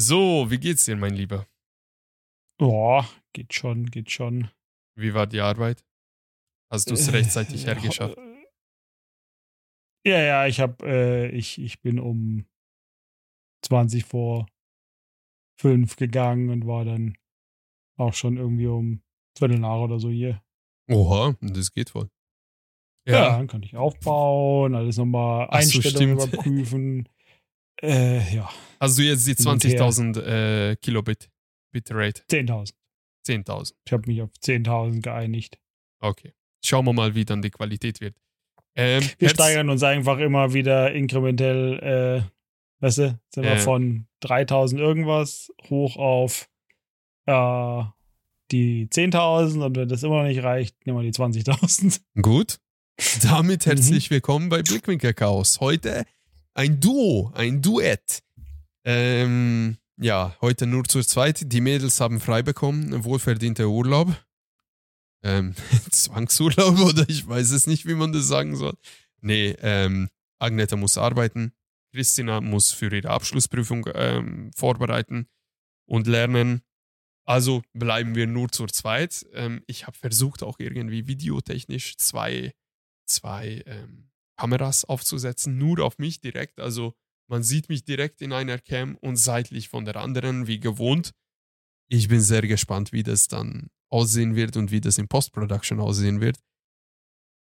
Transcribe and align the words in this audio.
So, 0.00 0.50
wie 0.50 0.58
geht's 0.58 0.86
dir, 0.86 0.96
mein 0.96 1.12
Lieber? 1.12 1.46
Boah, 2.58 3.06
geht 3.34 3.52
schon, 3.52 3.90
geht 3.90 4.10
schon. 4.10 4.48
Wie 4.96 5.12
war 5.12 5.26
die 5.26 5.40
Arbeit? 5.40 5.84
Hast 6.72 6.88
du 6.88 6.94
es 6.94 7.06
Äh, 7.08 7.10
rechtzeitig 7.10 7.62
ja, 7.66 7.74
hergeschafft? 7.74 8.16
Ja, 10.06 10.18
ja, 10.22 10.46
ich 10.46 10.58
hab, 10.60 10.82
äh, 10.82 11.28
ich, 11.28 11.60
ich 11.60 11.82
bin 11.82 11.98
um 11.98 12.46
20 13.62 14.06
vor 14.06 14.46
5 15.60 15.96
gegangen 15.96 16.48
und 16.48 16.66
war 16.66 16.86
dann 16.86 17.18
auch 17.98 18.14
schon 18.14 18.38
irgendwie 18.38 18.68
um 18.68 19.02
Viertel 19.36 19.58
nach 19.58 19.80
oder 19.80 20.00
so 20.00 20.08
hier. 20.08 20.42
Oha, 20.90 21.36
das 21.42 21.72
geht 21.72 21.94
wohl. 21.94 22.08
Ja, 23.06 23.36
dann 23.36 23.48
kann 23.48 23.62
ich 23.62 23.76
aufbauen, 23.76 24.74
alles 24.74 24.96
nochmal 24.96 25.46
so, 25.46 25.50
Einstellungen 25.58 26.18
stimmt. 26.18 26.32
überprüfen. 26.32 27.08
Äh, 27.82 28.34
ja, 28.34 28.50
Hast 28.78 28.98
du 28.98 29.02
jetzt 29.02 29.26
die 29.26 29.34
Hin 29.34 29.46
und 29.46 29.64
her. 29.64 29.80
20.000 29.80 30.20
äh, 30.72 30.76
Kilobit 30.76 31.30
Bitrate? 31.72 32.22
10.000. 32.30 32.72
10.000. 33.26 33.74
Ich 33.86 33.92
habe 33.92 34.06
mich 34.10 34.22
auf 34.22 34.30
10.000 34.42 35.02
geeinigt. 35.02 35.58
Okay. 36.00 36.32
Schauen 36.64 36.84
wir 36.86 36.92
mal, 36.92 37.14
wie 37.14 37.24
dann 37.24 37.42
die 37.42 37.50
Qualität 37.50 38.00
wird. 38.00 38.16
Ähm, 38.76 39.02
Wir 39.18 39.28
Herz- 39.28 39.32
steigern 39.34 39.68
uns 39.70 39.82
einfach 39.82 40.18
immer 40.18 40.52
wieder 40.52 40.92
inkrementell, 40.92 41.78
äh, 42.22 42.84
weißt 42.84 42.98
du, 42.98 43.20
sind 43.34 43.44
wir 43.44 43.52
Äh. 43.52 43.58
von 43.58 44.06
3000 44.20 44.80
irgendwas 44.80 45.50
hoch 45.68 45.96
auf 45.96 46.48
äh, 47.26 47.82
die 48.50 48.88
10.000 48.88 49.64
und 49.64 49.76
wenn 49.76 49.88
das 49.88 50.02
immer 50.02 50.22
noch 50.22 50.28
nicht 50.28 50.42
reicht, 50.42 50.86
nehmen 50.86 50.98
wir 50.98 51.02
die 51.04 51.12
20.000. 51.12 52.00
Gut. 52.22 52.58
Damit 53.22 53.64
Mhm. 53.66 53.70
herzlich 53.70 54.10
willkommen 54.10 54.48
bei 54.48 54.62
Blickwinkel 54.62 55.14
Chaos. 55.14 55.60
Heute 55.60 56.04
ein 56.54 56.80
Duo, 56.80 57.32
ein 57.34 57.62
Duett. 57.62 58.22
Ähm, 58.84 59.76
ja, 59.96 60.36
heute 60.40 60.66
nur 60.66 60.84
zu 60.84 61.02
zweit. 61.02 61.52
Die 61.52 61.60
Mädels 61.60 62.00
haben 62.00 62.20
frei 62.20 62.42
bekommen, 62.42 63.04
wohlverdienter 63.04 63.68
Urlaub. 63.68 64.08
Ähm, 65.22 65.54
Zwangsurlaub 65.90 66.78
oder 66.80 67.08
ich 67.08 67.26
weiß 67.28 67.50
es 67.50 67.66
nicht, 67.66 67.86
wie 67.86 67.94
man 67.94 68.12
das 68.12 68.26
sagen 68.26 68.56
soll. 68.56 68.74
Nee, 69.20 69.56
ähm, 69.60 70.08
Agneta 70.38 70.76
muss 70.76 70.96
arbeiten. 70.96 71.52
Christina 71.92 72.40
muss 72.40 72.72
für 72.72 72.94
ihre 72.94 73.10
Abschlussprüfung 73.10 73.88
ähm, 73.94 74.50
vorbereiten 74.56 75.28
und 75.86 76.06
lernen. 76.06 76.62
Also 77.24 77.62
bleiben 77.74 78.14
wir 78.14 78.26
nur 78.26 78.48
zu 78.50 78.66
zweit. 78.66 79.26
Ähm, 79.32 79.62
ich 79.66 79.86
habe 79.86 79.96
versucht, 79.96 80.42
auch 80.42 80.58
irgendwie 80.58 81.06
videotechnisch 81.06 81.96
zwei, 81.98 82.52
zwei 83.06 83.62
ähm, 83.66 84.09
Kameras 84.40 84.84
aufzusetzen, 84.86 85.58
nur 85.58 85.80
auf 85.84 85.98
mich 85.98 86.20
direkt. 86.20 86.60
Also 86.60 86.94
man 87.28 87.42
sieht 87.42 87.68
mich 87.68 87.84
direkt 87.84 88.22
in 88.22 88.32
einer 88.32 88.58
Cam 88.58 88.96
und 88.96 89.16
seitlich 89.16 89.68
von 89.68 89.84
der 89.84 89.96
anderen, 89.96 90.46
wie 90.46 90.58
gewohnt. 90.60 91.12
Ich 91.88 92.08
bin 92.08 92.20
sehr 92.20 92.42
gespannt, 92.42 92.92
wie 92.92 93.02
das 93.02 93.28
dann 93.28 93.68
aussehen 93.90 94.36
wird 94.36 94.56
und 94.56 94.70
wie 94.70 94.80
das 94.80 94.96
in 94.98 95.08
Post-Production 95.08 95.80
aussehen 95.80 96.20
wird. 96.20 96.38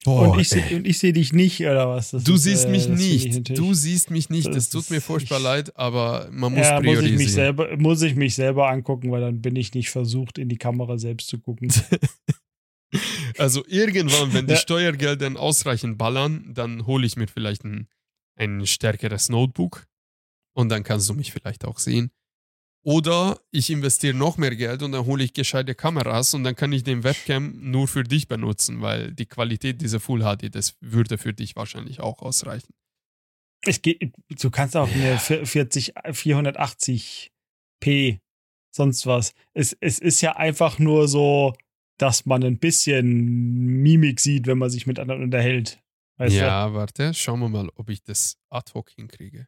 Boah, 0.06 0.30
und 0.30 0.40
ich 0.40 0.48
sehe 0.50 0.80
ich 0.80 0.98
seh 0.98 1.12
dich 1.12 1.34
nicht, 1.34 1.60
oder 1.62 1.90
was? 1.90 2.12
Das 2.12 2.24
Du 2.24 2.36
ist, 2.36 2.44
siehst 2.44 2.66
äh, 2.66 2.70
mich 2.72 2.88
ich 2.88 2.96
nicht. 3.36 3.58
Du 3.58 3.74
siehst 3.74 4.10
mich 4.12 4.30
nicht. 4.30 4.48
das 4.48 4.56
Das 4.56 4.70
tut 4.70 4.90
mir 4.90 5.02
furchtbar 5.02 5.38
ich- 5.40 5.44
leid, 5.44 5.76
aber 5.78 6.30
man 6.32 6.54
muss 6.54 6.66
ja, 6.68 6.76
muss 6.76 6.84
priorisieren. 6.84 7.14
ich, 7.20 7.26
mich 7.26 7.34
selber, 7.34 7.78
muss 7.78 8.02
ich 8.02 8.16
mich 8.16 8.34
selber 8.36 8.70
angucken, 8.70 9.12
weil 9.12 9.22
dann 9.22 9.42
bin 9.42 9.56
ich 9.58 9.74
nicht 9.74 9.90
versucht, 9.90 10.38
in 10.38 10.48
die 10.50 10.58
Kamera 10.58 10.98
selbst 10.98 11.28
zu 11.28 11.38
gucken. 11.40 11.70
Also 13.38 13.64
irgendwann, 13.68 14.34
wenn 14.34 14.48
die 14.48 14.54
Ja. 14.54 14.60
Steuergelder 14.60 15.40
ausreichend 15.40 15.98
ballern, 15.98 16.54
dann 16.54 16.86
hole 16.86 17.06
ich 17.06 17.18
mir 17.18 17.28
vielleicht 17.28 17.64
ein, 17.64 17.88
ein 18.36 18.66
stärkeres 18.66 19.30
Notebook 19.30 19.86
und 20.54 20.70
dann 20.70 20.84
kannst 20.84 21.10
du 21.10 21.14
mich 21.14 21.32
vielleicht 21.32 21.66
auch 21.66 21.80
sehen. 21.80 22.12
Oder 22.82 23.40
ich 23.52 23.70
investiere 23.70 24.16
noch 24.16 24.38
mehr 24.38 24.56
Geld 24.56 24.82
und 24.84 24.94
dann 24.94 25.06
hole 25.06 25.24
ich 25.24 25.34
gescheite 25.34 25.76
Kameras 25.76 26.34
und 26.34 26.44
dann 26.46 26.56
kann 26.56 26.72
ich 26.72 26.84
den 26.84 27.04
Webcam 27.04 27.54
nur 27.60 27.88
für 27.88 28.04
dich 28.04 28.28
benutzen, 28.28 28.82
weil 28.82 29.14
die 29.14 29.26
Qualität 29.26 29.82
dieser 29.82 30.00
Full 30.00 30.22
HD, 30.22 30.56
das 30.56 30.78
würde 30.80 31.18
für 31.18 31.34
dich 31.34 31.56
wahrscheinlich 31.58 32.00
auch 32.00 32.22
ausreichen. 32.22 32.74
Es 33.66 33.82
geht, 33.82 34.14
du 34.30 34.50
kannst 34.50 34.78
auch 34.78 34.90
eine 34.90 35.20
40, 35.20 35.98
480p, 35.98 38.20
sonst 38.72 39.06
was. 39.06 39.34
Es, 39.54 39.76
es 39.82 40.00
ist 40.00 40.22
ja 40.22 40.38
einfach 40.38 40.80
nur 40.80 41.10
so, 41.10 41.54
dass 42.00 42.26
man 42.26 42.44
ein 42.44 42.58
bisschen 42.58 43.06
Mimik 43.82 44.20
sieht, 44.20 44.48
wenn 44.48 44.58
man 44.58 44.70
sich 44.70 44.88
mit 44.88 45.00
anderen 45.00 45.22
unterhält. 45.24 45.80
Weißt 46.18 46.36
du? 46.36 46.40
ja, 46.40 46.74
warte, 46.74 47.14
schauen 47.14 47.40
wir 47.40 47.50
mal, 47.50 47.70
ob 47.76 47.90
ich 47.90 48.04
das 48.04 48.38
ad 48.50 48.72
hoc 48.74 48.90
hinkriege. 48.90 49.48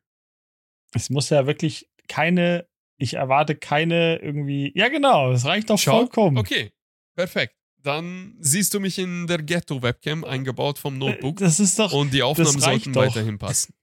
Es 0.94 1.09
muss 1.09 1.29
ja 1.29 1.47
wirklich 1.47 1.90
keine, 2.07 2.67
ich 2.97 3.16
erwarte 3.16 3.56
keine 3.56 4.17
irgendwie, 4.17 4.72
ja 4.75 4.88
genau, 4.90 5.31
es 5.31 5.45
reicht 5.45 5.69
doch 5.69 5.79
Schau. 5.79 5.97
vollkommen. 6.00 6.38
Okay, 6.38 6.72
perfekt. 7.16 7.56
Dann 7.84 8.35
siehst 8.40 8.73
du 8.73 8.79
mich 8.79 9.00
in 9.00 9.25
der 9.28 9.40
Ghetto-Webcam 9.41 10.23
eingebaut 10.23 10.78
vom 10.78 10.97
Notebook. 11.00 11.41
Äh, 11.41 11.45
Das 11.45 11.59
ist 11.59 11.79
doch, 11.79 11.91
Und 11.94 12.13
die 12.13 12.22
Aufnahmen 12.22 12.59
sollten 12.59 12.94
doch. 12.94 13.01
weiterhin 13.01 13.38
passen. 13.40 13.73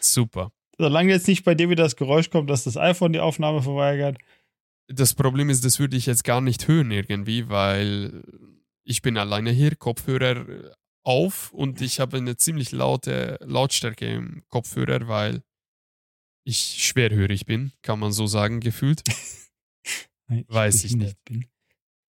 Super. 0.00 0.52
solange 0.78 1.10
jetzt 1.12 1.26
nicht 1.28 1.44
bei 1.44 1.54
dir 1.54 1.70
wieder 1.70 1.84
das 1.84 1.96
Geräusch 1.96 2.28
kommt, 2.30 2.50
dass 2.50 2.64
das 2.64 2.76
iPhone 2.76 3.12
die 3.14 3.20
Aufnahme 3.20 3.62
verweigert. 3.62 4.18
Das 4.88 5.14
Problem 5.14 5.50
ist, 5.50 5.64
das 5.64 5.78
würde 5.78 5.96
ich 5.96 6.06
jetzt 6.06 6.24
gar 6.24 6.40
nicht 6.40 6.68
hören 6.68 6.90
irgendwie, 6.90 7.48
weil 7.48 8.22
ich 8.84 9.02
bin 9.02 9.16
alleine 9.16 9.50
hier, 9.50 9.76
Kopfhörer 9.76 10.74
auf 11.04 11.52
und 11.52 11.80
ich 11.80 12.00
habe 12.00 12.16
eine 12.18 12.36
ziemlich 12.36 12.72
laute 12.72 13.38
Lautstärke 13.40 14.06
im 14.06 14.42
Kopfhörer, 14.48 15.08
weil 15.08 15.42
ich 16.46 16.58
schwerhörig 16.58 17.46
bin, 17.46 17.72
kann 17.82 17.98
man 17.98 18.12
so 18.12 18.26
sagen, 18.26 18.60
gefühlt. 18.60 19.02
Weil 20.26 20.44
Weiß 20.48 20.84
ich 20.84 20.96
nicht. 20.96 21.22
Bin. 21.24 21.46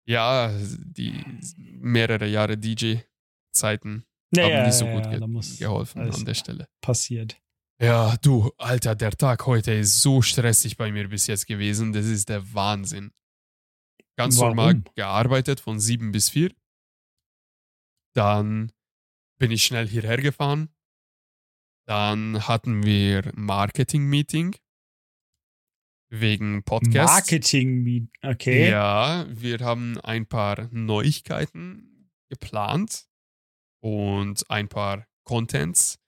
Ja, 0.08 0.52
die 0.72 1.24
mehrere 1.80 2.26
Jahre 2.28 2.56
DJ-Zeiten 2.56 4.04
Ja, 4.32 4.44
haben 4.44 4.66
nicht 4.66 4.74
so 4.74 4.86
gut 4.86 5.06
ja, 5.06 5.18
ge 5.18 5.56
geholfen 5.58 6.02
an 6.02 6.24
der 6.24 6.34
Stelle. 6.34 6.68
passiert. 6.80 7.40
Ja, 7.78 8.16
du, 8.22 8.50
Alter, 8.56 8.94
der 8.94 9.10
Tag 9.10 9.46
heute 9.46 9.72
ist 9.72 10.00
so 10.00 10.22
stressig 10.22 10.78
bei 10.78 10.90
mir 10.90 11.08
bis 11.08 11.26
jetzt 11.26 11.46
gewesen. 11.46 11.92
Das 11.92 12.06
ist 12.06 12.30
der 12.30 12.54
Wahnsinn. 12.54 13.12
Ganz 14.16 14.38
Warum? 14.38 14.56
normal 14.56 14.82
gearbeitet 14.94 15.60
von 15.60 15.78
sieben 15.78 16.10
bis 16.10 16.30
vier. 16.30 16.54
Dann 18.14 18.72
bin 19.38 19.50
ich 19.50 19.64
schnell 19.64 19.86
hierher 19.86 20.16
gefahren. 20.16 20.70
Dann 21.86 22.48
hatten 22.48 22.82
wir 22.82 23.30
Marketing-Meeting 23.34 24.56
wegen 26.08 26.62
Podcast. 26.62 27.12
Marketing, 27.12 28.10
okay. 28.22 28.70
Ja, 28.70 29.26
wir 29.28 29.58
haben 29.58 30.00
ein 30.00 30.26
paar 30.26 30.68
Neuigkeiten 30.72 32.10
geplant 32.30 33.06
und 33.80 34.48
ein 34.50 34.68
paar 34.68 35.06
Contents 35.24 35.98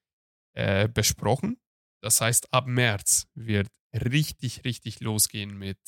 äh, 0.58 0.88
besprochen. 0.88 1.56
Das 2.02 2.20
heißt, 2.20 2.52
ab 2.52 2.66
März 2.66 3.26
wird 3.34 3.68
richtig, 3.94 4.64
richtig 4.64 5.00
losgehen 5.00 5.56
mit, 5.58 5.78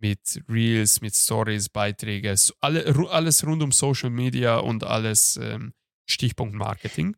mit 0.00 0.42
Reels, 0.48 1.00
mit 1.00 1.14
Stories, 1.14 1.68
Beiträge, 1.68 2.34
alle, 2.60 2.86
alles 3.10 3.46
rund 3.46 3.62
um 3.62 3.72
Social 3.72 4.10
Media 4.10 4.58
und 4.58 4.84
alles 4.84 5.36
ähm, 5.36 5.72
Stichpunkt 6.08 6.54
Marketing. 6.54 7.16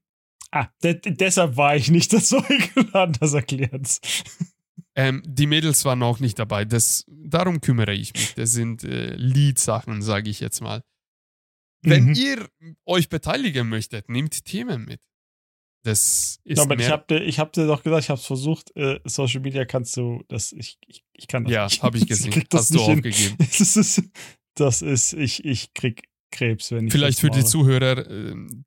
Ah, 0.53 0.69
de 0.83 1.01
deshalb 1.05 1.57
war 1.57 1.77
ich 1.77 1.91
nicht 1.91 2.13
dazu 2.13 2.39
eingeladen, 2.39 3.17
das 3.21 3.35
erklärt's. 3.35 4.01
Ähm, 4.97 5.23
die 5.25 5.47
Mädels 5.47 5.85
waren 5.85 6.03
auch 6.03 6.19
nicht 6.19 6.39
dabei. 6.39 6.65
Das, 6.65 7.05
darum 7.09 7.61
kümmere 7.61 7.93
ich 7.93 8.13
mich. 8.13 8.35
Das 8.35 8.51
sind 8.51 8.83
äh, 8.83 9.15
Lead-Sachen, 9.15 10.03
sage 10.03 10.29
ich 10.31 10.41
jetzt 10.41 10.61
mal. 10.61 10.83
Wenn 11.83 12.07
Mhm. 12.07 12.15
ihr 12.15 12.49
euch 12.85 13.09
beteiligen 13.09 13.69
möchtet, 13.69 14.09
nehmt 14.09 14.45
Themen 14.45 14.85
mit. 14.85 15.01
Das 15.83 16.39
ist 16.45 16.59
Ja, 16.59 16.65
aber 16.65 16.75
ich 16.75 16.81
mehr, 16.81 16.91
hab 16.91 17.09
dir, 17.09 17.23
ich 17.23 17.39
hab 17.39 17.53
dir 17.53 17.67
doch 17.67 17.83
gesagt, 17.83 18.05
ich 18.05 18.11
hab's 18.11 18.27
versucht, 18.27 18.77
äh, 18.77 19.01
Social 19.05 19.41
Media 19.41 19.65
kannst 19.65 19.97
du, 19.97 20.23
das, 20.29 20.53
ich, 20.53 20.79
ich, 20.87 21.05
ich 21.15 21.27
kann 21.27 21.45
das 21.45 21.53
ja, 21.53 21.83
habe 21.83 21.99
ich 21.99 22.07
gesehen. 22.07 22.45
das 22.51 22.63
Hast 22.63 22.75
du 22.75 22.81
aufgegeben. 22.81 23.37
Das 23.39 23.77
ist, 23.77 24.03
das 24.55 24.83
ist, 24.83 25.15
ich, 25.15 25.45
ich 25.45 25.73
krieg 25.73 26.09
Krebs, 26.31 26.71
wenn 26.71 26.87
ich 26.87 26.93
Vielleicht 26.93 27.21
für 27.21 27.31
die. 27.31 27.45
Zuhörer, 27.45 28.09
ähm, 28.11 28.65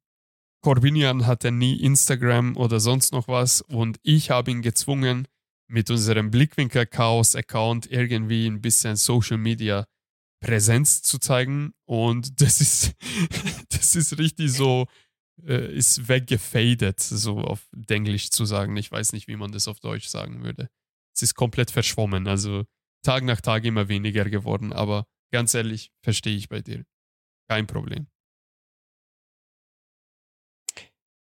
Corbinian 0.62 1.28
hatte 1.28 1.52
nie 1.52 1.82
Instagram 1.82 2.56
oder 2.58 2.80
sonst 2.80 3.12
noch 3.12 3.28
was 3.28 3.62
und 3.62 3.98
ich 4.02 4.30
habe 4.32 4.50
ihn 4.50 4.62
gezwungen, 4.62 5.28
mit 5.68 5.90
unserem 5.90 6.30
Blickwinkel-Chaos-Account 6.30 7.92
irgendwie 7.92 8.48
ein 8.48 8.62
bisschen 8.62 8.96
Social 8.96 9.38
Media 9.38 9.86
Präsenz 10.40 11.02
zu 11.02 11.20
zeigen 11.20 11.74
und 11.86 12.42
das 12.42 12.62
ist, 12.62 12.94
das 13.70 13.96
ist 13.96 14.18
richtig 14.18 14.52
so, 14.52 14.88
äh, 15.42 15.76
ist 15.76 16.08
weggefadet, 16.08 17.00
so 17.00 17.40
auf 17.40 17.68
Englisch 17.88 18.30
zu 18.30 18.46
sagen. 18.46 18.78
Ich 18.78 18.92
weiß 18.92 19.14
nicht, 19.14 19.28
wie 19.28 19.36
man 19.36 19.52
das 19.52 19.68
auf 19.68 19.80
Deutsch 19.80 20.08
sagen 20.08 20.44
würde. 20.44 20.70
Es 21.16 21.22
ist 21.22 21.36
komplett 21.36 21.72
verschwommen, 21.72 22.28
also 22.28 22.66
Tag 23.04 23.24
nach 23.24 23.42
Tag 23.42 23.66
immer 23.66 23.88
weniger 23.88 24.30
geworden, 24.30 24.74
aber 24.74 25.08
ganz 25.32 25.54
ehrlich, 25.54 25.92
verstehe 26.02 26.36
ich 26.36 26.50
bei 26.50 26.62
dir. 26.62 26.86
Kein 27.50 27.68
Problem. 27.68 28.08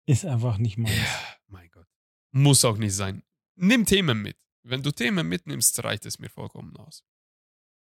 Ist 0.07 0.25
einfach 0.25 0.59
nicht 0.59 0.79
meins. 0.79 0.97
Ja, 0.97 1.37
mein 1.49 1.71
Gott. 1.71 1.87
Muss 2.33 2.65
auch 2.65 2.79
nicht 2.79 2.95
sein. 2.95 3.23
Nimm 3.57 3.85
Themen 3.85 4.23
mit. 4.23 4.37
Wenn 4.65 4.83
du 4.83 4.93
Themen 4.93 5.29
mitnimmst, 5.29 5.83
reicht 5.85 6.07
es 6.07 6.19
mir 6.19 6.29
vollkommen 6.29 6.77
aus. 6.77 7.05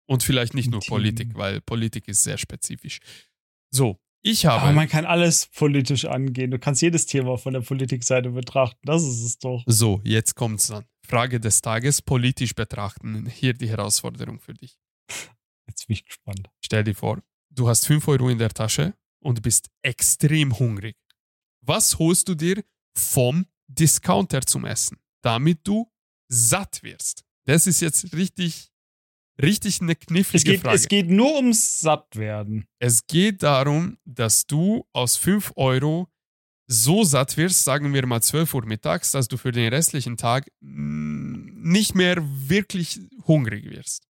Und 0.08 0.24
vielleicht 0.24 0.54
nicht 0.54 0.70
nur 0.70 0.82
Themen. 0.82 0.90
Politik, 0.90 1.36
weil 1.36 1.62
Politik 1.62 2.08
ist 2.08 2.24
sehr 2.24 2.38
spezifisch. 2.38 3.00
So, 3.72 4.00
ich 4.22 4.46
habe. 4.46 4.64
Aber 4.64 4.74
man 4.74 4.88
kann 4.88 5.06
alles 5.06 5.48
politisch 5.48 6.06
angehen. 6.06 6.52
Du 6.52 6.60
kannst 6.60 6.82
jedes 6.82 7.06
Thema 7.06 7.38
von 7.38 7.54
der 7.54 7.62
Politikseite 7.62 8.32
betrachten. 8.32 8.80
Das 8.84 9.04
ist 9.04 9.22
es 9.24 9.38
doch. 9.38 9.64
so, 9.66 10.02
jetzt 10.04 10.36
kommt's 10.36 10.68
dann. 10.68 10.86
Frage 11.08 11.40
des 11.40 11.62
Tages: 11.62 12.02
politisch 12.02 12.54
betrachten. 12.54 13.28
Hier 13.28 13.54
die 13.54 13.70
Herausforderung 13.70 14.40
für 14.40 14.54
dich. 14.54 14.78
Jetzt 15.68 15.88
bin 15.88 15.96
ich 15.96 16.06
gespannt. 16.06 16.50
Stell 16.64 16.84
dir 16.84 16.96
vor, 16.96 17.22
du 17.50 17.68
hast 17.68 17.86
5 17.86 18.08
Euro 18.08 18.30
in 18.30 18.38
der 18.38 18.50
Tasche 18.50 18.94
und 19.22 19.42
bist 19.42 19.70
extrem 19.82 20.58
hungrig. 20.58 20.96
Was 21.62 22.00
holst 22.00 22.28
du 22.30 22.36
dir 22.36 22.64
vom 22.96 23.46
Discounter 23.68 24.42
zum 24.42 24.66
Essen, 24.66 24.98
damit 25.22 25.60
du 25.64 25.92
satt 26.28 26.82
wirst? 26.84 27.24
Das 27.46 27.68
ist 27.68 27.82
jetzt 27.82 28.14
richtig, 28.14 28.72
richtig 29.42 29.82
eine 29.82 29.96
knifflige 29.96 30.38
Es 30.38 30.44
geht, 30.44 30.62
Frage. 30.62 30.76
es 30.76 30.88
geht 30.88 31.10
nur 31.10 31.36
ums 31.38 31.82
Sattwerden. 31.82 32.66
Es 32.80 33.06
geht 33.08 33.44
darum, 33.44 33.98
dass 34.06 34.46
du 34.46 34.86
aus 34.94 35.16
5 35.18 35.54
Euro 35.56 36.08
so 36.68 37.04
satt 37.04 37.36
wirst, 37.38 37.64
sagen 37.64 37.94
wir 37.94 38.06
mal 38.06 38.22
12 38.22 38.54
Uhr 38.54 38.66
mittags, 38.66 39.12
dass 39.12 39.28
du 39.28 39.38
für 39.38 39.52
den 39.52 39.74
restlichen 39.74 40.18
Tag 40.18 40.52
nicht 40.62 41.96
mehr 41.96 42.18
wirklich 42.22 43.00
hungrig 43.26 43.66
wirst. 43.72 44.04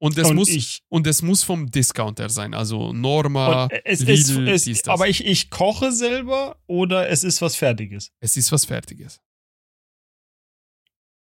Und 0.00 0.18
es, 0.18 0.28
Und 0.30 0.34
muss, 0.36 0.48
ich, 0.48 0.82
und 0.88 1.06
es 1.06 1.22
muss 1.22 1.44
vom 1.44 1.70
Discounter 1.70 2.28
sein, 2.28 2.54
also 2.54 2.92
Norma, 2.92 3.68
es 3.84 4.00
Lidl, 4.00 4.48
ist, 4.48 4.66
es, 4.66 4.82
das. 4.82 4.88
aber 4.88 5.06
ich, 5.08 5.24
ich 5.24 5.48
koche 5.48 5.92
selber 5.92 6.58
oder 6.66 7.08
es 7.08 7.22
ist 7.22 7.40
was 7.40 7.54
Fertiges. 7.54 8.10
es 8.18 8.36
ist 8.36 8.50
was 8.50 8.64
Fertiges. 8.64 9.20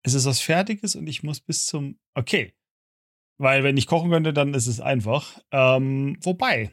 Es 0.04 0.14
ist 0.14 0.26
was 0.26 0.40
Fertiges 0.42 0.96
und 0.96 1.08
ich 1.08 1.24
muss 1.24 1.40
bis 1.42 1.66
zum. 1.66 1.98
Okay. 2.14 2.54
Weil, 3.38 3.64
wenn 3.64 3.78
ich 3.78 3.88
kochen 3.88 4.10
könnte, 4.10 4.34
dann 4.34 4.54
ist 4.54 4.68
es 4.68 4.80
einfach. 4.80 5.40
Ähm, 5.52 6.18
wobei, 6.24 6.72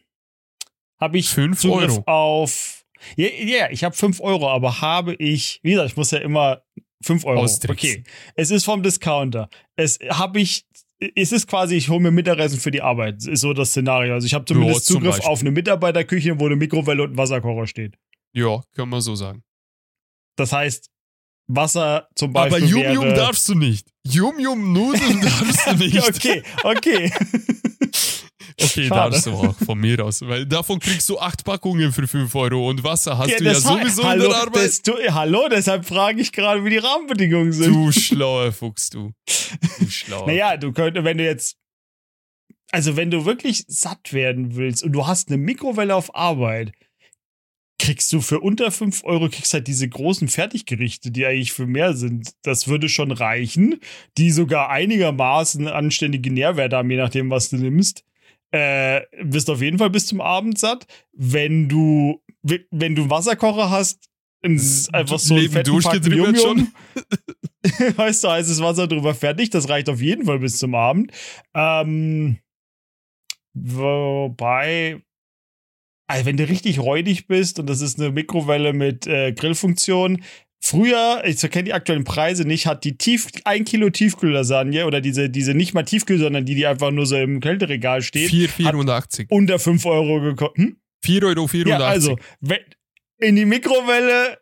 habe 1.01 1.19
ich 1.19 1.29
Fünf 1.29 1.61
Zugriff 1.61 1.99
Euro. 1.99 2.05
auf. 2.07 2.85
Ja, 3.17 3.29
ja, 3.29 3.71
ich 3.71 3.85
habe 3.85 3.95
5 3.95 4.21
Euro, 4.21 4.49
aber 4.49 4.81
habe 4.81 5.15
ich. 5.15 5.61
Wie 5.63 5.73
gesagt, 5.73 5.91
ich 5.91 5.97
muss 5.97 6.11
ja 6.11 6.19
immer 6.19 6.63
5 7.03 7.25
Euro. 7.27 7.41
Austricksen. 7.41 7.91
Okay. 8.01 8.05
Es 8.35 8.51
ist 8.51 8.65
vom 8.65 8.83
Discounter. 8.83 9.49
Es 9.77 9.99
habe 10.09 10.41
ich. 10.41 10.65
Es 11.17 11.33
ist 11.33 11.47
quasi, 11.49 11.75
ich 11.75 11.91
hole 11.91 12.01
mir 12.01 12.13
Mittagessen 12.13 12.59
für 12.59 12.71
die 12.71 12.81
Arbeit. 12.81 13.27
Ist 13.27 13.41
so 13.41 13.53
das 13.53 13.71
Szenario. 13.71 14.15
Also 14.15 14.27
ich 14.27 14.33
habe 14.33 14.47
zumindest 14.47 14.87
zum 14.87 14.97
Zugriff 14.97 15.17
Beispiel. 15.17 15.31
auf 15.31 15.41
eine 15.41 15.51
Mitarbeiterküche, 15.51 16.41
wo 16.41 16.47
eine 16.47 16.57
Mikrowelle 16.57 17.03
und 17.03 17.11
ein 17.13 17.17
Wasserkocher 17.19 17.67
steht. 17.67 17.99
Ja, 18.33 18.63
kann 18.75 18.89
man 18.89 19.03
so 19.03 19.15
sagen. 19.15 19.43
Das 20.37 20.53
heißt, 20.53 20.91
Wasser 21.47 22.09
zum 22.15 22.35
Aber 22.37 22.51
Beispiel. 22.51 22.71
Yum 22.71 22.81
wäre, 22.83 22.95
Yum 22.95 23.15
darfst 23.15 23.49
du 23.49 23.55
nicht. 23.55 23.87
Yum 24.07 24.39
Yum 24.39 24.73
Nudeln 24.73 25.21
darfst 25.23 25.67
du 25.67 25.75
nicht. 25.77 25.99
okay, 26.09 26.43
okay. 26.63 27.13
Okay, 28.61 28.87
Schade. 28.87 29.11
darfst 29.11 29.27
du 29.27 29.33
auch, 29.33 29.57
von 29.57 29.79
mir 29.79 30.03
aus. 30.05 30.23
Weil 30.23 30.47
davon 30.47 30.79
kriegst 30.79 31.09
du 31.09 31.19
acht 31.19 31.45
Packungen 31.45 31.93
für 31.93 32.07
5 32.07 32.33
Euro 32.37 32.69
und 32.69 32.85
Wasser 32.85 33.19
hast 33.19 33.31
Ja, 33.31 33.39
du 33.39 33.45
ja 33.45 33.55
sowieso 33.55 34.05
hallo, 34.05 34.25
in 34.25 34.31
der 34.31 34.39
Arbeit. 34.39 34.65
Das, 34.65 34.83
du, 34.83 34.93
hallo, 35.13 35.49
deshalb 35.51 35.85
frage 35.85 36.21
ich 36.21 36.31
gerade, 36.31 36.65
wie 36.65 36.71
die 36.71 36.79
Rahmenbedingungen 36.79 37.53
sind. 37.53 37.75
Du 37.75 37.91
schlauer 37.91 38.53
Fuchs, 38.53 38.91
du. 38.91 39.11
Du 39.81 39.89
schlauer. 39.91 40.27
Naja, 40.29 40.57
du 40.57 40.73
könntest, 40.73 41.05
wenn 41.05 41.19
du 41.19 41.25
jetzt. 41.25 41.57
Also, 42.71 42.97
wenn 42.97 43.11
du 43.11 43.25
wirklich 43.25 43.65
satt 43.67 44.13
werden 44.13 44.55
willst 44.55 44.85
und 44.85 44.93
du 44.93 45.05
hast 45.07 45.29
eine 45.29 45.37
Mikrowelle 45.37 45.95
auf 45.95 46.15
Arbeit, 46.15 46.73
kriegst 47.79 48.13
du 48.13 48.21
für 48.21 48.41
unter 48.41 48.71
5 48.71 49.05
Euro 49.05 49.29
kriegst 49.29 49.53
halt 49.53 49.67
diese 49.67 49.89
großen 49.89 50.29
Fertiggerichte, 50.29 51.11
die 51.11 51.27
eigentlich 51.27 51.53
für 51.53 51.67
mehr 51.67 51.95
sind. 51.95 52.31
Das 52.43 52.69
würde 52.69 52.89
schon 52.89 53.11
reichen, 53.11 53.81
die 54.17 54.31
sogar 54.31 54.71
einigermaßen 54.71 55.69
anständige 55.69 56.33
Nährwerte 56.33 56.77
haben, 56.77 56.91
je 56.91 56.97
nachdem, 56.97 57.31
was 57.31 57.51
du 57.51 57.57
nimmst. 57.57 58.05
Äh, 58.53 59.03
bist 59.25 59.51
auf 59.51 59.61
jeden 59.61 59.79
Fall 59.79 59.91
bis 59.91 60.07
zum 60.07 60.21
Abend 60.21 60.59
satt. 60.59 60.87
Wenn 61.13 61.69
du, 61.69 62.23
wenn 62.43 62.95
du 62.95 63.03
einen 63.03 63.11
Wasserkocher 63.11 63.71
hast, 63.71 64.09
ein, 64.45 64.61
einfach 64.93 65.19
so 65.19 65.35
ein 65.35 65.41
fetten 65.41 65.55
Pack 65.55 65.65
durchgedribbelt 65.65 66.37
Yum-Yum, 66.39 66.73
weißt 67.97 68.25
du, 68.25 68.31
heißes 68.31 68.61
Wasser 68.63 68.87
drüber 68.87 69.15
fertig. 69.15 69.51
Das 69.51 69.69
reicht 69.69 69.89
auf 69.89 70.01
jeden 70.01 70.27
Fall 70.27 70.39
bis 70.39 70.59
zum 70.59 70.75
Abend. 70.75 71.11
Ähm, 71.55 72.39
wobei, 73.55 75.03
also 76.15 76.27
wenn 76.27 76.37
du 76.37 76.49
richtig 76.49 76.79
räudig 76.79 77.27
bist 77.27 77.59
und 77.59 77.69
das 77.69 77.81
ist 77.81 77.99
eine 77.99 78.11
Mikrowelle 78.11 78.73
mit 78.73 79.07
äh, 79.07 79.33
Grillfunktion, 79.33 80.23
Früher, 80.67 81.23
ich 81.27 81.39
kenne 81.51 81.65
die 81.65 81.75
aktuellen 81.75 82.05
Preise 82.05 82.47
nicht, 82.49 82.67
hat 82.67 82.85
die 82.85 82.97
Tief, 82.97 83.27
ein 83.45 83.67
Kilo 83.67 83.91
Tiefkühllasagne 83.91 84.87
oder 84.87 85.03
diese, 85.03 85.29
diese 85.29 85.53
nicht 85.53 85.75
mal 85.75 85.83
Tiefkühl, 85.83 86.19
sondern 86.19 86.47
die, 86.47 86.55
die 86.55 86.67
einfach 86.67 86.91
nur 86.91 87.05
so 87.05 87.19
im 87.19 87.41
Kälteregal 87.41 88.01
steht, 88.01 88.31
4,84. 88.31 89.27
unter 89.29 89.59
5 89.59 89.85
Euro 89.85 90.23
gekostet. 90.23 90.57
Hm? 90.57 90.77
4,84 91.05 91.37
Euro. 91.37 91.47
84. 91.49 91.67
Ja, 91.67 91.87
also, 91.87 92.19
wenn, 92.41 92.61
in 93.19 93.37
die 93.37 93.45
Mikrowelle, 93.45 94.39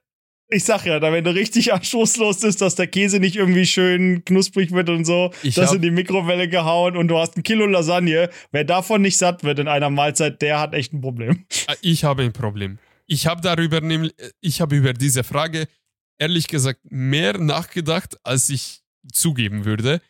ich 0.52 0.64
sag 0.64 0.84
ja, 0.86 1.00
da 1.00 1.12
wenn 1.12 1.24
du 1.24 1.34
richtig 1.34 1.72
anstoßlos 1.72 2.42
ist, 2.44 2.60
dass 2.60 2.74
der 2.74 2.86
Käse 2.86 3.18
nicht 3.20 3.36
irgendwie 3.36 3.66
schön 3.66 4.24
knusprig 4.24 4.70
wird 4.72 4.88
und 4.90 5.04
so, 5.04 5.32
Ich 5.42 5.54
das 5.54 5.72
in 5.72 5.82
die 5.82 5.90
Mikrowelle 5.90 6.48
gehauen 6.48 6.96
und 6.96 7.08
du 7.08 7.18
hast 7.18 7.36
ein 7.36 7.42
Kilo 7.42 7.66
Lasagne. 7.66 8.30
Wer 8.52 8.64
davon 8.64 9.02
nicht 9.02 9.16
satt 9.18 9.42
wird 9.44 9.58
in 9.58 9.68
einer 9.68 9.90
Mahlzeit, 9.90 10.40
der 10.42 10.60
hat 10.60 10.74
echt 10.74 10.92
ein 10.92 11.00
Problem. 11.00 11.44
Äh, 11.68 11.74
Ich 11.80 12.04
habe 12.04 12.22
ein 12.22 12.32
Problem. 12.32 12.78
Ich 13.06 13.26
habe 13.26 13.40
darüber 13.40 13.80
nämlich, 13.80 14.14
ich 14.40 14.60
habe 14.60 14.76
über 14.76 14.92
diese 14.92 15.24
Frage 15.24 15.66
ehrlich 16.18 16.46
gesagt 16.46 16.80
mehr 16.90 17.36
nachgedacht, 17.38 18.16
als 18.22 18.48
ich 18.48 18.80
zugeben 19.12 19.64
würde. 19.64 20.00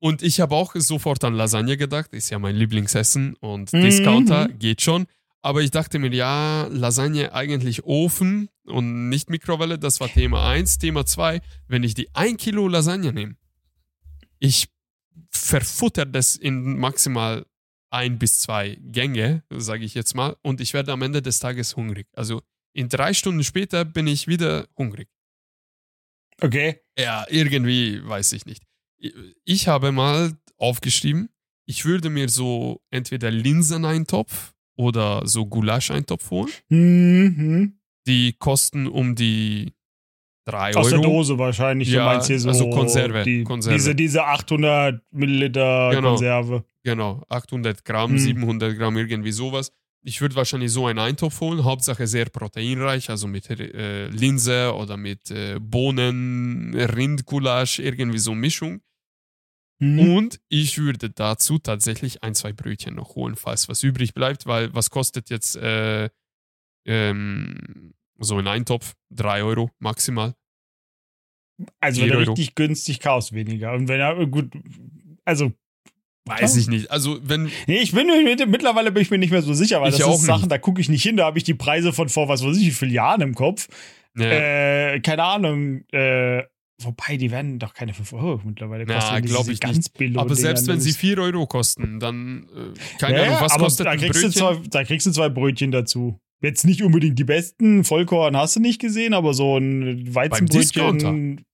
Und 0.00 0.22
ich 0.22 0.40
habe 0.40 0.54
auch 0.54 0.74
sofort 0.76 1.24
an 1.24 1.34
Lasagne 1.34 1.76
gedacht, 1.76 2.12
ist 2.12 2.30
ja 2.30 2.38
mein 2.38 2.54
Lieblingsessen 2.56 3.34
und 3.40 3.72
Mhm. 3.72 3.82
Discounter 3.82 4.48
geht 4.48 4.80
schon. 4.82 5.06
Aber 5.40 5.62
ich 5.62 5.70
dachte 5.70 5.98
mir, 5.98 6.12
ja, 6.12 6.66
Lasagne 6.70 7.32
eigentlich 7.32 7.84
Ofen 7.84 8.48
und 8.64 9.08
nicht 9.08 9.30
Mikrowelle, 9.30 9.78
das 9.78 10.00
war 10.00 10.08
Thema 10.08 10.48
1. 10.48 10.78
Thema 10.78 11.06
2, 11.06 11.40
wenn 11.68 11.84
ich 11.84 11.94
die 11.94 12.12
1 12.14 12.38
Kilo 12.42 12.66
Lasagne 12.68 13.12
nehme, 13.12 13.36
ich 14.40 14.68
verfutter 15.30 16.06
das 16.06 16.36
in 16.36 16.78
maximal 16.78 17.46
ein 17.90 18.18
bis 18.18 18.40
zwei 18.40 18.76
Gänge, 18.82 19.42
sage 19.50 19.84
ich 19.84 19.94
jetzt 19.94 20.14
mal, 20.14 20.36
und 20.42 20.60
ich 20.60 20.74
werde 20.74 20.92
am 20.92 21.02
Ende 21.02 21.22
des 21.22 21.38
Tages 21.38 21.76
hungrig. 21.76 22.06
Also 22.12 22.42
in 22.72 22.88
drei 22.88 23.14
Stunden 23.14 23.42
später 23.44 23.84
bin 23.84 24.06
ich 24.06 24.26
wieder 24.26 24.66
hungrig. 24.76 25.08
Okay. 26.40 26.80
Ja, 26.98 27.26
irgendwie 27.28 28.06
weiß 28.06 28.32
ich 28.32 28.44
nicht. 28.46 28.64
Ich- 29.44 29.68
habe 29.68 29.92
mal 29.92 30.36
aufgeschrieben, 30.56 31.30
ich 31.66 31.84
würde 31.84 32.10
mir 32.10 32.28
so 32.28 32.82
entweder 32.90 33.30
Linseneintopf 33.30 34.54
oder 34.78 35.26
so 35.26 35.44
Gulascheintopf 35.46 36.30
holen. 36.30 36.50
Mhm. 36.68 37.74
Die 38.06 38.32
kosten 38.38 38.86
um 38.86 39.14
die 39.14 39.74
drei 40.46 40.74
Aus 40.74 40.88
der 40.88 41.00
Euro. 41.00 41.10
Dose 41.18 41.38
wahrscheinlich. 41.38 41.90
Ja, 41.90 42.06
meinst 42.06 42.28
hier 42.28 42.38
so 42.40 42.48
also 42.48 42.70
Konserve, 42.70 43.22
Die, 43.24 43.44
Konserve. 43.44 43.76
Diese, 43.76 43.94
diese 43.94 44.24
800 44.24 45.02
Milliliter 45.10 45.90
Genau. 45.92 46.10
Konserve. 46.10 46.64
Genau, 46.84 47.22
800 47.28 47.84
Gramm, 47.84 48.12
Mhm. 48.12 48.18
700 48.18 48.78
Gramm, 48.78 48.96
irgendwie 48.96 49.32
sowas. 49.32 49.72
Ich 50.02 50.20
würde 50.22 50.36
wahrscheinlich 50.36 50.70
so 50.70 50.86
einen 50.86 51.00
Eintopf 51.00 51.40
holen, 51.40 51.64
Hauptsache 51.64 52.06
sehr 52.06 52.26
proteinreich, 52.26 53.10
also 53.10 53.26
mit 53.26 53.50
äh, 53.50 54.06
Linse 54.08 54.72
oder 54.74 54.96
mit 54.96 55.30
äh, 55.30 55.58
Bohnen, 55.60 56.72
Rindgulasch, 56.74 57.80
irgendwie 57.80 58.18
so 58.18 58.34
Mischung. 58.34 58.80
Mhm. 59.80 60.00
Und 60.16 60.40
ich 60.48 60.78
würde 60.78 61.08
dazu 61.10 61.58
tatsächlich 61.58 62.22
ein, 62.24 62.34
zwei 62.34 62.52
Brötchen 62.52 62.94
noch 62.96 63.14
holen, 63.14 63.36
falls 63.36 63.68
was 63.68 63.82
übrig 63.82 64.12
bleibt, 64.14 64.46
weil 64.46 64.74
was 64.74 64.90
kostet 64.90 65.30
jetzt 65.30 65.56
äh, 65.56 66.08
ähm, 66.86 67.94
so 68.18 68.38
ein 68.38 68.46
Eintopf? 68.48 68.94
Drei 69.10 69.42
Euro 69.42 69.70
maximal. 69.78 70.34
Also 71.80 72.02
wenn 72.02 72.10
Euro. 72.12 72.32
richtig 72.32 72.54
günstig 72.54 73.00
kaufst, 73.00 73.32
weniger. 73.32 73.72
Und 73.72 73.88
wenn 73.88 74.00
er 74.00 74.26
gut, 74.26 74.52
also 75.24 75.52
Weiß 76.24 76.56
ich 76.56 76.68
nicht. 76.68 76.90
Also 76.90 77.18
wenn, 77.22 77.50
Nee, 77.66 77.78
ich 77.78 77.92
bin 77.92 78.06
mir- 78.06 78.46
mittlerweile 78.46 78.92
bin 78.92 79.00
ich 79.02 79.10
mir 79.10 79.16
nicht 79.16 79.30
mehr 79.30 79.40
so 79.40 79.54
sicher, 79.54 79.80
weil 79.80 79.88
Ich 79.92 79.96
das 79.98 80.06
auch 80.06 80.16
ist 80.16 80.26
Sachen, 80.26 80.42
nicht. 80.42 80.52
da 80.52 80.58
gucke 80.58 80.78
ich 80.78 80.90
nicht 80.90 81.02
hin, 81.02 81.16
da 81.16 81.24
habe 81.24 81.38
ich 81.38 81.44
die 81.44 81.54
Preise 81.54 81.90
von 81.94 82.10
vor 82.10 82.28
was 82.28 82.44
weiß 82.44 82.54
ich 82.58 82.66
wie 82.66 82.70
vielen 82.70 82.90
Jahren 82.92 83.22
im 83.22 83.34
Kopf. 83.34 83.66
ne, 84.12 84.94
Äh, 84.94 85.00
keine 85.00 85.22
Ahnung, 85.24 85.84
äh, 85.90 86.42
wobei, 86.82 87.16
die 87.16 87.30
werden 87.30 87.58
doch 87.58 87.74
keine 87.74 87.92
5 87.94 88.12
Euro 88.12 88.40
mittlerweile 88.44 88.86
kosten. 88.86 89.22
glaub 89.26 89.40
diese 89.42 89.52
ich 89.52 89.60
ganz 89.60 89.90
nicht. 89.98 90.16
aber 90.16 90.34
selbst 90.34 90.66
wenn 90.68 90.80
sie 90.80 90.90
das- 90.90 90.98
4 90.98 91.18
Euro 91.18 91.46
kosten, 91.46 91.98
dann, 92.00 92.46
äh, 92.54 92.98
keine 92.98 93.16
Ja, 93.16 93.22
Ahnung, 93.24 93.34
ja, 93.36 93.40
was 93.42 93.52
aber 93.52 93.64
kostet 93.64 93.86
da 93.86 93.90
ein 93.90 93.98
kriegst, 93.98 94.16
du 94.22 94.26
Brötchen? 94.28 94.62
zwei, 94.62 94.68
da 94.70 94.84
kriegst 94.84 95.06
du 95.06 95.10
zwei 95.10 95.28
Brötchen 95.28 95.70
dazu. 95.70 96.18
Jetzt 96.40 96.64
nicht 96.64 96.82
unbedingt 96.82 97.18
die 97.18 97.24
besten, 97.24 97.82
Vollkorn 97.82 98.36
hast 98.36 98.54
du 98.56 98.60
nicht 98.60 98.80
gesehen, 98.80 99.12
aber 99.12 99.34
so 99.34 99.56
ein 99.58 100.14
Weizenbrötchen 100.14 101.44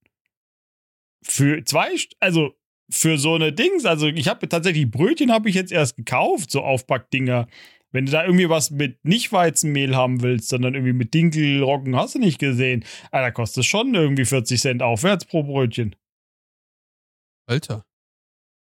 für 1.22 1.64
zwei, 1.64 1.88
also 2.20 2.54
für 2.90 3.16
so 3.16 3.34
eine 3.34 3.50
Dings, 3.50 3.86
also 3.86 4.06
ich 4.08 4.28
habe 4.28 4.46
tatsächlich 4.46 4.90
Brötchen 4.90 5.32
habe 5.32 5.48
ich 5.48 5.54
jetzt 5.54 5.72
erst 5.72 5.96
gekauft, 5.96 6.50
so 6.50 6.60
Aufpackdinger. 6.62 7.46
Wenn 7.94 8.06
du 8.06 8.12
da 8.12 8.24
irgendwie 8.24 8.48
was 8.48 8.72
mit 8.72 9.04
nicht 9.04 9.30
Weizenmehl 9.32 9.94
haben 9.94 10.20
willst, 10.20 10.48
sondern 10.48 10.74
irgendwie 10.74 10.92
mit 10.92 11.14
Dinkel, 11.14 11.62
Roggen, 11.62 11.94
hast 11.94 12.16
du 12.16 12.18
nicht 12.18 12.40
gesehen. 12.40 12.84
Ah, 13.12 13.20
da 13.20 13.30
kostet 13.30 13.60
es 13.60 13.66
schon 13.66 13.94
irgendwie 13.94 14.24
40 14.24 14.60
Cent 14.60 14.82
aufwärts 14.82 15.24
pro 15.24 15.44
Brötchen. 15.44 15.94
Alter. 17.46 17.84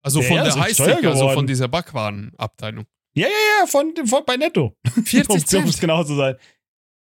Also 0.01 0.21
Ja, 0.21 0.27
von 0.27 0.37
der 0.37 0.55
Highstick, 0.55 1.03
also 1.03 1.29
von 1.31 1.45
dieser 1.45 1.67
Backwarenabteilung. 1.67 2.85
Ja, 3.15 3.27
ja, 3.27 3.33
ja, 3.59 3.67
von, 3.67 3.93
von 4.05 4.23
bei 4.25 4.37
Netto. 4.37 4.73
40 5.03 5.29
Um 5.29 5.35
es 5.35 5.45
Cent. 5.45 5.79
genau 5.81 6.03
zu 6.05 6.15
sein. 6.15 6.35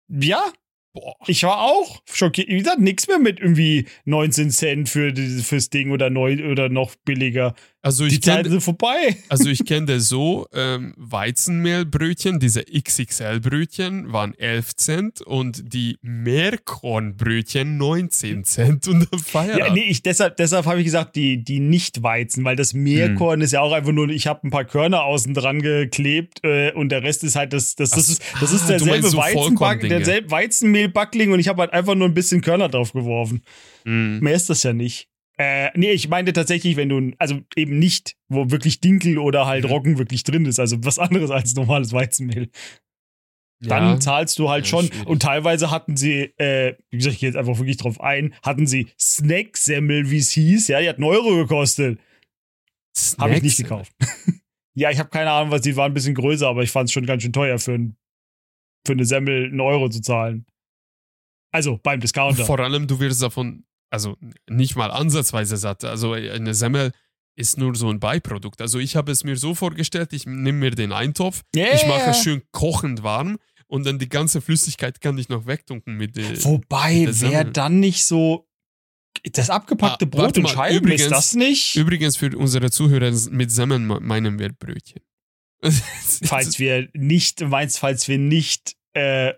Ja, 0.08 0.52
Boah. 0.96 1.16
ich 1.28 1.44
war 1.44 1.62
auch 1.62 2.02
schockiert. 2.12 2.48
Wie 2.48 2.58
gesagt, 2.58 2.80
nichts 2.80 3.08
mehr 3.08 3.20
mit 3.20 3.40
irgendwie 3.40 3.88
19 4.06 4.50
Cent 4.50 4.90
für 4.90 5.14
fürs 5.16 5.70
Ding 5.70 5.92
oder 5.92 6.10
neu 6.10 6.50
oder 6.50 6.70
noch 6.70 6.96
billiger. 7.06 7.54
Also 7.82 8.06
Die 8.06 8.16
ich 8.16 8.22
Zeiten 8.22 8.44
kenne 8.44 8.50
sind 8.50 8.62
vorbei. 8.62 9.16
also 9.30 9.50
ich 9.50 9.64
kenne 9.66 10.02
so, 10.02 10.48
ähm, 10.54 10.94
Weizenmehlbrötchen, 10.98 12.40
diese 12.40 12.64
XXL-Brötchen 12.66 14.12
waren 14.12 14.34
11 14.38 14.76
Cent 14.76 15.22
und 15.22 15.74
die 15.74 15.98
Meerkornbrötchen 16.02 17.78
19 17.78 18.44
Cent 18.44 18.88
und 18.90 19.08
dann 19.10 19.20
Feierabend. 19.20 19.60
Ja, 19.60 19.74
nee, 19.74 19.90
ich, 19.90 20.04
deshalb, 20.04 20.36
deshalb 20.36 20.66
habe 20.66 20.80
ich 20.80 20.86
gesagt, 20.86 21.16
die, 21.16 21.42
die 21.42 21.62
Nicht-Weizen, 21.62 22.44
weil 22.44 22.58
das 22.58 22.74
Meerkorn 22.74 23.40
ist 23.40 23.54
ja 23.54 23.62
auch 23.62 23.72
einfach 23.72 23.94
nur, 23.94 24.10
ich 24.10 24.28
habe 24.28 24.46
ein 24.46 24.52
paar 24.52 24.66
Körner 24.66 25.04
außen 25.04 25.34
dran 25.34 25.62
geklebt 25.62 26.40
äh, 26.44 26.74
und 26.74 26.90
der 26.90 27.04
Rest 27.04 27.24
ist 27.24 27.38
halt 27.38 27.54
das, 27.54 27.76
das, 27.76 27.92
das, 27.92 28.06
Ach, 28.06 28.10
ist, 28.10 28.24
das 28.42 28.52
ist 28.52 28.64
ah, 28.64 28.68
derselbe 28.68 29.08
so 29.08 29.18
Weizenback, 29.18 29.88
derselbe 29.88 30.32
Weizenmehlbackling 30.32 31.32
und 31.32 31.40
ich 31.40 31.48
habe 31.48 31.62
halt 31.62 31.72
einfach 31.72 31.96
nur 31.96 32.10
ein 32.10 32.14
bisschen 32.14 32.42
Körner 32.42 32.68
drauf 32.68 32.92
geworfen. 32.92 33.42
Mhm. 33.86 34.20
Mehr 34.22 34.36
ist 34.36 34.50
das 34.50 34.64
ja 34.64 34.74
nicht. 34.74 35.09
Äh, 35.42 35.72
nee, 35.78 35.92
ich 35.92 36.10
meinte 36.10 36.34
tatsächlich, 36.34 36.76
wenn 36.76 36.90
du, 36.90 37.12
also 37.18 37.40
eben 37.56 37.80
nicht, 37.80 38.18
wo 38.28 38.52
wirklich 38.52 38.82
Dinkel 38.82 39.18
oder 39.18 39.46
halt 39.46 39.64
Mhm. 39.64 39.70
Roggen 39.70 39.98
wirklich 39.98 40.24
drin 40.24 40.46
ist, 40.46 40.60
also 40.60 40.84
was 40.84 41.00
anderes 41.00 41.32
als 41.32 41.56
normales 41.56 41.94
Weizenmehl. 41.94 42.50
Dann 43.62 43.84
Ja. 43.94 44.00
zahlst 44.00 44.38
du 44.40 44.50
halt 44.50 44.68
schon. 44.68 44.88
schwierig. 44.88 45.08
Und 45.08 45.22
teilweise 45.22 45.72
hatten 45.72 45.96
sie, 45.98 46.34
äh, 46.38 46.76
wie 46.92 46.98
gesagt, 46.98 47.14
ich 47.16 47.20
gehe 47.22 47.30
jetzt 47.30 47.36
einfach 47.38 47.58
wirklich 47.58 47.78
drauf 47.78 48.00
ein, 48.02 48.34
hatten 48.44 48.68
sie 48.68 48.88
Snacksemmel, 49.00 50.10
wie 50.12 50.18
es 50.18 50.32
hieß, 50.32 50.68
ja, 50.70 50.82
die 50.82 50.90
hat 50.90 50.96
einen 50.98 51.06
Euro 51.06 51.36
gekostet. 51.36 52.00
Habe 53.18 53.36
ich 53.36 53.42
nicht 53.42 53.58
gekauft. 53.58 53.94
ja, 54.76 54.92
ich 54.92 55.00
habe 55.00 55.10
keine 55.10 55.32
Ahnung, 55.32 55.52
was 55.52 55.62
die 55.62 55.76
waren, 55.78 55.92
ein 55.92 55.94
bisschen 55.94 56.16
größer, 56.16 56.48
aber 56.48 56.64
ich 56.64 56.72
fand 56.72 56.88
es 56.90 56.94
schon 56.94 57.06
ganz 57.06 57.24
schön 57.24 57.32
teuer 57.34 57.60
für, 57.60 57.74
ein, 57.74 57.96
für 58.86 58.92
eine 58.94 59.06
Semmel 59.06 59.46
einen 59.46 59.62
Euro 59.62 59.90
zu 59.90 60.02
zahlen. 60.02 60.46
Also 61.54 61.80
beim 61.82 62.00
Discounter. 62.02 62.46
Vor 62.46 62.60
allem, 62.60 62.88
du 62.88 63.00
wirst 63.00 63.22
davon, 63.22 63.64
also 63.90 64.18
nicht 64.50 64.76
mal 64.76 64.92
ansatzweise 64.92 65.58
satt. 65.58 65.84
Also 65.84 66.14
eine 66.14 66.54
Semmel 66.54 66.92
ist 67.36 67.58
nur 67.58 67.74
so 67.76 67.90
ein 67.90 68.00
Beiprodukt. 68.00 68.62
Also 68.62 68.80
ich 68.80 68.96
habe 68.96 69.12
es 69.12 69.24
mir 69.24 69.38
so 69.38 69.56
vorgestellt, 69.56 70.12
ich 70.14 70.26
nehme 70.26 70.60
mir 70.60 70.72
den 70.72 70.92
Eintopf, 70.92 71.44
Yeah. 71.56 71.74
ich 71.74 71.86
mache 71.88 72.10
es 72.12 72.22
schön 72.22 72.42
kochend 72.52 73.02
warm 73.04 73.38
und 73.68 73.86
dann 73.86 73.98
die 74.00 74.10
ganze 74.10 74.42
Flüssigkeit 74.42 75.00
kann 75.00 75.18
ich 75.18 75.30
noch 75.30 75.46
wegtunken 75.46 75.96
mit 75.96 76.18
der. 76.18 76.44
Wobei, 76.44 77.08
Semmel. 77.12 77.52
dann 77.52 77.80
nicht 77.80 78.04
so. 78.06 78.46
Das 79.34 79.50
abgepackte 79.50 80.06
Ah, 80.06 80.08
Brot 80.10 80.38
mal, 80.38 80.50
Scheiben, 80.50 80.78
übrigens- 80.78 81.02
ist 81.04 81.12
das 81.12 81.34
nicht? 81.34 81.76
Übrigens 81.76 82.16
für 82.18 82.36
unsere 82.38 82.70
Zuhörer, 82.72 83.12
mit 83.32 83.52
Semmeln 83.52 83.86
me- 83.88 84.00
meinen 84.00 84.38
wir 84.38 84.52
Brötchen. 84.54 85.02
falls 86.24 86.60
wir 86.60 86.90
nicht, 86.94 87.42
meinst, 87.42 87.80
falls 87.80 88.08
wir 88.08 88.18
nicht 88.18 88.76
äh, 88.94 89.34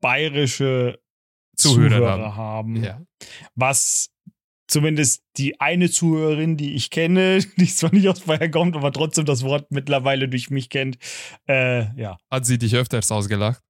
bayerische 0.00 0.98
Zuhörer 1.62 1.90
Zuhörer, 1.90 2.36
haben. 2.36 2.82
ja. 2.82 3.00
Was 3.54 4.10
zumindest 4.72 5.22
die 5.36 5.60
eine 5.60 5.90
Zuhörerin, 5.90 6.56
die 6.56 6.74
ich 6.74 6.90
kenne, 6.90 7.40
die 7.56 7.66
zwar 7.66 7.92
nicht 7.94 8.08
aus 8.08 8.20
Bayern 8.20 8.50
kommt, 8.50 8.76
aber 8.76 8.92
trotzdem 8.92 9.24
das 9.24 9.42
Wort 9.42 9.70
mittlerweile 9.70 10.28
durch 10.28 10.50
mich 10.50 10.68
kennt, 10.68 10.98
äh, 11.48 11.94
ja. 12.00 12.18
Hat 12.30 12.46
sie 12.46 12.58
dich 12.58 12.74
öfters 12.74 13.12
ausgelacht? 13.12 13.62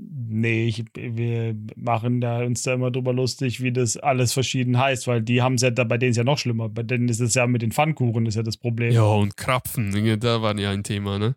Nee, 0.00 0.68
ich, 0.68 0.84
wir 0.94 1.56
machen 1.74 2.20
da 2.20 2.44
uns 2.44 2.62
da 2.62 2.74
immer 2.74 2.92
drüber 2.92 3.12
lustig, 3.12 3.60
wie 3.62 3.72
das 3.72 3.96
alles 3.96 4.32
verschieden 4.32 4.78
heißt, 4.78 5.08
weil 5.08 5.22
die 5.22 5.42
haben 5.42 5.54
es 5.54 5.62
ja, 5.62 5.70
da, 5.70 5.82
bei 5.82 5.98
denen 5.98 6.12
ist 6.12 6.16
ja 6.16 6.24
noch 6.24 6.38
schlimmer. 6.38 6.68
Bei 6.68 6.84
denen 6.84 7.08
ist 7.08 7.18
es 7.18 7.34
ja 7.34 7.48
mit 7.48 7.62
den 7.62 7.72
Pfannkuchen, 7.72 8.26
ist 8.26 8.36
ja 8.36 8.44
das 8.44 8.56
Problem. 8.56 8.92
Ja, 8.92 9.02
und 9.02 9.36
Krapfen, 9.36 10.20
da 10.20 10.40
waren 10.40 10.58
ja 10.58 10.70
ein 10.70 10.84
Thema, 10.84 11.18
ne? 11.18 11.34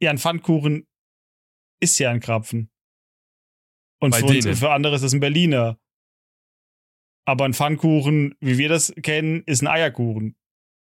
Ja, 0.00 0.10
ein 0.10 0.18
Pfannkuchen 0.18 0.86
ist 1.80 1.98
ja 1.98 2.10
ein 2.10 2.20
Krapfen. 2.20 2.70
Und 4.00 4.14
für, 4.14 4.24
uns, 4.24 4.58
für 4.58 4.70
andere 4.70 4.96
ist 4.96 5.02
es 5.02 5.12
ein 5.12 5.20
Berliner. 5.20 5.78
Aber 7.24 7.44
ein 7.44 7.54
Pfannkuchen, 7.54 8.34
wie 8.40 8.58
wir 8.58 8.68
das 8.68 8.92
kennen, 9.02 9.42
ist 9.44 9.62
ein 9.62 9.66
Eierkuchen. 9.66 10.36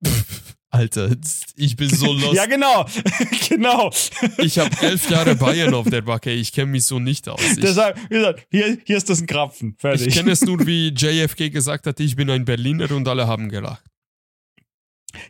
Alter, 0.70 1.10
ich 1.56 1.78
bin 1.78 1.90
so 1.90 2.12
lost. 2.14 2.34
Ja, 2.34 2.46
genau. 2.46 2.86
genau. 3.50 3.92
Ich 4.40 4.60
habe 4.60 4.70
elf 4.82 5.10
Jahre 5.10 5.36
Bayern 5.36 5.74
auf 5.74 5.90
der 5.90 6.02
Backe, 6.02 6.32
ich 6.32 6.52
kenne 6.52 6.72
mich 6.72 6.86
so 6.86 7.00
nicht 7.00 7.30
aus. 7.30 7.42
Ich, 7.42 7.62
Deshalb, 7.62 7.98
wie 8.10 8.16
gesagt, 8.16 8.46
hier, 8.52 8.78
hier 8.86 8.98
ist 8.98 9.10
das 9.10 9.22
ein 9.22 9.28
Krapfen. 9.28 9.76
Fertig. 9.80 10.08
ich 10.08 10.14
kenne 10.14 10.32
es 10.32 10.42
nur, 10.42 10.68
wie 10.68 10.90
JFK 10.90 11.50
gesagt 11.50 11.88
hat, 11.88 12.00
ich 12.02 12.16
bin 12.18 12.30
ein 12.30 12.44
Berliner 12.44 12.92
und 12.92 13.08
alle 13.08 13.26
haben 13.26 13.48
gelacht. 13.50 13.84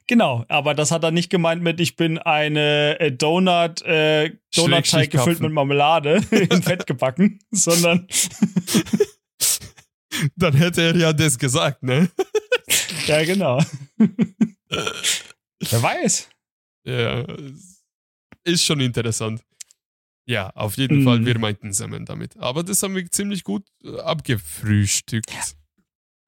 Genau, 0.07 0.45
aber 0.47 0.73
das 0.73 0.91
hat 0.91 1.03
er 1.03 1.11
nicht 1.11 1.29
gemeint 1.29 1.61
mit, 1.61 1.79
ich 1.79 1.95
bin 1.95 2.17
eine 2.17 2.99
äh, 2.99 3.11
Donut, 3.11 3.81
äh, 3.83 4.31
Donutteig 4.55 5.09
gefüllt 5.11 5.39
mit 5.39 5.51
Marmelade 5.51 6.15
in 6.31 6.61
Fett 6.63 6.85
gebacken, 6.87 7.39
sondern, 7.51 8.07
Dann 10.37 10.53
hätte 10.55 10.81
er 10.81 10.95
ja 10.95 11.11
das 11.13 11.37
gesagt, 11.37 11.83
ne? 11.83 12.09
ja, 13.05 13.23
genau. 13.25 13.61
Wer 13.97 15.81
weiß. 15.81 16.29
Ja, 16.87 17.25
ist 18.45 18.63
schon 18.63 18.79
interessant. 18.79 19.43
Ja, 20.27 20.49
auf 20.51 20.77
jeden 20.77 21.03
Fall, 21.03 21.19
Mhm. 21.19 21.25
wir 21.25 21.39
meinten 21.39 21.73
Semmeln 21.73 22.05
damit. 22.05 22.37
Aber 22.37 22.63
das 22.63 22.81
haben 22.81 22.95
wir 22.95 23.09
ziemlich 23.11 23.43
gut 23.43 23.67
äh, 23.83 23.99
abgefrühstückt. 23.99 25.29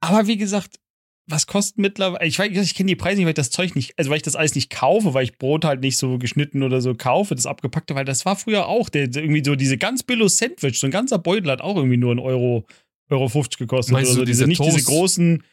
Aber 0.01 0.27
wie 0.27 0.37
gesagt, 0.37 0.79
was 1.29 1.45
kostet 1.45 1.77
mittlerweile? 1.77 2.25
Ich 2.25 2.39
weiß, 2.39 2.51
ich 2.57 2.73
kenne 2.73 2.87
die 2.87 2.95
Preise 2.95 3.17
nicht, 3.17 3.25
weil 3.25 3.31
ich 3.31 3.35
das 3.35 3.51
Zeug 3.51 3.75
nicht, 3.75 3.97
also 3.97 4.09
weil 4.09 4.17
ich 4.17 4.23
das 4.23 4.35
alles 4.35 4.55
nicht 4.55 4.69
kaufe, 4.69 5.13
weil 5.13 5.25
ich 5.25 5.37
Brot 5.37 5.65
halt 5.65 5.81
nicht 5.81 5.97
so 5.97 6.17
geschnitten 6.17 6.63
oder 6.63 6.81
so 6.81 6.95
kaufe, 6.95 7.35
das 7.35 7.45
abgepackte, 7.45 7.95
weil 7.95 8.05
das 8.05 8.25
war 8.25 8.37
früher 8.37 8.67
auch, 8.67 8.87
der, 8.89 9.07
der 9.07 9.23
irgendwie 9.23 9.43
so 9.43 9.55
diese 9.55 9.77
ganz 9.77 10.03
billo 10.03 10.29
Sandwich, 10.29 10.79
so 10.79 10.87
ein 10.87 10.91
ganzer 10.91 11.19
Beutel 11.19 11.51
hat 11.51 11.61
auch 11.61 11.75
irgendwie 11.75 11.97
nur 11.97 12.15
ein 12.15 12.19
Euro, 12.19 12.65
Euro 13.09 13.27
50 13.27 13.59
gekostet 13.59 13.93
Meinst 13.93 14.11
oder 14.11 14.21
so. 14.21 14.25
Diese, 14.25 14.45
diese 14.45 14.63
nicht 14.63 14.63
diese 14.63 14.89
großen, 14.89 15.43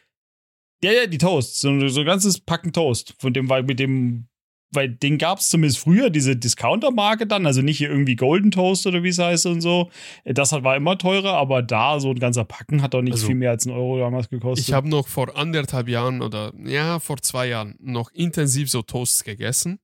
ja, 0.81 0.91
ja, 0.93 1.07
die 1.07 1.17
Toasts, 1.17 1.59
so, 1.59 1.87
so 1.89 1.99
ein 1.99 2.05
ganzes 2.05 2.39
Packen 2.39 2.71
Toast, 2.71 3.13
von 3.19 3.33
dem, 3.33 3.49
weil 3.49 3.63
mit 3.63 3.79
dem, 3.79 4.27
weil 4.75 4.89
den 4.89 5.17
gab 5.17 5.39
es 5.39 5.49
zumindest 5.49 5.79
früher, 5.79 6.09
diese 6.09 6.35
Discounter-Marke 6.35 7.27
dann, 7.27 7.45
also 7.45 7.61
nicht 7.61 7.77
hier 7.77 7.89
irgendwie 7.89 8.15
Golden 8.15 8.51
Toast 8.51 8.85
oder 8.87 9.03
wie 9.03 9.09
es 9.09 9.17
heißt 9.19 9.45
und 9.45 9.61
so. 9.61 9.89
Das 10.25 10.51
hat, 10.51 10.63
war 10.63 10.75
immer 10.75 10.97
teurer, 10.97 11.33
aber 11.33 11.61
da 11.61 11.99
so 11.99 12.11
ein 12.11 12.19
ganzer 12.19 12.45
Packen 12.45 12.81
hat 12.81 12.93
doch 12.93 13.01
nicht 13.01 13.13
Also, 13.13 13.27
viel 13.27 13.35
mehr 13.35 13.51
als 13.51 13.65
ein 13.65 13.71
Euro 13.71 13.99
damals 13.99 14.29
gekostet. 14.29 14.67
Ich 14.67 14.73
habe 14.73 14.89
noch 14.89 15.07
vor 15.07 15.37
anderthalb 15.37 15.87
Jahren 15.87 16.21
oder 16.21 16.53
ja, 16.63 16.99
vor 16.99 17.17
zwei 17.21 17.47
Jahren 17.47 17.75
noch 17.79 18.11
intensiv 18.11 18.69
so 18.69 18.81
Toasts 18.81 19.23
gegessen. 19.23 19.79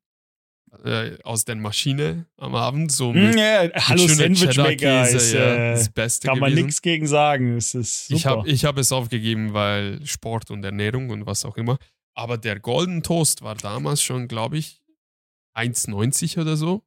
Äh, 0.86 1.18
aus 1.26 1.44
der 1.44 1.58
Maschine 1.58 2.28
am 2.38 2.56
Abend. 2.56 2.94
So 2.94 3.12
Mm, 3.12 3.26
mit, 3.26 3.36
ja, 3.36 3.70
hallo 3.76 4.04
mit 4.04 4.12
schöner 4.12 4.36
Sandwichmaker 4.36 5.10
ist, 5.10 5.34
ja, 5.34 5.54
äh, 5.54 5.72
das 5.74 5.90
Beste 5.90 6.28
kann 6.30 6.40
man 6.40 6.54
nichts 6.54 6.82
gegen 6.82 7.08
sagen. 7.08 7.58
Es 7.58 7.76
ist 7.76 8.08
super. 8.08 8.18
Ich 8.18 8.26
habe 8.26 8.50
ich 8.50 8.66
hab 8.66 8.78
es 8.78 8.92
aufgegeben, 8.94 9.54
weil 9.54 10.00
Sport 10.06 10.50
und 10.50 10.64
Ernährung 10.64 11.10
und 11.10 11.26
was 11.26 11.44
auch 11.44 11.58
immer. 11.58 11.78
Aber 12.14 12.38
der 12.38 12.60
Golden 12.60 13.04
Toast 13.04 13.42
war 13.42 13.56
damals 13.56 14.02
schon, 14.02 14.30
glaube 14.30 14.58
ich, 14.58 14.81
1,90 15.56 16.40
oder 16.40 16.56
so. 16.58 16.84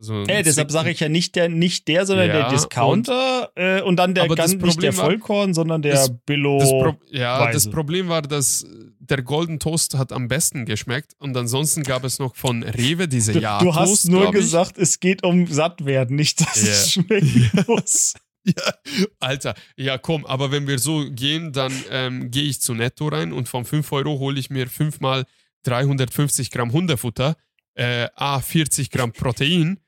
Also 0.00 0.22
äh, 0.28 0.44
deshalb 0.44 0.70
sage 0.70 0.90
ich 0.90 1.00
ja 1.00 1.08
nicht 1.08 1.34
der, 1.34 1.48
nicht 1.48 1.88
der, 1.88 2.06
sondern 2.06 2.28
Ja, 2.28 2.32
der 2.34 2.48
Discounter 2.50 3.50
und, 3.56 3.60
äh, 3.62 3.82
und 3.82 3.96
dann 3.96 4.14
der 4.14 4.28
das 4.28 4.36
ganz, 4.36 4.52
nicht 4.52 4.62
der 4.62 4.68
Problem 4.70 4.96
war- 4.96 5.04
Vollkorn, 5.06 5.54
sondern 5.54 5.82
der 5.82 5.94
das- 5.94 6.12
Billo. 6.24 6.58
Das 6.60 6.68
Pro 6.70 6.94
ja, 7.10 7.46
das 7.46 7.54
Weise. 7.66 7.70
Problem 7.70 8.08
war, 8.08 8.22
dass 8.22 8.64
der 9.00 9.22
Golden 9.22 9.58
Toast 9.58 9.96
hat 9.98 10.12
am 10.12 10.28
besten 10.28 10.66
geschmeckt 10.66 11.14
und 11.18 11.36
ansonsten 11.36 11.82
gab 11.82 12.04
es 12.04 12.20
noch 12.20 12.36
von 12.36 12.62
Rewe 12.62 13.08
diese 13.08 13.32
ja 13.40 13.58
du 13.58 13.74
hast 13.74 13.88
Toast, 13.88 14.08
nur 14.08 14.30
gesagt, 14.30 14.78
es 14.78 15.00
geht 15.00 15.24
um 15.24 15.46
Sattwerden, 15.48 16.14
nicht, 16.14 16.40
dass 16.42 16.62
Ja. 16.62 16.70
es 16.70 16.92
schmecken 16.92 17.50
muss. 17.66 18.14
Ja, 18.44 18.72
Alter, 19.20 19.54
ja 19.76 19.98
komm, 19.98 20.24
aber 20.24 20.50
wenn 20.52 20.66
wir 20.68 20.78
so 20.78 21.04
gehen, 21.10 21.52
dann 21.52 21.72
ähm, 21.90 22.30
gehe 22.30 22.44
ich 22.44 22.62
zu 22.62 22.72
Netto 22.72 23.08
rein 23.08 23.32
und 23.34 23.46
von 23.48 23.64
5 23.66 23.90
Euro 23.92 24.18
hole 24.20 24.38
ich 24.40 24.48
mir 24.48 24.68
fünfmal 24.68 25.26
350 25.64 26.50
Gramm 26.50 26.72
Hundefutter, 26.72 27.36
äh, 27.78 28.08
A, 28.16 28.40
40 28.40 28.90
Gramm 28.90 29.12
Protein 29.12 29.78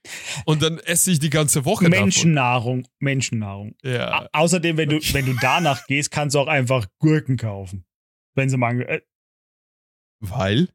und 0.44 0.62
dann 0.62 0.78
esse 0.78 1.10
ich 1.10 1.18
die 1.18 1.28
ganze 1.30 1.64
Woche 1.64 1.88
Menschennahrung, 1.88 2.86
Menschennahrung. 3.00 3.74
davon. 3.82 3.94
Ja. 4.00 4.22
Au- 4.22 4.28
Außerdem, 4.44 4.76
wenn 4.76 4.88
du, 4.88 4.96
wenn 5.12 5.26
du 5.26 5.34
danach 5.40 5.86
gehst, 5.86 6.10
kannst 6.10 6.34
du 6.36 6.40
auch 6.40 6.46
einfach 6.46 6.86
Gurken 7.00 7.36
kaufen. 7.36 7.84
Wenn 8.34 8.48
sie 8.48 8.56
mal, 8.56 8.80
äh, 8.82 9.00
Weil? 10.20 10.68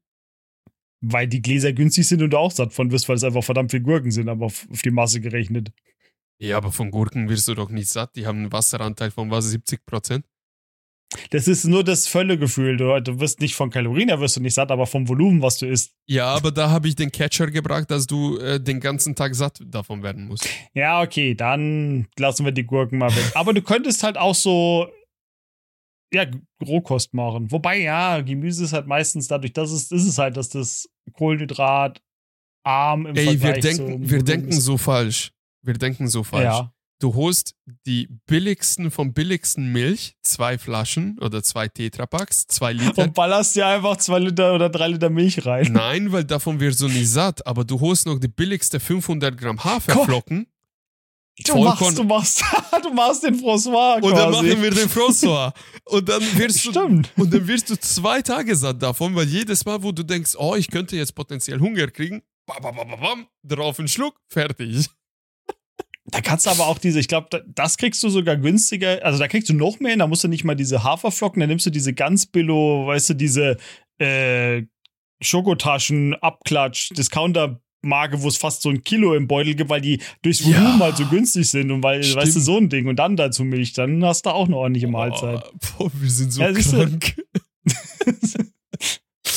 weil 1.01 1.27
die 1.27 1.41
Gläser 1.41 1.71
günstig 1.71 2.07
sind 2.07 2.21
und 2.23 2.31
du 2.31 2.37
auch 2.37 2.51
satt 2.51 2.73
von 2.73 2.91
wirst, 2.91 3.07
weil 3.07 3.15
es 3.15 3.23
einfach 3.23 3.43
verdammt 3.43 3.71
viel 3.71 3.81
Gurken 3.81 4.11
sind, 4.11 4.27
aber 4.27 4.47
auf, 4.47 4.67
auf 4.71 4.81
die 4.81 4.89
Masse 4.91 5.21
gerechnet. 5.21 5.71
Ja, 6.39 6.57
aber 6.57 6.71
von 6.71 6.89
Gurken 6.91 7.29
wirst 7.29 7.47
du 7.47 7.53
doch 7.53 7.69
nicht 7.69 7.89
satt. 7.89 8.15
Die 8.15 8.25
haben 8.25 8.39
einen 8.39 8.51
Wasseranteil 8.51 9.11
von 9.11 9.29
was, 9.31 9.45
70 9.45 9.85
Prozent? 9.85 10.25
Das 11.29 11.47
ist 11.47 11.63
nur 11.65 11.83
das 11.83 12.07
Völlegefühl. 12.07 12.77
Du, 12.77 12.99
du 13.01 13.19
wirst 13.19 13.39
nicht 13.39 13.55
von 13.55 13.69
Kalorien, 13.69 14.09
da 14.09 14.19
wirst 14.19 14.35
du 14.35 14.41
nicht 14.41 14.53
satt, 14.53 14.71
aber 14.71 14.85
vom 14.85 15.07
Volumen, 15.07 15.41
was 15.41 15.57
du 15.57 15.65
isst. 15.67 15.93
Ja, 16.07 16.27
aber 16.27 16.51
da 16.51 16.69
habe 16.69 16.87
ich 16.87 16.95
den 16.95 17.11
Catcher 17.11 17.47
gebracht, 17.47 17.89
dass 17.89 18.05
du 18.05 18.37
äh, 18.37 18.59
den 18.59 18.79
ganzen 18.79 19.15
Tag 19.15 19.33
satt 19.35 19.59
davon 19.65 20.03
werden 20.03 20.27
musst. 20.27 20.47
Ja, 20.73 21.01
okay, 21.01 21.33
dann 21.35 22.07
lassen 22.17 22.43
wir 22.43 22.51
die 22.51 22.65
Gurken 22.65 22.97
mal 22.97 23.15
weg. 23.15 23.31
Aber 23.35 23.53
du 23.53 23.61
könntest 23.61 24.03
halt 24.03 24.17
auch 24.17 24.35
so. 24.35 24.87
ja, 26.13 26.25
Rohkost 26.65 27.13
machen. 27.13 27.51
Wobei, 27.51 27.79
ja, 27.81 28.21
Gemüse 28.21 28.63
ist 28.63 28.73
halt 28.73 28.87
meistens 28.87 29.27
dadurch, 29.27 29.53
dass 29.53 29.71
es, 29.71 29.91
ist 29.91 30.05
es 30.05 30.17
halt, 30.17 30.35
dass 30.37 30.49
das 30.49 30.89
Kohlenhydrat 31.13 32.01
arm 32.63 33.05
im 33.05 33.15
Ey, 33.15 33.25
wir 33.25 33.39
Vergleich 33.39 33.61
denken, 33.61 34.01
zum 34.01 34.09
wir 34.09 34.23
denken 34.23 34.51
so 34.51 34.77
falsch. 34.77 35.31
Wir 35.61 35.75
denken 35.75 36.07
so 36.07 36.23
falsch. 36.23 36.43
Ja. 36.43 36.71
Du 36.99 37.13
holst 37.13 37.55
die 37.85 38.07
billigsten 38.25 38.89
vom 38.89 39.13
billigsten 39.13 39.71
Milch, 39.71 40.15
zwei 40.21 40.57
Flaschen 40.57 41.19
oder 41.19 41.43
zwei 41.43 41.67
Tetrapacks, 41.67 42.47
zwei 42.47 42.71
Liter. 42.71 43.03
Und 43.03 43.13
ballerst 43.13 43.55
dir 43.55 43.67
einfach 43.67 43.97
zwei 43.97 44.19
Liter 44.19 44.53
oder 44.55 44.69
drei 44.69 44.87
Liter 44.87 45.09
Milch 45.09 45.45
rein. 45.45 45.73
Nein, 45.73 46.11
weil 46.13 46.23
davon 46.23 46.59
wirst 46.61 46.79
du 46.79 46.87
nie 46.87 47.03
satt. 47.03 47.45
Aber 47.45 47.65
du 47.65 47.79
holst 47.81 48.05
noch 48.05 48.17
die 48.17 48.29
billigste 48.29 48.79
500 48.79 49.37
Gramm 49.37 49.61
Haferflocken. 49.61 50.47
Du 51.43 51.63
machst, 51.63 51.97
du 51.97 52.03
machst, 52.05 52.43
du 52.83 52.93
machst 52.93 53.23
den 53.23 53.35
François 53.35 54.01
Und 54.01 54.15
dann 54.15 54.31
machen 54.31 54.61
wir 54.61 54.71
den 54.71 54.87
François. 54.87 55.51
Und 55.83 56.07
dann 56.07 56.21
wirst 56.37 56.63
du 56.65 56.71
Stimmt. 56.71 57.11
und 57.17 57.33
dann 57.33 57.45
wirst 57.45 57.69
du 57.69 57.77
zwei 57.77 58.21
Tage 58.21 58.55
satt 58.55 58.81
davon, 58.81 59.13
weil 59.15 59.27
jedes 59.27 59.65
Mal, 59.65 59.83
wo 59.83 59.91
du 59.91 60.03
denkst, 60.03 60.35
oh, 60.37 60.55
ich 60.55 60.71
könnte 60.71 60.95
jetzt 60.95 61.13
potenziell 61.13 61.59
Hunger 61.59 61.87
kriegen, 61.87 62.23
bam, 62.45 62.61
bam, 62.61 62.75
bam, 62.75 62.99
bam, 63.01 63.27
drauf 63.43 63.79
einen 63.79 63.89
Schluck, 63.89 64.15
fertig. 64.29 64.89
Da 66.11 66.21
kannst 66.21 66.45
du 66.45 66.51
aber 66.51 66.67
auch 66.67 66.77
diese, 66.77 66.99
ich 66.99 67.07
glaube, 67.07 67.43
das 67.47 67.77
kriegst 67.77 68.03
du 68.03 68.09
sogar 68.09 68.37
günstiger. 68.37 69.03
Also 69.03 69.17
da 69.19 69.27
kriegst 69.27 69.49
du 69.49 69.53
noch 69.53 69.79
mehr, 69.79 69.91
hin, 69.91 69.99
da 69.99 70.07
musst 70.07 70.23
du 70.23 70.27
nicht 70.27 70.43
mal 70.43 70.55
diese 70.55 70.83
Haferflocken, 70.83 71.39
da 71.39 71.47
nimmst 71.47 71.65
du 71.65 71.71
diese 71.71 71.93
ganz 71.93 72.27
billo, 72.27 72.85
weißt 72.85 73.09
du, 73.09 73.13
diese 73.15 73.57
äh, 73.97 74.63
Schokotaschen, 75.21 76.13
Abklatsch, 76.15 76.91
Discounter-Marke, 76.95 78.21
wo 78.21 78.27
es 78.27 78.37
fast 78.37 78.61
so 78.61 78.69
ein 78.69 78.83
Kilo 78.83 79.15
im 79.15 79.27
Beutel 79.27 79.55
gibt, 79.55 79.69
weil 79.71 79.81
die 79.81 79.99
durchs 80.21 80.41
Ja. 80.45 80.57
Volumen 80.57 80.79
halt 80.79 80.97
so 80.97 81.05
günstig 81.07 81.49
sind 81.49 81.71
und 81.71 81.81
weil, 81.81 82.03
Stimmt. 82.03 82.21
weißt 82.23 82.35
du, 82.35 82.39
so 82.39 82.57
ein 82.57 82.69
Ding 82.69 82.87
und 82.87 82.97
dann 82.97 83.15
dazu 83.15 83.43
Milch, 83.43 83.73
dann 83.73 84.05
hast 84.05 84.27
du 84.27 84.29
auch 84.29 84.45
eine 84.45 84.57
ordentliche 84.57 84.87
Mahlzeit. 84.87 85.43
Oh, 85.79 85.85
boah, 85.85 85.91
wir 85.95 86.09
sind 86.11 86.31
so 86.31 86.41
Ja, 86.43 86.53
krank. 86.53 87.15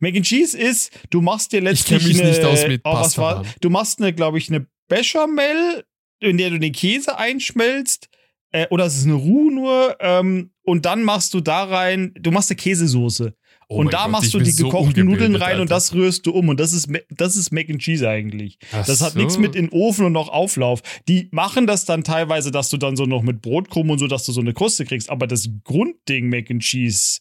Mac 0.00 0.14
and 0.14 0.24
Cheese 0.24 0.56
ist, 0.56 0.92
du 1.10 1.20
machst 1.20 1.52
dir 1.52 1.60
letztlich 1.60 2.00
kenn 2.00 2.08
mich 2.08 2.20
eine, 2.20 2.30
nicht 2.30 2.44
aus 2.44 2.66
mit 2.66 2.80
oh, 2.84 2.92
Pasta 2.92 3.22
war, 3.22 3.44
du 3.60 3.70
machst 3.70 4.00
eine, 4.00 4.12
glaube 4.12 4.38
ich, 4.38 4.48
eine 4.48 4.66
Bechamel, 4.88 5.84
in 6.20 6.38
der 6.38 6.50
du 6.50 6.58
den 6.58 6.72
Käse 6.72 7.16
einschmelzt, 7.16 8.08
äh, 8.50 8.66
oder 8.70 8.86
es 8.86 8.96
ist 8.96 9.04
eine 9.04 9.14
Roux 9.14 9.50
nur, 9.50 9.96
ähm, 10.00 10.50
und 10.62 10.84
dann 10.84 11.04
machst 11.04 11.34
du 11.34 11.40
da 11.40 11.64
rein, 11.64 12.12
du 12.18 12.30
machst 12.30 12.50
eine 12.50 12.56
Käsesoße. 12.56 13.34
Oh 13.70 13.80
und 13.80 13.92
da 13.92 14.04
Gott, 14.04 14.12
machst 14.12 14.32
du 14.32 14.38
die 14.38 14.50
so 14.50 14.64
gekochten 14.64 15.04
Nudeln 15.04 15.08
ungebildet, 15.34 15.42
rein 15.42 15.54
und 15.56 15.60
Alter. 15.62 15.74
das 15.74 15.92
rührst 15.92 16.24
du 16.26 16.30
um. 16.32 16.48
Und 16.48 16.58
das 16.58 16.72
ist, 16.72 16.88
das 17.10 17.36
ist 17.36 17.52
Mac 17.52 17.68
and 17.68 17.80
Cheese 17.82 18.08
eigentlich. 18.08 18.58
Ach 18.72 18.86
Das 18.86 19.02
hat 19.02 19.12
so. 19.12 19.18
nichts 19.18 19.36
mit 19.36 19.54
in 19.54 19.68
Ofen 19.68 20.06
und 20.06 20.12
noch 20.12 20.30
Auflauf. 20.30 20.80
Die 21.06 21.28
machen 21.32 21.66
das 21.66 21.84
dann 21.84 22.02
teilweise, 22.02 22.50
dass 22.50 22.70
du 22.70 22.78
dann 22.78 22.96
so 22.96 23.04
noch 23.04 23.20
mit 23.22 23.42
Brotkrumm 23.42 23.90
und 23.90 23.98
so, 23.98 24.06
dass 24.06 24.24
du 24.24 24.32
so 24.32 24.40
eine 24.40 24.54
Kruste 24.54 24.86
kriegst. 24.86 25.10
Aber 25.10 25.26
das 25.26 25.50
Grundding 25.64 26.30
Mac 26.30 26.50
and 26.50 26.62
Cheese 26.62 27.20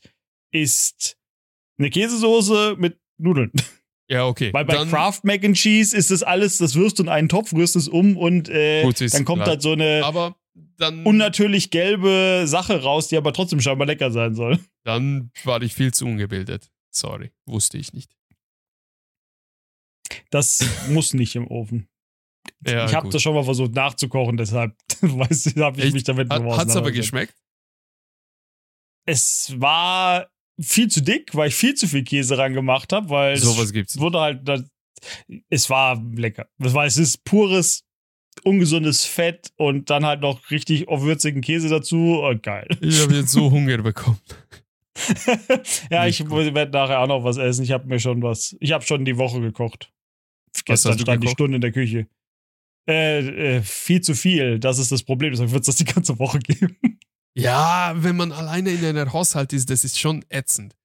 ist 0.53 1.17
eine 1.77 1.89
Käsesoße 1.89 2.75
mit 2.77 2.97
Nudeln. 3.17 3.51
Ja, 4.09 4.25
okay. 4.25 4.53
Weil 4.53 4.63
bei 4.63 4.73
Dann- 4.75 4.89
Kraft 4.89 5.25
Mac 5.25 5.43
and 5.43 5.57
Cheese 5.57 5.93
ist 5.93 6.11
das 6.11 6.23
alles, 6.23 6.59
das 6.59 6.75
wirst 6.75 6.97
du 6.97 7.03
in 7.03 7.09
einen 7.09 7.27
Topf, 7.27 7.51
rührst 7.51 7.75
es 7.75 7.89
um 7.89 8.15
und 8.15 8.47
äh, 8.47 8.83
dann 8.83 9.25
kommt 9.25 9.39
klar. 9.43 9.47
halt 9.49 9.61
so 9.61 9.73
eine 9.73 9.99
Aber 10.05 10.37
dann, 10.77 11.05
unnatürlich 11.05 11.69
gelbe 11.71 12.43
Sache 12.45 12.81
raus, 12.83 13.07
die 13.07 13.17
aber 13.17 13.33
trotzdem 13.33 13.59
scheinbar 13.61 13.87
lecker 13.87 14.11
sein 14.11 14.35
soll. 14.35 14.59
dann 14.83 15.31
war 15.43 15.61
ich 15.61 15.73
viel 15.73 15.93
zu 15.93 16.05
ungebildet. 16.05 16.69
Sorry, 16.91 17.31
wusste 17.45 17.77
ich 17.77 17.93
nicht. 17.93 18.11
Das 20.29 20.59
muss 20.89 21.13
nicht 21.13 21.35
im 21.35 21.47
Ofen. 21.47 21.87
Ja, 22.65 22.85
ich 22.85 22.93
habe 22.95 23.09
das 23.09 23.21
schon 23.21 23.35
mal 23.35 23.43
versucht 23.43 23.73
nachzukochen, 23.73 24.37
deshalb 24.37 24.75
weiß 25.01 25.47
ich, 25.47 25.57
habe 25.57 25.81
ich 25.81 25.93
mich 25.93 26.03
damit 26.03 26.29
Hat, 26.29 26.41
nur 26.41 26.57
hat's 26.57 26.75
aber 26.75 26.91
geschmeckt? 26.91 27.35
Es 29.05 29.53
war 29.59 30.29
viel 30.59 30.89
zu 30.89 31.01
dick, 31.01 31.33
weil 31.35 31.49
ich 31.49 31.55
viel 31.55 31.75
zu 31.75 31.87
viel 31.87 32.03
Käse 32.03 32.37
ran 32.37 32.53
gemacht 32.53 32.91
habe, 32.93 33.09
weil 33.09 33.37
Sowas 33.37 33.65
es 33.65 33.73
gibt's. 33.73 33.99
wurde 33.99 34.19
halt, 34.19 34.47
das- 34.47 34.63
es 35.49 35.69
war 35.69 36.01
lecker. 36.15 36.49
Das 36.57 36.73
war, 36.73 36.85
es 36.85 36.97
ist 36.97 37.23
pures, 37.23 37.83
ungesundes 38.45 39.05
Fett 39.05 39.51
und 39.57 39.89
dann 39.89 40.05
halt 40.05 40.21
noch 40.21 40.49
richtig 40.51 40.87
auf 40.87 41.01
würzigen 41.01 41.41
Käse 41.41 41.69
dazu. 41.69 42.19
Oh, 42.21 42.33
geil. 42.41 42.67
Ich 42.81 43.01
habe 43.01 43.13
jetzt 43.15 43.31
so 43.31 43.51
Hunger 43.51 43.77
bekommen. 43.79 44.19
ja, 45.91 46.05
Nicht 46.05 46.19
ich 46.21 46.25
gut. 46.27 46.53
werde 46.55 46.71
nachher 46.71 46.99
auch 47.01 47.07
noch 47.07 47.23
was 47.23 47.37
essen. 47.37 47.63
Ich 47.63 47.71
habe 47.71 47.87
mir 47.87 47.99
schon 47.99 48.21
was, 48.23 48.55
ich 48.59 48.71
habe 48.71 48.83
schon 48.85 49.05
die 49.05 49.17
Woche 49.17 49.39
gekocht. 49.41 49.91
Was 50.53 50.65
Gestern 50.65 50.93
stand 50.99 51.21
die 51.23 51.25
gekocht? 51.27 51.33
Stunde 51.37 51.55
in 51.55 51.61
der 51.61 51.71
Küche. 51.71 52.07
Äh, 52.89 53.57
äh, 53.57 53.61
viel 53.61 54.01
zu 54.01 54.15
viel. 54.15 54.59
Das 54.59 54.79
ist 54.79 54.91
das 54.91 55.03
Problem. 55.03 55.31
Deshalb 55.31 55.51
wird 55.51 55.61
es 55.61 55.65
das 55.67 55.75
die 55.75 55.85
ganze 55.85 56.17
Woche 56.19 56.39
geben. 56.39 56.77
Ja, 57.35 57.93
wenn 57.97 58.15
man 58.15 58.31
alleine 58.31 58.71
in 58.71 58.83
einer 58.83 59.13
Haushalt 59.13 59.53
ist, 59.53 59.69
das 59.69 59.83
ist 59.83 59.99
schon 59.99 60.25
ätzend. 60.29 60.75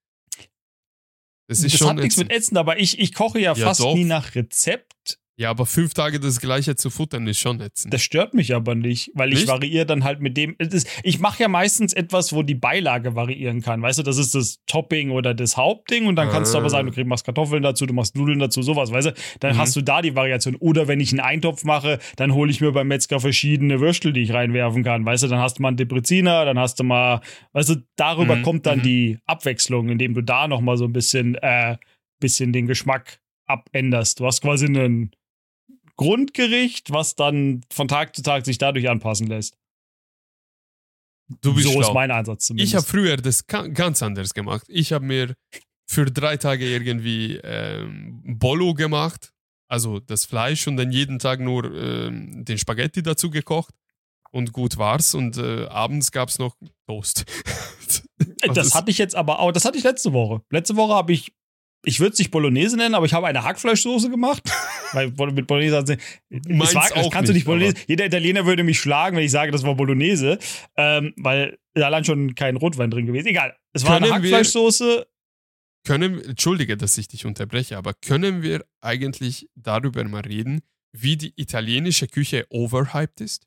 Das 1.49 1.62
ist 1.62 1.73
das 1.73 1.79
schon 1.79 1.88
hat 1.88 1.97
nichts 1.97 2.17
ätzend. 2.17 2.29
mit 2.29 2.37
Essen, 2.37 2.57
aber 2.59 2.79
ich, 2.79 2.99
ich 2.99 3.15
koche 3.15 3.38
ja, 3.38 3.55
Ja, 3.55 3.67
fast 3.67 3.81
doch. 3.81 3.95
nie 3.95 4.05
nach 4.05 4.35
Rezept. 4.35 5.19
Ja, 5.42 5.50
aber 5.50 5.66
fünf 5.66 5.92
Tage 5.92 6.20
das 6.20 6.40
gleiche 6.40 6.76
zu 6.76 6.88
futtern 6.88 7.26
ist 7.26 7.40
schon 7.40 7.61
ätzend. 7.61 7.92
Das 7.92 8.00
stört 8.02 8.33
mich 8.33 8.55
aber 8.55 8.76
nicht, 8.76 9.11
weil 9.14 9.33
ich 9.33 9.40
Nicht? 9.40 9.48
variiere 9.48 9.85
dann 9.87 10.05
halt 10.05 10.20
mit 10.20 10.37
dem. 10.37 10.55
ist- 10.59 10.87
Ich 11.02 11.18
mache 11.18 11.42
ja 11.42 11.48
meistens 11.48 11.92
etwas, 11.92 12.33
wo 12.33 12.42
die 12.44 12.55
Beilage 12.55 13.16
variieren 13.16 13.61
kann. 13.61 13.83
Weißt 13.83 13.98
du, 13.98 14.02
das 14.05 14.18
ist 14.18 14.35
das 14.37 14.61
Topping 14.66 15.11
oder 15.11 15.35
das 15.35 15.57
Hauptding 15.57 16.07
und 16.07 16.14
dann 16.14 16.28
kannst 16.31 16.55
du 16.55 16.59
aber 16.59 16.66
Ah. 16.66 16.70
sagen, 16.70 16.92
du 16.92 17.05
machst 17.05 17.24
Kartoffeln 17.24 17.62
dazu, 17.62 17.87
du 17.87 17.92
machst 17.92 18.14
Nudeln 18.14 18.38
dazu, 18.38 18.62
sowas, 18.62 18.92
weißt 18.92 19.09
du? 19.09 19.14
Dann 19.40 19.57
Mhm. 19.57 19.59
hast 19.59 19.74
du 19.74 19.83
da 19.83 20.00
die 20.00 20.14
Variation. 20.14 20.55
Oder 20.57 20.87
wenn 20.87 21.00
ich 21.00 21.11
einen 21.11 21.18
Eintopf 21.20 21.64
mache, 21.64 21.98
dann 22.16 22.33
hole 22.35 22.50
ich 22.52 22.61
mir 22.61 22.70
beim 22.70 22.87
Metzger 22.87 23.18
verschiedene 23.18 23.81
Würstel, 23.81 24.12
die 24.12 24.20
ich 24.22 24.33
reinwerfen 24.33 24.85
kann. 24.85 25.05
Weißt 25.05 25.24
du, 25.24 25.26
dann 25.26 25.40
hast 25.40 25.59
du 25.59 25.62
mal 25.62 25.68
einen 25.68 25.76
Depreziner, 25.76 26.44
dann 26.44 26.59
hast 26.59 26.78
du 26.78 26.85
mal, 26.85 27.20
weißt 27.52 27.68
du, 27.70 27.76
darüber 27.96 28.37
Mhm, 28.37 28.42
kommt 28.42 28.66
dann 28.66 28.78
mhm. 28.78 28.83
die 28.83 29.18
Abwechslung, 29.26 29.88
indem 29.88 30.14
du 30.14 30.20
da 30.22 30.46
nochmal 30.46 30.76
so 30.76 30.85
ein 30.85 30.92
bisschen, 30.92 31.35
äh, 31.42 31.76
bisschen 32.20 32.52
den 32.52 32.68
Geschmack 32.68 33.18
abänderst. 33.46 34.20
Du 34.20 34.26
hast 34.26 34.40
quasi 34.40 34.66
einen 34.66 35.11
Grundgericht, 36.03 36.93
was 36.93 37.15
dann 37.17 37.62
von 37.73 37.88
Tag 37.88 38.15
zu 38.17 38.23
Tag 38.23 38.45
sich 38.45 38.59
dadurch 38.59 38.88
anpassen 38.88 39.27
lässt. 39.27 39.57
Du 41.41 41.55
bist 41.55 41.67
so 41.67 41.73
schlau. 41.73 41.81
ist 41.88 41.95
mein 41.95 42.11
Ansatz 42.11 42.47
zumindest. 42.47 42.71
Ich 42.73 42.77
habe 42.77 42.87
früher 42.87 43.17
das 43.17 43.47
ganz 43.47 44.03
anders 44.03 44.35
gemacht. 44.35 44.65
Ich 44.69 44.93
habe 44.93 45.05
mir 45.05 45.35
für 45.87 46.05
drei 46.07 46.37
Tage 46.37 46.69
irgendwie 46.69 47.37
ähm, 47.43 48.23
Bollo 48.38 48.75
gemacht, 48.75 49.33
also 49.69 50.01
das 50.01 50.25
Fleisch 50.27 50.67
und 50.67 50.77
dann 50.77 50.91
jeden 50.93 51.19
Tag 51.19 51.41
nur 51.41 51.65
ähm, 51.75 52.45
den 52.45 52.59
Spaghetti 52.59 53.03
dazu 53.03 53.31
gekocht 53.31 53.75
und 54.31 54.53
gut 54.53 54.77
war's 54.77 55.15
und 55.15 55.37
äh, 55.38 55.67
abends 55.67 56.11
gab's 56.12 56.38
noch 56.38 56.57
Toast. 56.87 57.25
das 58.47 58.55
das- 58.55 58.75
hatte 58.75 58.91
ich 58.91 58.99
jetzt 58.99 59.15
aber 59.15 59.38
auch, 59.41 59.53
das 59.53 59.65
hatte 59.65 59.79
ich 59.79 59.85
letzte 59.85 60.12
Woche. 60.12 60.43
Letzte 60.51 60.77
Woche 60.77 60.95
habe 60.95 61.12
ich, 61.12 61.33
ich 61.85 62.01
würde 62.01 62.12
es 62.12 62.18
nicht 62.18 62.31
Bolognese 62.31 62.77
nennen, 62.77 62.95
aber 62.95 63.07
ich 63.07 63.12
habe 63.12 63.27
eine 63.27 63.42
Hackfleischsoße 63.42 64.11
gemacht. 64.11 64.42
Weil 64.92 65.11
mit 65.33 65.47
Bolognese 65.47 65.77
hat 65.77 65.87
sie, 65.87 65.97
es 66.31 66.75
war, 66.75 66.97
auch 66.97 67.11
kannst 67.11 67.31
du 67.31 67.35
nicht, 67.35 67.45
Bolognese. 67.45 67.75
Jeder 67.87 68.07
Italiener 68.07 68.47
würde 68.47 68.62
mich 68.62 68.79
schlagen, 68.79 69.16
wenn 69.16 69.25
ich 69.25 69.31
sage, 69.31 69.51
das 69.51 69.62
war 69.62 69.75
Bolognese, 69.75 70.38
ähm, 70.77 71.14
weil 71.16 71.59
allein 71.75 72.05
schon 72.05 72.35
kein 72.35 72.57
Rotwein 72.57 72.90
drin 72.90 73.07
gewesen. 73.07 73.29
Egal, 73.29 73.57
es 73.73 73.85
war 73.85 73.97
eine 73.97 74.11
Hackfleischsoße. 74.11 75.07
können, 75.85 76.23
entschuldige, 76.23 76.77
dass 76.77 76.97
ich 76.99 77.09
dich 77.09 77.27
unterbreche, 77.27 77.77
aber 77.77 77.95
können 77.95 78.42
wir 78.42 78.64
eigentlich 78.81 79.49
darüber 79.55 80.05
mal 80.05 80.21
reden, 80.21 80.61
wie 80.92 81.16
die 81.16 81.33
italienische 81.37 82.07
Küche 82.07 82.47
overhyped 82.51 83.21
ist? 83.21 83.47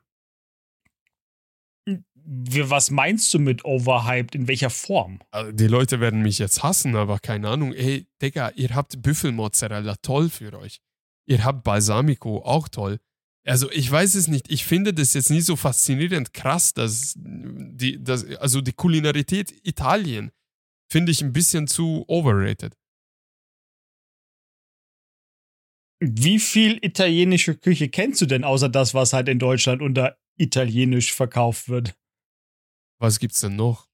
Wie- 2.28 2.70
Was 2.70 2.90
meinst 2.90 3.34
du 3.34 3.40
mit 3.40 3.64
overhyped? 3.66 4.34
In 4.36 4.48
welcher 4.48 4.70
Form? 4.72 5.20
Also 5.32 5.52
die 5.52 5.68
Leute 5.68 6.00
werden 6.00 6.22
mich 6.22 6.40
jetzt 6.40 6.64
hassen, 6.64 6.96
aber 6.96 7.20
keine 7.20 7.50
Ahnung. 7.50 7.74
Ey, 7.74 8.08
Digga, 8.22 8.50
ihr 8.56 8.74
habt 8.74 9.02
Büffelmozzarella, 9.02 9.96
toll 10.02 10.30
für 10.30 10.58
euch. 10.58 10.80
Ihr 11.28 11.44
habt 11.44 11.64
Balsamico, 11.64 12.40
auch 12.44 12.68
toll. 12.68 13.00
Also 13.48 13.70
ich 13.72 13.92
weiß 13.92 14.16
es 14.16 14.28
nicht. 14.28 14.52
Ich 14.52 14.66
finde 14.66 14.92
das 14.94 15.14
jetzt 15.14 15.30
nicht 15.30 15.46
so 15.46 15.56
faszinierend 15.56 16.34
krass, 16.34 16.74
dass 16.74 17.14
die, 17.16 18.04
dass, 18.04 18.26
also 18.38 18.60
die 18.62 18.74
Kulinarität 18.74 19.54
Italien 19.64 20.32
finde 20.92 21.12
ich 21.12 21.22
ein 21.22 21.32
bisschen 21.34 21.68
zu 21.68 22.06
overrated. 22.08 22.76
Wie 26.02 26.40
viel 26.40 26.78
italienische 26.84 27.56
Küche 27.56 27.90
kennst 27.90 28.22
du 28.22 28.26
denn, 28.26 28.44
außer 28.44 28.70
das, 28.70 28.94
was 28.94 29.14
halt 29.14 29.30
in 29.30 29.40
Deutschland 29.40 29.82
unter 29.82 30.18
italienisch 30.38 31.14
verkauft 31.14 31.70
wird? 31.70 31.96
Was 33.00 33.20
gibt's 33.20 33.42
denn 33.42 33.56
noch? 33.56 33.88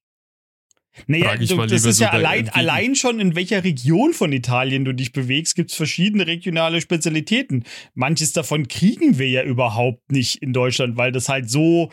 Naja, 1.07 1.37
du, 1.37 1.55
das 1.65 1.85
ist 1.85 1.97
so 1.97 2.03
ja 2.03 2.11
allein, 2.11 2.49
allein 2.49 2.95
schon, 2.95 3.19
in 3.19 3.35
welcher 3.35 3.63
Region 3.63 4.13
von 4.13 4.33
Italien 4.33 4.83
du 4.83 4.93
dich 4.93 5.13
bewegst, 5.13 5.55
gibt 5.55 5.71
es 5.71 5.77
verschiedene 5.77 6.27
regionale 6.27 6.81
Spezialitäten. 6.81 7.63
Manches 7.93 8.33
davon 8.33 8.67
kriegen 8.67 9.17
wir 9.17 9.29
ja 9.29 9.43
überhaupt 9.43 10.11
nicht 10.11 10.41
in 10.41 10.51
Deutschland, 10.51 10.97
weil 10.97 11.11
das 11.11 11.29
halt 11.29 11.49
so. 11.49 11.91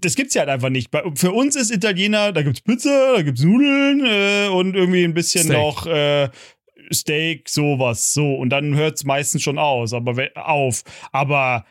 Das 0.00 0.16
gibt's 0.16 0.34
ja 0.34 0.40
halt 0.40 0.50
einfach 0.50 0.68
nicht. 0.68 0.90
Für 1.14 1.30
uns 1.30 1.54
ist 1.54 1.70
Italiener, 1.70 2.32
da 2.32 2.42
gibt's 2.42 2.60
Pizza, 2.60 3.14
da 3.16 3.22
gibt's 3.22 3.42
Nudeln 3.42 4.04
äh, 4.04 4.48
und 4.48 4.74
irgendwie 4.74 5.04
ein 5.04 5.14
bisschen 5.14 5.44
Steak. 5.44 5.56
noch 5.56 5.86
äh, 5.86 6.28
Steak, 6.92 7.48
sowas. 7.48 8.12
So. 8.12 8.34
Und 8.34 8.50
dann 8.50 8.74
hört's 8.74 9.04
meistens 9.04 9.42
schon 9.42 9.58
aus, 9.58 9.92
aber 9.92 10.28
auf. 10.34 10.82
Aber 11.12 11.64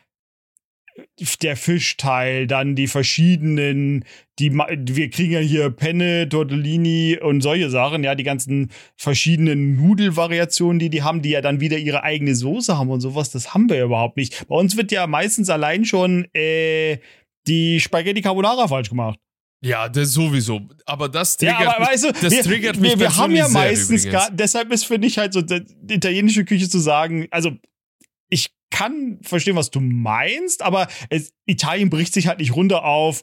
der 1.42 1.56
Fischteil, 1.56 2.46
dann 2.46 2.74
die 2.74 2.86
verschiedenen, 2.86 4.04
die 4.38 4.52
wir 4.52 5.10
kriegen 5.10 5.32
ja 5.32 5.40
hier 5.40 5.70
Penne, 5.70 6.28
Tortellini 6.28 7.18
und 7.20 7.40
solche 7.40 7.70
Sachen, 7.70 8.04
ja, 8.04 8.14
die 8.14 8.22
ganzen 8.22 8.70
verschiedenen 8.96 9.76
Nudelvariationen, 9.76 10.78
die 10.78 10.90
die 10.90 11.02
haben, 11.02 11.22
die 11.22 11.30
ja 11.30 11.40
dann 11.40 11.60
wieder 11.60 11.78
ihre 11.78 12.02
eigene 12.02 12.34
Soße 12.34 12.76
haben 12.76 12.90
und 12.90 13.00
sowas, 13.00 13.30
das 13.30 13.54
haben 13.54 13.68
wir 13.68 13.76
ja 13.76 13.84
überhaupt 13.84 14.16
nicht. 14.16 14.46
Bei 14.48 14.56
uns 14.56 14.76
wird 14.76 14.92
ja 14.92 15.06
meistens 15.06 15.50
allein 15.50 15.84
schon 15.84 16.26
äh, 16.34 16.98
die 17.46 17.80
Spaghetti 17.80 18.22
Carbonara 18.22 18.68
falsch 18.68 18.90
gemacht. 18.90 19.18
Ja, 19.64 19.88
das 19.88 20.12
sowieso. 20.12 20.60
Aber 20.84 21.08
das 21.08 21.36
Ja, 21.40 21.54
triggert 21.54 21.74
aber 21.74 21.80
mich, 21.80 21.88
weißt 21.88 22.04
du, 22.04 22.12
das 22.12 22.30
wir, 22.30 22.42
triggert 22.42 22.76
mich 22.76 22.92
wir, 22.92 23.00
wir 23.00 23.16
haben 23.16 23.34
ja 23.34 23.48
meistens 23.48 24.08
gar, 24.08 24.30
deshalb 24.30 24.70
ist 24.70 24.84
für 24.84 24.98
dich 24.98 25.18
halt 25.18 25.32
so 25.32 25.40
die 25.42 25.94
italienische 25.94 26.44
Küche 26.44 26.68
zu 26.68 26.78
sagen, 26.78 27.26
also 27.30 27.52
ich 28.28 28.50
kann 28.70 29.18
verstehen, 29.22 29.56
was 29.56 29.70
du 29.70 29.80
meinst, 29.80 30.62
aber 30.62 30.88
es, 31.10 31.32
Italien 31.46 31.90
bricht 31.90 32.12
sich 32.14 32.26
halt 32.26 32.38
nicht 32.40 32.54
runter 32.54 32.84
auf, 32.84 33.22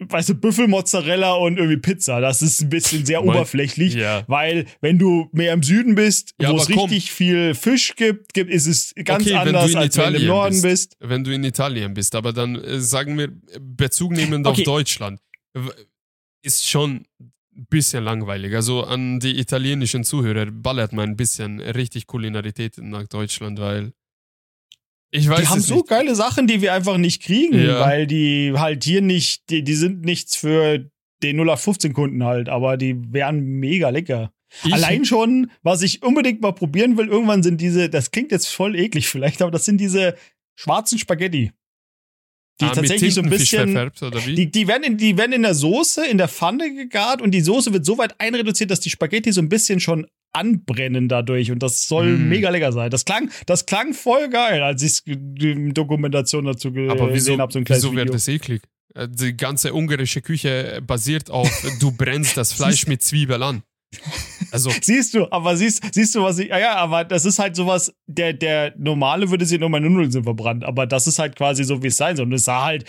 weißt 0.00 0.30
du, 0.30 0.34
Büffelmozzarella 0.34 1.34
und 1.34 1.56
irgendwie 1.56 1.76
Pizza. 1.76 2.20
Das 2.20 2.42
ist 2.42 2.60
ein 2.62 2.68
bisschen 2.68 3.06
sehr 3.06 3.20
Mein- 3.20 3.28
oberflächlich. 3.36 3.94
Ja. 3.94 4.24
Weil, 4.26 4.66
wenn 4.80 4.98
du 4.98 5.28
mehr 5.32 5.52
im 5.52 5.62
Süden 5.62 5.94
bist, 5.94 6.34
Ja, 6.40 6.50
wo 6.50 6.56
es 6.56 6.66
komm. 6.66 6.90
richtig 6.90 7.12
viel 7.12 7.54
Fisch 7.54 7.94
gibt, 7.94 8.34
gibt 8.34 8.50
ist 8.50 8.66
es 8.66 8.92
ganz 9.04 9.22
Okay, 9.24 9.34
wenn 9.34 9.48
anders, 9.54 9.70
in 9.70 9.76
als 9.76 9.96
wenn 9.96 10.02
du 10.04 10.08
im 10.08 10.14
Italien 10.16 10.28
Norden 10.28 10.62
bist. 10.62 10.96
wenn 10.98 11.22
du 11.24 11.32
in 11.32 11.44
Italien 11.44 11.94
bist, 11.94 12.14
aber 12.16 12.32
dann 12.32 12.56
äh, 12.56 12.80
sagen 12.80 13.16
wir 13.18 13.30
Bezug 13.60 14.12
nehmend 14.12 14.46
auf 14.46 14.54
Okay. 14.54 14.64
Deutschland, 14.64 15.20
w- 15.54 15.70
ist 16.42 16.68
schon 16.68 17.04
ein 17.20 17.66
bisschen 17.70 18.02
langweilig. 18.04 18.54
Also 18.54 18.82
an 18.84 19.20
die 19.20 19.38
italienischen 19.38 20.02
Zuhörer 20.04 20.46
ballert 20.50 20.92
man 20.92 21.10
ein 21.10 21.16
bisschen 21.16 21.60
richtig 21.60 22.06
Kulinarität 22.06 22.78
nach 22.78 23.06
Deutschland, 23.08 23.58
weil 23.60 23.92
ich 25.10 25.28
weiß 25.28 25.40
Die 25.40 25.46
haben 25.48 25.60
so 25.60 25.76
nicht. 25.76 25.88
geile 25.88 26.14
Sachen, 26.14 26.46
die 26.46 26.60
wir 26.60 26.72
einfach 26.74 26.98
nicht 26.98 27.22
kriegen, 27.22 27.58
Ja. 27.60 27.80
weil 27.80 28.06
die 28.06 28.52
halt 28.56 28.84
hier 28.84 29.00
nicht, 29.00 29.48
die, 29.50 29.62
die 29.62 29.74
sind 29.74 30.02
nichts 30.04 30.36
für 30.36 30.90
den 31.22 31.40
0815-Kunden 31.40 32.24
halt, 32.24 32.48
aber 32.48 32.76
die 32.76 32.96
wären 33.12 33.40
mega 33.44 33.88
lecker. 33.88 34.32
Ich, 34.64 34.72
Allein 34.72 35.04
schon, 35.04 35.50
was 35.62 35.82
ich 35.82 36.02
unbedingt 36.02 36.40
mal 36.40 36.52
probieren 36.52 36.96
will, 36.96 37.08
irgendwann 37.08 37.42
sind 37.42 37.60
diese, 37.60 37.90
das 37.90 38.10
klingt 38.10 38.32
jetzt 38.32 38.48
voll 38.48 38.76
eklig 38.76 39.08
vielleicht, 39.08 39.42
aber 39.42 39.50
das 39.50 39.64
sind 39.64 39.78
diese 39.78 40.14
schwarzen 40.56 40.98
Spaghetti. 40.98 41.52
Die 42.60 42.64
ah, 42.64 42.70
tatsächlich 42.70 43.14
so 43.14 43.20
ein 43.22 43.30
bisschen. 43.30 43.72
verfärbt? 43.72 44.26
Die, 44.26 44.50
die, 44.50 44.66
werden 44.66 44.82
in, 44.82 44.96
die 44.96 45.16
werden 45.16 45.32
in 45.32 45.42
der 45.42 45.54
Soße, 45.54 46.06
in 46.06 46.18
der 46.18 46.26
Pfanne 46.28 46.74
gegart 46.74 47.22
und 47.22 47.30
die 47.30 47.40
Soße 47.40 47.72
wird 47.72 47.84
so 47.84 47.98
weit 47.98 48.18
einreduziert, 48.20 48.70
dass 48.70 48.80
die 48.80 48.90
Spaghetti 48.90 49.30
so 49.32 49.40
ein 49.40 49.48
bisschen 49.48 49.78
schon 49.78 50.06
anbrennen 50.32 51.08
dadurch 51.08 51.50
und 51.50 51.62
das 51.62 51.86
soll 51.86 52.16
Mm. 52.18 52.28
mega 52.28 52.50
lecker 52.50 52.72
sein. 52.72 52.90
Das 52.90 53.04
klang, 53.04 53.30
das 53.46 53.66
klang 53.66 53.94
voll 53.94 54.28
geil, 54.28 54.62
als 54.62 54.82
ich 54.82 55.02
die 55.06 55.72
Dokumentation 55.72 56.44
dazu 56.44 56.68
aber 56.68 56.78
wieso, 57.06 57.06
gesehen 57.12 57.40
habe, 57.40 57.52
so 57.52 57.58
ein 57.58 57.64
kleines 57.64 57.82
wieso 57.84 57.92
wäre 57.94 58.04
Video. 58.04 58.12
das 58.14 58.28
eklig? 58.28 58.62
Äh, 58.94 59.08
Die 59.10 59.36
ganze 59.36 59.72
ungarische 59.74 60.20
Küche 60.22 60.80
basiert 60.86 61.30
auf, 61.30 61.50
du 61.80 61.90
brennst 61.92 62.36
das 62.36 62.52
Fleisch 62.54 62.86
mit 62.86 63.02
Zwiebel 63.02 63.42
an. 63.42 63.62
Also, 64.52 64.70
Siehst 64.82 65.14
du, 65.14 65.30
aber 65.32 65.56
siehst, 65.56 65.82
siehst 65.94 66.14
du, 66.14 66.22
was 66.22 66.38
ich. 66.38 66.48
Ja, 66.48 66.58
ja, 66.58 66.76
aber 66.76 67.04
das 67.04 67.24
ist 67.24 67.38
halt 67.38 67.56
sowas, 67.56 67.92
der, 68.06 68.34
der 68.34 68.74
normale 68.76 69.30
würde 69.30 69.46
sehen, 69.46 69.60
nur 69.60 69.70
meine 69.70 69.88
Nudeln 69.88 70.10
sind 70.10 70.24
verbrannt. 70.24 70.62
Aber 70.64 70.86
das 70.86 71.06
ist 71.06 71.18
halt 71.18 71.36
quasi 71.36 71.64
so, 71.64 71.82
wie 71.82 71.86
es 71.86 71.96
sein 71.96 72.14
soll. 72.16 72.26
Und 72.26 72.32
es 72.34 72.44
sah 72.44 72.64
halt, 72.64 72.84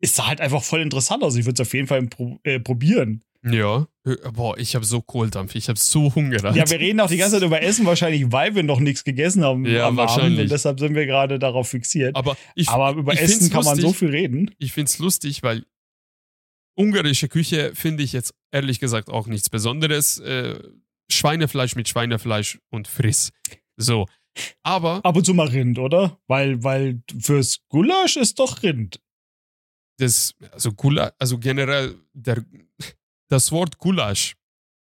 es 0.00 0.14
sah 0.14 0.26
halt 0.26 0.42
einfach 0.42 0.62
voll 0.62 0.82
interessant 0.82 1.22
aus. 1.22 1.34
Ich 1.36 1.46
würde 1.46 1.62
es 1.62 1.66
auf 1.66 1.72
jeden 1.72 1.86
Fall 1.86 2.02
pro, 2.08 2.38
äh, 2.42 2.60
probieren. 2.60 3.22
Ja. 3.44 3.86
Boah, 4.32 4.58
ich 4.58 4.74
habe 4.74 4.84
so 4.84 5.00
Kohldampf, 5.00 5.54
ich 5.54 5.68
habe 5.68 5.78
so 5.78 6.14
Hunger. 6.14 6.54
Ja, 6.54 6.68
wir 6.68 6.78
reden 6.78 7.00
auch 7.00 7.08
die 7.08 7.16
ganze 7.16 7.36
Zeit 7.36 7.42
über 7.46 7.62
Essen, 7.62 7.86
wahrscheinlich, 7.86 8.30
weil 8.30 8.54
wir 8.54 8.62
noch 8.62 8.80
nichts 8.80 9.02
gegessen 9.04 9.42
haben 9.44 9.64
Ja, 9.64 9.86
am 9.88 9.98
Abend. 9.98 10.10
wahrscheinlich. 10.10 10.40
Und 10.42 10.50
deshalb 10.50 10.78
sind 10.80 10.94
wir 10.94 11.06
gerade 11.06 11.38
darauf 11.38 11.68
fixiert. 11.68 12.14
Aber, 12.16 12.36
ich, 12.54 12.68
aber 12.68 12.98
über 12.98 13.18
Essen 13.18 13.50
kann 13.50 13.64
man 13.64 13.76
so 13.76 13.82
lustig. 13.88 13.98
viel 13.98 14.10
reden. 14.10 14.50
ich 14.58 14.72
finde 14.72 14.88
es 14.90 14.98
lustig, 14.98 15.42
weil 15.42 15.64
ungarische 16.76 17.28
Küche 17.28 17.72
finde 17.74 18.02
ich 18.02 18.12
jetzt 18.12 18.34
ehrlich 18.52 18.80
gesagt 18.80 19.08
auch 19.08 19.26
nichts 19.26 19.48
Besonderes. 19.48 20.18
Äh, 20.18 20.58
Schweinefleisch 21.10 21.76
mit 21.76 21.88
Schweinefleisch 21.88 22.58
und 22.70 22.88
Friss. 22.88 23.30
So. 23.76 24.06
Aber 24.62 25.00
Ab 25.04 25.16
und 25.16 25.24
zu 25.24 25.32
mal 25.34 25.48
Rind, 25.48 25.78
oder? 25.78 26.18
Weil, 26.26 26.62
weil 26.64 27.00
fürs 27.20 27.60
Gulasch 27.68 28.16
ist 28.16 28.38
doch 28.38 28.62
Rind. 28.62 29.00
das, 29.98 30.34
also 30.50 30.72
Gulasch, 30.72 31.12
also 31.18 31.38
generell, 31.38 31.94
der, 32.14 32.44
das 33.28 33.50
Wort 33.52 33.78
Gulasch 33.78 34.34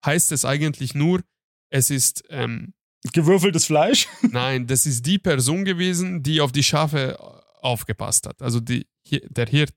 heißt 0.06 0.32
es 0.32 0.46
eigentlich 0.46 0.96
nur, 0.96 1.22
es 1.70 1.90
ist, 1.90 2.24
ähm, 2.30 2.74
Gewürfeltes 3.14 3.66
Fleisch. 3.66 4.08
nein, 4.32 4.68
das 4.68 4.86
ist 4.86 5.06
die 5.06 5.18
Person 5.20 5.66
gewesen, 5.66 6.22
die 6.24 6.40
auf 6.42 6.52
die 6.52 6.64
Schafe 6.64 7.18
aufgepasst 7.62 8.28
hat. 8.28 8.42
Also 8.42 8.60
die, 8.60 8.88
der 9.10 9.48
Hirt, 9.48 9.74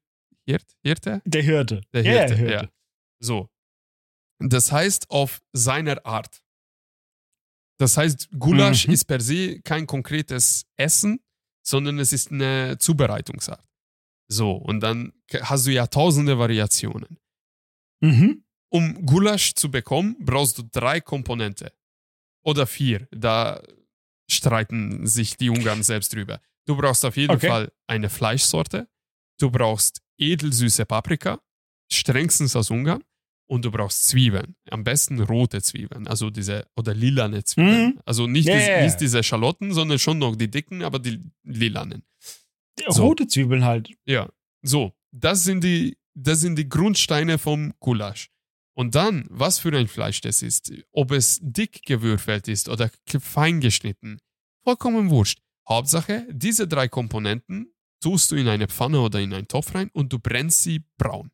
Hirt, 0.46 0.66
Hirte? 0.82 1.22
Der 1.24 1.42
Hirte. 1.42 1.80
Der 1.92 2.02
Ja, 2.02 2.10
Hirte, 2.26 2.50
ja. 2.52 2.68
So. 3.20 3.48
Das 4.40 4.72
heißt 4.72 5.10
auf 5.10 5.40
seiner 5.52 6.04
Art. 6.04 6.42
Das 7.78 7.96
heißt, 7.96 8.28
Gulasch 8.38 8.86
Mhm. 8.86 8.94
ist 8.94 9.04
per 9.06 9.20
se 9.20 9.60
kein 9.62 9.86
konkretes 9.86 10.66
Essen, 10.76 11.20
sondern 11.66 11.98
es 11.98 12.12
ist 12.12 12.30
eine 12.30 12.76
Zubereitungsart. 12.78 13.64
So, 14.30 14.52
und 14.52 14.80
dann 14.80 15.12
hast 15.42 15.66
du 15.66 15.72
ja 15.72 15.86
tausende 15.86 16.38
Variationen. 16.38 17.18
Mhm. 18.00 18.43
Um 18.74 19.06
Gulasch 19.06 19.54
zu 19.54 19.70
bekommen, 19.70 20.16
brauchst 20.18 20.58
du 20.58 20.62
drei 20.70 21.00
Komponente. 21.00 21.72
Oder 22.44 22.66
vier. 22.66 23.06
Da 23.12 23.62
streiten 24.30 25.06
sich 25.06 25.36
die 25.36 25.50
Ungarn 25.50 25.82
selbst 25.82 26.12
drüber. 26.12 26.40
Du 26.66 26.76
brauchst 26.76 27.04
auf 27.04 27.16
jeden 27.16 27.34
Okay. 27.36 27.48
Fall 27.48 27.72
eine 27.86 28.08
Fleischsorte. 28.10 28.88
Du 29.38 29.50
brauchst 29.50 30.02
edelsüße 30.18 30.86
Paprika, 30.86 31.40
strengstens 31.92 32.56
aus 32.56 32.70
Ungarn. 32.70 33.02
und 33.46 33.62
du 33.64 33.70
brauchst 33.70 34.08
Zwiebeln. 34.08 34.56
Am 34.70 34.82
besten 34.84 35.20
rote 35.20 35.60
Zwiebeln, 35.60 36.06
also 36.08 36.30
diese 36.30 36.66
oder 36.76 36.94
lilane 36.94 37.44
Zwiebeln. 37.44 37.88
Mhm. 37.94 38.00
Also 38.06 38.26
nicht, 38.26 38.48
Ja, 38.48 38.56
diese, 38.56 38.82
nicht 38.84 39.00
diese 39.00 39.22
Schalotten, 39.22 39.72
sondern 39.74 39.98
schon 39.98 40.18
noch 40.18 40.34
die 40.34 40.50
dicken, 40.50 40.82
aber 40.82 40.98
die 40.98 41.20
lilanen. 41.44 42.02
So. 42.88 43.02
Rote 43.04 43.26
Zwiebeln 43.28 43.62
halt. 43.64 43.90
Ja, 44.06 44.30
so, 44.62 44.92
das 45.12 45.44
sind 45.44 45.62
die, 45.62 45.98
das 46.14 46.40
sind 46.40 46.56
die 46.56 46.68
Grundsteine 46.68 47.36
vom 47.38 47.74
Gulasch. 47.80 48.30
Und 48.74 48.94
dann, 48.94 49.26
was 49.30 49.60
für 49.60 49.76
ein 49.76 49.88
Fleisch 49.88 50.20
das 50.20 50.42
ist, 50.42 50.72
ob 50.90 51.12
es 51.12 51.38
dick 51.40 51.82
gewürfelt 51.84 52.48
ist 52.48 52.68
oder 52.68 52.90
fein 53.20 53.60
geschnitten, 53.60 54.18
vollkommen 54.64 55.10
wurscht. 55.10 55.40
Hauptsache, 55.68 56.26
diese 56.30 56.66
drei 56.66 56.88
Komponenten 56.88 57.72
tust 58.00 58.30
du 58.30 58.36
in 58.36 58.48
eine 58.48 58.68
Pfanne 58.68 59.00
oder 59.00 59.20
in 59.20 59.32
einen 59.32 59.48
Topf 59.48 59.74
rein 59.74 59.90
und 59.92 60.12
du 60.12 60.18
brennst 60.18 60.62
sie 60.62 60.84
braun. 60.98 61.30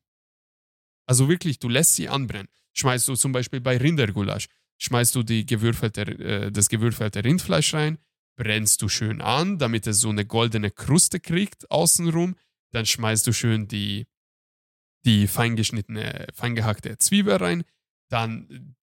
Also 1.05 1.27
wirklich, 1.27 1.59
du 1.59 1.67
lässt 1.67 1.95
sie 1.95 2.07
anbrennen. 2.07 2.47
Schmeißt 2.73 3.07
du 3.07 3.15
zum 3.15 3.33
Beispiel 3.33 3.59
bei 3.59 3.75
Rindergulasch, 3.75 4.47
schmeißt 4.77 5.13
du 5.15 5.23
die 5.23 5.45
gewürfelte, 5.45 6.01
äh, 6.01 6.51
das 6.51 6.69
gewürfelte 6.69 7.23
Rindfleisch 7.23 7.73
rein, 7.73 7.97
brennst 8.37 8.81
du 8.81 8.87
schön 8.87 9.19
an, 9.19 9.57
damit 9.57 9.87
es 9.87 9.99
so 9.99 10.09
eine 10.09 10.25
goldene 10.25 10.71
Kruste 10.71 11.19
kriegt 11.19 11.69
außenrum. 11.69 12.35
Dann 12.71 12.85
schmeißt 12.85 13.27
du 13.27 13.33
schön 13.33 13.67
die, 13.67 14.07
die 15.05 15.27
feingeschnittene, 15.27 16.27
feingehackte 16.33 16.97
Zwiebel 16.97 17.35
rein. 17.37 17.63
Dann, 18.09 18.75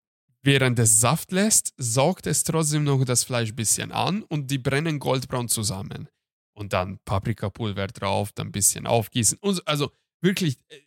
während 0.42 0.78
es 0.78 1.00
Saft 1.00 1.32
lässt, 1.32 1.74
saugt 1.76 2.26
es 2.26 2.44
trotzdem 2.44 2.84
noch 2.84 3.04
das 3.04 3.24
Fleisch 3.24 3.50
ein 3.50 3.56
bisschen 3.56 3.92
an 3.92 4.22
und 4.24 4.50
die 4.50 4.58
brennen 4.58 4.98
goldbraun 4.98 5.48
zusammen. 5.48 6.08
Und 6.56 6.72
dann 6.72 6.98
Paprikapulver 7.04 7.86
drauf, 7.88 8.32
dann 8.32 8.48
ein 8.48 8.52
bisschen 8.52 8.86
aufgießen. 8.86 9.38
Und 9.40 9.54
so- 9.56 9.62
also 9.64 9.92
wirklich, 10.20 10.58
äh, 10.68 10.80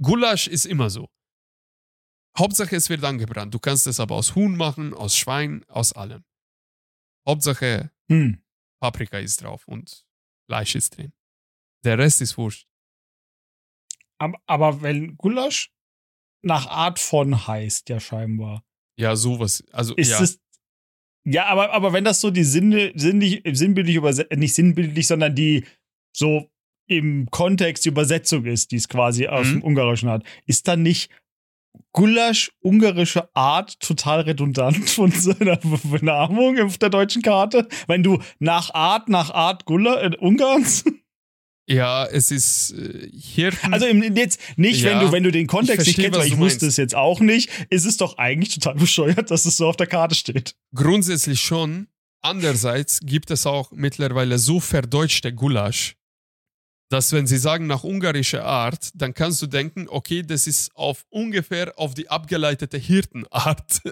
Gulasch 0.00 0.48
ist 0.48 0.66
immer 0.66 0.90
so. 0.90 1.08
Hauptsache, 2.36 2.74
es 2.74 2.88
wird 2.88 3.04
angebrannt. 3.04 3.52
Du 3.54 3.58
kannst 3.58 3.86
es 3.86 4.00
aber 4.00 4.16
aus 4.16 4.34
Huhn 4.34 4.56
machen, 4.56 4.94
aus 4.94 5.16
Schwein, 5.16 5.64
aus 5.68 5.92
allem. 5.92 6.24
Hauptsache, 7.28 7.90
Hm. 8.10 8.42
Paprika 8.80 9.18
ist 9.18 9.42
drauf 9.42 9.68
und 9.68 10.04
Fleisch 10.48 10.74
ist 10.74 10.96
drin. 10.96 11.12
Der 11.84 11.98
Rest 11.98 12.20
ist 12.20 12.36
wurscht. 12.36 12.66
Aber, 14.46 14.82
wenn 14.82 15.16
Gulasch 15.16 15.70
nach 16.42 16.66
Art 16.66 16.98
von 16.98 17.46
heißt, 17.46 17.88
ja 17.88 18.00
scheinbar. 18.00 18.64
Ja, 18.98 19.16
sowas. 19.16 19.64
Also, 19.72 19.94
Ist 19.96 20.10
ja. 20.10 20.22
es. 20.22 20.40
Ja, 21.24 21.46
aber, 21.46 21.72
aber 21.72 21.92
wenn 21.92 22.04
das 22.04 22.20
so 22.20 22.30
die 22.30 22.42
Sinne, 22.44 22.92
sinnlich, 22.96 23.42
sinnbildlich 23.52 23.96
übersetzt, 23.96 24.32
nicht 24.36 24.54
sinnbildlich, 24.54 25.06
sondern 25.06 25.34
die 25.34 25.64
so 26.16 26.50
im 26.88 27.28
Kontext 27.30 27.84
die 27.84 27.90
Übersetzung 27.90 28.44
ist, 28.44 28.72
die 28.72 28.76
es 28.76 28.88
quasi 28.88 29.28
aus 29.28 29.46
Mhm. 29.46 29.52
dem 29.52 29.62
Ungarischen 29.64 30.08
hat, 30.10 30.24
ist 30.46 30.66
dann 30.68 30.82
nicht 30.82 31.10
Gulasch 31.92 32.50
ungarische 32.60 33.34
Art 33.34 33.78
total 33.80 34.22
redundant 34.22 34.90
von 34.90 35.10
seiner 35.10 35.56
Benamung 35.84 36.60
auf 36.60 36.76
der 36.76 36.90
deutschen 36.90 37.22
Karte? 37.22 37.68
Wenn 37.86 38.02
du 38.02 38.20
nach 38.40 38.74
Art, 38.74 39.08
nach 39.08 39.30
Art 39.30 39.64
Gula, 39.64 40.02
äh, 40.02 40.16
Ungarns? 40.18 40.84
Ja, 41.66 42.06
es 42.06 42.30
ist 42.30 42.72
äh, 42.72 43.08
Hirten. 43.12 43.72
Also 43.72 43.86
im, 43.86 44.02
jetzt 44.16 44.40
nicht, 44.56 44.82
wenn 44.84 44.92
Ja, 44.98 45.04
du, 45.04 45.12
wenn 45.12 45.22
du 45.22 45.30
den 45.30 45.46
Kontext 45.46 45.86
ich 45.86 45.96
nicht 45.96 46.06
verstehe, 46.06 46.10
kennst, 46.10 46.18
weil 46.20 46.26
ich 46.26 46.38
wusste 46.38 46.66
es 46.66 46.76
jetzt 46.76 46.94
auch 46.94 47.20
nicht, 47.20 47.50
ist 47.70 47.84
es 47.86 47.96
doch 47.96 48.18
eigentlich 48.18 48.54
total 48.54 48.74
bescheuert, 48.74 49.30
dass 49.30 49.44
es 49.46 49.56
so 49.56 49.68
auf 49.68 49.76
der 49.76 49.86
Karte 49.86 50.14
steht. 50.14 50.54
grundsätzlich 50.74 51.40
schon. 51.40 51.88
Andererseits 52.24 53.00
gibt 53.00 53.30
es 53.32 53.46
auch 53.46 53.72
mittlerweile 53.72 54.38
so 54.38 54.60
verdeutschte 54.60 55.32
Gulasch, 55.34 55.96
dass 56.92 57.12
wenn 57.12 57.26
sie 57.26 57.38
sagen 57.38 57.66
nach 57.66 57.84
ungarischer 57.84 58.44
Art, 58.44 58.90
dann 58.94 59.14
kannst 59.14 59.40
du 59.40 59.46
denken, 59.46 59.86
okay, 59.88 60.22
das 60.22 60.46
ist 60.46 60.74
auf 60.76 61.04
ungefähr 61.08 61.72
auf 61.78 61.94
die 61.94 62.08
abgeleitete 62.10 62.78
Hirtenart. 62.78 63.80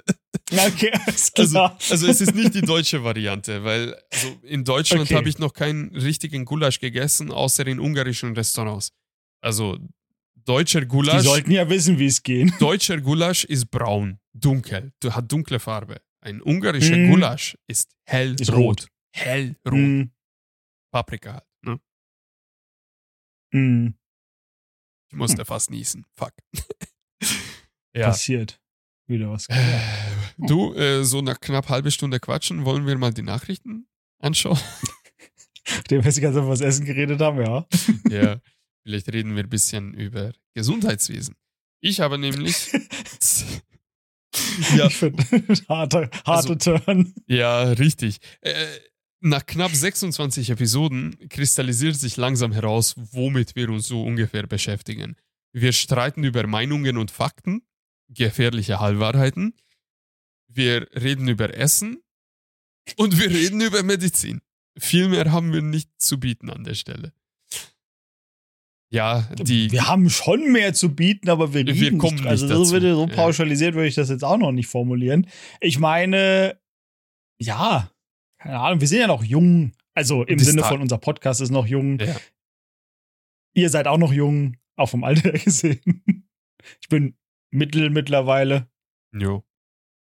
Okay, 0.52 0.90
alles 1.06 1.32
Also, 1.36 1.50
klar. 1.52 1.78
also 1.90 2.06
es 2.08 2.20
ist 2.20 2.34
nicht 2.34 2.54
die 2.54 2.60
deutsche 2.62 3.02
Variante, 3.04 3.62
weil 3.64 3.94
also 4.12 4.28
in 4.42 4.64
Deutschland 4.64 5.02
Okay. 5.04 5.14
habe 5.16 5.28
ich 5.28 5.38
noch 5.38 5.52
keinen 5.52 5.94
richtigen 5.94 6.44
Gulasch 6.44 6.80
gegessen, 6.80 7.30
außer 7.30 7.66
in 7.68 7.78
ungarischen 7.78 8.34
Restaurants. 8.34 8.90
Also 9.40 9.78
deutscher 10.44 10.80
Die 10.80 10.86
Gulasch, 10.88 11.22
sollten 11.22 11.52
ja 11.52 11.68
wissen, 11.68 11.98
wie 12.00 12.06
es 12.06 12.22
geht. 12.22 12.52
deutscher 12.60 13.00
Gulasch 13.00 13.44
ist 13.44 13.70
braun, 13.70 14.18
dunkel, 14.32 14.92
du 15.00 15.12
hat 15.12 15.30
dunkle 15.30 15.58
Farbe. 15.60 16.00
Ein 16.20 16.42
ungarischer 16.42 16.96
Mm. 16.96 17.10
Gulasch 17.10 17.56
ist 17.68 17.90
hellrot. 18.04 18.40
Ist 18.40 18.52
rot. 18.52 18.86
Hellrot. 19.12 19.56
Hm, 19.72 20.10
Paprika 20.92 21.42
halt. 23.52 23.62
Ne? 23.62 23.86
hm, 23.86 23.94
Ich 25.10 25.16
musste 25.16 25.44
fast 25.44 25.70
niesen. 25.70 26.04
Fuck. 26.16 26.32
ja. 27.94 28.06
Passiert. 28.08 28.60
Wieder 29.06 29.30
was. 29.30 29.46
Äh, 29.48 29.56
Du, 30.38 30.72
äh, 30.74 31.04
so 31.04 31.20
nach 31.20 31.38
knapp 31.40 31.68
halbe 31.68 31.90
Stunde 31.90 32.18
quatschen, 32.20 32.64
wollen 32.64 32.86
wir 32.86 32.96
mal 32.96 33.12
die 33.12 33.22
Nachrichten 33.22 33.86
anschauen? 34.20 34.58
Dem 35.90 36.02
wir 36.04 36.10
die 36.12 36.20
ganze 36.20 36.36
Zeit 36.38 36.42
über 36.44 36.50
das 36.52 36.60
Essen 36.62 36.86
geredet 36.86 37.20
haben, 37.20 37.38
ja. 37.40 37.66
ja. 38.08 38.40
Vielleicht 38.82 39.12
reden 39.12 39.34
wir 39.36 39.42
ein 39.42 39.50
bisschen 39.50 39.92
über 39.94 40.32
Gesundheitswesen. 40.54 41.34
Ich 41.80 42.00
habe 42.00 42.16
nämlich. 42.18 42.72
ja, 44.76 44.86
Ich 44.86 44.96
finde, 44.96 45.22
harte, 45.68 46.08
harte 46.24 46.24
Also- 46.24 46.54
Turn. 46.54 47.14
ja, 47.26 47.62
richtig. 47.72 48.18
Äh, 48.40 48.66
nach 49.20 49.44
knapp 49.46 49.72
26 49.74 50.50
Episoden 50.50 51.16
kristallisiert 51.28 51.96
sich 51.96 52.16
langsam 52.16 52.52
heraus, 52.52 52.94
womit 52.96 53.54
wir 53.56 53.68
uns 53.70 53.86
so 53.86 54.02
ungefähr 54.02 54.46
beschäftigen. 54.46 55.16
Wir 55.52 55.72
streiten 55.72 56.24
über 56.24 56.46
Meinungen 56.46 56.96
und 56.96 57.10
Fakten, 57.10 57.62
gefährliche 58.08 58.80
Halbwahrheiten. 58.80 59.54
Wir 60.48 60.88
reden 60.94 61.28
über 61.28 61.54
Essen 61.54 62.02
und 62.96 63.18
wir 63.20 63.30
reden 63.30 63.60
über 63.60 63.82
Medizin. 63.82 64.40
Viel 64.78 65.08
mehr 65.08 65.30
haben 65.32 65.52
wir 65.52 65.62
nicht 65.62 65.90
zu 65.98 66.18
bieten 66.18 66.48
an 66.50 66.64
der 66.64 66.74
Stelle. 66.74 67.12
Ja, 68.92 69.28
die. 69.38 69.70
wir 69.70 69.86
haben 69.86 70.10
schon 70.10 70.50
mehr 70.50 70.74
zu 70.74 70.92
bieten, 70.94 71.28
aber 71.30 71.54
wir, 71.54 71.64
Wir 71.64 71.96
kommen 71.96 72.16
nicht. 72.16 72.26
Also 72.26 72.48
so, 72.48 72.58
dazu. 72.58 72.72
würde, 72.72 72.94
so 72.94 73.06
Ja. 73.06 73.14
pauschalisiert 73.14 73.74
würde 73.74 73.86
ich 73.86 73.94
das 73.94 74.08
jetzt 74.08 74.24
auch 74.24 74.38
noch 74.38 74.50
nicht 74.50 74.66
formulieren. 74.66 75.28
Ich 75.60 75.78
meine, 75.78 76.58
ja, 77.38 77.92
keine 78.40 78.58
Ahnung, 78.58 78.80
wir 78.80 78.88
sind 78.88 79.00
ja 79.00 79.06
noch 79.06 79.22
jung. 79.24 79.72
Also 79.94 80.24
im 80.24 80.38
Die 80.38 80.44
Sinne 80.44 80.62
von 80.64 80.80
unser 80.80 80.98
Podcast 80.98 81.40
ist 81.40 81.50
noch 81.50 81.66
jung. 81.66 81.98
Ja. 81.98 82.16
Ihr 83.54 83.70
seid 83.70 83.86
auch 83.86 83.98
noch 83.98 84.12
jung, 84.12 84.56
auch 84.76 84.86
vom 84.88 85.04
Alter 85.04 85.32
gesehen. 85.44 86.26
Ich 86.80 86.88
bin 86.88 87.16
mittel 87.50 87.90
mittlerweile. 87.90 88.68
Jo. 89.12 89.44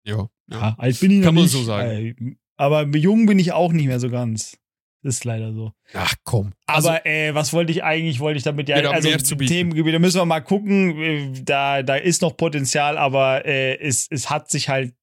Jo. 0.05 0.31
Ja, 0.51 0.59
Ja. 0.59 0.75
alt 0.79 1.01
bin 1.01 1.11
ich 1.11 1.19
noch 1.19 1.25
Kann 1.27 1.35
man 1.35 1.45
nicht. 1.45 1.53
so 1.53 1.62
sagen. 1.62 2.39
Aber 2.57 2.85
jung 2.97 3.27
bin 3.27 3.39
ich 3.39 3.53
auch 3.53 3.73
nicht 3.73 3.87
mehr 3.87 4.01
so 4.01 4.09
ganz. 4.11 4.59
Ist 5.03 5.25
leider 5.25 5.53
so. 5.53 5.73
Ach 5.93 6.15
komm. 6.25 6.53
Also, 6.67 6.89
Aber 6.89 7.07
äh, 7.07 7.33
was 7.35 7.53
wollte 7.53 7.71
ich 7.71 7.85
eigentlich, 7.85 8.19
wollte 8.19 8.39
ich 8.39 8.43
damit 8.43 8.69
ja, 8.69 8.77
also. 8.91 9.09
Themengebiete 9.37 9.99
müssen 10.01 10.19
wir 10.19 10.25
mal 10.25 10.41
gucken, 10.41 11.45
da, 11.45 11.83
da 11.85 11.95
ist 11.97 12.23
noch 12.23 12.37
Potenzial, 12.37 12.99
aber 12.99 13.45
äh, 13.45 13.79
es, 13.79 14.09
es 14.11 14.31
hat 14.31 14.51
sich 14.51 14.69
halt, 14.69 14.95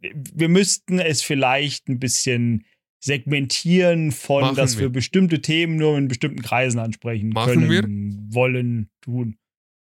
wir 0.00 0.48
müssten 0.48 0.98
es 0.98 1.20
vielleicht 1.22 1.88
ein 1.88 1.98
bisschen 1.98 2.64
segmentieren 3.00 4.12
von, 4.12 4.42
Machen 4.42 4.56
dass 4.56 4.76
wir. 4.76 4.82
wir. 4.82 4.88
bestimmte 4.90 5.40
Themen 5.40 5.76
nur 5.76 5.96
in 5.98 6.08
bestimmten 6.08 6.42
Kreisen 6.42 6.78
ansprechen 6.78 7.30
Machen 7.30 7.66
können, 7.68 8.28
wollen, 8.34 8.90
tun. 9.00 9.36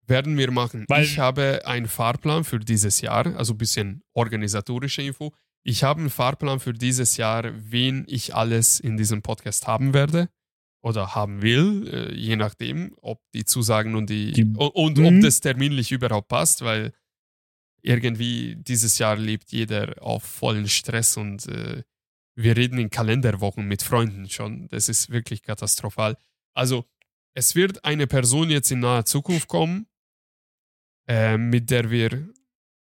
werden 0.05 0.37
wir 0.37 0.51
machen. 0.51 0.85
Weil- 0.87 1.03
ich 1.03 1.19
habe 1.19 1.61
einen 1.65 1.87
Fahrplan 1.87 2.43
für 2.43 2.59
dieses 2.59 3.01
Jahr, 3.01 3.35
also 3.35 3.53
ein 3.53 3.57
bisschen 3.57 4.03
organisatorische 4.13 5.01
Info. 5.01 5.33
Ich 5.63 5.83
habe 5.83 5.99
einen 5.99 6.09
Fahrplan 6.09 6.59
für 6.59 6.73
dieses 6.73 7.17
Jahr, 7.17 7.51
wen 7.57 8.05
ich 8.07 8.33
alles 8.35 8.79
in 8.79 8.95
diesem 8.95 9.21
Podcast 9.21 9.67
haben 9.67 9.93
werde 9.93 10.29
oder 10.81 11.15
haben 11.15 11.41
will, 11.41 11.89
äh, 11.91 12.13
je 12.15 12.35
nachdem, 12.37 12.93
ob 13.01 13.19
die 13.33 13.43
Zusagen 13.43 13.95
und 13.95 14.09
die, 14.09 14.31
Die- 14.31 14.43
und, 14.43 14.97
und 14.97 14.99
ob 14.99 15.21
das 15.21 15.41
terminlich 15.41 15.91
überhaupt 15.91 16.29
passt, 16.29 16.61
weil 16.63 16.93
irgendwie 17.81 18.55
dieses 18.55 18.97
Jahr 18.97 19.17
lebt 19.17 19.51
jeder 19.51 19.95
auf 20.01 20.23
vollen 20.23 20.67
Stress 20.69 21.17
und 21.17 21.47
äh, 21.47 21.83
wir 22.37 22.55
reden 22.55 22.77
in 22.77 22.89
Kalenderwochen 22.89 23.67
mit 23.67 23.81
Freunden 23.81 24.29
schon. 24.29 24.67
Das 24.69 24.89
ist 24.89 25.09
wirklich 25.09 25.41
katastrophal. 25.41 26.17
Also 26.53 26.85
es 27.33 27.55
wird 27.55 27.83
eine 27.83 28.07
Person 28.07 28.49
jetzt 28.49 28.71
in 28.71 28.79
naher 28.79 29.05
Zukunft 29.05 29.47
kommen, 29.47 29.87
äh, 31.07 31.37
mit 31.37 31.69
der 31.69 31.89
wir, 31.89 32.29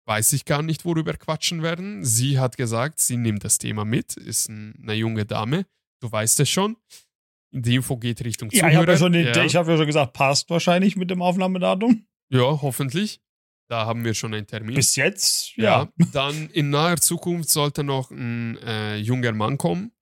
weiß 0.06 0.32
ich 0.32 0.44
gar 0.44 0.62
nicht, 0.62 0.84
worüber 0.84 1.14
quatschen 1.14 1.62
werden. 1.62 2.04
Sie 2.04 2.38
hat 2.38 2.56
gesagt, 2.56 3.00
sie 3.00 3.16
nimmt 3.16 3.44
das 3.44 3.58
Thema 3.58 3.84
mit, 3.84 4.16
ist 4.16 4.48
ein, 4.48 4.74
eine 4.82 4.94
junge 4.94 5.24
Dame. 5.26 5.66
Du 6.00 6.10
weißt 6.10 6.40
es 6.40 6.48
schon. 6.50 6.76
Die 7.52 7.76
Info 7.76 7.96
geht 7.96 8.24
Richtung 8.24 8.50
Ja, 8.50 8.56
ich 8.56 8.62
habe 8.62 8.72
ja, 8.74 8.80
Zuhörer. 8.80 8.96
schon 8.98 9.12
den- 9.12 9.26
ja. 9.26 9.44
ich 9.44 9.56
hab 9.56 9.68
ja 9.68 9.76
schon 9.76 9.86
gesagt, 9.86 10.12
passt 10.12 10.50
wahrscheinlich 10.50 10.96
mit 10.96 11.10
dem 11.10 11.22
Aufnahmedatum. 11.22 12.06
ja, 12.30 12.40
hoffentlich. 12.62 13.20
Da 13.68 13.86
haben 13.86 14.04
wir 14.04 14.14
schon 14.14 14.34
einen 14.34 14.46
Termin. 14.46 14.74
Bis 14.74 14.96
jetzt, 14.96 15.56
Ja, 15.56 15.90
ja. 15.98 16.06
dann 16.12 16.50
in 16.50 16.70
naher 16.70 16.98
Zukunft 16.98 17.48
sollte 17.48 17.82
noch 17.82 18.10
ein 18.10 18.58
äh, 18.58 18.96
junger 18.96 19.32
Mann 19.32 19.56
kommen, 19.58 19.92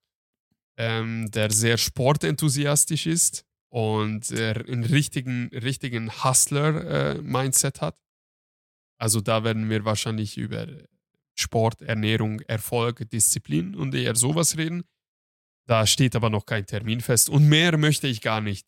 ähm, 0.77 1.31
der 1.31 1.51
sehr 1.51 1.79
sportenthusiastisch 1.79 3.07
ist 3.07 3.47
und 3.69 4.31
äh, 4.33 4.55
einen 4.67 4.85
richtigen, 4.85 5.49
richtigen 5.53 6.11
Hustler-Mindset 6.25 7.81
hat. 7.81 7.97
Also 8.99 9.21
da 9.21 9.45
werden 9.45 9.71
wir 9.71 9.85
wahrscheinlich 9.85 10.37
über 10.37 10.67
Sport, 11.35 11.83
Ernährung, 11.83 12.41
Erfolg, 12.41 13.09
Disziplin 13.11 13.75
und 13.75 13.95
eher 13.95 14.15
sowas 14.15 14.57
reden. 14.57 14.85
Da 15.67 15.87
steht 15.87 16.17
aber 16.17 16.31
noch 16.31 16.47
kein 16.47 16.67
Termin 16.67 17.01
fest. 17.01 17.31
Und 17.31 17.49
mehr 17.49 17.79
möchte 17.79 18.07
ich 18.09 18.21
gar 18.21 18.41
nicht 18.41 18.67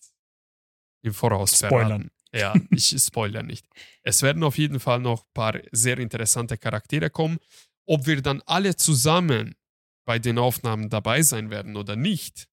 im 1.03 1.13
Voraus 1.13 1.59
Spoilern. 1.59 1.89
verraten. 1.89 2.11
Ja, 2.35 2.53
ich 2.71 2.95
spoiler 2.99 3.45
nicht. 3.45 3.65
Es 4.03 4.23
werden 4.23 4.43
auf 4.43 4.59
jeden 4.59 4.81
Fall 4.81 4.99
noch 4.99 5.23
ein 5.23 5.33
paar 5.35 5.61
sehr 5.71 5.99
interessante 5.99 6.59
Charaktere 6.59 7.09
kommen. 7.09 7.39
Ob 7.87 8.07
wir 8.07 8.21
dann 8.23 8.43
alle 8.47 8.75
zusammen 8.75 9.55
bei 10.05 10.19
den 10.19 10.39
Aufnahmen 10.39 10.91
dabei 10.91 11.23
sein 11.23 11.51
werden 11.51 11.77
oder 11.77 11.95
nicht, 11.95 12.49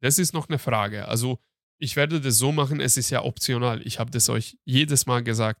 das 0.00 0.18
ist 0.18 0.32
noch 0.32 0.48
eine 0.48 0.58
Frage. 0.58 1.08
Also 1.08 1.38
ich 1.78 1.96
werde 1.96 2.20
das 2.20 2.38
so 2.38 2.52
machen, 2.52 2.80
es 2.80 2.96
ist 2.96 3.10
ja 3.10 3.22
optional. 3.22 3.86
Ich 3.86 3.98
habe 3.98 4.10
das 4.10 4.28
euch 4.28 4.56
jedes 4.64 5.06
Mal 5.06 5.22
gesagt. 5.22 5.60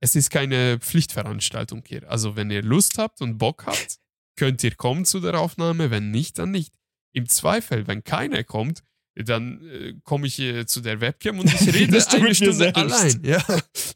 Es 0.00 0.16
ist 0.16 0.30
keine 0.30 0.78
Pflichtveranstaltung 0.78 1.84
hier. 1.86 2.08
Also 2.08 2.36
wenn 2.36 2.50
ihr 2.50 2.62
Lust 2.62 2.96
habt 2.96 3.20
und 3.20 3.36
Bock 3.36 3.66
habt, 3.66 3.98
könnt 4.36 4.64
ihr 4.64 4.74
kommen 4.74 5.04
zu 5.04 5.20
der 5.20 5.38
Aufnahme. 5.38 5.90
Wenn 5.90 6.10
nicht, 6.10 6.38
dann 6.38 6.52
nicht. 6.52 6.72
Im 7.12 7.28
Zweifel, 7.28 7.86
wenn 7.86 8.02
keiner 8.02 8.44
kommt, 8.44 8.82
dann 9.14 9.64
äh, 9.66 9.94
komme 10.04 10.26
ich 10.26 10.38
äh, 10.38 10.66
zu 10.66 10.80
der 10.80 11.00
Webcam 11.00 11.38
und 11.38 11.52
ich 11.52 11.60
rede 11.74 11.92
eine 11.92 12.34
Stunde 12.34 12.52
selbst? 12.52 12.76
allein. 12.76 13.20
Ja, 13.24 13.44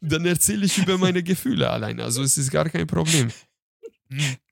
dann 0.00 0.24
erzähle 0.26 0.66
ich 0.66 0.78
über 0.78 0.98
meine 0.98 1.22
Gefühle 1.22 1.70
allein. 1.70 2.00
Also 2.00 2.22
es 2.22 2.36
ist 2.36 2.50
gar 2.50 2.68
kein 2.68 2.86
Problem. 2.86 3.30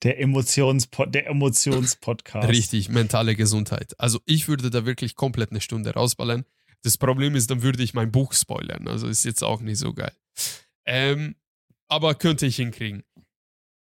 Der, 0.03 0.19
Emotionspod 0.19 1.15
der 1.15 1.27
Emotionspodcast. 1.29 2.49
Richtig, 2.49 2.89
mentale 2.89 3.37
Gesundheit. 3.37 3.95
Also 3.99 4.21
ich 4.25 4.49
würde 4.49 4.71
da 4.71 4.87
wirklich 4.87 5.15
komplett 5.15 5.51
eine 5.51 5.61
Stunde 5.61 5.93
rausballern. 5.93 6.45
Das 6.83 6.99
Problem 6.99 7.37
ist, 7.37 7.51
dann 7.51 7.63
würde 7.63 7.83
ich 7.83 7.95
mein 7.95 8.11
Buch 8.11 8.33
spoilern. 8.33 8.89
Also 8.89 9.07
ist 9.07 9.25
jetzt 9.25 9.45
auch 9.45 9.61
nicht 9.61 9.79
so 9.79 9.93
geil. 9.93 10.13
Ähm, 10.85 11.37
aber 11.89 12.15
könnte 12.15 12.47
ich 12.47 12.57
hinkriegen. 12.57 13.05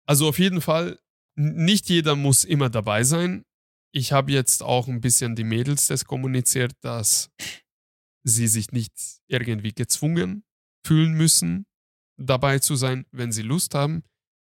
Also 0.06 0.28
auf 0.28 0.38
jeden 0.38 0.62
Fall, 0.62 1.00
nicht 1.36 1.89
jeder 1.89 2.15
muss 2.15 2.44
immer 2.44 2.70
dabei 2.70 3.04
sein. 3.04 3.46
Ich 3.93 4.13
habe 4.13 4.32
jetzt 4.32 4.63
auch 4.63 4.88
ein 4.88 5.01
bisschen 5.01 5.36
die 5.36 5.43
Mädels 5.43 5.88
das 5.88 6.06
kommuniziert, 6.06 6.73
dass 6.82 7.30
sie 8.23 8.47
sich 8.47 8.71
nicht 8.71 8.93
irgendwie 9.27 9.73
gezwungen 9.73 10.45
fühlen 10.86 11.13
müssen, 11.13 11.65
dabei 12.17 12.60
zu 12.60 12.75
sein. 12.75 13.06
Wenn 13.12 13.34
sie 13.34 13.41
Lust 13.41 13.75
haben, 13.75 14.04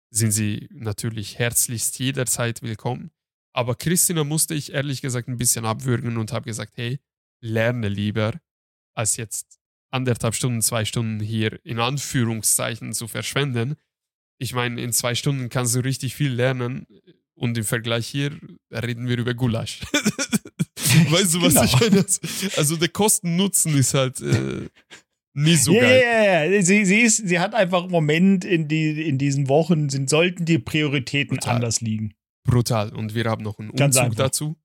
sind 0.10 0.32
sie 0.32 0.68
natürlich 0.72 1.38
herzlichst 1.38 2.00
jederzeit 2.00 2.64
willkommen. 2.64 3.12
Aber 3.54 3.76
Christina 3.76 4.24
musste 4.24 4.56
ich 4.56 4.74
ehrlich 4.74 5.02
gesagt 5.02 5.28
ein 5.28 5.38
bisschen 5.38 5.66
abwürgen 5.66 6.18
und 6.18 6.32
habe 6.32 6.46
gesagt, 6.46 6.76
hey, 6.78 7.00
lerne 7.40 7.88
lieber, 7.88 8.40
als 8.96 9.16
jetzt 9.18 9.60
anderthalb 9.92 10.34
Stunden, 10.34 10.62
zwei 10.62 10.86
Stunden 10.86 11.20
hier 11.20 11.64
in 11.64 11.80
Anführungszeichen 11.80 12.94
zu 12.94 13.08
verschwenden. 13.08 13.76
Ich 14.40 14.54
meine, 14.54 14.82
in 14.82 14.92
zwei 14.92 15.14
Stunden 15.14 15.50
kannst 15.50 15.76
du 15.76 15.80
richtig 15.80 16.16
viel 16.16 16.34
lernen 16.34 16.88
und 17.36 17.58
im 17.58 17.64
Vergleich 17.64 18.08
hier 18.08 18.32
reden 18.72 19.08
wir 19.08 19.18
über 19.18 19.34
Gulasch. 19.34 19.82
weißt 21.10 21.36
du, 21.36 21.42
was 21.42 21.54
Genau. 21.54 21.64
ich 21.66 21.80
meine? 21.80 22.06
Also 22.58 22.76
der 22.78 22.90
Kosten-Nutzen 22.90 23.78
ist 23.78 23.94
halt 23.94 24.22
äh, 24.22 24.70
nie 25.34 25.56
so 25.56 25.74
ja, 25.74 25.82
geil. 25.82 26.02
ja, 26.04 26.46
ja. 26.46 26.62
Sie, 26.62 26.86
sie, 26.86 27.02
ist, 27.02 27.28
sie 27.28 27.40
hat 27.40 27.54
einfach 27.54 27.86
im 27.86 27.92
Moment 27.92 28.46
in, 28.46 28.68
die, 28.68 29.08
in 29.08 29.18
diesen 29.18 29.48
Wochen, 29.50 29.90
sind, 29.90 30.10
sollten 30.10 30.46
die 30.46 30.60
Prioritäten 30.60 31.38
Total. 31.38 31.56
anders 31.56 31.82
liegen. 31.82 32.14
Brutal. 32.48 32.94
Und 32.94 33.16
wir 33.16 33.26
haben 33.26 33.44
noch 33.44 33.60
einen 33.60 33.72
Ganz 33.74 33.96
Umzug 33.96 34.12
einfach. 34.12 34.24
dazu. 34.26 34.56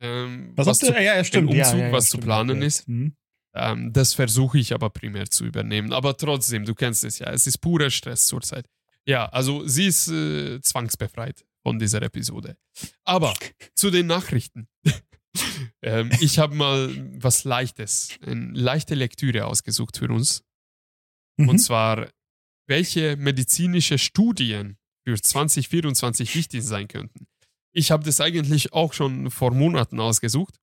Ähm, 0.00 0.52
Was, 0.56 0.66
was 0.66 0.70
hast 0.72 0.82
du? 0.82 0.86
zu, 0.88 0.92
Ja, 0.94 1.00
ja, 1.16 1.24
stimmt. 1.24 1.48
Umzug, 1.50 1.58
ja, 1.78 1.86
ja, 1.86 1.92
was 1.92 2.04
zu 2.04 2.08
stimmt. 2.16 2.24
planen 2.24 2.60
Ja. 2.60 2.66
ist. 2.66 2.86
Hm. 2.86 3.14
ähm, 3.54 3.92
das 3.92 4.12
versuche 4.12 4.58
ich 4.58 4.74
aber 4.74 4.90
primär 4.90 5.30
zu 5.30 5.44
übernehmen. 5.46 5.92
Aber 5.92 6.16
trotzdem, 6.16 6.64
du 6.66 6.74
kennst 6.74 7.04
es 7.04 7.18
ja, 7.18 7.30
es 7.32 7.46
ist 7.46 7.58
purer 7.58 7.88
Stress 7.90 8.26
zurzeit. 8.26 8.66
Ja, 9.06 9.26
also 9.26 9.66
sie 9.66 9.86
ist 9.86 10.08
äh, 10.08 10.60
zwangsbefreit 10.60 11.44
von 11.66 11.80
dieser 11.80 12.00
Episode. 12.00 12.56
Aber 13.02 13.34
zu 13.74 13.90
den 13.90 14.06
Nachrichten. 14.06 14.68
ähm, 15.82 16.12
ich 16.20 16.38
habe 16.38 16.54
mal 16.54 16.94
was 17.20 17.42
Leichtes, 17.42 18.10
eine 18.22 18.52
leichte 18.52 18.94
Lektüre 18.94 19.46
ausgesucht 19.46 19.98
für 19.98 20.08
uns. 20.08 20.44
Mhm. 21.36 21.48
Und 21.48 21.58
zwar, 21.58 22.08
welche 22.68 23.16
medizinische 23.16 23.98
Studien 23.98 24.78
für 25.04 25.20
2024 25.20 26.36
wichtig 26.36 26.62
sein 26.62 26.86
könnten. 26.86 27.26
Ich 27.72 27.90
habe 27.90 28.04
das 28.04 28.20
eigentlich 28.20 28.72
auch 28.72 28.92
schon 28.92 29.32
vor 29.32 29.52
Monaten 29.52 29.98
ausgesucht 29.98 30.60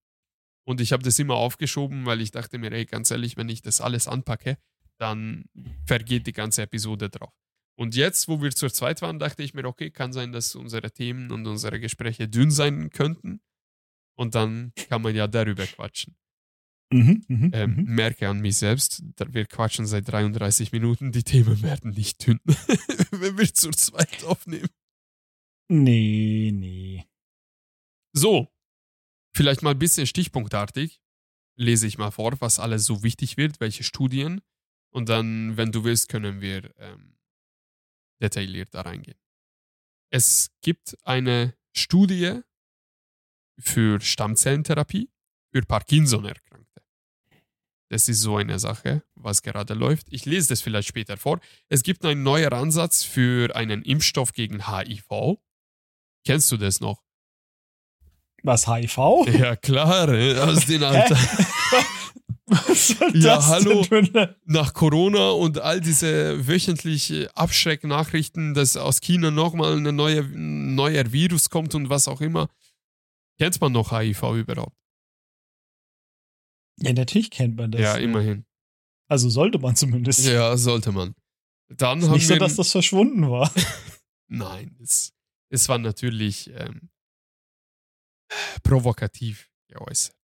und 0.65 0.79
ich 0.79 0.93
habe 0.93 1.03
das 1.03 1.19
immer 1.19 1.35
aufgeschoben, 1.35 2.05
weil 2.05 2.21
ich 2.21 2.31
dachte 2.31 2.59
mir, 2.59 2.71
ey, 2.71 2.85
ganz 2.85 3.11
ehrlich, 3.11 3.35
wenn 3.35 3.49
ich 3.49 3.61
das 3.61 3.81
alles 3.81 4.07
anpacke, 4.07 4.57
dann 4.99 5.49
vergeht 5.85 6.27
die 6.27 6.33
ganze 6.33 6.61
Episode 6.61 7.09
drauf. 7.09 7.33
Und 7.75 7.95
jetzt, 7.95 8.27
wo 8.27 8.41
wir 8.41 8.51
zur 8.51 8.71
zweit 8.71 9.01
waren, 9.01 9.19
dachte 9.19 9.43
ich 9.43 9.53
mir, 9.53 9.65
okay, 9.65 9.89
kann 9.89 10.13
sein, 10.13 10.31
dass 10.31 10.55
unsere 10.55 10.91
Themen 10.91 11.31
und 11.31 11.47
unsere 11.47 11.79
Gespräche 11.79 12.27
dünn 12.27 12.51
sein 12.51 12.89
könnten. 12.91 13.41
Und 14.15 14.35
dann 14.35 14.73
kann 14.89 15.01
man 15.01 15.15
ja 15.15 15.27
darüber 15.27 15.65
quatschen. 15.65 16.15
Mhm, 16.91 17.25
mhm, 17.27 17.51
Ähm, 17.53 17.75
mhm. 17.75 17.95
Merke 17.95 18.29
an 18.29 18.39
mich 18.39 18.57
selbst, 18.57 19.03
wir 19.17 19.45
quatschen 19.47 19.87
seit 19.87 20.07
33 20.07 20.71
Minuten, 20.71 21.11
die 21.11 21.23
Themen 21.23 21.63
werden 21.63 21.91
nicht 21.91 22.27
dünn, 22.27 22.39
wenn 23.11 23.37
wir 23.37 23.51
zur 23.51 23.71
zweit 23.71 24.23
aufnehmen. 24.25 24.69
Nee, 25.69 26.51
nee. 26.53 27.05
So, 28.15 28.53
vielleicht 29.35 29.63
mal 29.63 29.71
ein 29.71 29.79
bisschen 29.79 30.05
stichpunktartig 30.05 31.01
lese 31.55 31.87
ich 31.87 31.97
mal 31.97 32.11
vor, 32.11 32.39
was 32.41 32.59
alles 32.59 32.85
so 32.85 33.03
wichtig 33.03 33.37
wird, 33.37 33.59
welche 33.59 33.83
Studien. 33.83 34.41
Und 34.91 35.09
dann, 35.09 35.57
wenn 35.57 35.71
du 35.71 35.83
willst, 35.83 36.09
können 36.09 36.41
wir 36.41 36.71
ähm, 36.79 37.12
detailliert 38.23 38.73
da 38.73 38.81
reingehen. 38.81 39.17
Es 40.09 40.51
gibt 40.61 40.97
eine 41.03 41.55
Studie 41.75 42.41
für 43.59 43.99
Stammzellentherapie 44.01 45.09
für 45.51 45.61
Parkinson-Erkrankte. 45.61 46.81
Das 47.89 48.07
ist 48.07 48.21
so 48.21 48.37
eine 48.37 48.57
Sache, 48.57 49.03
was 49.13 49.43
gerade 49.43 49.75
läuft. 49.75 50.07
Ich 50.09 50.25
lese 50.25 50.49
das 50.49 50.61
vielleicht 50.61 50.87
später 50.87 51.15
vor. 51.17 51.39
Es 51.69 51.83
gibt 51.83 52.03
einen 52.05 52.23
neuer 52.23 52.51
Ansatz 52.51 53.03
für 53.03 53.55
einen 53.55 53.83
Impfstoff 53.83 54.33
gegen 54.33 54.67
HIV. 54.67 55.37
Kennst 56.25 56.51
du 56.51 56.57
das 56.57 56.79
noch? 56.79 57.03
Was, 58.41 58.67
HIV? 58.67 58.97
Ja, 59.27 59.55
klar, 59.55 60.09
äh, 60.09 60.39
aus 60.39 60.65
den 60.65 60.83
Alter. 60.83 61.17
Was 62.67 62.87
soll 62.89 63.11
Ja, 63.15 63.35
das 63.35 63.47
hallo. 63.47 63.83
denn 63.83 64.35
Nach 64.45 64.73
Corona 64.73 65.31
und 65.31 65.59
all 65.59 65.81
diese 65.81 66.47
wöchentliche 66.47 67.29
Abschrecknachrichten, 67.35 68.53
dass 68.53 68.77
aus 68.77 69.01
China 69.01 69.31
nochmal 69.31 69.77
ein 69.77 69.95
neuer 70.75 71.11
Virus 71.11 71.49
kommt 71.49 71.75
und 71.75 71.89
was 71.89 72.07
auch 72.07 72.21
immer. 72.21 72.49
Kennt 73.39 73.59
man 73.61 73.71
noch 73.71 73.91
HIV 73.91 74.21
überhaupt? 74.35 74.75
Ja, 76.79 76.93
natürlich 76.93 77.31
kennt 77.31 77.55
man 77.57 77.71
das. 77.71 77.81
ja, 77.81 77.95
immerhin. 77.95 78.45
Also 79.07 79.29
sollte 79.29 79.59
man 79.59 79.75
zumindest. 79.75 80.25
Ja, 80.25 80.55
sollte 80.57 80.91
man. 80.91 81.15
Dann 81.69 81.99
Ist 81.99 82.07
haben 82.07 82.13
nicht 82.13 82.27
so, 82.27 82.35
dass 82.35 82.55
das 82.55 82.71
verschwunden 82.71 83.29
war. 83.29 83.51
Nein, 84.27 84.75
es, 84.81 85.13
es 85.49 85.69
war 85.69 85.77
natürlich 85.77 86.49
ähm, 86.55 86.89
provokativ 88.63 89.49
geäußert. 89.67 90.15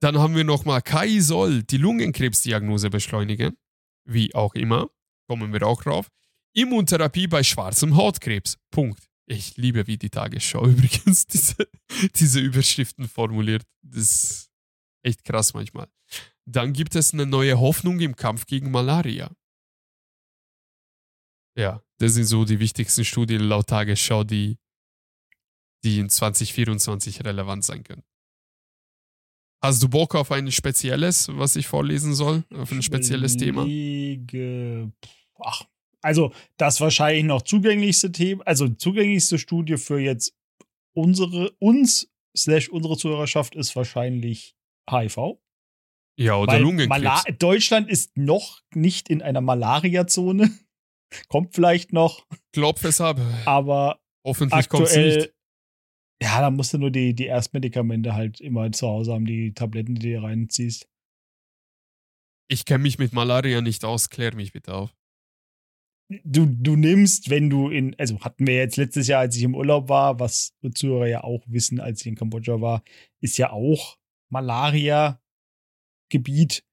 Dann 0.00 0.18
haben 0.18 0.34
wir 0.34 0.44
nochmal 0.44 0.82
KI 0.82 1.20
soll 1.20 1.62
die 1.62 1.76
Lungenkrebsdiagnose 1.76 2.90
beschleunigen. 2.90 3.56
Wie 4.04 4.34
auch 4.34 4.54
immer. 4.54 4.90
Kommen 5.28 5.52
wir 5.52 5.66
auch 5.66 5.82
drauf. 5.82 6.08
Immuntherapie 6.54 7.26
bei 7.26 7.42
schwarzem 7.42 7.96
Hautkrebs. 7.96 8.56
Punkt. 8.70 9.08
Ich 9.26 9.56
liebe, 9.56 9.86
wie 9.86 9.98
die 9.98 10.10
Tagesschau 10.10 10.66
übrigens 10.66 11.26
diese, 11.26 11.68
diese 12.16 12.40
Überschriften 12.40 13.08
formuliert. 13.08 13.62
Das 13.82 14.02
ist 14.02 14.50
echt 15.02 15.24
krass 15.24 15.54
manchmal. 15.54 15.88
Dann 16.46 16.72
gibt 16.72 16.96
es 16.96 17.12
eine 17.12 17.26
neue 17.26 17.60
Hoffnung 17.60 18.00
im 18.00 18.16
Kampf 18.16 18.46
gegen 18.46 18.70
Malaria. 18.70 19.30
Ja, 21.56 21.82
das 21.98 22.14
sind 22.14 22.24
so 22.24 22.44
die 22.44 22.58
wichtigsten 22.58 23.04
Studien 23.04 23.42
laut 23.42 23.68
Tagesschau, 23.68 24.24
die, 24.24 24.58
die 25.84 25.98
in 25.98 26.08
2024 26.08 27.24
relevant 27.24 27.64
sein 27.64 27.84
können. 27.84 28.02
Hast 29.62 29.82
du 29.82 29.88
Bock 29.88 30.14
auf 30.14 30.32
ein 30.32 30.50
spezielles, 30.50 31.28
was 31.32 31.56
ich 31.56 31.66
vorlesen 31.66 32.14
soll? 32.14 32.44
Auf 32.54 32.72
ein 32.72 32.82
spezielles 32.82 33.36
Thema? 33.36 33.66
Ach, 35.38 35.64
also 36.00 36.32
das 36.56 36.80
wahrscheinlich 36.80 37.24
noch 37.24 37.42
zugänglichste 37.42 38.10
Thema, 38.10 38.46
also 38.46 38.68
zugänglichste 38.68 39.38
Studie 39.38 39.76
für 39.76 39.98
jetzt 39.98 40.34
unsere, 40.94 41.50
uns, 41.58 42.10
slash 42.36 42.68
unsere 42.70 42.96
Zuhörerschaft 42.96 43.54
ist 43.54 43.76
wahrscheinlich 43.76 44.56
HIV. 44.88 45.38
Ja, 46.18 46.36
oder 46.36 46.54
Weil 46.54 46.62
Lungenkrebs. 46.62 47.02
Mala 47.02 47.22
Deutschland 47.38 47.88
ist 47.88 48.16
noch 48.16 48.60
nicht 48.74 49.08
in 49.08 49.22
einer 49.22 49.40
Malaria-Zone. 49.40 50.50
Kommt 51.28 51.54
vielleicht 51.54 51.92
noch, 51.92 52.26
Klopf 52.52 52.84
es 52.84 53.00
ab. 53.00 53.18
aber 53.44 54.00
Hoffentlich 54.24 54.68
kommt 54.68 54.86
es 54.86 54.96
nicht. 54.96 55.32
Ja, 56.22 56.40
da 56.40 56.50
musst 56.50 56.74
du 56.74 56.78
nur 56.78 56.90
die, 56.90 57.14
die 57.14 57.26
Erstmedikamente 57.26 58.14
halt 58.14 58.40
immer 58.40 58.70
zu 58.72 58.86
Hause 58.86 59.14
haben, 59.14 59.24
die 59.24 59.54
Tabletten, 59.54 59.94
die 59.94 60.02
du 60.02 60.08
dir 60.08 60.22
reinziehst. 60.22 60.86
Ich 62.48 62.64
kenne 62.64 62.82
mich 62.82 62.98
mit 62.98 63.12
Malaria 63.12 63.60
nicht 63.60 63.84
aus, 63.84 64.10
klär 64.10 64.34
mich 64.34 64.52
bitte 64.52 64.74
auf. 64.74 64.94
du, 66.24 66.46
du 66.46 66.76
nimmst, 66.76 67.30
wenn 67.30 67.48
du 67.48 67.70
in, 67.70 67.94
also 67.98 68.20
hatten 68.20 68.46
wir 68.46 68.56
jetzt 68.56 68.76
letztes 68.76 69.06
Jahr, 69.06 69.20
als 69.20 69.36
ich 69.36 69.44
im 69.44 69.54
Urlaub 69.54 69.88
war, 69.88 70.18
was 70.18 70.52
Zuhörer 70.74 71.06
ja 71.06 71.24
auch 71.24 71.42
wissen, 71.46 71.80
als 71.80 72.00
ich 72.00 72.08
in 72.08 72.16
Kambodscha 72.16 72.60
war, 72.60 72.82
ist 73.20 73.38
ja 73.38 73.50
auch 73.50 73.96
Malaria-Gebiet. 74.30 76.64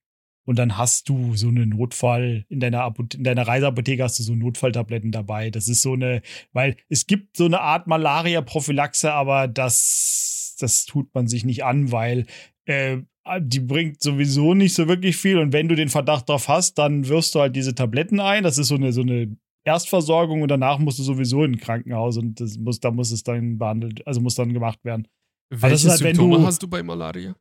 Und 0.48 0.58
dann 0.58 0.78
hast 0.78 1.10
du 1.10 1.36
so 1.36 1.50
eine 1.50 1.66
Notfall, 1.66 2.46
in 2.48 2.62
deiner, 2.62 2.94
in 3.14 3.24
deiner 3.26 3.46
Reiseapotheke 3.46 4.02
hast 4.02 4.18
du 4.18 4.24
so 4.24 4.34
Notfalltabletten 4.34 5.12
dabei. 5.12 5.50
Das 5.50 5.68
ist 5.68 5.82
so 5.82 5.92
eine, 5.92 6.22
weil 6.54 6.78
es 6.88 7.06
gibt 7.06 7.36
so 7.36 7.46
eine 7.46 7.60
Art 7.60 7.86
Malaria-Prophylaxe, 7.88 9.12
aber 9.12 9.50
das, 9.50 10.56
das 10.58 10.86
tut 10.86 11.14
man 11.14 11.28
sich 11.28 11.44
nicht 11.44 11.66
an, 11.66 11.92
weil 11.92 12.28
äh, 12.64 13.00
die 13.42 13.60
bringt 13.60 14.02
sowieso 14.02 14.54
nicht 14.54 14.74
so 14.74 14.88
wirklich 14.88 15.18
viel. 15.18 15.38
Und 15.38 15.52
wenn 15.52 15.68
du 15.68 15.76
den 15.76 15.90
Verdacht 15.90 16.30
drauf 16.30 16.48
hast, 16.48 16.76
dann 16.78 17.10
wirst 17.10 17.36
du 17.36 17.42
halt 17.42 17.54
diese 17.54 17.76
Tabletten 17.76 18.22
ein. 18.22 18.44
Das 18.44 18.58
ist 18.58 18.70
so 18.70 18.76
eine, 18.76 18.94
so 18.94 19.02
eine 19.02 19.36
Erstversorgung 19.66 20.44
und 20.44 20.48
danach 20.48 20.80
musst 20.80 20.98
du 20.98 21.04
sowieso 21.04 21.44
in 21.44 21.56
ein 21.56 21.60
Krankenhaus 21.60 22.16
und 22.16 22.40
das 22.40 22.58
muss, 22.58 22.80
da 22.80 22.90
muss 22.90 23.12
es 23.12 23.24
dann 23.24 23.58
behandelt, 23.58 24.08
also 24.08 24.22
muss 24.22 24.36
dann 24.36 24.54
gemacht 24.54 24.80
werden. 24.86 25.10
Welche 25.50 25.90
halt, 25.90 26.00
Symptome 26.00 26.38
du, 26.38 26.46
hast 26.46 26.64
du 26.64 26.70
bei 26.70 26.82
Malaria? 26.82 27.36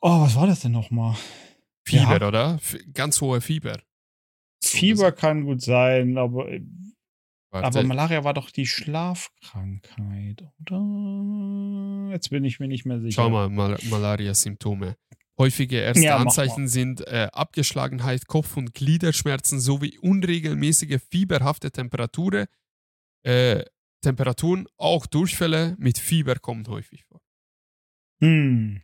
Oh, 0.00 0.22
was 0.22 0.34
war 0.34 0.48
das 0.48 0.58
denn 0.58 0.72
nochmal? 0.72 1.14
Fieber, 1.88 2.20
ja. 2.20 2.28
oder? 2.28 2.60
Ganz 2.92 3.20
hohe 3.20 3.40
Fieber. 3.40 3.80
Fieber 4.62 5.12
kann 5.12 5.44
gut 5.44 5.62
sein, 5.62 6.18
aber, 6.18 6.48
aber 7.50 7.82
Malaria 7.84 8.24
war 8.24 8.34
doch 8.34 8.50
die 8.50 8.66
Schlafkrankheit, 8.66 10.44
oder? 10.60 12.10
Jetzt 12.12 12.30
bin 12.30 12.44
ich 12.44 12.60
mir 12.60 12.68
nicht 12.68 12.84
mehr 12.84 13.00
sicher. 13.00 13.22
Schau 13.22 13.30
mal, 13.30 13.48
Mal 13.48 13.78
Malaria-Symptome. 13.88 14.96
Häufige 15.38 15.78
erste 15.78 16.04
ja, 16.04 16.16
Anzeichen 16.16 16.66
sind 16.66 17.06
äh, 17.06 17.28
Abgeschlagenheit, 17.32 18.26
Kopf- 18.26 18.56
und 18.56 18.74
Gliederschmerzen 18.74 19.60
sowie 19.60 19.96
unregelmäßige 19.98 21.00
fieberhafte 21.00 21.70
Temperatur, 21.70 22.46
äh, 23.22 23.64
Temperaturen. 24.02 24.66
Auch 24.76 25.06
Durchfälle 25.06 25.76
mit 25.78 25.98
Fieber 25.98 26.34
kommen 26.36 26.66
häufig 26.66 27.04
vor. 27.04 27.20
Hm. 28.20 28.82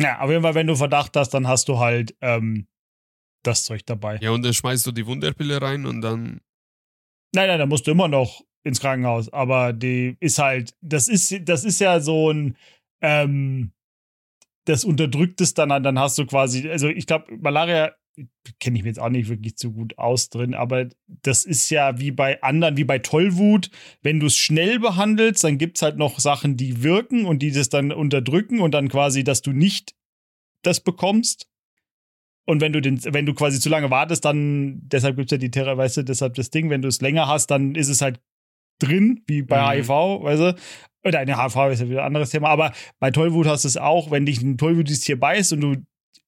Ja, 0.00 0.20
auf 0.20 0.30
jeden 0.30 0.42
Fall, 0.42 0.54
wenn 0.54 0.66
du 0.66 0.76
Verdacht 0.76 1.16
hast, 1.16 1.30
dann 1.30 1.46
hast 1.46 1.68
du 1.68 1.78
halt 1.78 2.16
ähm, 2.20 2.66
das 3.42 3.64
Zeug 3.64 3.84
dabei. 3.84 4.18
Ja, 4.20 4.30
und 4.30 4.42
dann 4.42 4.54
schmeißt 4.54 4.86
du 4.86 4.92
die 4.92 5.06
Wunderpille 5.06 5.60
rein 5.60 5.86
und 5.86 6.00
dann. 6.00 6.40
Nein, 7.34 7.48
nein, 7.48 7.58
dann 7.58 7.68
musst 7.68 7.86
du 7.86 7.90
immer 7.90 8.08
noch 8.08 8.42
ins 8.64 8.80
Krankenhaus. 8.80 9.32
Aber 9.32 9.72
die 9.72 10.16
ist 10.20 10.38
halt, 10.38 10.74
das 10.80 11.08
ist, 11.08 11.34
das 11.48 11.64
ist 11.64 11.80
ja 11.80 12.00
so 12.00 12.30
ein, 12.30 12.56
ähm, 13.02 13.72
das 14.64 14.84
unterdrückt 14.84 15.40
es 15.40 15.54
dann, 15.54 15.82
dann 15.82 15.98
hast 15.98 16.18
du 16.18 16.26
quasi, 16.26 16.68
also 16.68 16.88
ich 16.88 17.06
glaube, 17.06 17.36
Malaria 17.36 17.94
kenne 18.58 18.76
ich 18.76 18.82
mir 18.82 18.90
jetzt 18.90 19.00
auch 19.00 19.08
nicht 19.08 19.28
wirklich 19.28 19.54
so 19.56 19.72
gut 19.72 19.98
aus 19.98 20.28
drin, 20.30 20.54
aber 20.54 20.88
das 21.06 21.44
ist 21.44 21.70
ja 21.70 21.98
wie 21.98 22.10
bei 22.10 22.42
anderen, 22.42 22.76
wie 22.76 22.84
bei 22.84 22.98
Tollwut, 22.98 23.70
wenn 24.02 24.20
du 24.20 24.26
es 24.26 24.36
schnell 24.36 24.78
behandelst, 24.78 25.44
dann 25.44 25.58
gibt 25.58 25.76
es 25.76 25.82
halt 25.82 25.96
noch 25.96 26.18
Sachen, 26.18 26.56
die 26.56 26.82
wirken 26.82 27.24
und 27.24 27.40
die 27.40 27.52
das 27.52 27.68
dann 27.68 27.92
unterdrücken 27.92 28.60
und 28.60 28.72
dann 28.72 28.88
quasi, 28.88 29.24
dass 29.24 29.42
du 29.42 29.52
nicht 29.52 29.94
das 30.62 30.80
bekommst. 30.80 31.48
Und 32.46 32.60
wenn 32.60 32.72
du 32.72 32.80
den, 32.80 33.02
wenn 33.04 33.26
du 33.26 33.34
quasi 33.34 33.60
zu 33.60 33.68
lange 33.68 33.90
wartest, 33.90 34.24
dann, 34.24 34.80
deshalb 34.82 35.16
gibt 35.16 35.30
es 35.30 35.32
ja 35.32 35.38
die 35.38 35.50
Terra, 35.50 35.76
weißt 35.76 35.98
du, 35.98 36.02
deshalb 36.02 36.34
das 36.34 36.50
Ding, 36.50 36.68
wenn 36.68 36.82
du 36.82 36.88
es 36.88 37.00
länger 37.00 37.28
hast, 37.28 37.48
dann 37.50 37.74
ist 37.74 37.88
es 37.88 38.00
halt 38.00 38.20
drin, 38.80 39.22
wie 39.26 39.42
bei 39.42 39.60
mhm. 39.60 39.82
HIV, 39.82 39.88
weißt 39.88 40.40
du. 40.40 40.56
Oder 41.04 41.20
eine 41.20 41.42
HIV 41.42 41.56
ist 41.72 41.80
ja 41.80 41.88
wieder 41.88 42.00
ein 42.00 42.06
anderes 42.06 42.30
Thema, 42.30 42.48
aber 42.48 42.72
bei 42.98 43.10
Tollwut 43.10 43.46
hast 43.46 43.64
du 43.64 43.68
es 43.68 43.76
auch, 43.76 44.10
wenn 44.10 44.26
dich 44.26 44.42
ein 44.42 44.58
Tollwut-Tier 44.58 45.18
beißt 45.18 45.52
und 45.54 45.60
du 45.60 45.76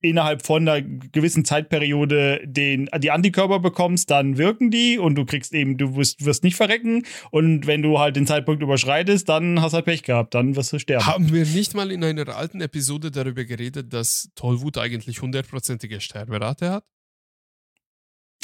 innerhalb 0.03 0.45
von 0.45 0.69
einer 0.69 0.83
gewissen 0.83 1.45
Zeitperiode 1.45 2.41
den, 2.45 2.89
die 2.99 3.11
Antikörper 3.11 3.61
bekommst, 3.61 4.11
dann 4.11 4.37
wirken 4.37 4.71
die 4.71 4.99
und 4.99 5.15
du 5.15 5.25
kriegst 5.25 5.55
eben, 5.55 5.79
du 5.79 5.97
wirst, 5.97 6.25
wirst 6.25 6.45
nicht 6.45 6.57
verrecken. 6.57 7.07
Und 7.31 7.67
wenn 7.67 7.83
du 7.83 7.99
halt 7.99 8.17
den 8.17 8.27
Zeitpunkt 8.27 8.63
überschreitest, 8.63 9.29
dann 9.29 9.63
hast 9.63 9.73
du 9.73 9.77
halt 9.77 9.87
Pech 9.87 10.03
gehabt, 10.03 10.35
dann 10.35 10.57
wirst 10.57 10.73
du 10.73 10.79
sterben. 10.79 11.07
Haben 11.07 11.33
wir 11.33 11.47
nicht 11.47 11.75
mal 11.75 11.91
in 11.91 12.05
einer 12.05 12.29
alten 12.37 12.61
Episode 12.61 13.11
darüber 13.11 13.45
geredet, 13.45 13.93
dass 13.93 14.31
Tollwut 14.35 14.77
eigentlich 14.77 15.23
hundertprozentige 15.23 16.01
Sterberate 16.01 16.71
hat? 16.71 16.85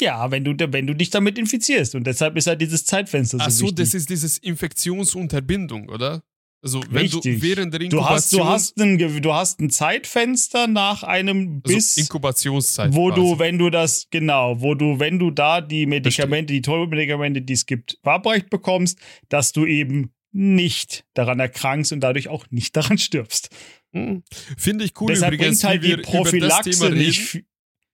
Ja, 0.01 0.31
wenn 0.31 0.45
du, 0.45 0.55
wenn 0.71 0.87
du 0.87 0.95
dich 0.95 1.09
damit 1.09 1.37
infizierst. 1.37 1.93
Und 1.93 2.07
deshalb 2.07 2.37
ist 2.37 2.47
halt 2.47 2.61
dieses 2.61 2.85
Zeitfenster 2.85 3.37
so 3.37 3.43
Ach 3.43 3.51
so, 3.51 3.65
wichtig. 3.65 3.77
das 3.77 3.93
ist 3.93 4.09
dieses 4.09 4.37
Infektionsunterbindung, 4.37 5.89
oder? 5.89 6.23
Also 6.61 6.81
wenn 6.89 7.03
Richtig. 7.03 7.21
du 7.21 7.41
während 7.41 7.73
der 7.73 7.81
Inkubation... 7.81 8.39
Du 8.39 8.45
hast, 8.45 8.75
du, 8.77 8.81
hast 8.81 8.81
ein, 8.81 9.21
du 9.21 9.33
hast 9.33 9.59
ein 9.61 9.69
Zeitfenster 9.69 10.67
nach 10.67 11.03
einem 11.03 11.61
also 11.63 11.75
Biss... 11.75 11.95
Inkubationszeit 11.97 12.93
Wo 12.93 13.07
quasi. 13.07 13.21
du, 13.21 13.39
wenn 13.39 13.57
du 13.57 13.69
das, 13.69 14.07
genau, 14.09 14.59
wo 14.59 14.75
du, 14.75 14.99
wenn 14.99 15.19
du 15.19 15.31
da 15.31 15.61
die 15.61 15.85
Medikamente, 15.85 16.53
die 16.53 16.61
Tollmedikamente, 16.61 17.41
die 17.41 17.53
es 17.53 17.65
gibt, 17.65 17.97
verabreicht 18.03 18.49
bekommst, 18.49 18.99
dass 19.29 19.53
du 19.53 19.65
eben 19.65 20.11
nicht 20.31 21.05
daran 21.13 21.39
erkrankst 21.39 21.93
und 21.93 22.01
dadurch 22.01 22.27
auch 22.27 22.45
nicht 22.49 22.75
daran 22.75 22.97
stirbst. 22.97 23.49
Hm. 23.93 24.23
Finde 24.57 24.83
ich 24.83 24.99
cool 24.99 25.07
Deshalb 25.07 25.33
übrigens, 25.33 25.63
halt 25.63 25.81
wie 25.81 25.89
wir 25.89 25.97
die 25.97 26.03
Prophylaxe 26.03 26.69
über 26.71 26.79
das 26.79 26.79
Thema 26.79 26.95
nicht... 26.95 27.35
reden. 27.35 27.45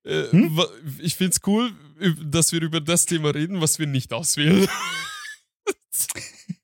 Äh, 0.04 0.32
hm? 0.32 0.60
Ich 1.02 1.16
finde 1.16 1.32
es 1.32 1.48
cool, 1.48 1.72
dass 2.24 2.52
wir 2.52 2.62
über 2.62 2.82
das 2.82 3.06
Thema 3.06 3.30
reden, 3.30 3.62
was 3.62 3.78
wir 3.80 3.88
nicht 3.88 4.12
auswählen. 4.12 4.68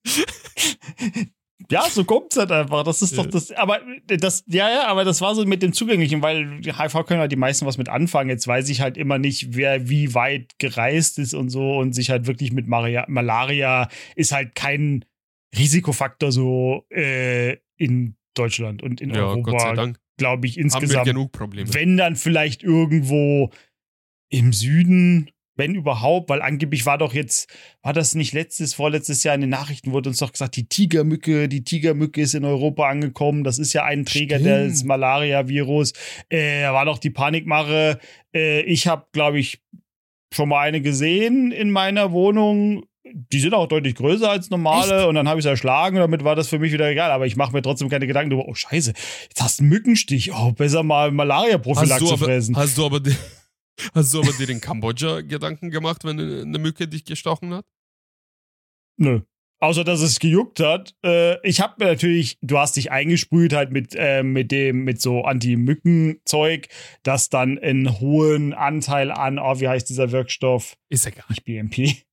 Ja, 1.72 1.84
so 1.90 2.04
kommt 2.04 2.32
es 2.32 2.38
halt 2.38 2.52
einfach. 2.52 2.84
Das 2.84 3.02
ist 3.02 3.18
doch 3.18 3.26
das. 3.26 3.52
Aber 3.52 3.80
das, 4.08 4.44
ja, 4.48 4.70
ja, 4.70 4.88
aber 4.88 5.06
das 5.06 5.22
war 5.22 5.34
so 5.36 5.46
mit 5.46 5.64
dem 5.64 5.74
Zugänglichen, 5.74 6.22
weil 6.22 6.62
HIV 6.64 7.06
können 7.06 7.22
halt 7.22 7.32
die 7.32 7.38
meisten 7.38 7.66
was 7.66 7.78
mit 7.78 7.90
anfangen. 7.90 8.30
Jetzt 8.30 8.48
weiß 8.48 8.70
ich 8.70 8.82
halt 8.82 8.98
immer 8.98 9.18
nicht, 9.18 9.56
wer 9.56 9.90
wie 9.90 10.14
weit 10.14 10.54
gereist 10.60 11.18
ist 11.18 11.34
und 11.34 11.50
so 11.50 11.78
und 11.78 11.94
sich 11.94 12.10
halt 12.10 12.28
wirklich 12.28 12.52
mit 12.52 12.68
Maria, 12.68 13.06
Malaria 13.08 13.90
ist 14.16 14.32
halt 14.32 14.54
kein 14.56 15.06
Risikofaktor 15.58 16.32
so 16.32 16.86
äh, 16.90 17.58
in 17.78 18.16
Deutschland 18.34 18.84
und 18.84 19.02
in 19.02 19.12
ja, 19.12 19.26
Europa. 19.26 19.94
Glaube 20.18 20.46
ich 20.46 20.58
insgesamt. 20.58 21.00
Haben 21.00 21.06
wir 21.06 21.14
genug 21.14 21.32
Probleme. 21.32 21.74
Wenn 21.74 21.98
dann 21.98 22.16
vielleicht 22.16 22.64
irgendwo 22.64 23.50
im 24.30 24.54
Süden 24.54 25.32
wenn 25.62 25.76
überhaupt, 25.76 26.28
weil 26.32 26.42
angeblich 26.42 26.88
war 26.88 26.98
doch 26.98 27.14
jetzt, 27.14 27.48
war 27.84 27.94
das 27.94 28.16
nicht 28.16 28.34
letztes, 28.34 28.74
vorletztes 28.74 29.24
Jahr 29.24 29.36
in 29.36 29.42
den 29.42 29.52
Nachrichten, 29.52 29.92
wurde 29.92 30.10
uns 30.10 30.18
doch 30.18 30.32
gesagt, 30.32 30.56
die 30.56 30.68
Tigermücke, 30.68 31.48
die 31.48 31.64
Tigermücke 31.64 32.20
ist 32.20 32.34
in 32.34 32.46
Europa 32.46 32.90
angekommen. 32.90 33.44
Das 33.44 33.60
ist 33.60 33.72
ja 33.74 33.84
ein 33.84 34.04
Träger 34.04 34.40
Stimmt. 34.40 34.72
des 34.72 34.84
Malaria-Virus. 34.84 35.94
Äh, 36.30 36.64
war 36.64 36.86
doch 36.86 36.98
die 36.98 37.12
Panikmache. 37.12 38.00
Äh, 38.34 38.62
ich 38.62 38.88
habe, 38.88 39.06
glaube 39.12 39.38
ich, 39.38 39.62
schon 40.34 40.50
mal 40.50 40.62
eine 40.62 40.82
gesehen 40.82 41.52
in 41.52 41.70
meiner 41.70 42.12
Wohnung. 42.12 42.84
Die 43.04 43.40
sind 43.40 43.54
auch 43.54 43.68
deutlich 43.68 43.94
größer 43.94 44.32
als 44.32 44.50
normale 44.50 45.00
Echt? 45.00 45.08
und 45.08 45.14
dann 45.14 45.28
habe 45.30 45.40
ich 45.40 45.46
es 45.46 45.50
erschlagen 45.50 45.98
und 45.98 46.02
damit 46.02 46.24
war 46.24 46.36
das 46.36 46.48
für 46.48 46.58
mich 46.58 46.74
wieder 46.74 46.90
egal. 46.90 47.12
Aber 47.12 47.28
ich 47.28 47.36
mache 47.36 47.54
mir 47.54 47.62
trotzdem 47.62 47.90
keine 47.90 48.08
Gedanken 48.08 48.32
darüber, 48.32 48.48
oh 48.48 48.56
scheiße, 48.56 48.94
jetzt 49.30 49.42
hast 49.42 49.60
du 49.60 49.64
einen 49.64 49.70
Mückenstich. 49.70 50.34
Oh, 50.34 50.54
besser 50.54 50.82
mal 50.82 51.12
Malaria-Prophylaxe 51.12 52.18
fressen. 52.18 52.58
Hast 52.58 52.80
du 52.80 52.86
aber 52.88 53.00
Hast 53.94 54.14
du 54.14 54.22
aber 54.22 54.32
dir 54.34 54.50
in 54.50 54.62
Kambodscha 54.62 55.22
Gedanken 55.22 55.70
gemacht, 55.70 56.04
wenn 56.04 56.20
eine 56.20 56.60
Mücke 56.60 56.88
dich 56.88 57.06
gestochen 57.06 57.54
hat? 57.54 57.66
Nö. 58.98 59.22
Außer 59.60 59.84
dass 59.84 60.02
es 60.02 60.20
gejuckt 60.20 60.60
hat. 60.60 60.96
Äh, 61.06 61.38
ich 61.48 61.62
habe 61.62 61.76
mir 61.78 61.92
natürlich, 61.92 62.40
du 62.42 62.58
hast 62.58 62.78
dich 62.78 62.92
eingesprüht 62.92 63.54
halt 63.54 63.72
mit, 63.72 63.94
äh, 63.96 64.24
mit 64.24 64.52
dem, 64.52 64.84
mit 64.84 65.00
so 65.00 65.24
Anti-Mücken-Zeug, 65.24 66.68
das 67.04 67.30
dann 67.30 67.60
einen 67.60 68.00
hohen 68.00 68.54
Anteil 68.54 69.12
an, 69.12 69.38
oh, 69.38 69.60
wie 69.60 69.68
heißt 69.68 69.88
dieser 69.88 70.12
Wirkstoff? 70.12 70.78
Ist 70.90 71.06
egal. 71.06 71.26
Nicht 71.30 71.46
BMP. 71.46 72.04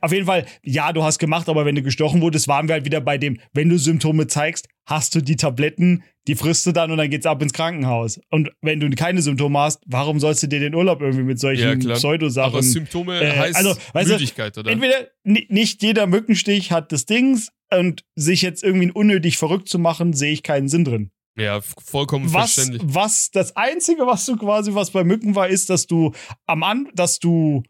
Auf 0.00 0.12
jeden 0.12 0.26
Fall, 0.26 0.46
ja, 0.62 0.92
du 0.92 1.02
hast 1.02 1.18
gemacht, 1.18 1.48
aber 1.48 1.64
wenn 1.64 1.74
du 1.74 1.82
gestochen 1.82 2.20
wurdest, 2.20 2.48
waren 2.48 2.68
wir 2.68 2.74
halt 2.74 2.84
wieder 2.84 3.00
bei 3.00 3.18
dem, 3.18 3.38
wenn 3.52 3.68
du 3.68 3.78
Symptome 3.78 4.26
zeigst, 4.26 4.68
hast 4.86 5.14
du 5.14 5.20
die 5.20 5.36
Tabletten, 5.36 6.04
die 6.26 6.34
frisst 6.34 6.66
du 6.66 6.72
dann 6.72 6.90
und 6.90 6.98
dann 6.98 7.10
geht's 7.10 7.26
ab 7.26 7.42
ins 7.42 7.52
Krankenhaus. 7.52 8.20
Und 8.30 8.50
wenn 8.62 8.80
du 8.80 8.88
keine 8.90 9.20
Symptome 9.22 9.58
hast, 9.58 9.82
warum 9.86 10.20
sollst 10.20 10.42
du 10.42 10.46
dir 10.46 10.60
den 10.60 10.74
Urlaub 10.74 11.00
irgendwie 11.00 11.24
mit 11.24 11.38
solchen 11.38 11.80
ja, 11.80 11.94
Pseudosachen? 11.94 12.52
Aber 12.52 12.62
Symptome 12.62 13.20
äh, 13.20 13.36
heißt 13.36 13.56
also, 13.56 13.74
Müdigkeit, 13.94 14.56
du, 14.56 14.60
oder? 14.60 14.70
Entweder 14.70 15.08
nicht 15.24 15.82
jeder 15.82 16.06
Mückenstich 16.06 16.70
hat 16.70 16.92
das 16.92 17.06
Dings 17.06 17.50
und 17.70 18.04
sich 18.14 18.42
jetzt 18.42 18.62
irgendwie 18.62 18.90
unnötig 18.90 19.36
verrückt 19.36 19.68
zu 19.68 19.78
machen, 19.78 20.12
sehe 20.12 20.32
ich 20.32 20.42
keinen 20.42 20.68
Sinn 20.68 20.84
drin. 20.84 21.10
Ja, 21.36 21.60
vollkommen 21.60 22.32
was, 22.32 22.54
verständlich. 22.54 22.82
Was 22.84 23.30
das 23.32 23.56
einzige, 23.56 24.06
was 24.06 24.24
du 24.24 24.36
quasi 24.36 24.74
was 24.74 24.92
bei 24.92 25.02
Mücken 25.02 25.34
war, 25.34 25.48
ist, 25.48 25.68
dass 25.68 25.86
du 25.86 26.12
am 26.46 26.62
An, 26.62 26.88
dass 26.94 27.18
du 27.18 27.64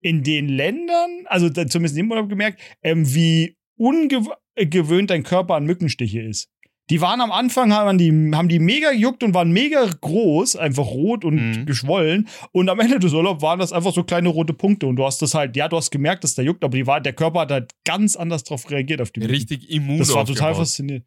in 0.00 0.22
den 0.22 0.48
Ländern, 0.48 1.24
also 1.26 1.48
zumindest 1.48 1.96
in 1.96 2.04
dem 2.04 2.10
Urlaub 2.10 2.28
gemerkt, 2.28 2.60
ähm, 2.82 3.14
wie 3.14 3.56
ungewöhnt 3.76 5.10
dein 5.10 5.22
Körper 5.22 5.54
an 5.54 5.64
Mückenstiche 5.64 6.22
ist. 6.22 6.48
Die 6.90 7.00
waren 7.00 7.20
am 7.20 7.30
Anfang, 7.30 7.72
haben 7.72 7.98
die, 7.98 8.10
haben 8.34 8.48
die 8.48 8.58
mega 8.58 8.90
gejuckt 8.90 9.22
und 9.22 9.32
waren 9.32 9.52
mega 9.52 9.88
groß, 10.00 10.56
einfach 10.56 10.86
rot 10.86 11.24
und 11.24 11.36
mhm. 11.36 11.66
geschwollen. 11.66 12.28
Und 12.50 12.68
am 12.68 12.80
Ende 12.80 12.98
des 12.98 13.12
Urlaubs 13.12 13.42
waren 13.42 13.60
das 13.60 13.72
einfach 13.72 13.94
so 13.94 14.02
kleine 14.02 14.28
rote 14.28 14.52
Punkte. 14.52 14.88
Und 14.88 14.96
du 14.96 15.04
hast 15.04 15.22
das 15.22 15.34
halt, 15.34 15.56
ja, 15.56 15.68
du 15.68 15.76
hast 15.76 15.92
gemerkt, 15.92 16.24
dass 16.24 16.34
der 16.34 16.44
juckt, 16.44 16.64
aber 16.64 16.76
die 16.76 16.88
war, 16.88 17.00
der 17.00 17.12
Körper 17.12 17.40
hat 17.40 17.52
halt 17.52 17.70
ganz 17.84 18.16
anders 18.16 18.42
drauf 18.42 18.68
reagiert 18.70 19.00
auf 19.00 19.12
die 19.12 19.20
Mücken. 19.20 19.32
Richtig 19.32 19.70
immun. 19.70 19.98
Das 19.98 20.12
war 20.12 20.26
total 20.26 20.56
faszinierend. 20.56 21.06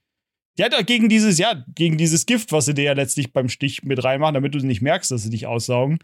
Ja, 0.57 0.69
gegen 0.83 1.09
dieses, 1.09 1.37
ja, 1.37 1.65
gegen 1.75 1.97
dieses 1.97 2.25
Gift, 2.25 2.51
was 2.51 2.65
sie 2.65 2.75
dir 2.75 2.83
ja 2.83 2.93
letztlich 2.93 3.33
beim 3.33 3.49
Stich 3.49 3.83
mit 3.83 4.03
reinmachen, 4.03 4.35
damit 4.35 4.53
du 4.53 4.59
nicht 4.59 4.81
merkst, 4.83 5.11
dass 5.11 5.23
sie 5.23 5.31
dich 5.31 5.47
aussaugen. 5.47 5.99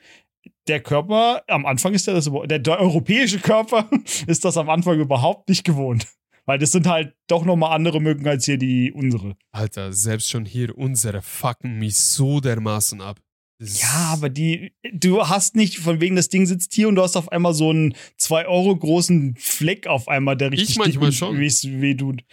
Der 0.68 0.80
Körper, 0.80 1.44
am 1.48 1.66
Anfang 1.66 1.94
ist 1.94 2.08
der 2.08 2.14
das, 2.14 2.30
der, 2.48 2.60
der 2.60 2.80
europäische 2.80 3.40
Körper 3.40 3.90
ist 4.28 4.46
das 4.46 4.58
am 4.58 4.70
Anfang 4.70 5.00
überhaupt 5.00 5.50
nicht 5.50 5.64
gewohnt. 5.64 6.08
Weil 6.46 6.58
das 6.58 6.72
sind 6.72 6.88
halt 6.88 7.14
doch 7.28 7.46
nochmal 7.46 7.76
andere 7.76 8.02
Mücken 8.02 8.28
als 8.28 8.46
hier 8.46 8.58
die 8.58 8.92
unsere. 8.92 9.36
Alter, 9.52 9.94
selbst 9.94 10.30
schon 10.30 10.46
hier 10.46 10.76
unsere 10.76 11.22
fucken 11.22 11.78
mich 11.78 11.96
so 11.96 12.40
dermaßen 12.40 13.02
ab. 13.02 13.20
Ja, 13.62 14.10
aber 14.14 14.30
die, 14.30 14.72
du 14.94 15.28
hast 15.28 15.56
nicht, 15.56 15.80
von 15.80 16.00
wegen 16.00 16.16
das 16.16 16.30
Ding 16.30 16.46
sitzt 16.46 16.74
hier 16.74 16.88
und 16.88 16.96
du 16.96 17.04
hast 17.04 17.18
auf 17.18 17.32
einmal 17.32 17.54
so 17.54 17.70
einen 17.70 17.94
2 18.18 18.48
Euro 18.48 18.76
großen 18.76 19.36
Fleck 19.38 19.86
auf 19.86 20.08
einmal, 20.08 20.38
der 20.38 20.52
richtig 20.52 20.78
manchmal 20.78 21.10
dick 21.10 21.20
schon. 21.20 21.38
weh 21.38 21.82
weh 21.82 21.94
tut. 21.94 22.24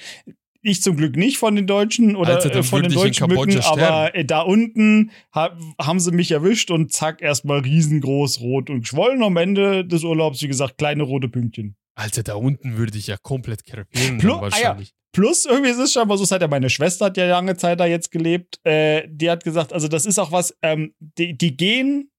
Ich 0.62 0.82
zum 0.82 0.96
Glück 0.96 1.16
nicht 1.16 1.38
von 1.38 1.56
den 1.56 1.66
Deutschen 1.66 2.16
oder 2.16 2.36
Alter, 2.36 2.50
dann 2.50 2.60
äh, 2.60 2.62
von 2.62 2.82
den 2.82 2.92
deutschen 2.92 3.28
Mücken, 3.28 3.60
aber 3.60 4.14
äh, 4.14 4.24
da 4.24 4.40
unten 4.40 5.10
ha 5.34 5.56
haben 5.80 6.00
sie 6.00 6.12
mich 6.12 6.30
erwischt 6.30 6.70
und 6.70 6.92
zack, 6.92 7.22
erstmal 7.22 7.60
riesengroß, 7.60 8.40
rot 8.40 8.70
und 8.70 8.80
geschwollen. 8.80 9.22
Am 9.22 9.36
Ende 9.36 9.84
des 9.84 10.04
Urlaubs, 10.04 10.42
wie 10.42 10.48
gesagt, 10.48 10.78
kleine 10.78 11.02
rote 11.02 11.28
Pünktchen. 11.28 11.76
Alter, 11.94 12.22
da 12.22 12.34
unten 12.34 12.76
würde 12.76 12.98
ich 12.98 13.06
ja 13.06 13.16
komplett 13.16 13.64
krepieren 13.64 14.18
Plu- 14.18 14.28
dann 14.28 14.38
ah 14.38 14.38
ja, 14.38 14.42
wahrscheinlich. 14.42 14.92
Plus, 15.12 15.46
irgendwie 15.46 15.70
ist 15.70 15.78
es 15.78 15.94
scheinbar 15.94 16.18
so, 16.18 16.26
seit 16.26 16.42
ja 16.42 16.48
meine 16.48 16.68
Schwester 16.68 17.06
hat 17.06 17.16
ja 17.16 17.26
lange 17.26 17.56
Zeit 17.56 17.80
da 17.80 17.86
jetzt 17.86 18.10
gelebt. 18.10 18.60
Äh, 18.64 19.08
die 19.08 19.30
hat 19.30 19.44
gesagt, 19.44 19.72
also 19.72 19.88
das 19.88 20.04
ist 20.04 20.18
auch 20.18 20.30
was, 20.30 20.54
ähm, 20.60 20.94
die, 21.00 21.36
die 21.36 21.56
gehen, 21.56 22.10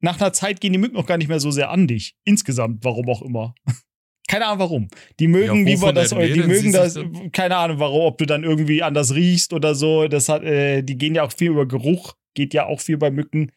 nach 0.00 0.20
einer 0.20 0.34
Zeit 0.34 0.60
gehen 0.60 0.72
die 0.72 0.78
Mücken 0.78 0.96
auch 0.96 1.06
gar 1.06 1.16
nicht 1.16 1.28
mehr 1.28 1.40
so 1.40 1.50
sehr 1.50 1.70
an 1.70 1.86
dich. 1.86 2.14
Insgesamt, 2.24 2.84
warum 2.84 3.08
auch 3.08 3.22
immer. 3.22 3.54
Keine 4.32 4.46
Ahnung 4.46 4.60
warum. 4.60 4.88
Die 5.20 5.28
mögen, 5.28 5.66
Ja, 5.66 5.80
war 5.82 5.92
das, 5.92 6.08
die 6.08 6.42
mögen 6.42 6.72
das, 6.72 6.98
keine 7.32 7.56
Ahnung 7.56 7.78
warum, 7.78 8.02
ob 8.06 8.16
du 8.16 8.24
dann 8.24 8.44
irgendwie 8.44 8.82
anders 8.82 9.14
riechst 9.14 9.52
oder 9.52 9.74
so. 9.74 10.08
Das 10.08 10.30
hat, 10.30 10.42
äh, 10.42 10.80
die 10.82 10.96
gehen 10.96 11.14
ja 11.14 11.24
auch 11.24 11.32
viel 11.32 11.50
über 11.50 11.66
Geruch, 11.68 12.14
geht 12.34 12.54
ja 12.54 12.64
auch 12.64 12.80
viel 12.80 12.96
bei 12.96 13.10
Mücken. 13.10 13.52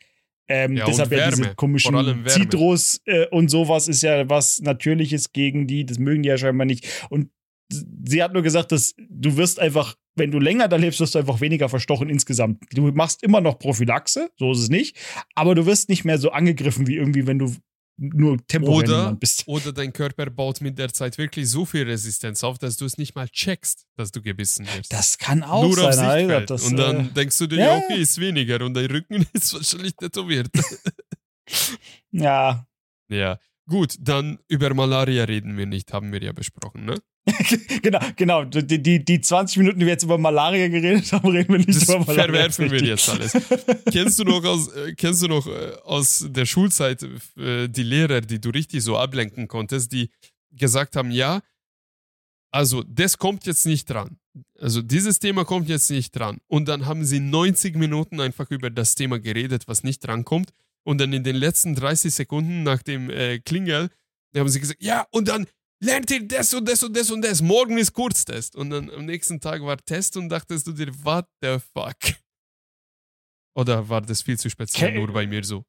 Ähm, 0.50 0.76
Ja, 0.76 0.86
deshalb 0.86 1.14
ja 1.14 1.30
diese 1.30 1.56
komischen. 1.56 2.26
Zitrus 2.28 3.00
äh, 3.06 3.26
und 3.28 3.50
sowas 3.50 3.88
ist 3.88 4.04
ja 4.04 4.30
was 4.30 4.60
Natürliches 4.60 5.32
gegen 5.32 5.66
die. 5.66 5.86
Das 5.86 5.98
mögen 5.98 6.24
die 6.24 6.30
ja 6.30 6.38
scheinbar 6.38 6.66
nicht. 6.66 6.86
Und 7.10 7.30
sie 7.72 8.22
hat 8.22 8.34
nur 8.34 8.44
gesagt, 8.44 8.74
dass 8.74 8.96
du 8.98 9.38
wirst 9.38 9.62
einfach, 9.62 9.96
wenn 10.16 10.32
du 10.32 10.40
länger 10.40 10.68
da 10.68 10.76
lebst, 10.76 11.00
wirst 11.00 11.16
du 11.16 11.20
einfach 11.20 11.40
weniger 11.40 11.70
verstochen 11.70 12.10
insgesamt. 12.10 12.62
Du 12.74 12.92
machst 12.92 13.24
immer 13.24 13.40
noch 13.40 13.60
Prophylaxe, 13.60 14.30
so 14.38 14.52
ist 14.52 14.60
es 14.60 14.70
nicht, 14.70 14.98
aber 15.36 15.56
du 15.56 15.66
wirst 15.66 15.88
nicht 15.88 16.04
mehr 16.04 16.18
so 16.18 16.32
angegriffen 16.32 16.86
wie 16.86 16.96
irgendwie, 16.96 17.28
wenn 17.28 17.40
du 17.40 17.56
nur 17.98 18.46
temporär 18.46 18.78
Oder, 18.78 19.16
bist. 19.16 19.48
oder 19.48 19.72
dein 19.72 19.94
Körper 19.94 20.30
baut 20.30 20.62
mit 20.62 20.78
der 20.78 20.92
Zeit 20.92 21.18
wirklich 21.18 21.50
so 21.50 21.66
viel 21.66 21.84
Resistenz 21.84 22.44
auf, 22.44 22.58
dass 22.58 22.78
du 22.78 22.86
es 22.86 22.98
nicht 22.98 23.16
mal 23.16 23.30
checkst, 23.30 23.86
dass 23.96 24.12
du 24.12 24.22
gebissen 24.22 24.68
wirst. 24.76 24.92
Das 24.92 25.18
kann 25.18 25.44
auch 25.44 25.64
Nur 25.64 25.88
auf 25.88 25.94
sein. 25.94 26.30
Alter, 26.30 26.40
Sichtfeld. 26.40 26.50
das, 26.50 26.64
und 26.64 26.78
dann 26.78 27.08
äh, 27.08 27.12
denkst 27.12 27.38
du 27.38 27.48
dir, 27.48 27.58
ja, 27.60 27.78
okay, 27.78 28.02
ist 28.02 28.20
weniger 28.20 28.64
und 28.66 28.74
dein 28.74 28.88
Rücken 28.88 29.26
ist 29.34 29.54
wahrscheinlich 29.54 29.96
tätowiert. 29.96 30.50
ja. 32.12 32.68
ja. 33.10 33.40
Gut, 33.68 33.96
dann 34.00 34.40
über 34.48 34.74
Malaria 34.74 35.24
reden 35.24 35.58
wir 35.58 35.66
nicht, 35.66 35.92
haben 35.94 36.12
wir 36.12 36.22
ja 36.22 36.34
besprochen, 36.34 36.86
ne? 36.86 37.00
genau, 37.82 38.00
genau. 38.16 38.44
Die, 38.44 38.82
die, 38.82 39.04
die 39.04 39.22
20 39.22 39.58
Minuten, 39.58 39.80
die 39.80 39.86
wir 39.86 39.94
jetzt 39.94 40.04
über 40.04 40.18
Malaria 40.18 40.68
geredet 40.68 41.12
haben, 41.12 41.30
reden 41.30 41.54
wir 41.54 41.58
nicht 41.58 41.70
Das 41.70 41.84
über 41.84 42.00
Malaria. 42.00 42.24
verwerfen 42.24 42.72
wir 42.72 42.84
jetzt 42.84 43.10
alles. 43.10 43.34
kennst 43.92 44.20
du 44.20 44.24
noch 44.24 44.44
aus, 44.44 44.72
äh, 44.74 44.94
kennst 44.94 45.24
du 45.24 45.28
noch 45.28 45.48
äh, 45.48 45.74
aus 45.84 46.26
der 46.30 46.46
Schulzeit 46.46 47.04
äh, 47.38 47.68
die 47.68 47.84
Lehrer, 47.84 48.22
die 48.22 48.40
du 48.40 48.50
richtig 48.50 48.84
so 48.84 48.98
ablenken 48.98 49.48
konntest, 49.48 49.92
die 49.92 50.10
gesagt 50.52 50.96
haben, 50.96 51.12
ja, 51.12 51.42
also 52.52 52.84
das 52.84 53.18
kommt 53.18 53.46
jetzt 53.46 53.66
nicht 53.66 53.90
dran. 53.90 54.18
Also 54.60 54.82
dieses 54.82 55.20
Thema 55.20 55.46
kommt 55.46 55.68
jetzt 55.68 55.90
nicht 55.90 56.12
dran. 56.12 56.38
Und 56.48 56.68
dann 56.68 56.86
haben 56.86 57.06
sie 57.06 57.20
90 57.20 57.76
Minuten 57.76 58.20
einfach 58.22 58.52
über 58.52 58.70
das 58.70 58.96
Thema 58.96 59.20
geredet, 59.20 59.68
was 59.68 59.84
nicht 59.84 60.00
drankommt. 60.06 60.52
Und 60.84 61.00
dann 61.00 61.12
in 61.12 61.24
den 61.24 61.36
letzten 61.36 61.74
30 61.76 62.14
Sekunden 62.14 62.64
nach 62.64 62.84
dem 62.84 63.10
äh, 63.10 63.40
Klingel 63.40 63.90
haben 64.38 64.50
sie 64.50 64.60
gesagt, 64.60 64.84
ja, 64.84 65.08
und 65.12 65.28
dann 65.28 65.48
lernt 65.86 66.12
ihr 66.12 66.28
das 66.28 66.54
und 66.54 66.68
das 66.68 66.84
und 66.84 66.96
das 66.96 67.12
und 67.12 67.22
das. 67.24 67.42
Morgen 67.42 67.78
ist 67.78 67.94
Kurztest. 67.94 68.56
Und 68.56 68.70
dann 68.72 68.90
am 68.90 69.06
nächsten 69.06 69.40
Tag 69.40 69.62
war 69.62 69.78
Test 69.78 70.18
und 70.18 70.30
dachtest 70.30 70.68
du 70.68 70.72
dir, 70.74 70.88
what 71.06 71.26
the 71.42 71.58
fuck? 71.74 71.96
Oder 73.56 73.88
war 73.88 74.02
das 74.02 74.22
viel 74.22 74.38
zu 74.38 74.50
speziell 74.50 74.92
Ke- 74.92 74.98
nur 75.00 75.14
bei 75.14 75.26
mir 75.28 75.44
so? 75.44 75.64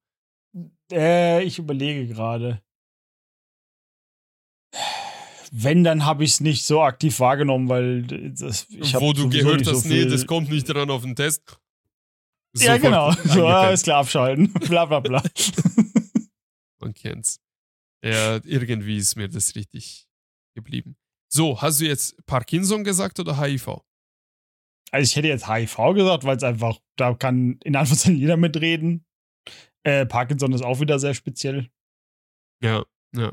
Äh, 0.91 1.45
ich 1.45 1.59
überlege 1.59 2.07
gerade. 2.09 2.62
Wenn, 5.53 5.85
dann 5.85 6.05
habe 6.05 6.25
ich 6.25 6.33
es 6.33 6.41
nicht 6.41 6.64
so 6.64 6.83
aktiv 6.83 7.21
wahrgenommen, 7.21 7.69
weil 7.69 8.03
das, 8.33 8.67
ich 8.69 8.95
Wo 8.95 9.12
du 9.12 9.29
gehört 9.29 9.67
hast, 9.67 9.83
so 9.85 9.89
nee, 9.89 10.05
das 10.05 10.27
kommt 10.27 10.49
nicht 10.51 10.64
dran 10.69 10.91
auf 10.91 11.03
den 11.03 11.14
Test. 11.14 11.43
Ja, 12.57 12.75
Sofort 12.79 12.83
genau. 12.83 13.12
So, 13.35 13.47
alles 13.47 13.83
klar, 13.83 14.01
abschalten. 14.01 14.53
bla 14.69 14.85
bla 14.87 15.01
bla. 15.01 15.23
Man 16.81 16.95
kennt's. 16.95 17.39
Ja, 18.05 18.37
irgendwie 18.45 18.97
ist 18.97 19.17
mir 19.17 19.29
das 19.29 19.55
richtig 19.55 20.06
geblieben. 20.57 20.97
So, 21.29 21.61
hast 21.63 21.81
du 21.81 21.87
jetzt 21.87 22.17
Parkinson 22.27 22.83
gesagt 22.83 23.21
oder 23.21 23.41
HIV? 23.41 23.81
Also 24.91 25.11
ich 25.11 25.17
hätte 25.17 25.29
jetzt 25.29 25.49
HIV 25.49 25.77
gesagt, 25.95 26.25
weil 26.25 26.37
es 26.37 26.43
einfach, 26.43 26.81
da 26.97 27.15
kann 27.15 27.59
in 27.65 27.77
Anführungszeichen 27.77 28.19
jeder 28.19 28.37
mitreden. 28.37 29.05
Äh, 29.85 30.07
Parkinson 30.07 30.53
ist 30.53 30.65
auch 30.65 30.81
wieder 30.81 30.99
sehr 30.99 31.15
speziell. 31.15 31.71
Ja, 32.63 32.85
ja. 33.15 33.33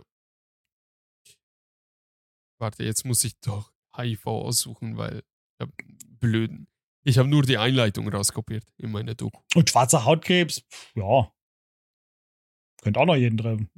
Warte, 2.59 2.83
jetzt 2.83 3.05
muss 3.05 3.23
ich 3.23 3.39
doch 3.39 3.71
HIV 3.95 4.27
aussuchen, 4.27 4.97
weil 4.97 5.23
hab 5.59 5.69
blöden. 6.19 6.67
Ich 7.05 7.17
habe 7.17 7.29
nur 7.29 7.43
die 7.43 7.57
Einleitung 7.57 8.07
rauskopiert 8.07 8.65
in 8.77 8.91
meine 8.91 9.15
Doku. 9.15 9.41
Und 9.55 9.69
schwarzer 9.69 10.05
Hautkrebs, 10.05 10.61
pff, 10.61 10.95
ja. 10.95 11.31
Könnte 12.81 12.99
auch 12.99 13.05
noch 13.05 13.15
jeden 13.15 13.37
treffen. 13.37 13.69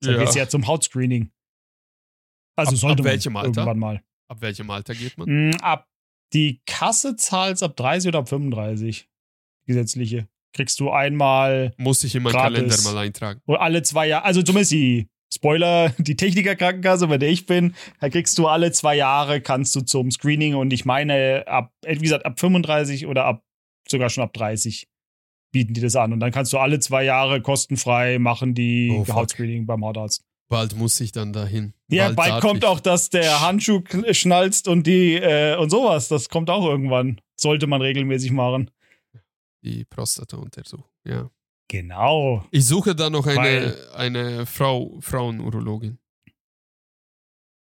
Dann 0.00 0.18
geht's 0.18 0.34
ja 0.34 0.48
zum 0.48 0.66
Hautscreening. 0.66 1.32
Also 2.56 2.72
Ab- 2.72 2.76
sollte 2.78 3.02
ab 3.02 3.04
man 3.04 3.12
welchem 3.12 3.36
Alter? 3.36 3.48
irgendwann 3.48 3.78
mal. 3.78 4.02
Ab 4.28 4.40
welchem 4.40 4.70
Alter 4.70 4.94
geht 4.94 5.18
man? 5.18 5.50
Mm, 5.50 5.54
ab 5.60 5.88
die 6.32 6.60
Kasse 6.66 7.16
zahlt 7.16 7.62
ab 7.62 7.76
30 7.76 8.08
oder 8.08 8.20
ab 8.20 8.28
35. 8.28 9.08
Gesetzliche. 9.66 10.28
Kriegst 10.52 10.78
du 10.80 10.90
einmal 10.90 11.74
Muss 11.78 12.04
ich 12.04 12.14
in 12.14 12.22
meinen. 12.22 12.32
Kalender 12.34 12.76
mal 12.84 12.98
eintragen. 12.98 13.40
oder 13.46 13.60
alle 13.60 13.82
zwei 13.82 14.06
Jahre, 14.08 14.24
also 14.24 14.42
zumindest 14.42 14.72
die 14.72 15.08
Spoiler, 15.32 15.88
die 15.98 16.16
Technikerkrankenkasse, 16.16 17.08
bei 17.08 17.18
der 17.18 17.28
ich 17.30 17.46
bin, 17.46 17.74
da 18.00 18.08
kriegst 18.08 18.38
du 18.38 18.46
alle 18.46 18.70
zwei 18.72 18.94
Jahre, 18.96 19.40
kannst 19.40 19.74
du 19.74 19.80
zum 19.80 20.10
Screening 20.12 20.54
und 20.54 20.72
ich 20.72 20.84
meine, 20.84 21.44
ab, 21.48 21.72
wie 21.84 21.98
gesagt, 21.98 22.24
ab 22.24 22.38
35 22.38 23.06
oder 23.06 23.24
ab 23.24 23.42
sogar 23.88 24.10
schon 24.10 24.22
ab 24.24 24.32
30 24.32 24.86
bieten 25.52 25.74
die 25.74 25.80
das 25.80 25.96
an. 25.96 26.12
Und 26.12 26.20
dann 26.20 26.30
kannst 26.30 26.52
du 26.52 26.58
alle 26.58 26.78
zwei 26.78 27.02
Jahre 27.04 27.40
kostenfrei 27.40 28.18
machen 28.18 28.54
die 28.54 28.90
Oh. 28.92 29.06
Hautscreening 29.12 29.66
beim 29.66 29.84
Hautarzt. 29.84 30.24
Bald 30.54 30.76
muss 30.76 31.00
ich 31.00 31.10
dann 31.10 31.32
dahin. 31.32 31.74
Ja, 31.88 32.12
bald 32.12 32.30
darf 32.34 32.40
kommt 32.40 32.62
ich. 32.62 32.68
auch, 32.68 32.78
dass 32.78 33.10
der 33.10 33.40
Handschuh 33.40 33.82
schnalzt 34.12 34.68
und 34.68 34.86
die 34.86 35.14
äh, 35.14 35.56
und 35.56 35.68
sowas. 35.70 36.06
Das 36.06 36.28
kommt 36.28 36.48
auch 36.48 36.64
irgendwann. 36.64 37.20
Sollte 37.36 37.66
man 37.66 37.82
regelmäßig 37.82 38.30
machen. 38.30 38.70
die 39.64 39.84
Prostata-Untersuchung. 39.84 40.88
Ja. 41.04 41.28
Genau. 41.68 42.46
Ich 42.52 42.66
suche 42.66 42.94
da 42.94 43.10
noch 43.10 43.26
eine, 43.26 43.38
Weil- 43.38 43.88
eine 43.94 44.46
Frau, 44.46 44.96
Frauenurologin. 45.00 45.98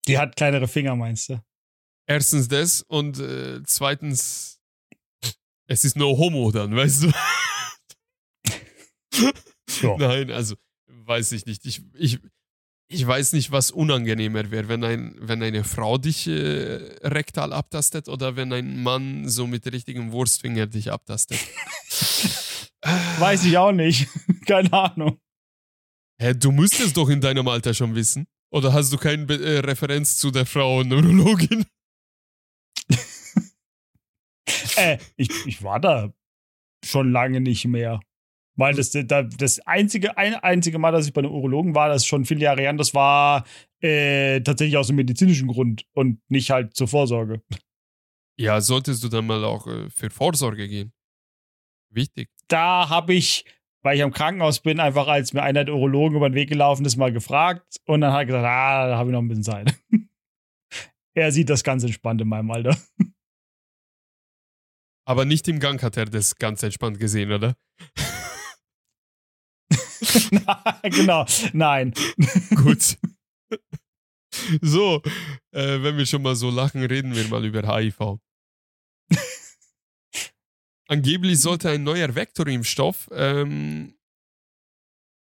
Die 0.06 0.16
hat 0.16 0.36
kleinere 0.36 0.66
Finger, 0.66 0.96
meinst 0.96 1.28
du? 1.28 1.42
Erstens 2.06 2.48
das 2.48 2.80
und 2.80 3.18
äh, 3.18 3.62
zweitens, 3.64 4.60
es 5.66 5.84
ist 5.84 5.96
no 5.96 6.16
homo 6.16 6.50
dann, 6.52 6.74
weißt 6.74 7.02
du? 7.02 7.12
Nein, 9.98 10.30
also 10.30 10.54
weiß 10.86 11.32
ich 11.32 11.44
nicht. 11.44 11.66
Ich, 11.66 11.82
ich, 11.94 12.18
ich 12.90 13.06
weiß 13.06 13.34
nicht, 13.34 13.52
was 13.52 13.70
unangenehmer 13.70 14.50
wäre, 14.50 14.68
wenn, 14.68 14.82
ein, 14.82 15.14
wenn 15.18 15.42
eine 15.42 15.62
Frau 15.62 15.98
dich 15.98 16.26
äh, 16.26 16.96
rektal 17.02 17.52
abtastet 17.52 18.08
oder 18.08 18.34
wenn 18.36 18.52
ein 18.52 18.82
Mann 18.82 19.28
so 19.28 19.46
mit 19.46 19.70
richtigem 19.70 20.10
Wurstfinger 20.12 20.66
dich 20.66 20.90
abtastet. 20.90 21.38
Weiß 23.18 23.44
ich 23.44 23.58
auch 23.58 23.72
nicht. 23.72 24.08
Keine 24.46 24.72
Ahnung. 24.72 25.18
Hä, 26.20 26.32
du 26.34 26.50
müsstest 26.50 26.96
doch 26.96 27.08
in 27.10 27.20
deinem 27.20 27.46
Alter 27.48 27.74
schon 27.74 27.94
wissen. 27.94 28.26
Oder 28.50 28.72
hast 28.72 28.92
du 28.92 28.96
keine 28.96 29.26
Be 29.26 29.34
äh, 29.34 29.58
Referenz 29.58 30.16
zu 30.16 30.30
der 30.30 30.46
Frauenneurologin? 30.46 31.64
Äh, 34.76 34.98
ich, 35.16 35.28
ich 35.44 35.62
war 35.62 35.80
da 35.80 36.12
schon 36.84 37.12
lange 37.12 37.40
nicht 37.40 37.66
mehr. 37.66 38.00
Weil 38.58 38.74
das, 38.74 38.90
da- 38.90 39.22
das 39.22 39.60
einzige, 39.60 40.18
ein 40.18 40.34
einzige 40.34 40.78
Mal, 40.78 40.90
dass 40.90 41.06
ich 41.06 41.12
bei 41.12 41.20
einem 41.20 41.30
Urologen 41.30 41.76
war, 41.76 41.88
das 41.88 42.02
ist 42.02 42.06
schon 42.06 42.24
viele 42.24 42.40
Jahre 42.40 42.60
her, 42.62 42.72
das 42.72 42.92
war 42.92 43.44
äh, 43.80 44.40
tatsächlich 44.40 44.76
aus 44.76 44.88
einem 44.88 44.96
medizinischen 44.96 45.46
Grund 45.46 45.86
und 45.92 46.20
nicht 46.28 46.50
halt 46.50 46.74
zur 46.74 46.88
Vorsorge. 46.88 47.40
Ja, 48.36 48.60
solltest 48.60 49.04
du 49.04 49.08
dann 49.08 49.26
mal 49.26 49.44
auch 49.44 49.66
äh, 49.68 49.88
für 49.90 50.10
Vorsorge 50.10 50.68
gehen. 50.68 50.92
Wichtig. 51.90 52.30
Da 52.48 52.88
habe 52.88 53.14
ich, 53.14 53.44
weil 53.82 53.96
ich 53.96 54.02
am 54.02 54.12
Krankenhaus 54.12 54.58
bin, 54.58 54.80
einfach 54.80 55.06
als 55.06 55.32
mir 55.32 55.42
einer 55.44 55.64
der 55.64 55.74
Urologen 55.74 56.16
über 56.16 56.28
den 56.28 56.34
Weg 56.34 56.48
gelaufen 56.48 56.84
ist, 56.84 56.96
mal 56.96 57.12
gefragt 57.12 57.76
und 57.86 58.00
dann 58.00 58.12
hat 58.12 58.22
er 58.22 58.26
gesagt, 58.26 58.44
ah, 58.44 58.88
da 58.88 58.96
habe 58.96 59.10
ich 59.10 59.12
noch 59.12 59.20
ein 59.22 59.28
bisschen 59.28 59.44
Zeit. 59.44 59.78
er 61.14 61.30
sieht 61.30 61.48
das 61.48 61.62
ganz 61.62 61.84
entspannt 61.84 62.20
in 62.20 62.28
meinem 62.28 62.50
Alter. 62.50 62.76
Aber 65.06 65.24
nicht 65.24 65.46
im 65.46 65.60
Gang 65.60 65.80
hat 65.82 65.96
er 65.96 66.04
das 66.06 66.36
ganz 66.36 66.62
entspannt 66.62 66.98
gesehen, 66.98 67.32
oder? 67.32 67.54
genau, 70.82 71.26
nein. 71.52 71.94
Gut. 72.54 72.98
So, 74.60 75.02
äh, 75.52 75.82
wenn 75.82 75.96
wir 75.96 76.04
schon 76.04 76.20
mal 76.22 76.36
so 76.36 76.50
lachen, 76.50 76.84
reden 76.84 77.16
wir 77.16 77.26
mal 77.28 77.44
über 77.44 77.62
HIV. 77.62 78.18
Angeblich 80.86 81.40
sollte 81.40 81.70
ein 81.70 81.82
neuer 81.82 82.14
Vektorimpfstoff 82.14 83.08
ähm, 83.12 83.97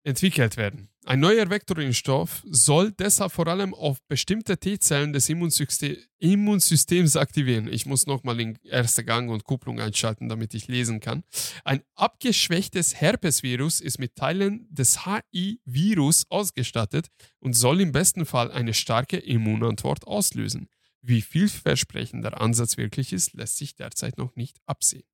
entwickelt 0.04 0.58
werden. 0.58 0.90
Ein 1.04 1.20
neuer 1.20 1.50
Vektorimpfstoff 1.50 2.44
soll 2.46 2.92
deshalb 2.92 3.32
vor 3.32 3.48
allem 3.48 3.74
auf 3.74 3.98
bestimmte 4.08 4.58
T-Zellen 4.58 5.14
des 5.14 5.30
Immunsystem 5.30 5.98
Immunsystems 6.20 7.16
aktivieren. 7.16 7.68
Ich 7.68 7.88
muss 7.88 8.06
nochmal 8.06 8.38
den 8.38 8.64
ersten 8.64 9.06
Gang 9.08 9.32
und 9.32 9.44
Kupplung 9.44 9.80
einschalten, 9.80 10.30
damit 10.30 10.54
ich 10.54 10.68
lesen 10.68 11.00
kann. 11.00 11.24
Ein 11.64 11.82
abgeschwächtes 11.96 13.02
Herpesvirus 13.02 13.82
ist 13.82 13.98
mit 13.98 14.16
Teilen 14.16 14.68
des 14.70 15.06
HI-Virus 15.06 16.26
ausgestattet 16.30 17.08
und 17.40 17.54
soll 17.54 17.82
im 17.82 17.92
besten 17.92 18.28
Fall 18.28 18.52
eine 18.52 18.76
starke 18.76 19.18
Immunantwort 19.18 20.06
auslösen. 20.06 20.70
Wie 21.02 21.24
vielversprechend 21.24 22.24
der 22.24 22.40
Ansatz 22.40 22.78
wirklich 22.78 23.12
ist, 23.12 23.34
lässt 23.34 23.58
sich 23.58 23.76
derzeit 23.76 24.20
noch 24.20 24.36
nicht 24.36 24.60
absehen. 24.68 25.08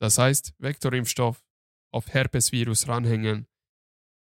Das 0.00 0.18
heißt, 0.18 0.54
Vektorimpfstoff 0.58 1.40
auf 1.92 2.12
Herpesvirus 2.12 2.88
ranhängen 2.88 3.46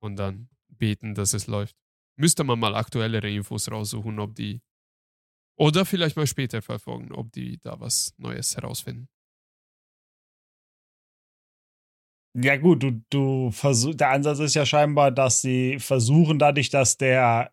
und 0.03 0.17
dann 0.17 0.49
beten, 0.69 1.15
dass 1.15 1.33
es 1.33 1.47
läuft. 1.47 1.77
Müsste 2.17 2.45
man 2.45 2.59
mal 2.59 2.75
aktuellere 2.75 3.31
Infos 3.31 3.71
raussuchen, 3.71 4.19
ob 4.19 4.35
die 4.35 4.61
oder 5.57 5.85
vielleicht 5.85 6.17
mal 6.17 6.27
später 6.27 6.63
verfolgen, 6.63 7.13
ob 7.13 7.31
die 7.33 7.61
da 7.63 7.79
was 7.79 8.15
Neues 8.19 8.57
herausfinden. 8.57 9.09
Ja, 12.35 12.57
gut, 12.57 12.83
du, 12.83 13.03
du 13.11 13.51
versuch, 13.51 13.95
der 13.95 14.11
Ansatz 14.11 14.39
ist 14.39 14.55
ja 14.55 14.65
scheinbar, 14.65 15.11
dass 15.11 15.43
sie 15.43 15.79
versuchen, 15.79 16.39
dadurch, 16.39 16.71
dass 16.71 16.97
der 16.97 17.53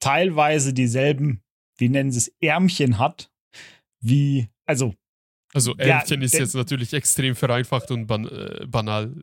teilweise 0.00 0.72
dieselben, 0.72 1.42
wie 1.76 1.88
nennen 1.88 2.12
sie 2.12 2.18
es, 2.18 2.28
Ärmchen 2.40 2.98
hat, 2.98 3.32
wie, 4.00 4.48
also. 4.64 4.94
Also 5.52 5.74
Ärmchen 5.76 6.20
ja, 6.20 6.24
ist 6.24 6.34
jetzt 6.34 6.54
natürlich 6.54 6.92
extrem 6.92 7.34
vereinfacht 7.34 7.90
und 7.90 8.06
ban 8.06 8.28
äh, 8.28 8.64
banal 8.66 9.20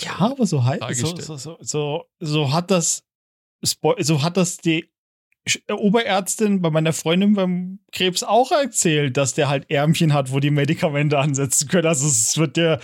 ja, 0.00 0.18
aber 0.18 0.46
so, 0.46 0.62
so, 0.90 1.16
so, 1.16 1.36
so, 1.36 1.58
so, 1.60 2.04
so 2.20 2.52
hat 2.52 2.70
das, 2.70 3.04
so 3.60 4.22
hat 4.22 4.36
das 4.36 4.56
die 4.56 4.90
äh, 5.44 5.72
Oberärztin 5.72 6.62
bei 6.62 6.70
meiner 6.70 6.92
Freundin 6.92 7.34
beim 7.34 7.80
Krebs 7.92 8.22
auch 8.22 8.52
erzählt, 8.52 9.16
dass 9.16 9.34
der 9.34 9.48
halt 9.48 9.70
Ärmchen 9.70 10.14
hat, 10.14 10.32
wo 10.32 10.40
die 10.40 10.50
Medikamente 10.50 11.18
ansetzen 11.18 11.68
können. 11.68 11.86
Also 11.86 12.06
es 12.06 12.38
wird 12.38 12.56
ja 12.56 12.78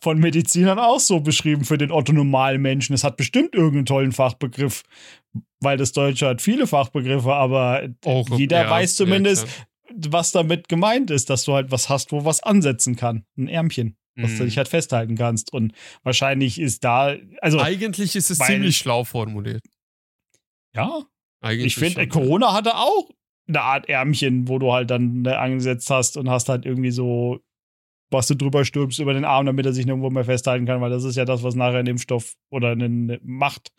von 0.00 0.18
Medizinern 0.18 0.78
auch 0.78 1.00
so 1.00 1.20
beschrieben 1.20 1.64
für 1.64 1.78
den 1.78 1.90
orthonormalen 1.90 2.62
Menschen. 2.62 2.94
Es 2.94 3.04
hat 3.04 3.16
bestimmt 3.16 3.54
irgendeinen 3.54 3.86
tollen 3.86 4.12
Fachbegriff, 4.12 4.84
weil 5.60 5.76
das 5.76 5.92
Deutsche 5.92 6.28
hat 6.28 6.40
viele 6.40 6.66
Fachbegriffe, 6.66 7.32
aber 7.32 7.88
auch, 8.04 8.28
jeder 8.30 8.62
ja, 8.62 8.70
weiß 8.70 8.96
zumindest, 8.96 9.46
ja, 9.46 10.10
was 10.10 10.32
damit 10.32 10.68
gemeint 10.68 11.10
ist, 11.10 11.30
dass 11.30 11.44
du 11.44 11.54
halt 11.54 11.70
was 11.72 11.88
hast, 11.88 12.12
wo 12.12 12.24
was 12.24 12.42
ansetzen 12.42 12.94
kann. 12.96 13.24
Ein 13.36 13.48
Ärmchen 13.48 13.96
dass 14.22 14.36
du 14.36 14.44
dich 14.44 14.56
mhm. 14.56 14.58
halt 14.58 14.68
festhalten 14.68 15.16
kannst. 15.16 15.52
Und 15.52 15.72
wahrscheinlich 16.02 16.60
ist 16.60 16.84
da, 16.84 17.16
also. 17.40 17.60
Eigentlich 17.60 18.16
ist 18.16 18.30
es 18.30 18.40
weil, 18.40 18.46
ziemlich 18.46 18.76
schlau 18.76 19.04
formuliert. 19.04 19.62
Ja. 20.74 21.02
Eigentlich 21.40 21.66
ich 21.66 21.76
finde, 21.76 22.06
Corona 22.08 22.52
hatte 22.52 22.76
auch 22.76 23.10
eine 23.46 23.62
Art 23.62 23.88
Ärmchen, 23.88 24.48
wo 24.48 24.58
du 24.58 24.72
halt 24.72 24.90
dann 24.90 25.22
ne, 25.22 25.38
angesetzt 25.38 25.88
hast 25.90 26.16
und 26.16 26.28
hast 26.28 26.48
halt 26.48 26.66
irgendwie 26.66 26.90
so, 26.90 27.40
was 28.10 28.26
du 28.26 28.34
drüber 28.34 28.64
stülpst 28.64 28.98
über 28.98 29.14
den 29.14 29.24
Arm, 29.24 29.46
damit 29.46 29.66
er 29.66 29.72
sich 29.72 29.86
nirgendwo 29.86 30.10
mehr 30.10 30.24
festhalten 30.24 30.66
kann, 30.66 30.80
weil 30.80 30.90
das 30.90 31.04
ist 31.04 31.16
ja 31.16 31.24
das, 31.24 31.42
was 31.42 31.54
nachher 31.54 31.78
ein 31.78 31.86
Impfstoff 31.86 32.34
oder 32.50 32.72
eine 32.72 33.18
macht. 33.22 33.72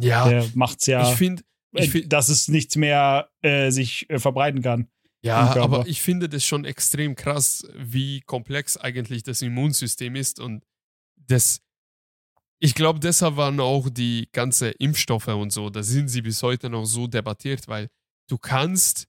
Ja. 0.00 0.28
Der 0.28 0.44
macht's 0.54 0.86
ja. 0.86 1.08
Ich 1.08 1.16
finde, 1.16 1.42
find, 1.76 2.12
dass 2.12 2.28
es 2.28 2.48
nichts 2.48 2.76
mehr 2.76 3.30
äh, 3.42 3.70
sich 3.70 4.08
äh, 4.10 4.18
verbreiten 4.18 4.62
kann. 4.62 4.88
Ja, 5.24 5.56
aber 5.56 5.86
ich 5.86 6.02
finde 6.02 6.28
das 6.28 6.44
schon 6.44 6.64
extrem 6.64 7.14
krass, 7.14 7.66
wie 7.74 8.20
komplex 8.20 8.76
eigentlich 8.76 9.22
das 9.22 9.40
Immunsystem 9.42 10.16
ist 10.16 10.38
und 10.38 10.64
das. 11.16 11.60
Ich 12.58 12.74
glaube, 12.74 13.00
deshalb 13.00 13.36
waren 13.36 13.58
auch 13.60 13.88
die 13.90 14.28
ganzen 14.32 14.72
Impfstoffe 14.78 15.28
und 15.28 15.50
so, 15.50 15.70
da 15.70 15.82
sind 15.82 16.08
sie 16.08 16.22
bis 16.22 16.42
heute 16.42 16.70
noch 16.70 16.84
so 16.84 17.06
debattiert, 17.06 17.68
weil 17.68 17.88
du 18.28 18.38
kannst 18.38 19.06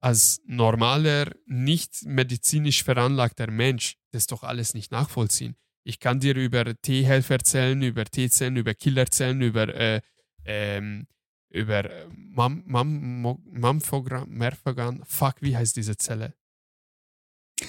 als 0.00 0.40
normaler, 0.46 1.30
nicht 1.46 2.04
medizinisch 2.04 2.82
veranlagter 2.82 3.50
Mensch 3.50 3.96
das 4.12 4.26
doch 4.26 4.42
alles 4.42 4.74
nicht 4.74 4.90
nachvollziehen. 4.90 5.56
Ich 5.84 5.98
kann 6.00 6.20
dir 6.20 6.36
über 6.36 6.74
T-Helferzellen, 6.74 7.82
über 7.82 8.04
T-Zellen, 8.04 8.56
über 8.56 8.74
Killerzellen, 8.74 9.42
über 9.42 9.68
äh, 9.74 10.00
ähm, 10.44 11.06
über 11.50 11.84
äh, 11.84 12.06
Mam, 12.14 12.62
Mam, 12.66 13.42
Merphagan, 14.28 15.02
fuck, 15.04 15.36
wie 15.40 15.56
heißt 15.56 15.76
diese 15.76 15.96
Zelle? 15.96 16.34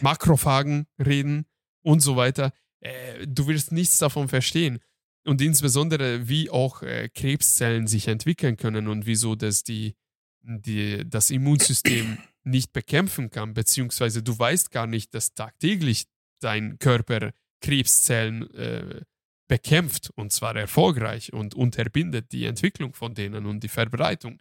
Makrophagen 0.00 0.86
reden 0.98 1.46
und 1.82 2.00
so 2.00 2.16
weiter. 2.16 2.52
Äh, 2.80 3.26
du 3.26 3.46
wirst 3.46 3.72
nichts 3.72 3.98
davon 3.98 4.28
verstehen. 4.28 4.80
Und 5.24 5.42
insbesondere, 5.42 6.28
wie 6.28 6.48
auch 6.48 6.82
äh, 6.82 7.10
Krebszellen 7.10 7.86
sich 7.86 8.08
entwickeln 8.08 8.56
können 8.56 8.88
und 8.88 9.04
wieso 9.04 9.34
das 9.34 9.62
die, 9.62 9.94
die, 10.40 11.04
das 11.06 11.30
Immunsystem 11.30 12.18
nicht 12.44 12.72
bekämpfen 12.72 13.30
kann, 13.30 13.52
beziehungsweise 13.52 14.22
du 14.22 14.38
weißt 14.38 14.70
gar 14.70 14.86
nicht, 14.86 15.12
dass 15.14 15.34
tagtäglich 15.34 16.04
dein 16.40 16.78
Körper 16.78 17.32
Krebszellen 17.60 18.50
äh, 18.54 19.02
bekämpft 19.48 20.10
und 20.14 20.32
zwar 20.32 20.54
erfolgreich 20.54 21.32
und 21.32 21.54
unterbindet 21.54 22.32
die 22.32 22.44
Entwicklung 22.44 22.92
von 22.92 23.14
denen 23.14 23.46
und 23.46 23.60
die 23.60 23.68
Verbreitung. 23.68 24.40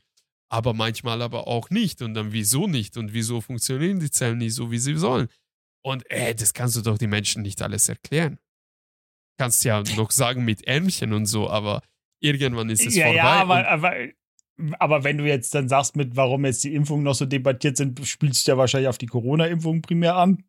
Aber 0.50 0.74
manchmal 0.74 1.22
aber 1.22 1.48
auch 1.48 1.70
nicht. 1.70 2.02
Und 2.02 2.14
dann 2.14 2.32
wieso 2.32 2.68
nicht? 2.68 2.98
Und 2.98 3.14
wieso 3.14 3.42
funktionieren 3.42 4.00
die 4.00 4.12
Zellen 4.12 4.38
nicht 4.38 4.54
so, 4.54 4.72
wie 4.72 4.78
sie 4.78 4.96
sollen? 4.96 5.28
Und 5.84 6.10
äh, 6.12 6.36
das 6.36 6.54
kannst 6.54 6.76
du 6.76 6.82
doch 6.82 6.98
die 6.98 7.08
Menschen 7.08 7.42
nicht 7.42 7.62
alles 7.62 7.90
erklären. 7.90 8.40
Kannst 9.38 9.64
ja 9.64 9.84
noch 9.96 10.12
sagen 10.12 10.46
mit 10.46 10.66
Ärmchen 10.68 11.14
und 11.14 11.26
so, 11.26 11.50
aber 11.50 11.82
irgendwann 12.20 12.70
ist 12.70 12.86
es 12.86 12.96
ja, 12.96 13.06
vorbei. 13.06 13.18
Ja, 13.18 13.42
aber, 13.42 13.68
aber, 13.68 13.94
aber 14.80 15.04
wenn 15.04 15.18
du 15.18 15.26
jetzt 15.26 15.54
dann 15.54 15.70
sagst, 15.70 15.96
mit 15.96 16.16
warum 16.16 16.46
jetzt 16.46 16.64
die 16.64 16.74
Impfungen 16.74 17.04
noch 17.04 17.14
so 17.14 17.26
debattiert 17.26 17.78
sind, 17.78 18.06
spielst 18.06 18.48
du 18.48 18.52
ja 18.52 18.58
wahrscheinlich 18.58 18.90
auf 18.90 18.98
die 18.98 19.06
Corona-Impfung 19.06 19.82
primär 19.82 20.16
an. 20.16 20.44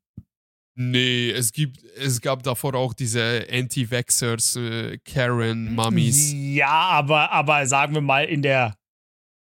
Nee, 0.80 1.30
es 1.30 1.52
gibt, 1.52 1.82
es 1.96 2.20
gab 2.20 2.44
davor 2.44 2.76
auch 2.76 2.94
diese 2.94 3.44
Anti-Vaxxers, 3.50 4.54
äh, 4.54 4.98
Karen, 4.98 5.74
Mummies. 5.74 6.32
Ja, 6.32 6.68
aber, 6.68 7.32
aber 7.32 7.66
sagen 7.66 7.94
wir 7.94 8.00
mal, 8.00 8.26
in 8.26 8.42
der 8.42 8.76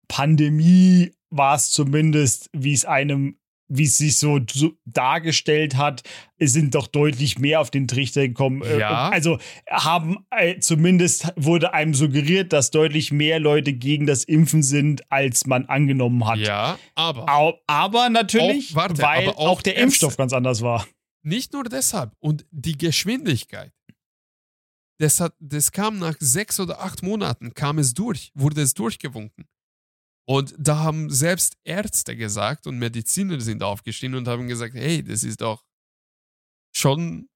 Pandemie 0.08 1.12
war 1.30 1.56
es 1.56 1.72
zumindest, 1.72 2.50
wie 2.54 2.72
es 2.72 2.86
einem, 2.86 3.38
wie 3.68 3.84
es 3.84 3.98
sich 3.98 4.16
so, 4.16 4.40
so, 4.50 4.72
dargestellt 4.86 5.76
hat, 5.76 6.04
es 6.38 6.54
sind 6.54 6.74
doch 6.74 6.88
deutlich 6.88 7.38
mehr 7.38 7.60
auf 7.60 7.70
den 7.70 7.90
Trichter 7.90 8.26
gekommen. 8.26 8.62
Äh, 8.62 8.80
ja. 8.80 9.10
Also 9.10 9.40
haben 9.70 10.26
äh, 10.32 10.60
zumindest 10.60 11.34
wurde 11.36 11.74
einem 11.74 11.96
suggeriert, 11.96 12.54
dass 12.54 12.72
deutlich 12.72 13.12
mehr 13.12 13.42
Leute 13.42 13.74
gegen 13.74 14.06
das 14.06 14.24
Impfen 14.24 14.64
sind, 14.64 15.04
als 15.12 15.46
man 15.46 15.66
angenommen 15.66 16.26
hat. 16.26 16.38
Ja, 16.40 16.80
aber. 16.96 17.60
aber 17.68 18.10
natürlich, 18.10 18.72
auch, 18.72 18.76
warte, 18.78 19.02
weil 19.02 19.28
aber 19.28 19.38
auch, 19.38 19.50
auch 19.50 19.62
der 19.62 19.76
Impfstoff 19.76 20.16
ganz 20.16 20.32
anders 20.32 20.62
war. 20.62 20.88
Nicht 21.22 21.54
nur 21.54 21.64
deshalb. 21.64 22.16
Und 22.20 22.46
die 22.52 22.78
Geschwindigkeit. 22.78 23.74
Das, 25.00 25.22
hat, 25.22 25.34
das 25.40 25.72
kam 25.72 26.00
nach 26.00 26.16
sechs 26.20 26.60
oder 26.60 26.82
acht 26.82 27.04
Monaten, 27.04 27.54
kam 27.54 27.80
es 27.80 27.94
durch, 27.94 28.34
wurde 28.36 28.62
es 28.62 28.74
durchgewunken. 28.74 29.48
Und 30.28 30.54
da 30.60 30.80
haben 30.80 31.10
selbst 31.10 31.58
Ärzte 31.64 32.16
gesagt 32.16 32.68
und 32.68 32.78
Mediziner 32.78 33.42
sind 33.42 33.64
aufgestiegen 33.64 34.14
und 34.16 34.28
haben 34.28 34.48
gesagt, 34.48 34.76
hey, 34.76 35.02
das 35.02 35.24
ist 35.24 35.42
doch 35.42 35.64
schon 36.76 37.30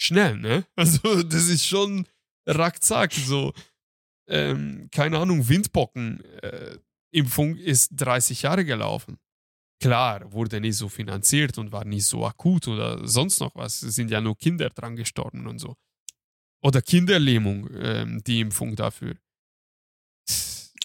schnell, 0.00 0.38
ne? 0.38 0.64
Also 0.76 1.22
das 1.22 1.48
ist 1.48 1.66
schon 1.66 2.06
rackzack, 2.46 3.12
so, 3.12 3.52
ähm, 4.28 4.88
keine 4.90 5.18
Ahnung, 5.18 5.46
Windbocken-Impfung 5.48 7.56
äh, 7.56 7.62
ist 7.62 7.90
30 7.96 8.42
Jahre 8.42 8.64
gelaufen. 8.64 9.18
Klar, 9.80 10.30
wurde 10.32 10.60
nicht 10.60 10.76
so 10.76 10.90
finanziert 10.90 11.56
und 11.56 11.72
war 11.72 11.86
nicht 11.86 12.04
so 12.04 12.26
akut 12.26 12.68
oder 12.68 13.06
sonst 13.08 13.40
noch 13.40 13.54
was. 13.54 13.82
Es 13.82 13.94
sind 13.94 14.10
ja 14.10 14.20
nur 14.20 14.36
Kinder 14.36 14.68
dran 14.68 14.94
gestorben 14.94 15.46
und 15.46 15.58
so. 15.58 15.74
Oder 16.62 16.82
Kinderlähmung, 16.82 17.68
ähm, 17.80 18.22
die 18.22 18.40
Impfung 18.40 18.76
dafür. 18.76 19.16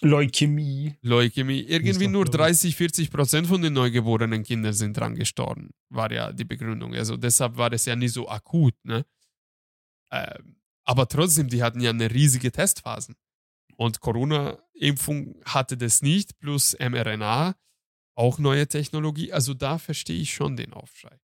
Leukämie. 0.00 0.94
Leukämie. 1.02 1.60
Irgendwie 1.60 2.08
nur 2.08 2.24
30, 2.24 2.74
40 2.76 3.10
Prozent 3.10 3.46
von 3.46 3.60
den 3.60 3.74
neugeborenen 3.74 4.42
Kindern 4.42 4.72
sind 4.72 4.96
dran 4.96 5.14
gestorben, 5.14 5.70
war 5.90 6.10
ja 6.12 6.32
die 6.32 6.44
Begründung. 6.44 6.94
Also 6.94 7.16
deshalb 7.16 7.56
war 7.56 7.72
es 7.72 7.84
ja 7.84 7.96
nicht 7.96 8.12
so 8.12 8.28
akut, 8.28 8.74
ne? 8.84 9.04
Ähm, 10.10 10.56
aber 10.84 11.08
trotzdem, 11.08 11.48
die 11.48 11.62
hatten 11.62 11.80
ja 11.80 11.90
eine 11.90 12.10
riesige 12.10 12.52
Testphasen. 12.52 13.16
Und 13.76 14.00
Corona-Impfung 14.00 15.40
hatte 15.44 15.76
das 15.76 16.00
nicht, 16.00 16.38
plus 16.38 16.76
mRNA 16.78 17.54
auch 18.16 18.38
neue 18.38 18.66
Technologie. 18.66 19.32
Also 19.32 19.54
da 19.54 19.78
verstehe 19.78 20.20
ich 20.20 20.34
schon 20.34 20.56
den 20.56 20.72
Aufschrei. 20.72 21.20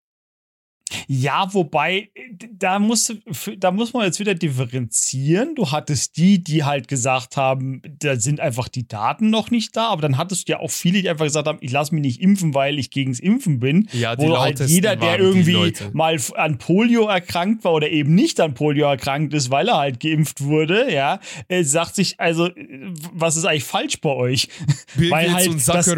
Ja, 1.07 1.53
wobei, 1.53 2.11
da 2.53 2.79
muss, 2.79 3.15
da 3.59 3.71
muss 3.71 3.93
man 3.93 4.05
jetzt 4.05 4.21
wieder 4.21 4.35
differenzieren. 4.35 5.55
Du 5.55 5.71
hattest 5.71 6.17
die, 6.17 6.43
die 6.43 6.65
halt 6.65 6.89
gesagt 6.89 7.37
haben, 7.37 7.83
da 7.99 8.17
sind 8.17 8.41
einfach 8.41 8.69
die 8.69 8.87
Daten 8.87 9.31
noch 9.31 9.51
nicht 9.51 9.77
da, 9.77 9.89
aber 9.89 10.03
dann 10.03 10.17
hattest 10.17 10.49
du 10.49 10.53
ja 10.53 10.61
auch 10.61 10.71
viele, 10.71 11.03
die 11.03 11.09
einfach 11.09 11.25
gesagt 11.25 11.47
haben, 11.47 11.59
ich 11.61 11.73
lasse 11.73 11.95
mich 11.95 12.03
nicht 12.03 12.21
impfen, 12.21 12.55
weil 12.55 12.79
ich 12.79 12.91
gegens 12.91 13.21
Impfen 13.21 13.61
bin. 13.61 13.89
Ja, 13.93 14.17
die 14.17 14.27
Wo 14.27 14.39
halt 14.39 14.61
jeder, 14.61 14.97
der 14.97 15.19
irgendwie 15.19 15.73
mal 15.93 16.19
an 16.35 16.59
Polio 16.59 17.07
erkrankt 17.07 17.65
war 17.65 17.73
oder 17.73 17.91
eben 17.91 18.15
nicht 18.15 18.41
an 18.41 18.55
Polio 18.55 18.87
erkrankt 18.87 19.35
ist, 19.35 19.51
weil 19.51 19.69
er 19.69 19.79
halt 19.79 20.01
geimpft 20.01 20.43
wurde, 20.43 20.93
ja, 20.93 21.21
äh, 21.49 21.65
sagt 21.65 21.95
sich, 21.97 22.19
also, 22.19 22.51
was 23.13 23.37
ist 23.37 23.45
eigentlich 23.45 23.65
falsch 23.65 24.01
bei 24.01 24.11
euch? 24.11 24.49
Bill 24.97 25.11
weil 25.11 25.33
halt, 25.33 25.55
das, 25.55 25.87
das, 25.87 25.89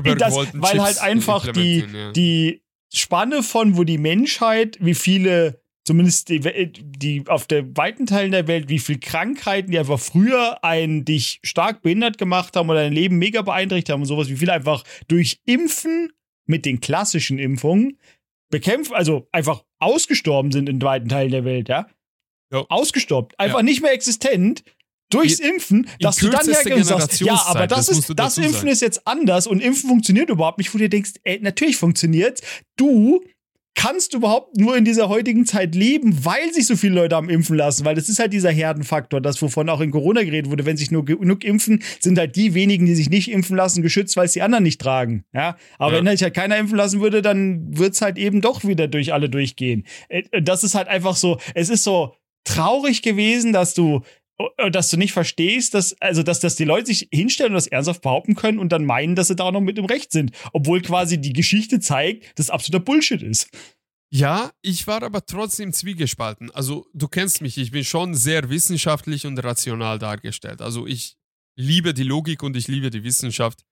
weil 0.54 0.82
halt 0.82 1.00
einfach 1.00 1.52
die, 1.52 1.84
ja. 1.92 2.12
die 2.12 2.63
Spanne 2.94 3.42
von, 3.42 3.76
wo 3.76 3.84
die 3.84 3.98
Menschheit, 3.98 4.78
wie 4.80 4.94
viele, 4.94 5.60
zumindest 5.84 6.28
die, 6.28 6.40
die 6.40 7.24
auf 7.26 7.46
der 7.46 7.76
weiten 7.76 8.06
Teilen 8.06 8.32
der 8.32 8.46
Welt, 8.46 8.68
wie 8.68 8.78
viele 8.78 8.98
Krankheiten, 8.98 9.70
die 9.70 9.78
einfach 9.78 10.00
früher 10.00 10.62
einen 10.64 11.04
dich 11.04 11.40
stark 11.42 11.82
behindert 11.82 12.18
gemacht 12.18 12.56
haben 12.56 12.70
oder 12.70 12.82
dein 12.82 12.92
Leben 12.92 13.18
mega 13.18 13.42
beeinträchtigt 13.42 13.90
haben 13.90 14.02
und 14.02 14.06
sowas, 14.06 14.28
wie 14.28 14.36
viele 14.36 14.52
einfach 14.52 14.84
durch 15.08 15.40
Impfen 15.44 16.12
mit 16.46 16.64
den 16.64 16.80
klassischen 16.80 17.38
Impfungen 17.38 17.98
bekämpft, 18.50 18.92
also 18.92 19.26
einfach 19.32 19.64
ausgestorben 19.78 20.52
sind 20.52 20.68
in 20.68 20.80
weiten 20.80 21.08
Teilen 21.08 21.32
der 21.32 21.44
Welt, 21.44 21.68
ja? 21.68 21.88
ja. 22.52 22.64
Ausgestorben, 22.68 23.30
einfach 23.38 23.58
ja. 23.58 23.64
nicht 23.64 23.82
mehr 23.82 23.92
existent, 23.92 24.62
durchs 25.10 25.38
Impfen, 25.38 25.88
dass 26.00 26.16
du 26.16 26.28
dann 26.28 26.46
und 26.46 26.84
sagst, 26.84 27.20
ja, 27.20 27.40
aber 27.46 27.66
das, 27.66 27.86
das 27.86 27.98
ist, 27.98 28.12
das 28.16 28.38
Impfen 28.38 28.52
sagen. 28.52 28.68
ist 28.68 28.82
jetzt 28.82 29.06
anders 29.06 29.46
und 29.46 29.60
Impfen 29.60 29.88
funktioniert 29.88 30.30
überhaupt 30.30 30.58
nicht, 30.58 30.74
wo 30.74 30.78
du 30.78 30.88
denkst, 30.88 31.12
ey, 31.24 31.38
natürlich 31.40 31.76
funktioniert 31.76 32.40
Du 32.76 33.22
kannst 33.74 34.14
überhaupt 34.14 34.56
nur 34.56 34.76
in 34.76 34.84
dieser 34.84 35.08
heutigen 35.08 35.46
Zeit 35.46 35.74
leben, 35.74 36.24
weil 36.24 36.52
sich 36.52 36.66
so 36.66 36.76
viele 36.76 36.94
Leute 36.94 37.16
am 37.16 37.28
Impfen 37.28 37.56
lassen, 37.56 37.84
weil 37.84 37.94
das 37.94 38.08
ist 38.08 38.18
halt 38.18 38.32
dieser 38.32 38.50
Herdenfaktor, 38.50 39.20
das 39.20 39.40
wovon 39.42 39.68
auch 39.68 39.80
in 39.80 39.90
Corona 39.90 40.22
geredet 40.22 40.50
wurde, 40.50 40.64
wenn 40.64 40.76
sich 40.76 40.90
nur 40.90 41.04
genug 41.04 41.44
impfen, 41.44 41.82
sind 42.00 42.18
halt 42.18 42.36
die 42.36 42.54
wenigen, 42.54 42.86
die 42.86 42.94
sich 42.94 43.10
nicht 43.10 43.30
impfen 43.30 43.56
lassen, 43.56 43.82
geschützt, 43.82 44.16
weil 44.16 44.26
es 44.26 44.32
die 44.32 44.42
anderen 44.42 44.64
nicht 44.64 44.80
tragen, 44.80 45.24
ja, 45.32 45.56
aber 45.78 45.92
ja. 45.96 46.04
wenn 46.04 46.12
sich 46.12 46.22
halt 46.22 46.34
keiner 46.34 46.56
impfen 46.56 46.76
lassen 46.76 47.00
würde, 47.00 47.20
dann 47.20 47.76
wird's 47.76 48.00
halt 48.00 48.16
eben 48.16 48.40
doch 48.40 48.64
wieder 48.64 48.86
durch 48.86 49.12
alle 49.12 49.28
durchgehen. 49.28 49.84
Äh, 50.08 50.22
das 50.40 50.62
ist 50.62 50.74
halt 50.74 50.88
einfach 50.88 51.16
so, 51.16 51.38
es 51.54 51.68
ist 51.68 51.84
so 51.84 52.14
traurig 52.44 53.02
gewesen, 53.02 53.52
dass 53.52 53.74
du 53.74 54.02
dass 54.70 54.90
du 54.90 54.96
nicht 54.96 55.12
verstehst, 55.12 55.74
dass, 55.74 56.00
also, 56.00 56.22
dass, 56.22 56.40
dass 56.40 56.56
die 56.56 56.64
Leute 56.64 56.86
sich 56.86 57.08
hinstellen 57.12 57.52
und 57.52 57.56
das 57.56 57.66
ernsthaft 57.66 58.02
behaupten 58.02 58.34
können 58.34 58.58
und 58.58 58.70
dann 58.70 58.84
meinen, 58.84 59.14
dass 59.14 59.28
sie 59.28 59.36
da 59.36 59.44
auch 59.44 59.52
noch 59.52 59.60
mit 59.60 59.78
im 59.78 59.84
Recht 59.84 60.10
sind. 60.10 60.32
Obwohl 60.52 60.82
quasi 60.82 61.20
die 61.20 61.32
Geschichte 61.32 61.78
zeigt, 61.80 62.38
dass 62.38 62.50
absoluter 62.50 62.84
Bullshit 62.84 63.22
ist. 63.22 63.48
Ja, 64.10 64.52
ich 64.62 64.86
war 64.86 65.02
aber 65.02 65.24
trotzdem 65.26 65.72
zwiegespalten. 65.72 66.50
Also, 66.50 66.86
du 66.94 67.08
kennst 67.08 67.42
mich, 67.42 67.58
ich 67.58 67.70
bin 67.70 67.84
schon 67.84 68.14
sehr 68.14 68.48
wissenschaftlich 68.50 69.26
und 69.26 69.38
rational 69.42 69.98
dargestellt. 69.98 70.62
Also, 70.62 70.86
ich 70.86 71.16
liebe 71.56 71.94
die 71.94 72.02
Logik 72.02 72.42
und 72.42 72.56
ich 72.56 72.68
liebe 72.68 72.90
die 72.90 73.04
Wissenschaft. 73.04 73.64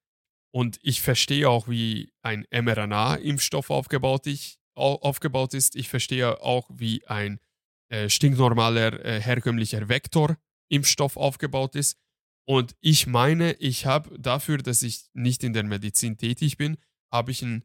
Und 0.55 0.79
ich 0.83 1.01
verstehe 1.01 1.49
auch, 1.49 1.69
wie 1.69 2.13
ein 2.23 2.45
mRNA-Impfstoff 2.51 3.71
aufgebaut, 3.71 4.27
aufgebaut 4.75 5.55
ist. 5.55 5.77
Ich 5.77 5.89
verstehe 5.89 6.41
auch, 6.43 6.69
wie 6.73 7.07
ein 7.07 7.41
äh, 7.89 8.09
stinknormaler, 8.09 9.05
äh, 9.05 9.21
herkömmlicher 9.21 9.89
Vektor 9.89 10.37
Impfstoff 10.73 11.17
aufgebaut 11.17 11.77
ist. 11.77 11.97
Und 12.45 12.75
ich 12.81 13.07
meine, 13.07 13.53
ich 13.55 13.87
habe 13.87 14.19
dafür, 14.19 14.59
dass 14.59 14.83
ich 14.83 15.05
nicht 15.15 15.45
in 15.45 15.53
der 15.53 15.63
Medizin 15.63 16.17
tätig 16.17 16.57
bin, 16.57 16.77
habe 17.13 17.31
ich 17.31 17.43
ein 17.43 17.65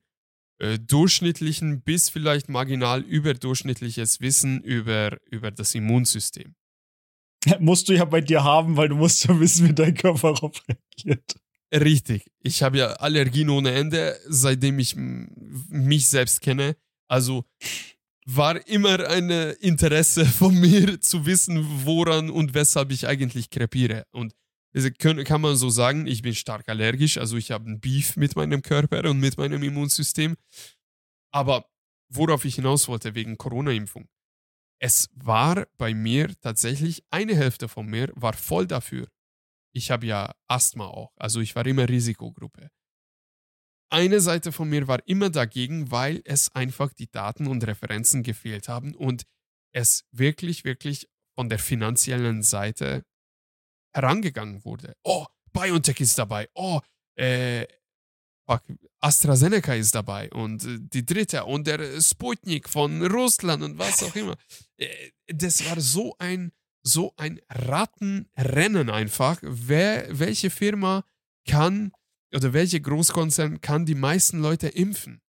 äh, 0.60 0.78
durchschnittlichen 0.78 1.82
bis 1.82 2.10
vielleicht 2.10 2.50
marginal 2.50 3.02
überdurchschnittliches 3.02 4.22
Wissen 4.22 4.62
über, 4.62 5.18
über 5.32 5.52
das 5.52 5.74
Immunsystem. 5.74 6.56
musst 7.60 7.90
du 7.90 7.94
ja 7.94 8.06
bei 8.06 8.22
dir 8.22 8.44
haben, 8.44 8.78
weil 8.78 8.90
du 8.90 8.96
musst 8.96 9.26
ja 9.26 9.40
wissen, 9.40 9.70
wie 9.70 9.74
dein 9.74 9.94
Körper 9.94 10.34
darauf 10.34 10.62
reagiert. 10.68 11.36
Richtig. 11.74 12.32
Ich 12.40 12.64
habe 12.64 12.78
ja 12.78 12.88
Allergien 12.94 13.50
ohne 13.50 13.72
Ende, 13.72 14.18
seitdem 14.28 14.80
ich 14.80 14.96
mich 14.96 16.08
selbst 16.08 16.42
kenne. 16.42 16.78
Also 17.10 17.46
war 18.30 18.68
immer 18.68 19.08
ein 19.08 19.30
Interesse 19.30 20.26
von 20.26 20.54
mir 20.60 21.00
zu 21.00 21.26
wissen, 21.26 21.86
woran 21.86 22.30
und 22.30 22.54
weshalb 22.54 22.92
ich 22.92 23.08
eigentlich 23.08 23.50
krepiere. 23.50 24.06
Und 24.12 24.34
kann 25.26 25.42
man 25.42 25.56
so 25.56 25.70
sagen, 25.70 26.06
ich 26.06 26.22
bin 26.22 26.36
stark 26.36 26.70
allergisch, 26.70 27.18
also 27.18 27.38
ich 27.38 27.52
habe 27.52 27.70
ein 27.70 27.80
Beef 27.80 28.16
mit 28.16 28.36
meinem 28.36 28.62
Körper 28.62 29.10
und 29.10 29.20
mit 29.20 29.38
meinem 29.38 29.64
Immunsystem. 29.64 30.36
Aber 31.32 31.66
worauf 32.10 32.46
ich 32.46 32.56
hinaus 32.56 32.88
wollte 32.88 33.16
wegen 33.16 33.38
Corona-Impfung. 33.38 34.08
Es 34.80 35.10
war 35.16 35.66
bei 35.78 35.94
mir 35.96 36.32
tatsächlich, 36.42 37.04
eine 37.10 37.36
Hälfte 37.36 37.68
von 37.68 37.88
mir 37.88 38.12
war 38.16 38.34
voll 38.34 38.68
dafür. 38.68 39.08
Ich 39.74 39.90
habe 39.90 40.06
ja 40.06 40.36
Asthma 40.48 40.86
auch, 40.86 41.12
also 41.16 41.40
ich 41.40 41.56
war 41.56 41.66
immer 41.66 41.90
Risikogruppe 41.90 42.70
eine 43.90 44.20
Seite 44.20 44.52
von 44.52 44.70
mir 44.70 44.88
war 44.88 45.00
immer 45.08 45.30
dagegen, 45.30 45.92
weil 45.92 46.22
es 46.26 46.54
einfach 46.54 46.94
die 46.94 47.10
Daten 47.10 47.48
und 47.48 47.66
Referenzen 47.66 48.24
gefehlt 48.24 48.68
haben 48.68 48.96
und 48.96 49.24
es 49.74 50.06
wirklich, 50.12 50.64
wirklich 50.64 51.08
von 51.36 51.50
der 51.50 51.60
finanziellen 51.60 52.44
Seite 52.44 53.04
herangegangen 53.94 54.66
wurde. 54.66 54.96
Oh, 55.04 55.26
BioNTech 55.54 56.00
ist 56.02 56.18
dabei. 56.18 56.50
Oh, 56.54 56.82
äh, 57.16 57.66
AstraZeneca 59.00 59.74
ist 59.74 59.94
dabei 59.94 60.30
und 60.32 60.64
äh, 60.64 60.78
die 60.80 61.06
dritte 61.06 61.46
und 61.46 61.68
der 61.68 62.02
Sputnik 62.02 62.70
von 62.70 63.06
Russland 63.06 63.64
und 63.64 63.78
was 63.78 64.04
auch 64.04 64.16
immer. 64.16 64.36
Äh, 64.78 65.12
das 65.28 65.66
war 65.70 65.80
so 65.82 66.16
ein, 66.20 66.52
so 66.84 67.14
ein 67.18 67.40
Rattenrennen 67.50 68.90
einfach. 68.90 69.40
Wer, 69.42 70.08
welche 70.18 70.50
Firma 70.50 71.04
kann 71.48 71.92
oder 72.34 72.54
welche 72.54 72.82
Großkonzern 72.82 73.62
kann 73.62 73.86
die 73.86 73.96
meisten 73.96 74.40
Leute 74.40 74.68
impfen? 74.68 75.22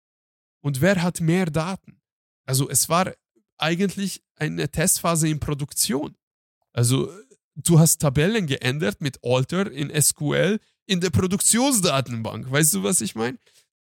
Und 0.61 0.81
wer 0.81 1.01
hat 1.01 1.21
mehr 1.21 1.45
Daten? 1.45 2.01
Also 2.45 2.69
es 2.69 2.89
war 2.89 3.13
eigentlich 3.57 4.23
eine 4.35 4.69
Testphase 4.69 5.27
in 5.29 5.39
Produktion. 5.39 6.15
Also 6.73 7.11
du 7.55 7.79
hast 7.79 7.99
Tabellen 7.99 8.47
geändert 8.47 9.01
mit 9.01 9.19
Alter 9.23 9.71
in 9.71 9.89
SQL 9.89 10.59
in 10.85 11.01
der 11.01 11.09
Produktionsdatenbank. 11.09 12.49
Weißt 12.49 12.73
du, 12.73 12.83
was 12.83 13.01
ich 13.01 13.15
meine? 13.15 13.37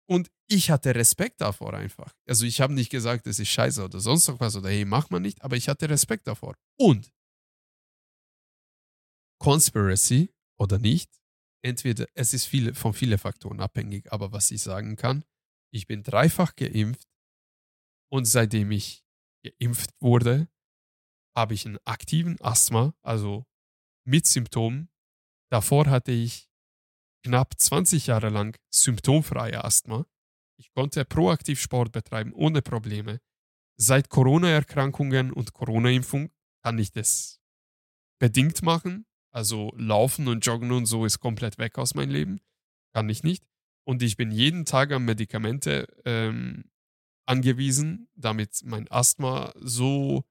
Und 0.07 0.29
ich 0.47 0.69
hatte 0.69 0.93
Respekt 0.93 1.39
davor 1.39 1.73
einfach. 1.73 2.13
Also 2.27 2.45
ich 2.45 2.59
habe 2.59 2.73
nicht 2.73 2.89
gesagt, 2.89 3.25
das 3.25 3.39
ist 3.39 3.49
scheiße 3.49 3.83
oder 3.83 3.99
sonst 3.99 4.27
noch 4.27 4.39
was 4.39 4.55
oder 4.55 4.69
hey, 4.69 4.85
mach 4.85 5.09
man 5.09 5.21
nicht, 5.21 5.41
aber 5.41 5.55
ich 5.55 5.69
hatte 5.69 5.89
Respekt 5.89 6.27
davor. 6.27 6.55
Und 6.77 7.11
Conspiracy 9.39 10.29
oder 10.57 10.77
nicht, 10.77 11.09
entweder 11.63 12.07
es 12.13 12.33
ist 12.33 12.45
viele, 12.45 12.73
von 12.73 12.93
vielen 12.93 13.17
Faktoren 13.17 13.59
abhängig, 13.59 14.11
aber 14.11 14.31
was 14.31 14.51
ich 14.51 14.61
sagen 14.61 14.95
kann, 14.95 15.23
ich 15.73 15.87
bin 15.87 16.03
dreifach 16.03 16.55
geimpft 16.55 17.07
und 18.11 18.25
seitdem 18.25 18.71
ich 18.71 19.05
geimpft 19.43 19.91
wurde, 19.99 20.49
habe 21.35 21.53
ich 21.53 21.65
einen 21.65 21.79
aktiven 21.85 22.39
Asthma, 22.41 22.93
also 23.01 23.45
mit 24.05 24.25
Symptomen. 24.25 24.89
Davor 25.49 25.87
hatte 25.87 26.11
ich 26.11 26.49
knapp 27.23 27.57
20 27.57 28.07
Jahre 28.07 28.29
lang 28.29 28.57
symptomfreie 28.73 29.63
Asthma. 29.63 30.05
Ich 30.59 30.71
konnte 30.73 31.05
proaktiv 31.05 31.59
Sport 31.59 31.91
betreiben 31.91 32.33
ohne 32.33 32.61
Probleme. 32.61 33.21
Seit 33.77 34.09
Corona-Erkrankungen 34.09 35.31
und 35.31 35.53
Corona-Impfung 35.53 36.31
kann 36.63 36.77
ich 36.77 36.91
das 36.91 37.41
bedingt 38.19 38.61
machen, 38.61 39.05
also 39.31 39.73
Laufen 39.77 40.27
und 40.27 40.45
Joggen 40.45 40.71
und 40.71 40.85
so 40.85 41.05
ist 41.05 41.19
komplett 41.19 41.57
weg 41.57 41.77
aus 41.77 41.95
meinem 41.95 42.11
Leben. 42.11 42.41
Kann 42.93 43.09
ich 43.09 43.23
nicht. 43.23 43.45
Und 43.85 44.03
ich 44.03 44.17
bin 44.17 44.31
jeden 44.31 44.65
Tag 44.65 44.91
an 44.91 45.05
Medikamente 45.05 45.87
ähm, 46.05 46.65
angewiesen, 47.25 48.09
damit 48.15 48.61
mein 48.63 48.89
Asthma 48.91 49.53
so 49.55 50.23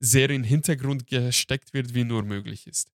sehr 0.00 0.30
in 0.30 0.42
den 0.42 0.44
Hintergrund 0.44 1.06
gesteckt 1.06 1.74
wird, 1.74 1.94
wie 1.94 2.04
nur 2.04 2.22
möglich 2.22 2.66
ist. 2.66 2.92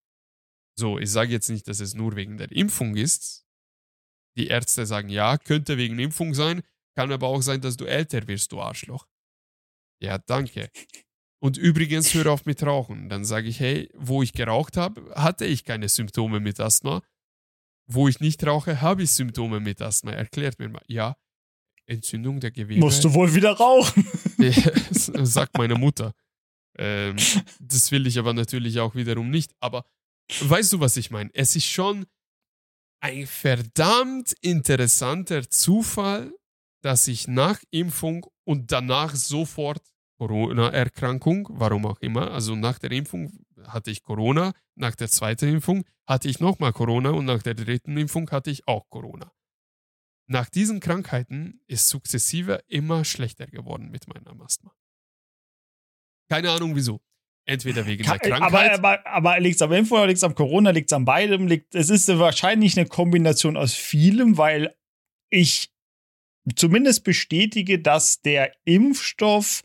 So, 0.77 0.99
ich 0.99 1.11
sage 1.11 1.31
jetzt 1.33 1.51
nicht, 1.51 1.69
dass 1.69 1.81
es 1.81 1.95
nur 1.95 2.17
wegen 2.17 2.37
der 2.37 2.51
Impfung 2.51 2.97
ist. 2.97 3.47
Die 4.37 4.49
Ärzte 4.49 4.87
sagen, 4.87 5.09
ja, 5.09 5.39
könnte 5.39 5.79
wegen 5.79 5.99
Impfung 5.99 6.35
sein, 6.35 6.63
kann 6.97 7.13
aber 7.13 7.29
auch 7.29 7.43
sein, 7.43 7.61
dass 7.61 7.77
du 7.77 7.85
älter 7.85 8.27
wirst, 8.27 8.51
du 8.53 8.61
Arschloch. 8.61 9.07
Ja, 10.03 10.19
danke. 10.19 10.71
Und 11.45 11.59
übrigens, 11.59 12.15
hör 12.15 12.33
auf 12.33 12.47
mit 12.47 12.63
Rauchen. 12.63 13.11
Dann 13.11 13.27
sage 13.27 13.49
ich, 13.49 13.61
hey, 13.61 13.91
wo 13.93 14.23
ich 14.23 14.33
geraucht 14.33 14.79
habe, 14.79 15.13
hatte 15.15 15.45
ich 15.45 15.63
keine 15.63 15.91
Symptome 15.91 16.41
mit 16.41 16.59
Asthma. 16.59 17.03
Wo 17.87 18.09
ich 18.09 18.19
nicht 18.19 18.47
rauche, 18.47 18.81
habe 18.81 19.03
ich 19.03 19.11
Symptome 19.11 19.61
mit 19.61 19.83
Asthma. 19.83 20.13
Erklärt 20.13 20.59
mir 20.59 20.71
mal. 20.71 20.81
Ja, 20.87 21.19
Entzündung 21.85 22.41
der 22.41 22.51
Gewebe. 22.51 22.81
Musst 22.81 23.05
du 23.05 23.13
wohl 23.13 23.35
wieder 23.35 23.53
rauchen? 23.53 24.09
sagt 24.91 25.59
meine 25.59 25.75
Mutter. 25.75 26.15
Ähm, 26.79 27.17
das 27.61 27.93
will 27.93 28.07
ich 28.07 28.19
aber 28.19 28.33
natürlich 28.33 28.81
auch 28.81 28.95
wiederum 28.95 29.29
nicht. 29.29 29.53
Aber 29.61 29.85
weißt 30.41 30.73
du, 30.73 30.81
was 30.81 30.97
ich 30.97 31.11
meine? 31.11 31.29
Es 31.35 31.55
ist 31.57 31.67
schon 31.67 32.07
ein 33.03 33.27
verdammt 33.27 34.35
interessanter 34.41 35.51
Zufall, 35.51 36.33
dass 36.83 37.07
ich 37.07 37.29
nach 37.29 37.61
Impfung 37.71 38.25
und 38.45 38.73
danach 38.73 39.15
sofort 39.15 39.94
Corona-Erkrankung, 40.19 41.49
warum 41.51 41.87
auch 41.87 42.01
immer. 42.01 42.31
Also 42.31 42.55
nach 42.55 42.79
der 42.79 42.93
Impfung 42.93 43.45
hatte 43.67 43.91
ich 43.91 44.03
Corona, 44.03 44.53
nach 44.75 44.95
der 44.95 45.09
zweiten 45.09 45.49
Impfung 45.49 45.85
hatte 46.07 46.29
ich 46.29 46.41
nochmal 46.41 46.73
Corona 46.73 47.11
und 47.11 47.25
nach 47.25 47.43
der 47.43 47.55
dritten 47.55 47.97
Impfung 47.97 48.31
hatte 48.31 48.51
ich 48.51 48.67
auch 48.69 48.89
Corona. 48.91 49.33
Nach 50.27 50.49
diesen 50.49 50.81
Krankheiten 50.81 51.61
ist 51.67 51.89
sukzessive 51.89 52.63
immer 52.69 53.05
schlechter 53.05 53.47
geworden 53.47 53.91
mit 53.91 54.09
meinem 54.09 54.41
Asthma. 54.41 54.73
Keine 56.29 56.51
Ahnung 56.51 56.75
wieso. 56.75 57.01
Entweder 57.47 57.85
wegen 57.85 58.05
der 58.05 58.19
Krankheit. 58.19 58.43
Aber, 58.43 58.73
aber, 58.73 59.07
aber 59.07 59.41
liegt 59.41 59.57
es 59.57 59.63
am 59.63 59.73
Impfung 59.73 59.99
oder 59.99 60.07
liegt 60.07 60.17
es 60.17 60.25
am 60.25 60.35
Corona, 60.35 60.71
liegt 60.71 60.91
es 60.91 60.97
an 60.97 61.05
beidem? 61.05 61.47
Liegt, 61.47 61.75
es 61.75 61.91
ist 61.91 62.09
wahrscheinlich 62.09 62.79
eine 62.79 62.89
Kombination 62.89 63.59
aus 63.59 63.75
vielem, 63.75 64.39
weil 64.39 64.75
ich 65.29 65.71
zumindest 66.57 67.05
bestätige, 67.05 67.81
dass 67.81 68.23
der 68.23 68.53
Impfstoff 68.65 69.63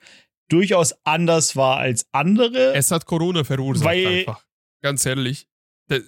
durchaus 0.50 0.94
anders 1.06 1.56
war 1.56 1.78
als 1.78 2.08
andere. 2.12 2.74
Es 2.74 2.92
hat 2.92 3.06
Corona 3.06 3.44
verursacht 3.44 3.86
weil, 3.86 4.08
einfach. 4.08 4.46
Ganz 4.82 5.06
ehrlich. 5.06 5.48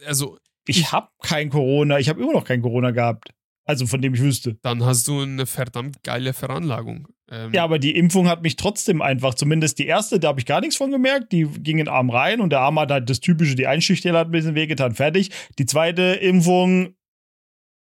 Also 0.06 0.38
ich, 0.68 0.92
habe 0.92 1.10
kein 1.24 1.50
Corona, 1.50 2.00
ich 2.00 2.10
habe 2.10 2.22
immer 2.22 2.34
noch 2.34 2.46
kein 2.46 2.62
Corona 2.62 2.92
gehabt. 2.92 3.30
Also 3.66 3.86
von 3.86 4.02
dem 4.02 4.14
ich 4.14 4.22
wüsste. 4.22 4.58
Dann 4.64 4.84
hast 4.84 5.08
du 5.08 5.22
eine 5.22 5.46
verdammt 5.46 6.04
geile 6.04 6.34
Veranlagung. 6.34 7.08
Ähm 7.30 7.54
ja, 7.54 7.64
aber 7.64 7.80
die 7.80 7.96
Impfung 7.96 8.28
hat 8.28 8.42
mich 8.42 8.56
trotzdem 8.56 9.02
einfach, 9.02 9.36
zumindest 9.36 9.80
die 9.80 9.86
erste, 9.86 10.20
da 10.20 10.30
habe 10.30 10.40
ich 10.40 10.46
gar 10.46 10.62
nichts 10.62 10.78
von 10.78 10.92
gemerkt. 10.92 11.32
Die 11.32 11.46
ging 11.46 11.78
in 11.78 11.86
den 11.86 11.94
Arm 11.94 12.10
rein 12.10 12.42
und 12.42 12.50
der 12.50 12.60
Arm 12.62 12.80
hat 12.80 12.92
halt 12.92 13.10
das 13.10 13.20
typische, 13.20 13.56
die 13.56 13.68
Einstichstelle 13.68 14.18
hat 14.18 14.28
ein 14.28 14.32
bisschen 14.32 14.56
wehgetan, 14.56 14.96
fertig. 14.96 15.30
Die 15.60 15.66
zweite 15.66 16.02
Impfung, 16.02 16.96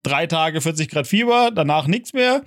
drei 0.03 0.27
Tage 0.27 0.61
40 0.61 0.87
Grad 0.87 1.07
Fieber, 1.07 1.51
danach 1.53 1.87
nichts 1.87 2.13
mehr. 2.13 2.43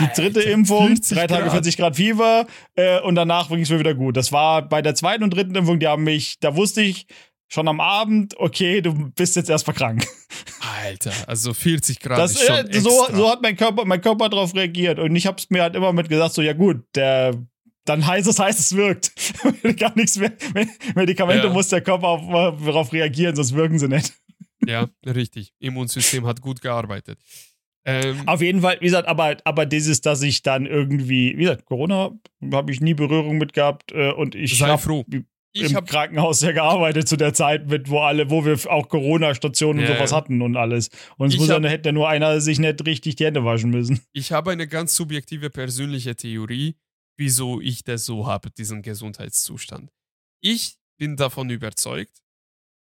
Die 0.00 0.06
dritte 0.06 0.40
Alter, 0.40 0.50
Impfung, 0.50 0.98
drei 1.10 1.26
Tage 1.26 1.44
Grad. 1.44 1.52
40 1.52 1.76
Grad 1.76 1.96
Fieber 1.96 2.46
äh, 2.74 3.00
und 3.00 3.16
danach 3.16 3.48
ging 3.48 3.60
es 3.60 3.70
mir 3.70 3.78
wieder 3.78 3.94
gut. 3.94 4.16
Das 4.16 4.32
war 4.32 4.66
bei 4.66 4.80
der 4.80 4.94
zweiten 4.94 5.22
und 5.22 5.34
dritten 5.34 5.54
Impfung, 5.54 5.78
die 5.78 5.86
haben 5.86 6.04
mich, 6.04 6.38
da 6.40 6.56
wusste 6.56 6.80
ich 6.80 7.06
schon 7.48 7.68
am 7.68 7.80
Abend, 7.80 8.34
okay, 8.38 8.80
du 8.80 9.10
bist 9.10 9.36
jetzt 9.36 9.50
erstmal 9.50 9.76
krank. 9.76 10.06
Alter, 10.82 11.12
also 11.26 11.52
40 11.52 12.00
Grad 12.00 12.18
das, 12.18 12.32
ist 12.32 12.46
schon 12.46 12.66
äh, 12.66 12.80
so, 12.80 13.06
so 13.12 13.30
hat 13.30 13.42
mein 13.42 13.56
Körper, 13.56 13.84
mein 13.84 14.00
Körper 14.00 14.28
darauf 14.28 14.54
reagiert 14.54 14.98
und 14.98 15.14
ich 15.14 15.26
habe 15.26 15.36
es 15.36 15.50
mir 15.50 15.62
halt 15.62 15.76
immer 15.76 15.92
mit 15.92 16.08
gesagt, 16.08 16.34
so 16.34 16.42
ja 16.42 16.54
gut, 16.54 16.82
der 16.94 17.34
dann 17.84 18.06
heißt 18.06 18.26
es, 18.26 18.38
heißt 18.38 18.58
es 18.58 18.74
wirkt. 18.76 19.12
Gar 19.78 19.94
nichts 19.94 20.16
mehr. 20.16 20.32
Medikamente 20.94 21.48
ja. 21.48 21.52
muss 21.52 21.68
der 21.68 21.82
Körper 21.82 22.08
auf, 22.08 22.64
darauf 22.64 22.92
reagieren, 22.92 23.36
sonst 23.36 23.54
wirken 23.54 23.78
sie 23.78 23.88
nicht. 23.88 24.14
Ja, 24.66 24.88
richtig. 25.04 25.52
Immunsystem 25.58 26.26
hat 26.26 26.40
gut 26.40 26.62
gearbeitet. 26.62 27.18
Ähm, 27.86 28.26
Auf 28.26 28.40
jeden 28.40 28.62
Fall, 28.62 28.78
wie 28.80 28.86
gesagt, 28.86 29.06
aber, 29.08 29.36
aber 29.44 29.66
dieses, 29.66 30.00
dass 30.00 30.22
ich 30.22 30.42
dann 30.42 30.64
irgendwie, 30.64 31.36
wie 31.36 31.42
gesagt, 31.42 31.66
Corona 31.66 32.12
habe 32.52 32.72
ich 32.72 32.80
nie 32.80 32.94
Berührung 32.94 33.36
mit 33.36 33.52
gehabt 33.52 33.92
äh, 33.92 34.10
und 34.10 34.34
ich 34.34 34.58
sei 34.58 34.76
froh. 34.78 35.04
Ich 35.56 35.72
im 35.72 35.84
Krankenhaus 35.84 36.40
ja 36.40 36.50
gearbeitet 36.50 37.06
zu 37.06 37.16
der 37.16 37.32
Zeit 37.32 37.68
mit, 37.68 37.88
wo 37.88 38.00
alle, 38.00 38.28
wo 38.28 38.44
wir 38.44 38.58
auch 38.72 38.88
Corona-Stationen 38.88 39.82
und 39.82 39.86
sowas 39.86 40.12
hatten 40.12 40.42
und 40.42 40.56
alles. 40.56 40.88
Und 41.16 41.28
es 41.28 41.38
muss 41.38 41.48
hab, 41.48 41.62
dann 41.62 41.70
hätte 41.70 41.92
nur 41.92 42.08
einer 42.08 42.40
sich 42.40 42.58
nicht 42.58 42.84
richtig 42.84 43.14
die 43.16 43.26
Hände 43.26 43.44
waschen 43.44 43.70
müssen. 43.70 44.00
Ich 44.12 44.32
habe 44.32 44.50
eine 44.50 44.66
ganz 44.66 44.96
subjektive 44.96 45.50
persönliche 45.50 46.16
Theorie, 46.16 46.74
wieso 47.16 47.60
ich 47.60 47.84
das 47.84 48.04
so 48.04 48.26
habe, 48.26 48.50
diesen 48.50 48.82
Gesundheitszustand. 48.82 49.92
Ich 50.40 50.76
bin 50.98 51.16
davon 51.16 51.50
überzeugt, 51.50 52.24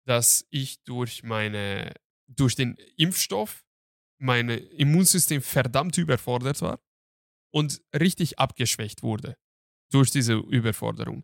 dass 0.05 0.45
ich 0.51 0.83
durch 0.83 1.23
meine, 1.23 1.93
durch 2.27 2.55
den 2.55 2.77
Impfstoff 2.97 3.65
mein 4.19 4.49
Immunsystem 4.49 5.41
verdammt 5.41 5.97
überfordert 5.97 6.61
war 6.61 6.79
und 7.51 7.81
richtig 7.97 8.39
abgeschwächt 8.39 9.03
wurde 9.03 9.35
durch 9.91 10.11
diese 10.11 10.33
Überforderung. 10.33 11.23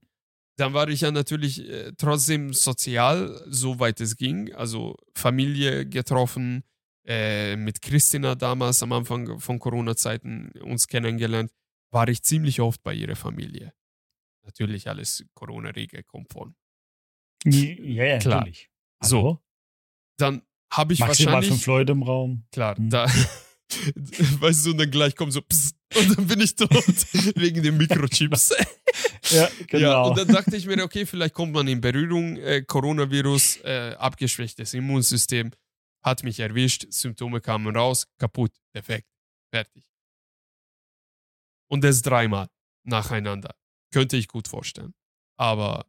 Dann 0.58 0.74
war 0.74 0.88
ich 0.88 1.02
ja 1.02 1.12
natürlich 1.12 1.68
äh, 1.70 1.92
trotzdem 1.98 2.54
sozial, 2.54 3.44
soweit 3.48 4.00
es 4.00 4.16
ging, 4.16 4.54
also 4.54 4.96
Familie 5.14 5.86
getroffen, 5.86 6.64
äh, 7.06 7.56
mit 7.58 7.82
Christina 7.82 8.36
damals 8.36 8.82
am 8.82 8.94
Anfang 8.94 9.40
von 9.40 9.60
Corona-Zeiten 9.60 10.52
uns 10.62 10.88
kennengelernt, 10.88 11.52
war 11.92 12.08
ich 12.08 12.24
ziemlich 12.24 12.62
oft 12.62 12.82
bei 12.84 12.94
ihrer 12.94 13.16
Familie. 13.16 13.74
Natürlich 14.44 14.88
alles 14.88 15.26
Corona-Regel-konform. 15.34 16.56
Ja, 17.46 18.06
ja, 18.06 18.18
Klar. 18.20 18.40
natürlich. 18.40 18.70
So, 19.04 19.40
dann 20.18 20.42
habe 20.78 20.94
ich 20.94 21.00
Maximal 21.00 21.36
wahrscheinlich. 21.36 21.50
fünf 21.50 21.66
Leute 21.68 21.92
im 21.92 22.04
Raum. 22.04 22.44
Klar, 22.52 22.80
mhm. 22.80 22.90
da. 22.90 23.08
weißt 24.40 24.66
du, 24.66 24.72
und 24.72 24.78
dann 24.78 24.92
gleich 24.92 25.16
kommt 25.16 25.34
so, 25.34 25.42
pss, 25.42 25.74
und 25.96 26.18
dann 26.18 26.28
bin 26.28 26.42
ich 26.42 26.56
tot 26.56 26.70
wegen 27.36 27.64
den 27.64 27.78
Mikrochips. 27.78 28.54
ja, 29.32 29.50
genau. 29.68 29.82
Ja, 29.82 30.02
und 30.04 30.18
dann 30.18 30.28
dachte 30.28 30.56
ich 30.56 30.66
mir, 30.66 30.84
okay, 30.84 31.06
vielleicht 31.06 31.34
kommt 31.34 31.54
man 31.54 31.68
in 31.68 31.82
Berührung, 31.82 32.38
äh, 32.38 32.62
Coronavirus, 32.62 33.62
äh, 33.64 33.96
abgeschwächtes 33.98 34.74
Immunsystem, 34.74 35.52
hat 36.04 36.24
mich 36.24 36.40
erwischt, 36.40 36.86
Symptome 36.90 37.42
kamen 37.42 37.76
raus, 37.76 38.08
kaputt, 38.18 38.52
perfekt, 38.74 39.08
fertig. 39.52 39.84
Und 41.68 41.84
das 41.84 42.02
dreimal 42.02 42.48
nacheinander. 42.84 43.56
Könnte 43.92 44.18
ich 44.18 44.28
gut 44.28 44.48
vorstellen. 44.48 44.94
Aber 45.38 45.86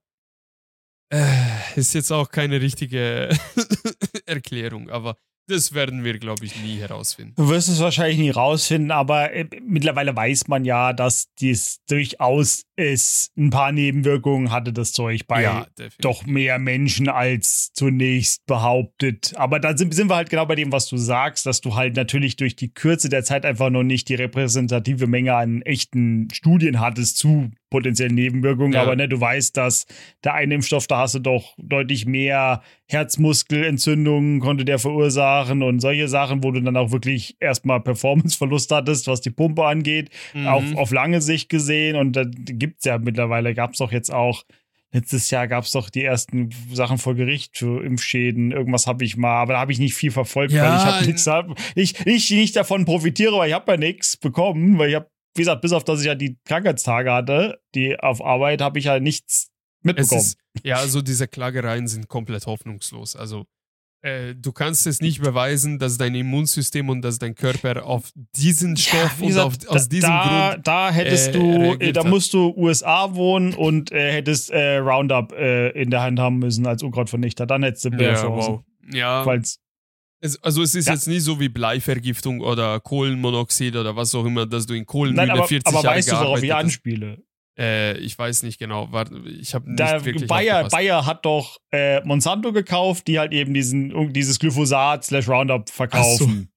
äh, 1.12 1.78
ist 1.78 1.94
jetzt 1.94 2.10
auch 2.10 2.30
keine 2.30 2.60
richtige 2.60 3.28
Erklärung, 4.26 4.90
aber 4.90 5.16
das 5.48 5.72
werden 5.72 6.02
wir, 6.02 6.18
glaube 6.18 6.44
ich, 6.44 6.60
nie 6.60 6.78
herausfinden. 6.78 7.34
Du 7.36 7.48
wirst 7.48 7.68
es 7.68 7.80
wahrscheinlich 7.80 8.18
nie 8.18 8.28
herausfinden, 8.28 8.90
aber 8.90 9.32
äh, 9.32 9.48
mittlerweile 9.62 10.14
weiß 10.14 10.48
man 10.48 10.64
ja, 10.64 10.92
dass 10.92 11.32
dies 11.38 11.80
durchaus 11.88 12.64
es 12.76 13.32
ein 13.36 13.50
paar 13.50 13.72
Nebenwirkungen 13.72 14.52
hatte, 14.52 14.72
das 14.72 14.92
Zeug 14.92 15.26
bei 15.26 15.42
ja, 15.42 15.66
doch 16.00 16.26
mehr 16.26 16.58
Menschen 16.58 17.08
als 17.08 17.72
zunächst 17.72 18.44
behauptet. 18.46 19.32
Aber 19.36 19.58
da 19.60 19.76
sind, 19.76 19.94
sind 19.94 20.10
wir 20.10 20.16
halt 20.16 20.30
genau 20.30 20.46
bei 20.46 20.54
dem, 20.54 20.72
was 20.72 20.86
du 20.88 20.98
sagst, 20.98 21.46
dass 21.46 21.62
du 21.62 21.74
halt 21.74 21.96
natürlich 21.96 22.36
durch 22.36 22.54
die 22.54 22.72
Kürze 22.72 23.08
der 23.08 23.24
Zeit 23.24 23.46
einfach 23.46 23.70
noch 23.70 23.82
nicht 23.82 24.08
die 24.08 24.14
repräsentative 24.14 25.06
Menge 25.06 25.34
an 25.34 25.62
echten 25.62 26.28
Studien 26.32 26.80
hattest 26.80 27.16
zu 27.16 27.50
potenziellen 27.70 28.14
Nebenwirkungen. 28.14 28.72
Ja. 28.72 28.82
Aber 28.82 28.96
ne, 28.96 29.08
du 29.08 29.20
weißt, 29.20 29.56
dass 29.56 29.86
der 30.24 30.34
eine 30.34 30.54
Impfstoff, 30.54 30.86
da 30.86 30.98
hast 30.98 31.16
du 31.16 31.18
doch 31.18 31.54
deutlich 31.58 32.06
mehr 32.06 32.62
Herzmuskelentzündungen, 32.88 34.40
konnte 34.40 34.64
der 34.64 34.78
verursachen 34.78 35.62
und 35.62 35.80
solche 35.80 36.08
Sachen, 36.08 36.44
wo 36.44 36.52
du 36.52 36.60
dann 36.62 36.76
auch 36.76 36.92
wirklich 36.92 37.36
erstmal 37.40 37.80
Performanceverlust 37.80 38.70
hattest, 38.70 39.08
was 39.08 39.20
die 39.20 39.30
Pumpe 39.30 39.64
angeht, 39.64 40.10
mhm. 40.34 40.46
auch 40.46 40.62
auf 40.76 40.92
lange 40.92 41.20
Sicht 41.20 41.48
gesehen. 41.48 41.96
Und 41.96 42.14
da 42.14 42.24
gibt 42.24 42.65
es 42.78 42.84
ja 42.84 42.98
mittlerweile, 42.98 43.54
gab 43.54 43.72
es 43.72 43.78
doch 43.78 43.92
jetzt 43.92 44.12
auch 44.12 44.44
Letztes 44.92 45.30
Jahr 45.30 45.48
gab 45.48 45.64
es 45.64 45.72
doch 45.72 45.90
die 45.90 46.04
ersten 46.04 46.50
Sachen 46.72 46.96
vor 46.96 47.14
Gericht 47.14 47.58
für 47.58 47.84
Impfschäden. 47.84 48.52
Irgendwas 48.52 48.86
habe 48.86 49.04
ich 49.04 49.16
mal, 49.16 49.42
aber 49.42 49.54
da 49.54 49.58
habe 49.58 49.72
ich 49.72 49.78
nicht 49.78 49.94
viel 49.94 50.10
verfolgt, 50.10 50.52
ja, 50.52 50.62
weil 50.62 50.78
ich 50.78 50.84
habe 50.84 51.04
nichts, 51.04 51.28
ich, 51.74 52.06
ich 52.06 52.30
nicht 52.30 52.56
davon 52.56 52.84
profitiere, 52.86 53.36
weil 53.36 53.48
ich 53.48 53.54
habe 53.54 53.72
ja 53.72 53.78
nichts 53.78 54.16
bekommen, 54.16 54.78
weil 54.78 54.90
ich 54.90 54.94
habe 54.94 55.10
wie 55.36 55.42
gesagt, 55.42 55.60
bis 55.60 55.72
auf 55.72 55.84
dass 55.84 56.00
ich 56.00 56.06
ja 56.06 56.14
die 56.14 56.38
Krankheitstage 56.46 57.12
hatte, 57.12 57.60
die 57.74 57.98
auf 58.00 58.24
Arbeit, 58.24 58.62
habe 58.62 58.78
ich 58.78 58.86
ja 58.86 58.98
nichts 58.98 59.50
mitbekommen. 59.82 60.20
Ist, 60.20 60.38
ja, 60.62 60.76
also 60.76 61.02
diese 61.02 61.28
Klagereien 61.28 61.88
sind 61.88 62.08
komplett 62.08 62.46
hoffnungslos. 62.46 63.16
Also 63.16 63.44
äh, 64.02 64.34
du 64.34 64.52
kannst 64.52 64.86
es 64.86 65.00
nicht 65.00 65.20
beweisen, 65.20 65.78
dass 65.78 65.98
dein 65.98 66.14
Immunsystem 66.14 66.88
und 66.88 67.02
dass 67.02 67.18
dein 67.18 67.34
Körper 67.34 67.84
auf 67.84 68.10
diesen 68.36 68.76
Stoff 68.76 69.20
ja, 69.20 69.26
gesagt, 69.26 69.64
und 69.64 69.68
auf, 69.68 69.76
aus 69.76 69.88
diesem 69.88 70.10
da, 70.10 70.50
Grund. 70.52 70.66
Da 70.66 70.90
hättest 70.90 71.28
äh, 71.28 71.32
du, 71.32 71.92
da 71.92 72.04
musst 72.04 72.32
du 72.32 72.54
USA 72.56 73.14
wohnen 73.14 73.54
und 73.54 73.92
äh, 73.92 74.12
hättest 74.12 74.50
äh, 74.50 74.76
Roundup 74.76 75.32
äh, 75.32 75.70
in 75.70 75.90
der 75.90 76.02
Hand 76.02 76.18
haben 76.18 76.38
müssen 76.38 76.66
als 76.66 76.82
Unkrautvernichter. 76.82 77.46
Dann 77.46 77.62
hättest 77.62 77.84
du 77.86 77.90
mehr 77.90 78.12
ja. 78.12 78.28
Wow. 78.28 78.62
Ja. 78.92 79.24
Falls 79.24 79.58
es, 80.20 80.42
also 80.42 80.62
es 80.62 80.74
ist 80.74 80.86
ja. 80.86 80.94
jetzt 80.94 81.06
nie 81.06 81.18
so 81.18 81.40
wie 81.40 81.48
Bleivergiftung 81.48 82.40
oder 82.40 82.80
Kohlenmonoxid 82.80 83.76
oder 83.76 83.96
was 83.96 84.14
auch 84.14 84.24
immer, 84.24 84.46
dass 84.46 84.66
du 84.66 84.74
in 84.74 84.86
Kohlenmühle 84.86 85.26
Nein, 85.26 85.36
aber, 85.38 85.46
40 85.46 85.66
aber 85.66 85.84
Jahre 85.84 85.96
weißt 85.96 86.10
du, 86.10 86.16
worauf 86.16 86.42
ich 86.42 86.54
anspiele? 86.54 87.22
Äh, 87.58 87.96
ich 87.98 88.18
weiß 88.18 88.42
nicht 88.42 88.58
genau. 88.58 88.90
Ich 89.40 89.54
habe 89.54 89.68
nicht 89.68 89.80
da, 89.80 90.04
wirklich 90.04 90.26
Bayer, 90.26 90.68
Bayer 90.68 91.06
hat 91.06 91.24
doch 91.24 91.58
äh, 91.72 92.04
Monsanto 92.04 92.52
gekauft, 92.52 93.06
die 93.06 93.18
halt 93.18 93.32
eben 93.32 93.54
diesen, 93.54 94.12
dieses 94.12 94.38
Glyphosat 94.38 95.04
slash 95.04 95.28
Roundup 95.28 95.70
verkaufen. 95.70 96.50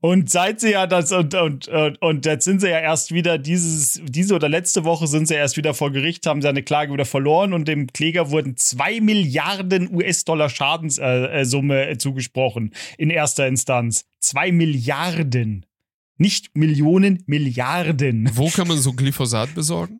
Und 0.00 0.30
seit 0.30 0.60
sie 0.60 0.70
ja 0.70 0.86
das 0.86 1.10
und, 1.10 1.34
und, 1.34 1.66
und, 1.66 2.00
und 2.00 2.24
jetzt 2.24 2.44
sind 2.44 2.60
sie 2.60 2.68
ja 2.68 2.78
erst 2.78 3.12
wieder 3.12 3.36
dieses, 3.36 4.00
diese 4.04 4.36
oder 4.36 4.48
letzte 4.48 4.84
Woche 4.84 5.08
sind 5.08 5.26
sie 5.26 5.34
erst 5.34 5.56
wieder 5.56 5.74
vor 5.74 5.90
Gericht, 5.90 6.24
haben 6.24 6.40
sie 6.40 6.48
eine 6.48 6.62
Klage 6.62 6.92
wieder 6.92 7.04
verloren 7.04 7.52
und 7.52 7.66
dem 7.66 7.88
Kläger 7.88 8.30
wurden 8.30 8.56
zwei 8.56 9.00
Milliarden 9.00 9.92
US-Dollar 9.92 10.50
Schadenssumme 10.50 11.86
äh, 11.86 11.92
äh, 11.92 11.98
zugesprochen 11.98 12.72
in 12.96 13.10
erster 13.10 13.48
Instanz. 13.48 14.04
Zwei 14.20 14.52
Milliarden. 14.52 15.66
Nicht 16.16 16.56
Millionen, 16.56 17.24
Milliarden. 17.26 18.30
Wo 18.34 18.50
kann 18.50 18.68
man 18.68 18.78
so 18.78 18.92
Glyphosat 18.92 19.52
besorgen? 19.56 19.98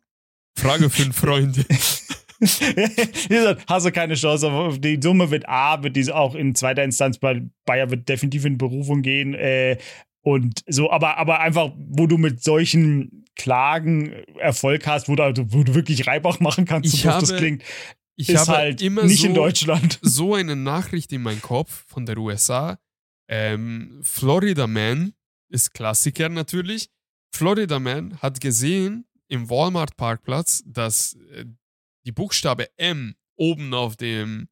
Frage 0.57 0.89
für 0.89 1.03
einen 1.03 1.13
Freund. 1.13 1.65
hast 3.67 3.85
du 3.85 3.91
keine 3.91 4.15
Chance. 4.15 4.79
Die 4.79 4.99
Summe 5.01 5.29
wird 5.31 5.47
A, 5.47 5.81
wird 5.83 5.95
diese 5.95 6.15
auch 6.15 6.35
in 6.35 6.55
zweiter 6.55 6.83
Instanz 6.83 7.17
bei 7.17 7.43
Bayer 7.65 7.89
wird 7.91 8.07
definitiv 8.09 8.45
in 8.45 8.57
Berufung 8.57 9.01
gehen. 9.01 9.33
Äh, 9.33 9.77
Und 10.21 10.61
so, 10.67 10.91
aber, 10.91 11.17
aber 11.17 11.39
einfach, 11.39 11.71
wo 11.77 12.07
du 12.07 12.17
mit 12.17 12.43
solchen 12.43 13.25
Klagen 13.35 14.11
Erfolg 14.37 14.85
hast, 14.85 15.07
wo 15.07 15.15
du, 15.15 15.23
wo 15.53 15.63
du 15.63 15.73
wirklich 15.75 16.07
Reibach 16.07 16.39
machen 16.39 16.65
kannst, 16.65 16.93
Ich 16.93 17.01
so 17.03 17.09
habe- 17.09 17.25
das 17.25 17.35
klingt, 17.37 17.63
Ich 18.17 18.29
ist 18.29 18.39
habe 18.47 18.51
halt 18.57 18.81
immer 18.81 19.03
nicht 19.03 19.21
so, 19.21 19.27
in 19.27 19.33
Deutschland. 19.33 19.97
so 20.01 20.35
eine 20.35 20.55
Nachricht 20.57 21.11
in 21.13 21.21
meinem 21.21 21.41
Kopf 21.41 21.85
von 21.87 22.05
der 22.05 22.17
USA. 22.17 22.77
Ähm, 23.29 23.99
Florida 24.01 24.67
Man 24.67 25.13
ist 25.49 25.73
Klassiker 25.73 26.27
natürlich. 26.29 26.89
Florida 27.33 27.79
Man 27.79 28.17
hat 28.21 28.41
gesehen 28.41 29.05
im 29.29 29.49
Walmart 29.49 29.95
Parkplatz, 29.95 30.63
dass 30.65 31.13
äh, 31.31 31.45
die 32.05 32.11
Buchstabe 32.11 32.67
M 32.77 33.15
oben 33.37 33.73
auf 33.73 33.95
dem 33.95 34.49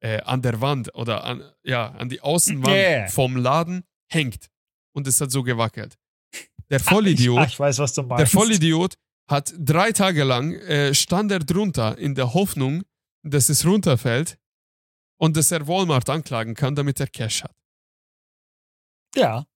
äh, 0.00 0.20
an 0.22 0.42
der 0.42 0.60
Wand 0.60 0.94
oder 0.94 1.24
an, 1.24 1.42
ja, 1.62 1.90
an 1.92 2.08
die 2.08 2.20
Außenwand 2.20 2.74
Yeah. 2.74 3.08
vom 3.08 3.36
Laden 3.36 3.84
hängt. 4.10 4.48
Und 4.92 5.06
es 5.06 5.20
hat 5.20 5.30
so 5.30 5.42
gewackelt. 5.42 5.96
Der 6.70 6.80
Vollidiot, 6.80 7.46
ich, 7.46 7.52
ich 7.54 7.60
weiß, 7.60 7.78
was 7.78 7.92
du 7.94 8.02
meinst. 8.02 8.20
der 8.20 8.26
Vollidiot 8.26 8.96
hat 9.28 9.52
drei 9.58 9.92
Tage 9.92 10.24
lang 10.24 10.54
äh, 10.54 10.94
stand 10.94 11.30
er 11.32 11.40
drunter 11.40 11.98
in 11.98 12.14
der 12.14 12.32
Hoffnung, 12.34 12.82
dass 13.22 13.48
es 13.48 13.64
runterfällt 13.66 14.38
und 15.18 15.36
dass 15.36 15.50
er 15.50 15.66
Walmart 15.66 16.08
anklagen 16.08 16.54
kann, 16.54 16.74
damit 16.74 17.00
er 17.00 17.08
Cash 17.08 17.42
hat. 17.42 17.54
Ja. 19.14 19.46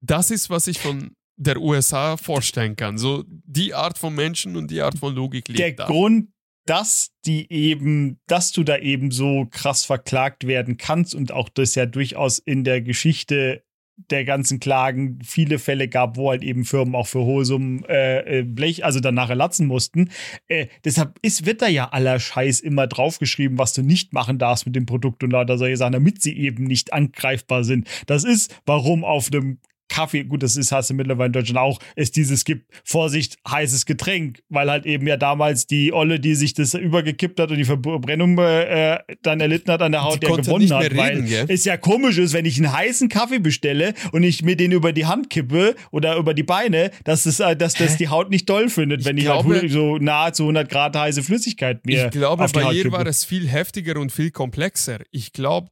Das 0.00 0.30
ist, 0.30 0.48
was 0.50 0.66
ich 0.68 0.78
von 0.78 1.14
der 1.38 1.60
USA 1.60 2.16
vorstellen 2.16 2.76
kann. 2.76 2.98
So 2.98 3.24
die 3.26 3.72
Art 3.72 3.96
von 3.96 4.14
Menschen 4.14 4.56
und 4.56 4.70
die 4.70 4.82
Art 4.82 4.98
von 4.98 5.14
Logik 5.14 5.48
liegt 5.48 5.60
der 5.60 5.72
da. 5.72 5.86
Grund, 5.86 6.28
dass 6.66 7.12
die 7.24 7.50
eben, 7.50 8.20
dass 8.26 8.52
du 8.52 8.62
da 8.62 8.76
eben 8.76 9.10
so 9.10 9.46
krass 9.50 9.84
verklagt 9.84 10.46
werden 10.46 10.76
kannst 10.76 11.14
und 11.14 11.32
auch 11.32 11.48
das 11.48 11.74
ja 11.74 11.86
durchaus 11.86 12.38
in 12.38 12.64
der 12.64 12.82
Geschichte 12.82 13.62
der 14.10 14.24
ganzen 14.24 14.60
Klagen 14.60 15.18
viele 15.24 15.58
Fälle 15.58 15.88
gab, 15.88 16.16
wo 16.16 16.30
halt 16.30 16.42
eben 16.42 16.64
Firmen 16.64 16.94
auch 16.94 17.06
für 17.08 17.20
hohe 17.20 17.44
Summen 17.44 17.84
äh, 17.84 18.40
äh, 18.40 18.42
Blech, 18.42 18.84
also 18.84 19.00
dann 19.00 19.14
nachher 19.14 19.34
latzen 19.34 19.66
mussten. 19.66 20.10
Äh, 20.46 20.66
deshalb 20.84 21.18
ist, 21.22 21.46
wird 21.46 21.62
da 21.62 21.68
ja 21.68 21.88
aller 21.88 22.20
Scheiß 22.20 22.60
immer 22.60 22.86
draufgeschrieben, 22.86 23.58
was 23.58 23.72
du 23.72 23.82
nicht 23.82 24.12
machen 24.12 24.38
darfst 24.38 24.66
mit 24.66 24.76
dem 24.76 24.86
Produkt 24.86 25.24
und 25.24 25.30
lauter 25.30 25.58
solche 25.58 25.76
Sachen, 25.76 25.94
damit 25.94 26.22
sie 26.22 26.36
eben 26.36 26.64
nicht 26.64 26.92
angreifbar 26.92 27.64
sind. 27.64 27.88
Das 28.06 28.22
ist, 28.24 28.60
warum 28.66 29.04
auf 29.04 29.30
einem 29.32 29.58
Kaffee, 29.88 30.24
gut, 30.24 30.42
das 30.42 30.56
ist, 30.56 30.70
hast 30.72 30.90
du 30.90 30.94
mittlerweile 30.94 31.26
in 31.28 31.32
Deutschland 31.32 31.58
auch, 31.58 31.78
es 31.96 32.10
dieses 32.10 32.44
gibt, 32.44 32.66
Vorsicht, 32.84 33.36
heißes 33.48 33.86
Getränk, 33.86 34.40
weil 34.48 34.70
halt 34.70 34.86
eben 34.86 35.06
ja 35.06 35.16
damals 35.16 35.66
die 35.66 35.92
Olle, 35.92 36.20
die 36.20 36.34
sich 36.34 36.52
das 36.54 36.74
übergekippt 36.74 37.40
hat 37.40 37.50
und 37.50 37.56
die 37.58 37.64
Verbrennung 37.64 38.38
äh, 38.38 38.98
dann 39.22 39.40
erlitten 39.40 39.70
hat 39.72 39.82
an 39.82 39.92
der 39.92 40.02
Haut, 40.04 40.16
Die 40.22 40.26
der 40.26 40.36
gewonnen 40.36 40.60
nicht 40.64 40.72
hat, 40.72 40.82
reden, 40.84 40.96
weil 40.98 41.22
gell? 41.22 41.46
es 41.48 41.64
ja 41.64 41.76
komisch 41.76 42.18
ist, 42.18 42.32
wenn 42.32 42.44
ich 42.44 42.58
einen 42.58 42.72
heißen 42.72 43.08
Kaffee 43.08 43.38
bestelle 43.38 43.94
und 44.12 44.22
ich 44.22 44.42
mir 44.42 44.56
den 44.56 44.72
über 44.72 44.92
die 44.92 45.06
Hand 45.06 45.30
kippe 45.30 45.74
oder 45.90 46.16
über 46.16 46.34
die 46.34 46.42
Beine, 46.42 46.90
dass, 47.04 47.26
es, 47.26 47.40
äh, 47.40 47.56
dass 47.56 47.74
das 47.74 47.92
Hä? 47.92 47.96
die 48.00 48.08
Haut 48.08 48.30
nicht 48.30 48.48
doll 48.48 48.68
findet, 48.68 49.00
Ich 49.00 49.06
wenn 49.06 49.16
ich 49.16 49.24
glaube- 49.24 49.54
halt 49.54 49.70
so 49.70 49.96
nahezu 49.98 50.44
100 50.44 50.68
Grad 50.68 50.96
heiße 50.96 51.22
Flüssigkeit 51.22 51.84
mir 51.86 52.06
Ich 52.06 52.10
glaube, 52.12 52.44
auf 52.44 52.52
die 52.52 52.58
bei 52.58 52.64
Haut 52.66 52.74
ihr 52.74 52.82
kippe. 52.84 52.96
war 52.96 53.06
es 53.06 53.24
viel 53.24 53.48
heftiger 53.48 53.98
und 53.98 54.12
viel 54.12 54.30
komplexer. 54.30 54.98
Ich 55.10 55.32
glaube, 55.32 55.68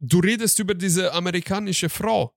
du 0.00 0.18
redest 0.20 0.58
über 0.58 0.74
diese 0.74 1.12
amerikanische 1.14 1.88
Frau. 1.88 2.32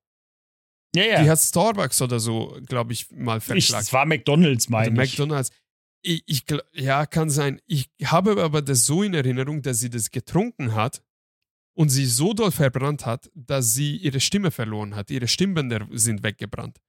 Ja, 0.96 1.04
ja. 1.04 1.24
Die 1.24 1.30
hat 1.30 1.40
Starbucks 1.40 2.02
oder 2.02 2.20
so, 2.20 2.58
glaube 2.66 2.94
ich, 2.94 3.10
mal 3.12 3.40
verklagt. 3.42 3.84
es 3.84 3.94
war 3.94 4.06
McDonalds, 4.06 4.68
Oder 4.68 4.78
meine 4.78 5.04
ich. 5.04 5.12
McDonalds. 5.12 5.52
Ich, 6.02 6.24
ich, 6.26 6.46
ja, 6.74 7.06
kann 7.06 7.30
sein. 7.30 7.62
Ich 7.66 7.90
habe 8.06 8.42
aber 8.42 8.62
das 8.62 8.86
so 8.86 9.04
in 9.04 9.14
Erinnerung, 9.14 9.62
dass 9.62 9.80
sie 9.80 9.90
das 9.90 10.12
getrunken 10.12 10.74
hat 10.74 11.04
und 11.74 11.90
sie 11.90 12.06
so 12.06 12.34
doll 12.34 12.52
verbrannt 12.52 13.06
hat, 13.06 13.30
dass 13.36 13.74
sie 13.74 13.98
ihre 13.98 14.20
Stimme 14.20 14.52
verloren 14.52 14.96
hat. 14.96 15.12
Ihre 15.12 15.28
Stimmbänder 15.28 15.88
sind 15.92 16.24
weggebrannt. 16.24 16.80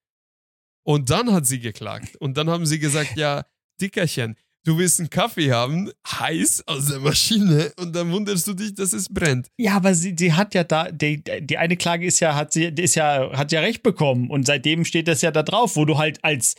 Und 0.82 1.10
dann 1.10 1.32
hat 1.32 1.46
sie 1.46 1.60
geklagt. 1.60 2.16
Und 2.16 2.36
dann 2.36 2.48
haben 2.48 2.66
sie 2.66 2.78
gesagt, 2.78 3.16
ja, 3.16 3.44
Dickerchen, 3.80 4.36
du 4.64 4.76
willst 4.78 5.00
einen 5.00 5.10
Kaffee 5.10 5.52
haben, 5.52 5.90
heiß 6.06 6.64
aus 6.66 6.86
der 6.86 7.00
Maschine, 7.00 7.72
und 7.80 7.94
dann 7.96 8.10
wunderst 8.12 8.46
du 8.46 8.54
dich, 8.54 8.74
dass 8.74 8.92
es 8.92 9.06
brennt. 9.08 9.48
Ja, 9.58 9.74
aber 9.76 9.94
sie, 9.94 10.14
sie 10.18 10.32
hat 10.32 10.54
ja 10.54 10.64
da, 10.64 10.90
die, 10.90 11.22
die 11.40 11.58
eine 11.58 11.76
Klage 11.76 12.06
ist 12.06 12.20
ja, 12.20 12.34
hat 12.34 12.52
sie, 12.52 12.64
ist 12.64 12.94
ja, 12.94 13.30
hat 13.36 13.52
ja 13.52 13.60
recht 13.60 13.82
bekommen 13.82 14.30
und 14.30 14.46
seitdem 14.46 14.84
steht 14.84 15.08
das 15.08 15.22
ja 15.22 15.30
da 15.30 15.42
drauf, 15.42 15.76
wo 15.76 15.84
du 15.84 15.98
halt 15.98 16.18
als 16.22 16.54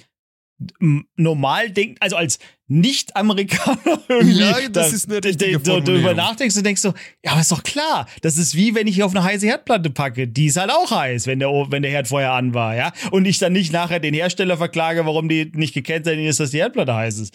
normal 1.15 1.71
denk, 1.71 1.97
also 2.01 2.15
als 2.15 2.37
Nicht-Amerikaner 2.67 3.99
irgendwie. 4.07 4.39
Ja, 4.39 4.69
das 4.69 4.89
da- 4.89 4.95
ist 4.95 5.09
eine 5.09 5.21
d- 5.21 5.29
richtige 5.29 5.57
d- 5.57 5.63
so 5.65 5.71
drüber 5.79 5.85
Formulierung. 5.85 6.15
nachdenkst 6.17 6.55
und 6.57 6.63
denkst 6.65 6.81
so, 6.81 6.93
ja, 7.25 7.31
aber 7.31 7.41
ist 7.41 7.51
doch 7.51 7.63
klar. 7.63 8.07
Das 8.21 8.37
ist 8.37 8.55
wie 8.55 8.75
wenn 8.75 8.85
ich 8.87 9.01
auf 9.01 9.11
eine 9.15 9.23
heiße 9.23 9.47
Herdplatte 9.47 9.89
packe. 9.89 10.27
Die 10.27 10.45
ist 10.45 10.57
halt 10.57 10.69
auch 10.69 10.91
heiß, 10.91 11.25
wenn 11.27 11.39
der, 11.39 11.49
wenn 11.49 11.81
der 11.81 11.91
Herd 11.91 12.07
vorher 12.07 12.33
an 12.33 12.53
war, 12.53 12.75
ja. 12.75 12.91
Und 13.09 13.25
ich 13.25 13.39
dann 13.39 13.53
nicht 13.53 13.73
nachher 13.73 13.99
den 13.99 14.13
Hersteller 14.13 14.55
verklage, 14.57 15.03
warum 15.05 15.29
die 15.29 15.51
nicht 15.55 15.73
gekennzeichnet 15.73 16.27
ist, 16.27 16.39
dass 16.39 16.51
die 16.51 16.57
Herdplatte 16.59 16.93
heiß 16.93 17.17
ist. 17.19 17.33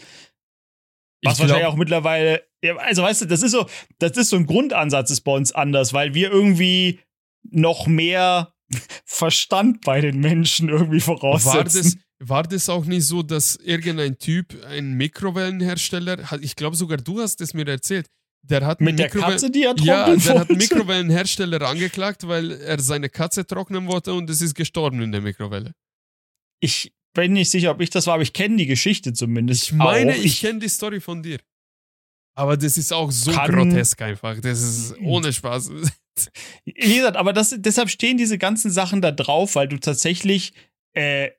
Was 1.22 1.34
Ich 1.34 1.40
wahrscheinlich 1.40 1.62
glaub- 1.62 1.72
auch 1.72 1.76
mittlerweile, 1.76 2.42
ja, 2.62 2.76
also 2.76 3.02
weißt 3.02 3.22
du, 3.22 3.26
das 3.26 3.42
ist 3.42 3.52
so, 3.52 3.66
das 3.98 4.16
ist 4.16 4.30
so 4.30 4.36
ein 4.36 4.46
Grundansatz 4.46 5.10
ist 5.10 5.22
bei 5.22 5.32
uns 5.32 5.52
anders, 5.52 5.92
weil 5.92 6.14
wir 6.14 6.30
irgendwie 6.30 7.00
noch 7.50 7.86
mehr 7.86 8.52
Verstand 9.04 9.82
bei 9.84 10.00
den 10.00 10.18
Menschen 10.20 10.68
irgendwie 10.68 10.96
War 11.06 11.16
voraussetzen. 11.18 11.82
das, 12.18 12.28
war 12.28 12.42
das 12.42 12.68
auch 12.68 12.84
nicht 12.84 13.06
so, 13.06 13.22
dass 13.22 13.56
irgendein 13.56 14.18
Typ, 14.18 14.56
ein 14.66 14.94
Mikrowellenhersteller, 14.94 16.30
hat- 16.30 16.42
ich 16.42 16.56
glaube 16.56 16.76
sogar 16.76 16.98
du 16.98 17.20
hast 17.20 17.40
es 17.40 17.54
mir 17.54 17.66
erzählt, 17.68 18.06
der 18.42 18.64
hat 18.66 18.80
Mit 18.80 18.98
der 18.98 19.06
Mikrowellen- 19.06 19.32
Katze, 19.32 19.50
die 19.50 19.64
er 19.64 19.74
trocknen 19.74 19.86
Ja, 19.86 20.16
der 20.16 20.40
hat. 20.40 20.50
Mikrowellenhersteller 20.50 21.62
angeklagt, 21.62 22.26
weil 22.28 22.52
er 22.52 22.78
seine 22.80 23.08
Katze 23.08 23.46
trocknen 23.46 23.86
wollte 23.88 24.12
und 24.14 24.28
es 24.30 24.40
ist 24.40 24.54
gestorben 24.54 25.00
in 25.02 25.12
der 25.12 25.20
Mikrowelle. 25.20 25.72
Ich 26.60 26.92
bin 27.16 27.32
nicht 27.32 27.50
sicher, 27.50 27.72
ob 27.72 27.80
ich 27.80 27.90
das 27.90 28.06
war, 28.06 28.14
aber 28.14 28.22
ich 28.22 28.32
kenne 28.32 28.56
die 28.56 28.66
Geschichte 28.66 29.12
zumindest. 29.12 29.64
Ich 29.64 29.72
meine, 29.72 30.12
auch. 30.12 30.16
ich 30.16 30.40
kenne 30.40 30.60
die 30.60 30.68
Story 30.68 31.00
von 31.00 31.22
dir. 31.22 31.38
Aber 32.36 32.56
das 32.56 32.76
ist 32.76 32.92
auch 32.92 33.10
so 33.10 33.32
Kann- 33.32 33.50
grotesk 33.50 34.00
einfach. 34.02 34.38
Das 34.40 34.62
ist 34.62 34.94
ohne 35.00 35.32
Spaß. 35.32 35.70
Wie 36.64 36.96
gesagt, 36.96 37.16
aber 37.16 37.32
das, 37.32 37.54
deshalb 37.58 37.90
stehen 37.90 38.18
diese 38.18 38.38
ganzen 38.38 38.70
Sachen 38.70 39.02
da 39.02 39.10
drauf, 39.10 39.54
weil 39.54 39.68
du 39.68 39.78
tatsächlich, 39.78 40.52
äh, 40.94 41.30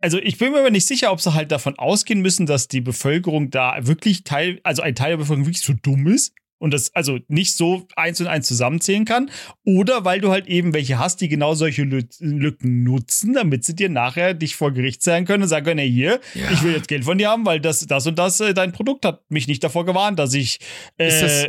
also 0.00 0.18
ich 0.18 0.38
bin 0.38 0.52
mir 0.52 0.58
aber 0.58 0.70
nicht 0.70 0.86
sicher, 0.86 1.12
ob 1.12 1.20
sie 1.20 1.34
halt 1.34 1.50
davon 1.50 1.78
ausgehen 1.78 2.20
müssen, 2.20 2.46
dass 2.46 2.68
die 2.68 2.80
Bevölkerung 2.80 3.50
da 3.50 3.86
wirklich 3.86 4.24
Teil, 4.24 4.60
also 4.64 4.82
ein 4.82 4.94
Teil 4.94 5.10
der 5.10 5.16
Bevölkerung 5.18 5.46
wirklich 5.46 5.64
so 5.64 5.72
dumm 5.72 6.08
ist 6.08 6.34
und 6.64 6.72
das 6.72 6.94
also 6.94 7.18
nicht 7.28 7.56
so 7.56 7.86
eins 7.94 8.20
und 8.22 8.26
eins 8.26 8.46
zusammenzählen 8.48 9.04
kann, 9.04 9.30
oder 9.64 10.04
weil 10.06 10.20
du 10.20 10.30
halt 10.30 10.46
eben 10.46 10.72
welche 10.72 10.98
hast, 10.98 11.20
die 11.20 11.28
genau 11.28 11.54
solche 11.54 11.82
Lü 11.82 12.02
Lücken 12.20 12.82
nutzen, 12.84 13.34
damit 13.34 13.64
sie 13.64 13.76
dir 13.76 13.90
nachher 13.90 14.32
dich 14.32 14.56
vor 14.56 14.72
Gericht 14.72 15.02
sein 15.02 15.26
können 15.26 15.42
und 15.42 15.48
sagen 15.50 15.66
können, 15.66 15.78
hey, 15.80 15.90
hier, 15.92 16.20
Ja. 16.34 16.50
ich 16.50 16.62
will 16.62 16.72
jetzt 16.72 16.88
Geld 16.88 17.04
von 17.04 17.18
dir 17.18 17.28
haben, 17.28 17.44
weil 17.44 17.60
das, 17.60 17.80
das 17.80 18.06
und 18.06 18.18
das, 18.18 18.40
äh, 18.40 18.54
dein 18.54 18.72
Produkt 18.72 19.04
hat 19.04 19.22
mich 19.30 19.46
nicht 19.46 19.62
davor 19.62 19.84
gewarnt, 19.84 20.18
dass 20.18 20.32
ich 20.32 20.58
äh, 20.96 21.08
das- 21.20 21.46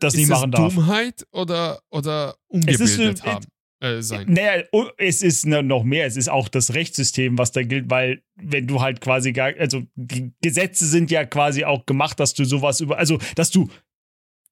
das 0.00 0.14
nicht 0.14 0.28
machen 0.28 0.50
darf. 0.50 0.74
Dummheit 0.74 1.24
oder, 1.30 1.78
oder 1.90 2.34
Es 2.50 2.80
ist, 2.80 2.98
ungebildet 2.98 3.24
äh, 3.24 3.28
haben, 3.28 3.46
äh, 3.80 4.02
sein? 4.02 4.26
Naja, 4.28 4.64
oh, 4.72 4.86
es 4.98 5.22
ist 5.22 5.46
ne- 5.46 5.62
noch 5.62 5.84
mehr. 5.84 6.06
Es 6.06 6.16
ist 6.16 6.28
auch 6.28 6.48
das 6.48 6.74
Rechtssystem, 6.74 7.38
was 7.38 7.52
da 7.52 7.62
gilt, 7.62 7.88
weil 7.88 8.22
wenn 8.34 8.66
du 8.66 8.80
halt 8.82 9.00
quasi 9.00 9.32
gar, 9.32 9.52
also 9.58 9.82
die 9.94 10.32
Gesetze 10.42 10.86
sind 10.86 11.10
ja 11.12 11.24
quasi 11.24 11.64
auch 11.64 11.86
gemacht, 11.86 12.18
dass 12.18 12.34
du 12.34 12.44
sowas 12.44 12.80
über, 12.80 12.98
also 12.98 13.18
dass 13.36 13.50
du 13.50 13.68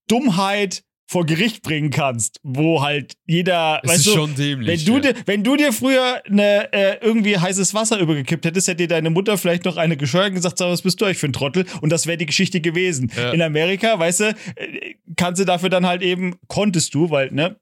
Dummheit 0.08 0.82
vor 1.06 1.26
Gericht 1.26 1.62
bringen 1.62 1.90
kannst, 1.90 2.40
wo 2.42 2.82
halt 2.82 3.12
jeder, 3.26 3.80
Es 3.82 3.90
weißt 3.90 3.98
ist 3.98 4.06
du, 4.06 4.12
schon 4.12 4.34
dämlich. 4.34 4.68
wenn 4.68 4.86
du, 4.86 4.94
ja. 4.94 5.12
dir, 5.12 5.22
wenn 5.26 5.44
du 5.44 5.56
dir 5.56 5.72
früher 5.72 6.22
ne, 6.28 6.72
äh, 6.72 6.98
irgendwie 7.04 7.38
heißes 7.38 7.74
Wasser 7.74 7.98
übergekippt 8.00 8.46
hättest, 8.46 8.68
hätte 8.68 8.78
dir 8.78 8.88
deine 8.88 9.10
Mutter 9.10 9.36
vielleicht 9.36 9.66
noch 9.66 9.76
eine 9.76 9.96
gescheuert 9.98 10.30
und 10.30 10.36
gesagt, 10.36 10.56
sag, 10.58 10.70
was 10.70 10.80
bist 10.82 11.00
du 11.00 11.04
eigentlich 11.04 11.18
für 11.18 11.26
ein 11.28 11.34
Trottel? 11.34 11.66
Und 11.82 11.90
das 11.90 12.06
wäre 12.06 12.16
die 12.16 12.26
Geschichte 12.26 12.60
gewesen. 12.62 13.12
Ja. 13.16 13.32
In 13.32 13.42
Amerika, 13.42 13.98
weißt 13.98 14.20
du, 14.20 14.34
äh, 14.56 14.94
kannst 15.16 15.40
du 15.40 15.44
dafür 15.44 15.68
dann 15.68 15.86
halt 15.86 16.00
eben, 16.02 16.36
konntest 16.48 16.94
du, 16.94 17.10
weil, 17.10 17.30
ne, 17.32 17.56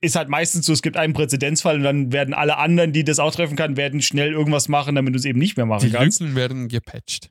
ist 0.00 0.16
halt 0.16 0.28
meistens 0.28 0.66
so, 0.66 0.72
es 0.72 0.82
gibt 0.82 0.96
einen 0.96 1.12
Präzedenzfall 1.12 1.76
und 1.76 1.82
dann 1.82 2.12
werden 2.12 2.34
alle 2.34 2.56
anderen, 2.56 2.92
die 2.92 3.04
das 3.04 3.18
auch 3.18 3.34
treffen 3.34 3.56
kann, 3.56 3.76
werden 3.76 4.00
schnell 4.02 4.32
irgendwas 4.32 4.68
machen, 4.68 4.94
damit 4.94 5.14
du 5.14 5.18
es 5.18 5.24
eben 5.24 5.38
nicht 5.38 5.56
mehr 5.56 5.66
machen 5.66 5.86
Die 5.86 5.92
kannst. 5.92 6.20
Lücken 6.20 6.36
werden 6.36 6.68
gepatcht. 6.68 7.30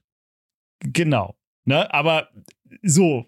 Genau. 0.79 1.35
Ne? 1.65 1.91
Aber 1.93 2.29
so, 2.81 3.25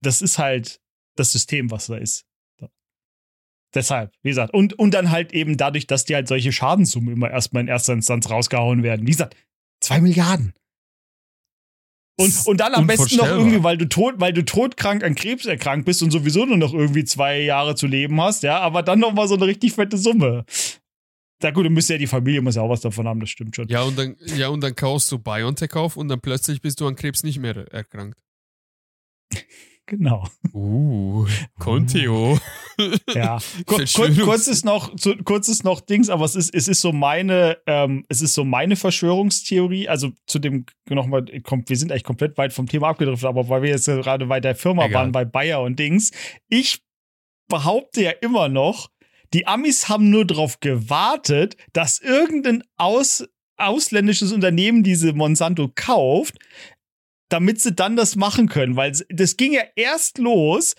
das 0.00 0.22
ist 0.22 0.38
halt 0.38 0.80
das 1.16 1.32
System, 1.32 1.70
was 1.70 1.86
da 1.86 1.96
ist. 1.96 2.24
So. 2.60 2.68
Deshalb, 3.74 4.12
wie 4.22 4.30
gesagt, 4.30 4.54
und, 4.54 4.78
und 4.78 4.92
dann 4.92 5.10
halt 5.10 5.32
eben 5.32 5.56
dadurch, 5.56 5.86
dass 5.86 6.04
die 6.04 6.14
halt 6.14 6.28
solche 6.28 6.52
Schadenssummen 6.52 7.14
immer 7.14 7.30
erstmal 7.30 7.62
in 7.62 7.68
erster 7.68 7.92
Instanz 7.92 8.30
rausgehauen 8.30 8.82
werden. 8.82 9.06
Wie 9.06 9.12
gesagt, 9.12 9.36
zwei 9.80 10.00
Milliarden. 10.00 10.54
Und, 12.20 12.46
und 12.46 12.56
dann 12.58 12.74
am 12.74 12.88
besten 12.88 13.16
noch 13.16 13.28
irgendwie, 13.28 13.62
weil 13.62 13.78
du 13.78 13.88
tot, 13.88 14.14
weil 14.18 14.32
du 14.32 14.44
todkrank 14.44 15.04
an 15.04 15.14
Krebs 15.14 15.46
erkrankt 15.46 15.86
bist 15.86 16.02
und 16.02 16.10
sowieso 16.10 16.46
nur 16.46 16.56
noch 16.56 16.74
irgendwie 16.74 17.04
zwei 17.04 17.40
Jahre 17.40 17.76
zu 17.76 17.86
leben 17.86 18.20
hast, 18.20 18.42
ja, 18.42 18.58
aber 18.58 18.82
dann 18.82 18.98
noch 18.98 19.12
mal 19.12 19.28
so 19.28 19.36
eine 19.36 19.46
richtig 19.46 19.74
fette 19.74 19.96
Summe. 19.96 20.44
Na 21.40 21.52
gut, 21.52 21.66
du 21.66 21.70
müsst 21.70 21.88
ja 21.88 21.96
die 21.96 22.08
Familie 22.08 22.42
muss 22.42 22.56
ja 22.56 22.62
auch 22.62 22.70
was 22.70 22.80
davon 22.80 23.06
haben, 23.06 23.20
das 23.20 23.30
stimmt 23.30 23.54
schon. 23.54 23.68
Ja, 23.68 23.82
und 23.82 23.96
dann, 23.96 24.16
ja, 24.36 24.48
und 24.48 24.60
dann 24.62 24.74
kaufst 24.74 25.12
du 25.12 25.20
BioNTech 25.20 25.74
auf 25.76 25.96
und 25.96 26.08
dann 26.08 26.20
plötzlich 26.20 26.60
bist 26.60 26.80
du 26.80 26.88
an 26.88 26.96
Krebs 26.96 27.22
nicht 27.22 27.38
mehr 27.38 27.56
erkrankt. 27.72 28.18
Genau. 29.88 30.28
Uh, 30.52 31.26
Conteo. 31.58 32.38
Ja, 33.14 33.38
Kur 33.66 33.82
kur 33.86 34.10
kurz 34.22 34.46
ist 34.46 34.62
noch, 34.62 34.94
zu, 34.96 35.16
kurz 35.16 35.48
ist 35.48 35.64
noch 35.64 35.80
Dings, 35.80 36.10
aber 36.10 36.26
es 36.26 36.36
ist, 36.36 36.54
es 36.54 36.68
ist 36.68 36.82
so 36.82 36.92
meine, 36.92 37.56
ähm, 37.66 38.04
es 38.10 38.20
ist 38.20 38.34
so 38.34 38.44
meine 38.44 38.76
Verschwörungstheorie. 38.76 39.88
Also 39.88 40.10
zu 40.26 40.38
dem 40.38 40.66
nochmal, 40.90 41.24
wir 41.24 41.76
sind 41.76 41.90
eigentlich 41.90 42.04
komplett 42.04 42.36
weit 42.36 42.52
vom 42.52 42.66
Thema 42.66 42.88
abgedriftet, 42.88 43.26
aber 43.26 43.48
weil 43.48 43.62
wir 43.62 43.70
jetzt 43.70 43.86
gerade 43.86 44.26
bei 44.26 44.40
der 44.40 44.54
Firma 44.54 44.84
Egal. 44.84 45.00
waren, 45.00 45.12
bei 45.12 45.24
Bayer 45.24 45.62
und 45.62 45.78
Dings. 45.78 46.10
Ich 46.50 46.82
behaupte 47.48 48.02
ja 48.02 48.10
immer 48.10 48.50
noch, 48.50 48.90
die 49.32 49.46
Amis 49.46 49.88
haben 49.88 50.10
nur 50.10 50.26
darauf 50.26 50.60
gewartet, 50.60 51.56
dass 51.72 51.98
irgendein 51.98 52.62
Aus, 52.76 53.26
ausländisches 53.56 54.32
Unternehmen 54.32 54.82
diese 54.82 55.14
Monsanto 55.14 55.70
kauft, 55.74 56.36
damit 57.28 57.60
sie 57.60 57.72
dann 57.72 57.96
das 57.96 58.16
machen 58.16 58.48
können, 58.48 58.76
weil 58.76 58.92
das 59.10 59.36
ging 59.36 59.52
ja 59.52 59.62
erst 59.76 60.18
los, 60.18 60.74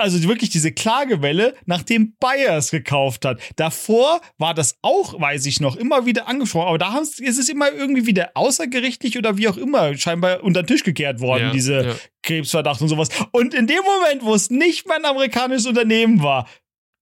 also 0.00 0.22
wirklich 0.28 0.50
diese 0.50 0.72
Klagewelle, 0.72 1.54
nachdem 1.66 2.14
Bayer 2.18 2.56
es 2.56 2.70
gekauft 2.70 3.24
hat. 3.24 3.40
Davor 3.56 4.20
war 4.38 4.54
das 4.54 4.76
auch, 4.82 5.20
weiß 5.20 5.44
ich 5.46 5.60
noch, 5.60 5.76
immer 5.76 6.06
wieder 6.06 6.26
angesprochen, 6.26 6.68
aber 6.68 6.78
da 6.78 6.98
ist 6.98 7.20
es 7.20 7.48
immer 7.48 7.70
irgendwie 7.70 8.06
wieder 8.06 8.30
außergerichtlich 8.34 9.18
oder 9.18 9.36
wie 9.36 9.48
auch 9.48 9.58
immer 9.58 9.96
scheinbar 9.96 10.42
unter 10.42 10.62
den 10.62 10.68
Tisch 10.68 10.84
gekehrt 10.84 11.20
worden, 11.20 11.48
ja, 11.48 11.52
diese 11.52 11.84
ja. 11.84 11.94
Krebsverdacht 12.22 12.80
und 12.80 12.88
sowas. 12.88 13.10
Und 13.32 13.52
in 13.52 13.66
dem 13.66 13.82
Moment, 13.84 14.22
wo 14.22 14.34
es 14.34 14.50
nicht 14.50 14.86
mehr 14.86 14.96
ein 14.96 15.04
amerikanisches 15.04 15.66
Unternehmen 15.66 16.22
war, 16.22 16.48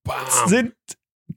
Bam. 0.04 0.16
sind 0.46 0.74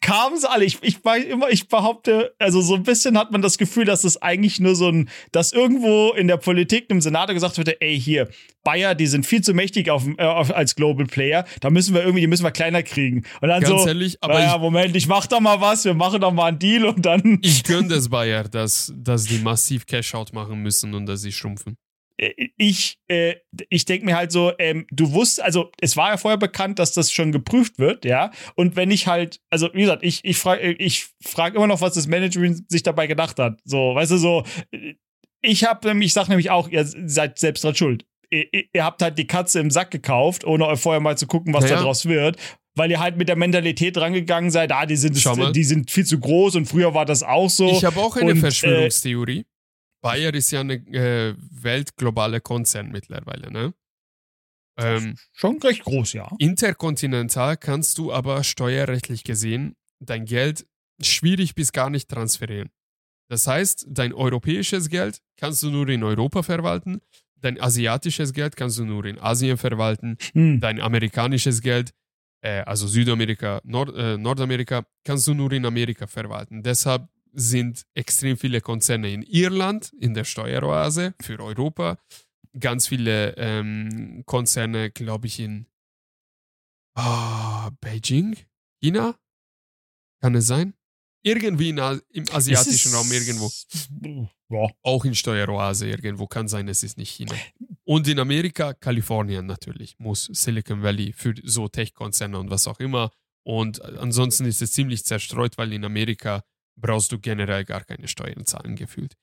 kamen 0.01 0.37
sie 0.37 0.49
alle. 0.49 0.65
Ich, 0.65 0.79
ich 0.81 0.97
immer, 1.29 1.49
ich 1.49 1.67
behaupte, 1.67 2.33
also 2.39 2.61
so 2.61 2.75
ein 2.75 2.83
bisschen 2.83 3.17
hat 3.17 3.31
man 3.31 3.41
das 3.41 3.57
Gefühl, 3.57 3.85
dass 3.85 4.03
es 4.03 4.21
eigentlich 4.21 4.59
nur 4.59 4.75
so 4.75 4.89
ein, 4.89 5.09
dass 5.31 5.53
irgendwo 5.53 6.11
in 6.11 6.27
der 6.27 6.37
Politik, 6.37 6.85
im 6.89 7.01
Senat 7.01 7.29
gesagt 7.29 7.57
wird, 7.57 7.77
ey, 7.79 7.99
hier, 7.99 8.27
Bayer, 8.63 8.95
die 8.95 9.07
sind 9.07 9.25
viel 9.25 9.41
zu 9.41 9.53
mächtig 9.53 9.89
auf, 9.89 10.05
äh, 10.17 10.23
auf, 10.23 10.53
als 10.53 10.75
Global 10.75 11.05
Player. 11.05 11.45
Da 11.61 11.69
müssen 11.69 11.93
wir 11.93 12.01
irgendwie, 12.01 12.21
die 12.21 12.27
müssen 12.27 12.43
wir 12.43 12.51
kleiner 12.51 12.83
kriegen. 12.83 13.23
Und 13.41 13.49
dann 13.49 13.61
Ganz 13.61 13.81
so, 13.83 13.87
ehrlich, 13.87 14.17
aber 14.21 14.35
naja, 14.35 14.55
ich, 14.55 14.61
Moment, 14.61 14.95
ich 14.95 15.07
mach 15.07 15.27
doch 15.27 15.39
mal 15.39 15.61
was, 15.61 15.85
wir 15.85 15.93
machen 15.93 16.21
doch 16.21 16.33
mal 16.33 16.47
einen 16.47 16.59
Deal 16.59 16.85
und 16.85 17.05
dann. 17.05 17.39
Ich 17.41 17.63
gönne 17.63 17.87
das 17.87 18.09
Bayer, 18.09 18.43
dass, 18.43 18.93
dass 18.95 19.25
die 19.25 19.39
massiv 19.39 19.85
Cash-Out 19.85 20.33
machen 20.33 20.61
müssen 20.61 20.93
und 20.93 21.05
dass 21.05 21.21
sie 21.21 21.31
schrumpfen. 21.31 21.77
Äh, 22.17 22.49
ich, 22.57 22.99
äh, 23.07 23.35
ich 23.69 23.85
denke 23.85 24.05
mir 24.05 24.15
halt 24.15 24.31
so, 24.31 24.53
ähm, 24.59 24.85
du 24.91 25.11
wusstest, 25.13 25.41
also 25.41 25.71
es 25.81 25.97
war 25.97 26.11
ja 26.11 26.17
vorher 26.17 26.37
bekannt, 26.37 26.79
dass 26.79 26.93
das 26.93 27.11
schon 27.11 27.31
geprüft 27.31 27.79
wird, 27.79 28.05
ja. 28.05 28.31
Und 28.55 28.75
wenn 28.75 28.91
ich 28.91 29.07
halt, 29.07 29.39
also 29.49 29.69
wie 29.73 29.81
gesagt, 29.81 30.03
ich, 30.03 30.21
ich 30.23 30.37
frage 30.37 30.71
ich 30.73 31.07
frag 31.23 31.55
immer 31.55 31.67
noch, 31.67 31.81
was 31.81 31.93
das 31.93 32.07
Management 32.07 32.69
sich 32.71 32.83
dabei 32.83 33.07
gedacht 33.07 33.39
hat. 33.39 33.59
So, 33.65 33.95
weißt 33.95 34.11
du, 34.11 34.17
so, 34.17 34.43
ich 35.41 35.63
habe 35.63 35.87
nämlich, 35.87 36.07
ich 36.07 36.13
sag 36.13 36.27
nämlich 36.27 36.49
auch, 36.49 36.69
ihr 36.69 36.85
seid 36.85 37.39
selbst 37.39 37.63
dran 37.63 37.75
schuld. 37.75 38.05
Ihr, 38.29 38.45
ihr, 38.73 38.85
habt 38.85 39.01
halt 39.01 39.17
die 39.17 39.27
Katze 39.27 39.59
im 39.59 39.71
Sack 39.71 39.91
gekauft, 39.91 40.45
ohne 40.45 40.65
euch 40.65 40.79
vorher 40.79 41.01
mal 41.01 41.17
zu 41.17 41.27
gucken, 41.27 41.53
was 41.53 41.65
naja. 41.65 41.77
daraus 41.77 42.05
wird 42.05 42.37
weil 42.75 42.89
ihr 42.89 42.99
halt 42.99 43.17
mit 43.17 43.27
der 43.27 43.35
Mentalität 43.35 43.97
rangegangen 43.97 44.49
seid, 44.49 44.71
ah, 44.71 44.85
die 44.85 44.95
sind, 44.95 45.15
die 45.55 45.63
sind 45.63 45.91
viel 45.91 46.05
zu 46.05 46.19
groß 46.19 46.55
und 46.55 46.67
früher 46.67 46.93
war 46.93 47.05
das 47.05 47.23
auch 47.23 47.49
so. 47.49 47.69
Ich 47.69 47.83
habe 47.83 47.99
auch 47.99 48.15
eine 48.15 48.31
und, 48.31 48.37
äh, 48.37 48.39
Verschwörungstheorie. 48.39 49.45
Bayer 50.01 50.33
ist 50.33 50.51
ja 50.51 50.61
eine 50.61 50.73
äh, 50.73 51.35
weltglobale 51.37 52.41
Konzern 52.41 52.89
mittlerweile, 52.91 53.51
ne? 53.51 53.73
Ähm, 54.77 55.15
Schon 55.33 55.59
recht 55.61 55.83
groß, 55.83 56.13
ja. 56.13 56.31
Interkontinental 56.39 57.57
kannst 57.57 57.97
du 57.97 58.11
aber 58.11 58.43
steuerrechtlich 58.43 59.23
gesehen 59.23 59.75
dein 60.01 60.25
Geld 60.25 60.65
schwierig 61.01 61.55
bis 61.55 61.71
gar 61.71 61.89
nicht 61.89 62.09
transferieren. 62.09 62.69
Das 63.29 63.47
heißt, 63.47 63.87
dein 63.89 64.13
europäisches 64.13 64.89
Geld 64.89 65.21
kannst 65.37 65.63
du 65.63 65.69
nur 65.69 65.87
in 65.87 66.03
Europa 66.03 66.43
verwalten, 66.43 67.01
dein 67.35 67.59
asiatisches 67.61 68.33
Geld 68.33 68.55
kannst 68.55 68.77
du 68.77 68.85
nur 68.85 69.05
in 69.05 69.19
Asien 69.19 69.57
verwalten, 69.57 70.17
hm. 70.33 70.59
dein 70.59 70.81
amerikanisches 70.81 71.61
Geld, 71.61 71.91
äh, 72.41 72.61
also 72.61 72.87
Südamerika, 72.87 73.61
Nord, 73.63 73.95
äh, 73.95 74.17
Nordamerika, 74.17 74.85
kannst 75.05 75.27
du 75.27 75.33
nur 75.33 75.51
in 75.53 75.65
Amerika 75.65 76.07
verwalten. 76.07 76.61
Deshalb 76.61 77.07
sind 77.33 77.85
extrem 77.93 78.37
viele 78.37 78.61
Konzerne 78.61 79.11
in 79.11 79.23
Irland, 79.23 79.93
in 79.99 80.13
der 80.13 80.23
Steueroase 80.23 81.13
für 81.21 81.39
Europa. 81.39 81.97
Ganz 82.59 82.87
viele 82.87 83.35
ähm, 83.37 84.23
Konzerne, 84.25 84.91
glaube 84.91 85.27
ich, 85.27 85.39
in 85.39 85.67
oh, 86.97 87.69
Beijing, 87.79 88.35
China. 88.81 89.15
Kann 90.21 90.35
es 90.35 90.47
sein? 90.47 90.73
Irgendwie 91.23 91.69
in, 91.69 91.77
im 91.77 92.25
asiatischen 92.31 92.93
Raum 92.93 93.11
irgendwo. 93.11 93.51
Ja. 94.49 94.67
Auch 94.81 95.05
in 95.05 95.15
Steueroase 95.15 95.87
irgendwo. 95.87 96.27
Kann 96.27 96.47
sein, 96.47 96.67
es 96.67 96.83
ist 96.83 96.97
nicht 96.97 97.11
China. 97.11 97.35
Und 97.83 98.07
in 98.07 98.19
Amerika, 98.19 98.73
Kalifornien 98.73 99.45
natürlich, 99.45 99.97
muss 99.97 100.25
Silicon 100.25 100.83
Valley 100.83 101.13
für 101.13 101.33
so 101.43 101.67
Tech-Konzerne 101.67 102.37
und 102.37 102.49
was 102.49 102.67
auch 102.67 102.79
immer. 102.79 103.11
Und 103.43 103.81
ansonsten 103.81 104.45
ist 104.45 104.61
es 104.61 104.73
ziemlich 104.73 105.05
zerstreut, 105.05 105.57
weil 105.57 105.73
in 105.73 105.85
Amerika 105.85 106.43
brauchst 106.81 107.11
du 107.11 107.19
generell 107.19 107.63
gar 107.63 107.83
keine 107.83 108.07
Steuern 108.07 108.45
zahlen 108.45 108.75
gefühlt. 108.75 109.15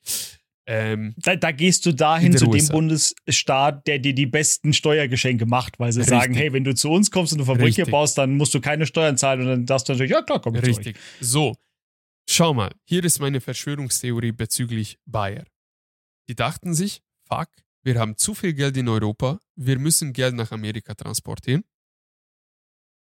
Ähm, 0.71 1.15
da, 1.17 1.35
da, 1.35 1.51
gehst 1.51 1.87
du 1.87 1.95
dahin 1.95 2.37
zu 2.37 2.47
dem 2.47 2.69
Bundesstaat, 2.69 3.87
der 3.87 3.99
dir 3.99 4.15
die 4.15 4.27
besten 4.27 4.75
Steuergeschenke 4.75 5.47
macht, 5.47 5.81
weil 5.81 5.93
sie 5.93 6.01
Richtig. 6.01 6.19
sagen, 6.19 6.35
hey, 6.35 6.53
wenn 6.53 6.65
du 6.65 6.75
zu 6.75 6.91
uns 6.91 7.11
kommst 7.11 7.33
und 7.33 7.39
eine 7.39 7.47
Fabrik 7.47 7.75
hier 7.75 7.87
baust, 7.87 8.19
dann 8.19 8.37
musst 8.37 8.53
du 8.53 8.61
keine 8.61 8.85
Steuern 8.85 9.17
zahlen 9.17 9.41
und 9.41 9.47
dann 9.47 9.65
darfst 9.65 9.89
du 9.89 9.95
natürlich, 9.95 10.13
ja 10.13 10.21
klar, 10.21 10.43
komm 10.43 10.57
ich 10.57 10.63
Richtig. 10.63 10.99
So, 11.21 11.57
schau 12.29 12.53
mal, 12.53 12.71
hier 12.85 13.03
ist 13.03 13.19
meine 13.19 13.41
Verschwörungstheorie 13.41 14.33
bezüglich 14.33 14.99
Bayer. 15.07 15.47
Die 16.29 16.35
dachten 16.35 16.75
sich, 16.75 17.01
fuck, 17.27 17.49
wir 17.83 17.99
haben 17.99 18.19
zu 18.19 18.35
viel 18.35 18.53
Geld 18.53 18.77
in 18.77 18.89
Europa, 18.89 19.41
wir 19.57 19.79
müssen 19.79 20.13
Geld 20.13 20.35
nach 20.35 20.53
Amerika 20.53 20.93
transportieren, 20.95 21.65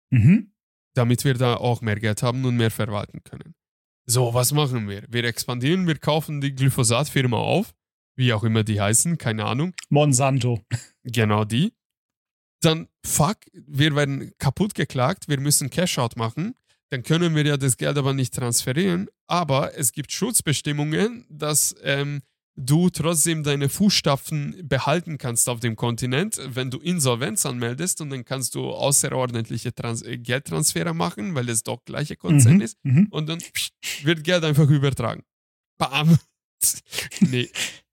mhm. 0.09 0.53
damit 0.93 1.25
wir 1.25 1.33
da 1.33 1.55
auch 1.55 1.81
mehr 1.81 1.99
Geld 1.99 2.23
haben 2.23 2.45
und 2.45 2.55
mehr 2.55 2.71
verwalten 2.71 3.25
können. 3.25 3.55
So, 4.09 4.33
was 4.33 4.53
machen 4.53 4.87
wir? 4.87 5.03
Wir 5.09 5.25
expandieren, 5.25 5.85
wir 5.85 5.97
kaufen 5.97 6.39
die 6.39 6.55
Glyphosat-Firma 6.55 7.35
auf, 7.37 7.75
wie 8.15 8.31
auch 8.31 8.45
immer 8.45 8.63
die 8.63 8.79
heißen, 8.79 9.17
keine 9.17 9.43
Ahnung. 9.43 9.73
Monsanto. 9.89 10.61
Genau 11.03 11.43
die. 11.45 11.73
Dann, 12.61 12.87
fuck, 13.05 13.37
wir 13.53 13.95
werden 13.95 14.33
kaputt 14.39 14.75
geklagt, 14.75 15.27
wir 15.27 15.39
müssen 15.39 15.69
Cash-out 15.69 16.15
machen. 16.15 16.55
Dann 16.89 17.03
können 17.03 17.35
wir 17.35 17.45
ja 17.45 17.57
das 17.57 17.77
Geld 17.77 17.97
aber 17.97 18.13
nicht 18.13 18.33
transferieren. 18.33 19.09
Aber 19.27 19.77
es 19.77 19.91
gibt 19.91 20.11
Schutzbestimmungen, 20.11 21.25
dass 21.29 21.75
ähm, 21.83 22.21
du 22.57 22.89
trotzdem 22.89 23.43
deine 23.43 23.69
Fußstapfen 23.69 24.67
behalten 24.67 25.17
kannst 25.17 25.47
auf 25.47 25.59
dem 25.59 25.75
Kontinent, 25.75 26.41
wenn 26.47 26.71
du 26.71 26.79
Insolvenz 26.79 27.45
anmeldest 27.45 28.01
und 28.01 28.09
dann 28.09 28.25
kannst 28.25 28.55
du 28.55 28.71
außerordentliche 28.71 29.73
Trans 29.73 30.01
äh, 30.01 30.17
Geldtransfere 30.17 30.93
machen, 30.93 31.35
weil 31.35 31.47
es 31.49 31.63
doch 31.63 31.85
gleiche 31.85 32.15
Konzern 32.15 32.55
mhm, 32.55 32.61
ist 32.61 32.77
mhm. 32.83 33.07
und 33.11 33.29
dann 33.29 33.39
wird 34.03 34.23
Geld 34.23 34.43
einfach 34.43 34.69
übertragen. 34.69 35.23
Bam. 35.77 36.17
nee. 37.21 37.49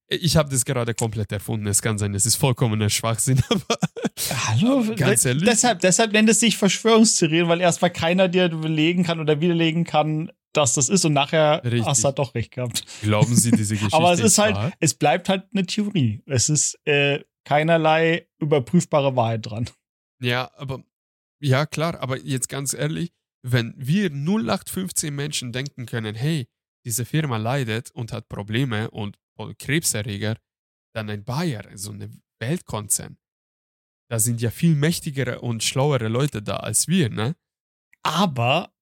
Ich 0.09 0.37
habe 0.37 0.51
das 0.51 0.65
gerade 0.65 0.95
komplett 0.95 1.33
erfunden. 1.33 1.67
Es 1.67 1.83
kann 1.83 1.99
sein, 1.99 2.15
es 2.15 2.27
ist 2.27 2.37
vollkommener 2.37 2.91
Schwachsinn, 2.91 3.43
aber. 3.49 3.79
Hallo, 4.47 4.84
ganz 4.97 5.25
ehrlich. 5.25 5.45
Deshalb, 5.45 5.80
deshalb 5.80 6.13
nennt 6.13 6.29
es 6.29 6.41
sich 6.41 6.57
Verschwörungstheorien, 6.57 7.49
weil 7.49 7.61
erstmal 7.61 7.91
keiner 7.91 8.29
dir 8.29 8.49
belegen 8.49 9.03
kann 9.03 9.18
oder 9.18 9.41
widerlegen 9.41 9.84
kann, 9.84 10.30
dass 10.57 10.75
das 10.75 10.89
ist 10.89 11.05
und 11.05 11.13
nachher 11.13 11.63
Richtig. 11.64 11.85
hast 11.85 12.03
du 12.03 12.07
halt 12.07 12.18
doch 12.18 12.35
recht 12.35 12.53
gehabt. 12.53 12.85
Glauben 13.03 13.35
Sie 13.35 13.51
diese 13.51 13.75
Geschichte? 13.75 13.97
Aber 13.97 14.13
es 14.13 14.21
ist 14.21 14.39
halt, 14.39 14.57
wahr? 14.57 14.72
es 14.81 14.95
bleibt 14.95 15.29
halt 15.29 15.47
eine 15.53 15.67
Theorie. 15.67 16.22
Es 16.26 16.49
ist 16.49 16.79
äh, 16.85 17.22
keinerlei 17.45 18.29
überprüfbare 18.39 19.17
Wahrheit 19.17 19.47
dran. 19.47 19.68
Ja, 20.21 20.51
aber 20.57 20.83
ja, 21.41 21.67
klar, 21.67 22.01
aber 22.01 22.18
jetzt 22.18 22.49
ganz 22.49 22.72
ehrlich, 22.72 23.13
wenn 23.43 23.75
wir 23.76 24.11
0815 24.11 25.14
Menschen 25.14 25.53
denken 25.53 25.87
können, 25.87 26.14
hey, 26.14 26.49
diese 26.87 27.05
Firma 27.05 27.37
leidet 27.37 27.91
und 27.91 28.13
hat 28.13 28.29
Probleme 28.29 28.91
und 28.91 29.18
Krebserreger, 29.59 30.37
dann 30.95 31.11
ein 31.11 31.25
Bayer, 31.25 31.64
so 31.75 31.93
eine 31.93 32.11
Weltkonzern. 32.41 33.18
Da 34.11 34.18
sind 34.18 34.41
ja 34.41 34.51
viel 34.51 34.75
mächtigere 34.75 35.41
und 35.41 35.63
schlauere 35.63 36.09
Leute 36.09 36.43
da 36.43 36.57
als 36.57 36.89
wir, 36.89 37.11
ne? 37.11 37.37
Aber 38.03 38.74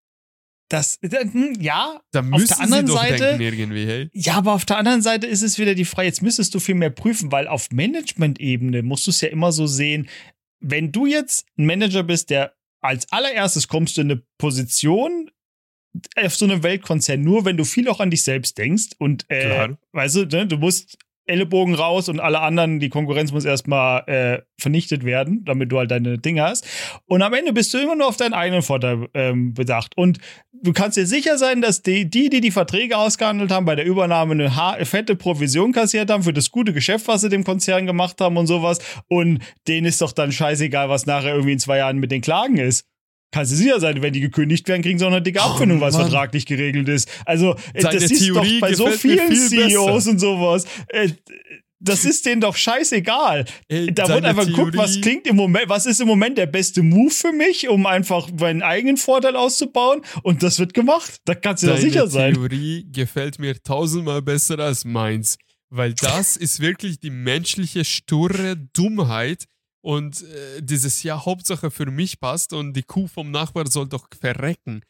das, 0.73 0.99
hm, 1.03 1.57
ja, 1.61 2.01
da 2.13 2.21
auf 2.31 2.45
der 2.45 2.61
anderen 2.61 2.87
Seite, 2.87 3.39
hey? 3.39 4.11
ja, 4.13 4.35
aber 4.35 4.55
auf 4.55 4.65
der 4.65 4.79
anderen 4.79 5.03
Seite 5.03 5.27
ist 5.27 5.43
es 5.43 5.59
wieder 5.59 5.75
die 5.75 5.85
Frage, 5.85 6.07
jetzt 6.07 6.23
müsstest 6.23 6.55
du 6.55 6.61
viel 6.61 6.75
mehr 6.75 6.91
prüfen, 6.91 7.31
weil 7.31 7.47
auf 7.47 7.71
Management-Ebene 7.71 8.83
musst 8.83 9.07
du 9.07 9.11
es 9.11 9.21
ja 9.21 9.29
immer 9.29 9.53
so 9.53 9.67
sehen, 9.67 10.09
wenn 10.61 10.93
du 10.93 11.07
jetzt 11.07 11.47
ein 11.59 11.67
Manager 11.67 12.03
bist, 12.03 12.31
der 12.31 12.55
als 12.81 13.11
allererstes 13.13 13.69
kommst 13.69 13.97
du 13.97 14.01
in 14.01 14.11
eine 14.11 14.23
Position 14.39 15.31
auf 16.17 16.35
so 16.35 16.47
einem 16.47 16.63
Weltkonzern, 16.63 17.21
nur 17.21 17.45
wenn 17.45 17.57
du 17.57 17.65
viel 17.65 17.89
auch 17.89 18.01
an 18.01 18.11
dich 18.11 18.23
selbst 18.23 18.57
denkst 18.57 18.91
und, 18.99 19.29
äh, 19.29 19.69
weißt 19.93 20.17
du, 20.17 20.27
ne, 20.27 20.47
du 20.47 20.57
musst 20.57 20.97
Ellenbogen 21.27 21.75
raus 21.75 22.09
und 22.09 22.21
alle 22.21 22.41
anderen, 22.41 22.81
die 22.81 22.89
Konkurrenz 22.89 23.33
muss 23.33 23.45
erstmal 23.45 24.03
äh, 24.07 24.43
vernichtet 24.59 25.05
werden, 25.05 25.45
damit 25.45 25.71
du 25.71 25.79
halt 25.79 25.91
deine 25.91 26.19
Dinge 26.19 26.43
hast. 26.43 26.67
Und 27.07 27.23
am 27.23 27.33
Ende 27.35 27.53
bist 27.53 27.73
du 27.73 27.79
immer 27.79 27.95
nur 27.95 28.09
auf 28.09 28.17
deinen 28.17 28.35
eigenen 28.35 28.63
Vorteil 28.63 29.09
ähm, 29.15 29.55
bedacht. 29.55 29.97
Und 29.97 30.19
du 30.53 30.73
kannst 30.73 30.97
dir 30.97 31.07
sicher 31.07 31.39
sein, 31.39 31.63
dass 31.63 31.83
die, 31.83 32.09
die, 32.09 32.29
die 32.29 32.41
die 32.41 32.51
Verträge 32.51 32.97
ausgehandelt 32.97 33.51
haben, 33.51 33.67
bei 33.67 33.77
der 33.77 33.85
Übernahme 33.85 34.33
eine 34.33 34.85
fette 34.85 35.17
Provision 35.17 35.73
kassiert 35.73 36.11
haben 36.11 36.23
für 36.23 36.33
das 36.33 36.51
gute 36.51 36.73
Geschäft, 36.73 37.09
was 37.09 37.21
sie 37.21 37.29
dem 37.29 37.45
Konzern 37.45 37.87
gemacht 37.87 38.21
haben 38.21 38.37
und 38.37 38.47
sowas. 38.47 38.79
Und 39.09 39.41
denen 39.69 39.87
ist 39.87 40.01
doch 40.01 40.13
dann 40.13 40.33
scheißegal, 40.33 40.89
was 40.89 41.07
nachher 41.07 41.33
irgendwie 41.33 41.53
in 41.53 41.59
zwei 41.59 41.79
Jahren 41.79 41.99
mit 41.99 42.11
den 42.11 42.21
Klagen 42.21 42.59
ist 42.59 42.87
kannst 43.33 43.53
du 43.53 43.57
sicher 43.57 43.81
sein, 43.81 44.01
wenn 44.03 44.13
die 44.13 44.21
gekündigt 44.21 44.69
werden, 44.69 44.83
kriegen 44.83 44.99
sie 44.99 45.05
auch 45.05 45.11
eine 45.11 45.23
dicke 45.23 45.41
oh, 45.41 45.51
Abfindung, 45.51 45.79
oh, 45.79 45.81
was 45.81 45.97
vertraglich 45.97 46.47
geregelt 46.47 46.89
ist. 46.89 47.09
Also, 47.27 47.57
Seine 47.77 47.99
das 47.99 48.11
ist 48.11 48.29
doch 48.29 48.47
bei 48.61 48.75
so 48.75 48.87
vielen 48.89 49.35
CEOs 49.35 49.51
besser. 49.51 50.11
und 50.11 50.19
sowas. 50.21 50.65
Äh, 50.89 51.09
das 51.83 52.05
ist 52.05 52.25
denen 52.27 52.41
doch 52.41 52.55
scheißegal. 52.55 53.45
Äh, 53.69 53.87
da 53.93 54.09
wird 54.09 54.25
einfach 54.25 54.47
geguckt, 54.47 54.77
was 54.77 55.01
klingt 55.01 55.27
im 55.27 55.37
Moment, 55.37 55.69
was 55.69 55.87
ist 55.87 56.01
im 56.01 56.07
Moment 56.07 56.39
der 56.39 56.47
beste 56.47 56.83
Move 56.83 57.11
für 57.11 57.33
mich, 57.33 57.69
um 57.69 57.87
einfach 57.87 58.29
meinen 58.39 58.63
eigenen 58.63 58.97
Vorteil 58.97 59.35
auszubauen. 59.35 60.03
Und 60.23 60.43
das 60.43 60.59
wird 60.61 60.75
gemacht. 60.75 61.17
Da 61.25 61.35
kannst 61.35 61.65
du 61.65 61.67
doch 61.67 61.77
sicher 61.77 62.07
sein. 62.07 62.35
Theorie 62.35 62.87
gefällt 62.93 63.39
mir 63.39 63.61
tausendmal 63.61 64.23
besser 64.23 64.59
als 64.61 64.85
meins. 64.85 65.39
Weil 65.71 65.95
das 65.95 66.37
ist 66.37 66.61
wirklich 66.61 67.01
die 67.01 67.11
menschliche, 67.11 67.85
sture 67.85 68.57
Dummheit, 68.75 69.47
und 69.83 70.23
äh, 70.23 70.63
dieses 70.63 71.03
Jahr 71.03 71.27
Hauptsache 71.27 71.71
für 71.71 71.87
mich 71.87 72.21
passt 72.21 72.53
und 72.53 72.73
die 72.73 72.85
Kuh 72.85 73.09
vom 73.09 73.31
Nachbar 73.31 73.67
soll 73.67 73.89
doch 73.89 74.09
verrecken. 74.19 74.83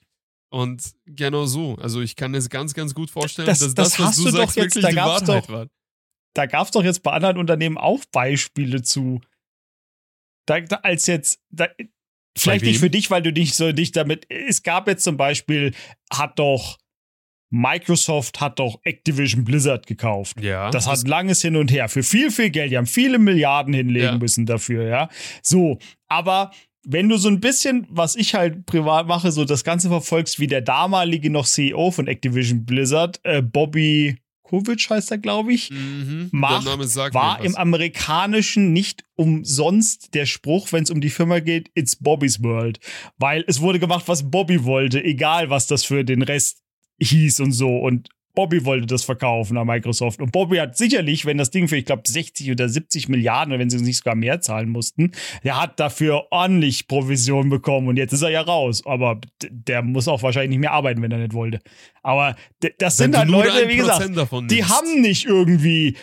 Und 0.51 0.93
genau 1.07 1.47
so. 1.47 1.77
Also 1.77 2.03
ich 2.03 2.15
kann 2.15 2.35
es 2.35 2.51
ganz, 2.51 2.75
ganz 2.75 2.95
gut 2.95 3.11
vorstellen, 3.11 3.47
das, 3.47 3.61
dass 3.61 3.75
das, 3.75 3.97
das 3.97 3.99
was 3.99 4.17
du, 4.17 4.25
du 4.25 4.31
sagst, 4.31 4.57
jetzt, 4.57 4.77
wirklich 4.77 4.95
die 4.95 4.97
Wahrheit 4.97 5.29
doch, 5.29 5.49
war. 5.49 5.67
Da 6.35 6.47
gab 6.47 6.67
es 6.67 6.73
doch 6.73 6.85
jetzt 6.85 7.03
bei 7.03 7.13
anderen 7.13 7.39
Unternehmen 7.39 7.79
auch 7.79 8.05
Beispiele 8.13 8.83
zu. 8.83 9.21
Da, 10.47 10.61
da 10.61 10.77
als 10.77 11.07
jetzt, 11.07 11.41
da, 11.49 11.69
vielleicht 12.37 12.65
nicht 12.65 12.81
für 12.81 12.91
dich, 12.91 13.11
weil 13.11 13.23
du 13.23 13.33
nicht 13.33 13.55
so 13.55 13.73
dich 13.73 13.93
damit. 13.93 14.27
Es 14.31 14.63
gab 14.63 14.89
jetzt 14.89 15.05
zum 15.05 15.17
Beispiel, 15.17 15.75
hat 16.13 16.39
doch 16.39 16.79
Microsoft 17.53 18.41
hat 18.41 18.59
doch 18.59 18.81
Activision 18.83 19.45
Blizzard 19.45 19.87
gekauft. 19.87 20.41
Ja. 20.41 20.71
Das 20.71 20.89
hat 20.89 21.07
langes 21.07 21.43
Hin 21.43 21.55
und 21.57 21.71
Her. 21.71 21.91
Für 21.91 22.03
viel, 22.03 22.31
viel 22.31 22.49
Geld. 22.49 22.73
Die 22.73 22.79
haben 22.79 22.87
viele 22.87 23.19
Milliarden 23.19 23.75
hinlegen 23.75 24.07
ja. 24.07 24.19
müssen 24.19 24.47
dafür, 24.47 24.89
ja. 24.89 25.09
So, 25.43 25.79
aber 26.09 26.51
wenn 26.85 27.11
du 27.11 27.19
so 27.19 27.29
ein 27.29 27.41
bisschen, 27.41 27.87
was 27.91 28.17
ich 28.17 28.35
halt 28.35 28.65
privat 28.65 29.07
mache, 29.07 29.31
so 29.31 29.45
das 29.45 29.65
Ganze 29.65 29.89
verfolgst, 29.89 30.41
wie 30.41 30.47
der 30.47 30.63
damalige 30.63 31.29
noch 31.29 31.47
CEO 31.47 31.91
von 31.91 32.09
Activision 32.09 32.65
Blizzard, 32.65 33.21
äh, 33.23 33.43
Bobby 33.43 34.17
Kovic 34.43 34.89
heißt 34.91 35.11
er, 35.11 35.19
glaube 35.19 35.53
ich, 35.53 35.71
mhm, 35.71 36.29
macht, 36.33 36.67
war 37.15 37.43
im 37.43 37.55
Amerikanischen 37.57 38.73
nicht 38.73 39.05
umsonst 39.15 40.15
der 40.15 40.27
Spruch, 40.27 40.73
wenn 40.73 40.83
es 40.85 40.91
um 40.91 41.01
die 41.01 41.11
Firma 41.11 41.41
geht, 41.41 41.71
it's 41.75 41.97
Bobby's 41.97 42.43
World. 42.43 42.79
Weil 43.19 43.45
es 43.47 43.61
wurde 43.61 43.79
gemacht, 43.79 44.05
was 44.09 44.31
Bobby 44.31 44.65
wollte, 44.65 45.03
egal 45.03 45.49
was 45.49 45.67
das 45.67 45.85
für 45.85 46.05
den 46.05 46.23
Rest 46.23 46.63
hieß 47.01 47.41
und 47.41 47.53
so. 47.53 47.77
Und 47.79 48.09
Bobby 48.35 48.65
wollte 48.65 48.87
das 48.87 49.05
verkaufen 49.05 49.59
an 49.59 49.67
Microsoft. 49.67 50.21
Und 50.21 50.33
Bobby 50.33 50.57
hat 50.57 50.77
sicherlich, 50.77 51.27
wenn 51.27 51.37
das 51.37 51.51
Ding 51.51 51.69
für, 51.69 51.77
ich 51.77 51.85
glaube, 51.85 52.03
60 52.07 52.51
oder 52.51 52.69
70 52.69 53.09
Milliarden, 53.09 53.59
wenn 53.59 53.69
sie 53.69 53.79
nicht 53.83 53.99
sogar 53.99 54.15
mehr 54.15 54.41
zahlen 54.41 54.71
mussten, 54.71 55.13
der 55.45 55.61
hat 55.61 55.79
dafür 55.79 56.29
ordentlich 56.31 56.89
Provision 56.89 57.51
bekommen. 57.51 57.89
Und 57.89 57.97
jetzt 57.99 58.13
ist 58.13 58.23
er 58.23 58.31
ja 58.31 58.41
raus. 58.41 58.83
Aber 58.87 59.21
der 59.51 59.83
muss 59.83 60.09
auch 60.09 60.23
wahrscheinlich 60.23 60.51
nicht 60.51 60.61
mehr 60.61 60.73
arbeiten, 60.73 61.03
wenn 61.03 61.13
er 61.13 61.19
nicht 61.19 61.35
wollte. 61.35 61.61
Aber 62.03 62.37
das 62.79 62.99
wenn 62.99 63.13
sind 63.13 63.19
halt 63.19 63.29
Leute, 63.29 63.69
wie 63.69 63.77
gesagt, 63.77 64.11
die 64.51 64.65
haben 64.65 65.03
nicht 65.03 65.27
irgendwie 65.27 65.97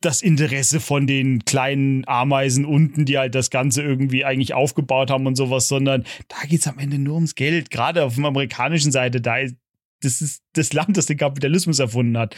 das 0.00 0.22
Interesse 0.22 0.80
von 0.80 1.06
den 1.06 1.44
kleinen 1.44 2.06
Ameisen 2.08 2.64
unten, 2.64 3.04
die 3.04 3.18
halt 3.18 3.34
das 3.34 3.50
Ganze 3.50 3.82
irgendwie 3.82 4.24
eigentlich 4.24 4.54
aufgebaut 4.54 5.10
haben 5.10 5.26
und 5.26 5.36
sowas, 5.36 5.68
sondern 5.68 6.04
da 6.28 6.46
geht 6.48 6.60
es 6.60 6.66
am 6.66 6.78
Ende 6.78 6.98
nur 6.98 7.16
ums 7.16 7.34
Geld. 7.34 7.70
Gerade 7.70 8.04
auf 8.04 8.16
der 8.16 8.24
amerikanischen 8.24 8.90
Seite, 8.90 9.20
da 9.20 9.38
ist 9.38 9.56
das 10.00 10.20
ist 10.20 10.42
das 10.54 10.72
Land, 10.72 10.96
das 10.96 11.06
den 11.06 11.16
Kapitalismus 11.16 11.78
erfunden 11.78 12.16
hat. 12.18 12.34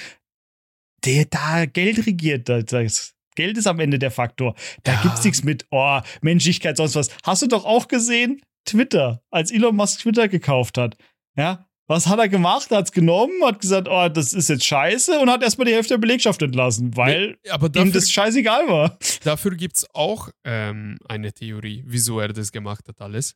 Der 1.04 1.24
da 1.24 1.66
Geld 1.66 2.06
regiert, 2.06 2.48
das 2.48 3.14
Geld 3.34 3.56
ist 3.56 3.66
am 3.66 3.80
Ende 3.80 3.98
der 3.98 4.10
Faktor. 4.10 4.54
Da 4.82 4.92
ja. 4.92 5.02
gibt's 5.02 5.24
nichts 5.24 5.44
mit, 5.44 5.66
oh, 5.70 6.00
Menschlichkeit, 6.20 6.76
sonst 6.76 6.94
was. 6.94 7.08
Hast 7.24 7.42
du 7.42 7.46
doch 7.46 7.64
auch 7.64 7.88
gesehen? 7.88 8.42
Twitter, 8.66 9.22
als 9.30 9.50
Elon 9.50 9.76
Musk 9.76 10.00
Twitter 10.00 10.28
gekauft 10.28 10.76
hat. 10.76 10.96
Ja, 11.36 11.66
was 11.90 12.06
hat 12.06 12.20
er 12.20 12.28
gemacht? 12.28 12.70
Er 12.70 12.78
hat's 12.78 12.92
genommen, 12.92 13.44
hat 13.44 13.60
gesagt, 13.60 13.88
oh, 13.90 14.08
das 14.08 14.32
ist 14.32 14.48
jetzt 14.48 14.64
scheiße 14.64 15.18
und 15.18 15.28
hat 15.28 15.42
erstmal 15.42 15.64
die 15.64 15.72
Hälfte 15.72 15.94
der 15.94 15.98
Belegschaft 15.98 16.40
entlassen, 16.40 16.96
weil 16.96 17.38
nee, 17.44 17.50
aber 17.50 17.68
dafür, 17.68 17.88
ihm 17.88 17.92
das 17.92 18.12
scheißegal 18.12 18.68
war. 18.68 18.96
Dafür 19.24 19.56
gibt's 19.56 19.84
auch 19.92 20.28
ähm, 20.44 20.98
eine 21.08 21.32
Theorie, 21.32 21.82
wieso 21.86 22.20
er 22.20 22.28
das 22.28 22.52
gemacht 22.52 22.86
hat, 22.86 23.00
alles. 23.00 23.34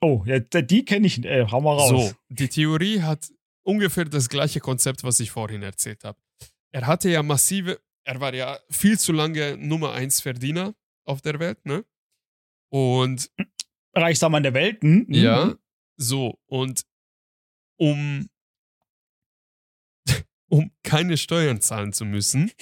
Oh, 0.00 0.22
ja, 0.26 0.38
die 0.38 0.84
kenne 0.84 1.06
ich. 1.06 1.24
Äh, 1.24 1.46
hau 1.50 1.60
mal 1.60 1.74
raus. 1.74 1.88
So, 1.88 2.12
die 2.28 2.48
Theorie 2.48 3.02
hat 3.02 3.30
ungefähr 3.62 4.04
das 4.04 4.28
gleiche 4.28 4.60
Konzept, 4.60 5.04
was 5.04 5.20
ich 5.20 5.30
vorhin 5.30 5.62
erzählt 5.62 6.04
habe. 6.04 6.18
Er 6.72 6.86
hatte 6.86 7.10
ja 7.10 7.22
massive, 7.22 7.80
er 8.04 8.20
war 8.20 8.34
ja 8.34 8.58
viel 8.70 8.98
zu 8.98 9.12
lange 9.12 9.56
Nummer 9.56 9.92
1 9.92 10.20
Verdiener 10.20 10.74
auf 11.04 11.20
der 11.20 11.38
Welt, 11.38 11.64
ne? 11.66 11.84
Und. 12.70 13.30
Reichster 13.92 14.28
Mann 14.28 14.44
der 14.44 14.54
Welt, 14.54 14.82
hm? 14.82 15.06
Mhm. 15.08 15.14
Ja, 15.14 15.54
so. 15.96 16.38
Und 16.46 16.84
um, 17.76 18.28
um 20.48 20.70
keine 20.82 21.16
Steuern 21.16 21.60
zahlen 21.60 21.92
zu 21.92 22.04
müssen, 22.04 22.52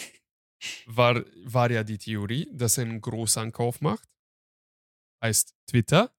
war, 0.86 1.22
war 1.44 1.70
ja 1.70 1.84
die 1.84 1.98
Theorie, 1.98 2.48
dass 2.52 2.78
er 2.78 2.84
einen 2.84 3.00
Großankauf 3.00 3.80
macht. 3.80 4.08
Heißt 5.22 5.54
Twitter 5.66 6.12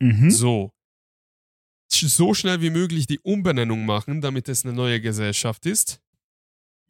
Mhm. 0.00 0.30
So. 0.30 0.70
So 1.90 2.34
schnell 2.34 2.60
wie 2.60 2.70
möglich 2.70 3.06
die 3.06 3.20
Umbenennung 3.20 3.86
machen, 3.86 4.20
damit 4.20 4.48
es 4.48 4.64
eine 4.64 4.74
neue 4.74 5.00
Gesellschaft 5.00 5.64
ist. 5.64 6.02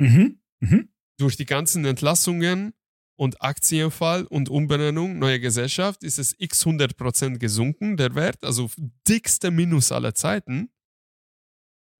Mhm. 0.01 0.41
Mhm. 0.61 0.89
Durch 1.19 1.37
die 1.37 1.45
ganzen 1.45 1.85
Entlassungen 1.85 2.73
und 3.17 3.41
Aktienfall 3.43 4.25
und 4.25 4.49
Umbenennung, 4.49 5.19
neue 5.19 5.41
Gesellschaft, 5.41 6.03
ist 6.03 6.19
es 6.19 6.35
x 6.39 6.65
100% 6.67 7.39
gesunken, 7.39 7.97
der 7.97 8.15
Wert, 8.15 8.43
also 8.45 8.71
dickster 9.07 9.51
Minus 9.51 9.93
aller 9.93 10.15
Zeiten. 10.15 10.71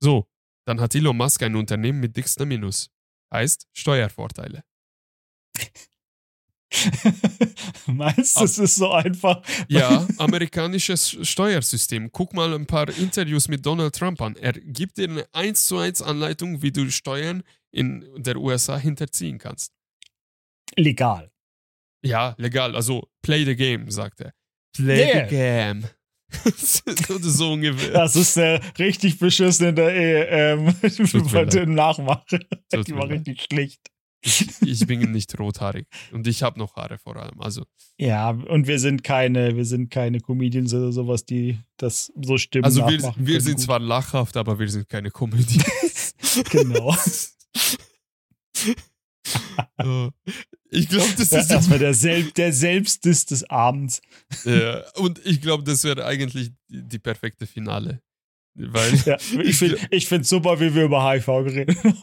So, 0.03 0.29
dann 0.67 0.81
hat 0.81 0.95
Elon 0.95 1.17
Musk 1.17 1.43
ein 1.43 1.57
Unternehmen 1.57 2.01
mit 2.01 2.17
dickster 2.17 2.47
Minus. 2.47 2.91
Heißt 3.33 3.69
Steuervorteile. 3.73 4.65
Meinst 7.87 8.39
du, 8.39 8.45
es 8.45 8.59
ist 8.59 8.77
so 8.77 8.91
einfach? 8.91 9.43
Ja, 9.69 10.07
amerikanisches 10.19 11.17
Steuersystem. 11.23 12.11
Guck 12.13 12.35
mal 12.35 12.55
ein 12.55 12.67
paar 12.67 12.89
Interviews 12.89 13.49
mit 13.49 13.65
Donald 13.65 13.95
Trump 13.95 14.21
an. 14.21 14.37
Er 14.37 14.53
gibt 14.53 14.99
dir 14.99 15.09
eine 15.09 15.27
1 15.33 15.67
zu 15.67 15.79
1 15.79 16.03
Anleitung, 16.03 16.63
wie 16.63 16.73
du 16.73 16.91
Steuern 16.91 17.43
in 17.71 18.07
der 18.17 18.37
USA 18.37 18.79
hinterziehen 18.79 19.39
kannst. 19.39 19.73
Legal. 20.77 21.31
Ja, 22.03 22.35
legal. 22.39 22.75
Also, 22.77 23.09
play 23.23 23.45
the 23.45 23.57
game, 23.57 23.91
sagt 23.91 24.21
er. 24.21 24.33
Play 24.77 25.07
yeah. 25.07 25.29
the 25.29 25.35
game. 25.35 25.85
so 26.57 27.53
ungefähr. 27.53 27.93
Das 27.93 28.17
ist 28.17 28.37
eine 28.37 28.61
richtig 28.79 29.19
beschissene 29.19 29.71
Ehe, 29.81 30.27
ähm, 30.27 31.75
Nachmache. 31.75 32.41
Die 32.73 32.95
war 32.95 33.09
richtig 33.09 33.43
schlecht. 33.43 33.81
Ich, 34.63 34.87
bin 34.87 35.13
nicht 35.13 35.39
rothaarig 35.39 35.87
und 36.11 36.27
ich 36.27 36.43
habe 36.43 36.59
noch 36.59 36.77
Haare 36.77 36.97
vor 36.99 37.17
allem. 37.17 37.39
Also 37.41 37.65
ja, 37.99 38.31
und 38.31 38.67
wir 38.67 38.79
sind 38.79 39.05
keine, 39.05 39.55
wir 39.57 39.67
sind 39.67 39.91
keine 39.91 40.21
Comedians 40.21 40.73
oder 40.73 40.93
sowas, 40.93 41.27
die 41.27 41.59
das 41.77 42.11
so 42.21 42.39
stimmen. 42.39 42.65
Also 42.65 42.89
wir, 42.89 43.15
wir 43.17 43.41
sind 43.41 43.57
gut. 43.57 43.65
zwar 43.65 43.81
lachhaft, 43.81 44.37
aber 44.37 44.57
wir 44.59 44.69
sind 44.69 44.89
keine 44.89 45.11
Comedians. 45.11 46.15
genau. 46.51 46.97
ich 50.71 50.89
glaube, 50.89 51.13
das 51.17 51.33
ist 51.33 51.49
das 51.49 51.71
war 51.71 51.79
der, 51.79 51.95
Sel 51.95 52.31
der 52.33 52.53
Selbstdiss 52.53 53.27
des 53.27 53.49
Abends. 53.51 54.01
Ja, 54.45 54.83
und 54.95 55.21
ich 55.25 55.41
glaube, 55.41 55.63
das 55.65 55.85
wäre 55.85 56.05
eigentlich 56.07 56.51
die, 56.69 56.83
die, 56.83 56.99
perfekte 56.99 57.47
Finale. 57.47 58.03
Weil 58.55 58.95
ja, 59.05 59.17
ich 59.91 60.09
finde 60.09 60.23
es 60.23 60.29
super, 60.29 60.61
wie 60.61 60.75
wir 60.75 60.85
über 60.85 61.11
HIV 61.11 61.27
geredet 61.27 61.85
haben. 61.85 61.99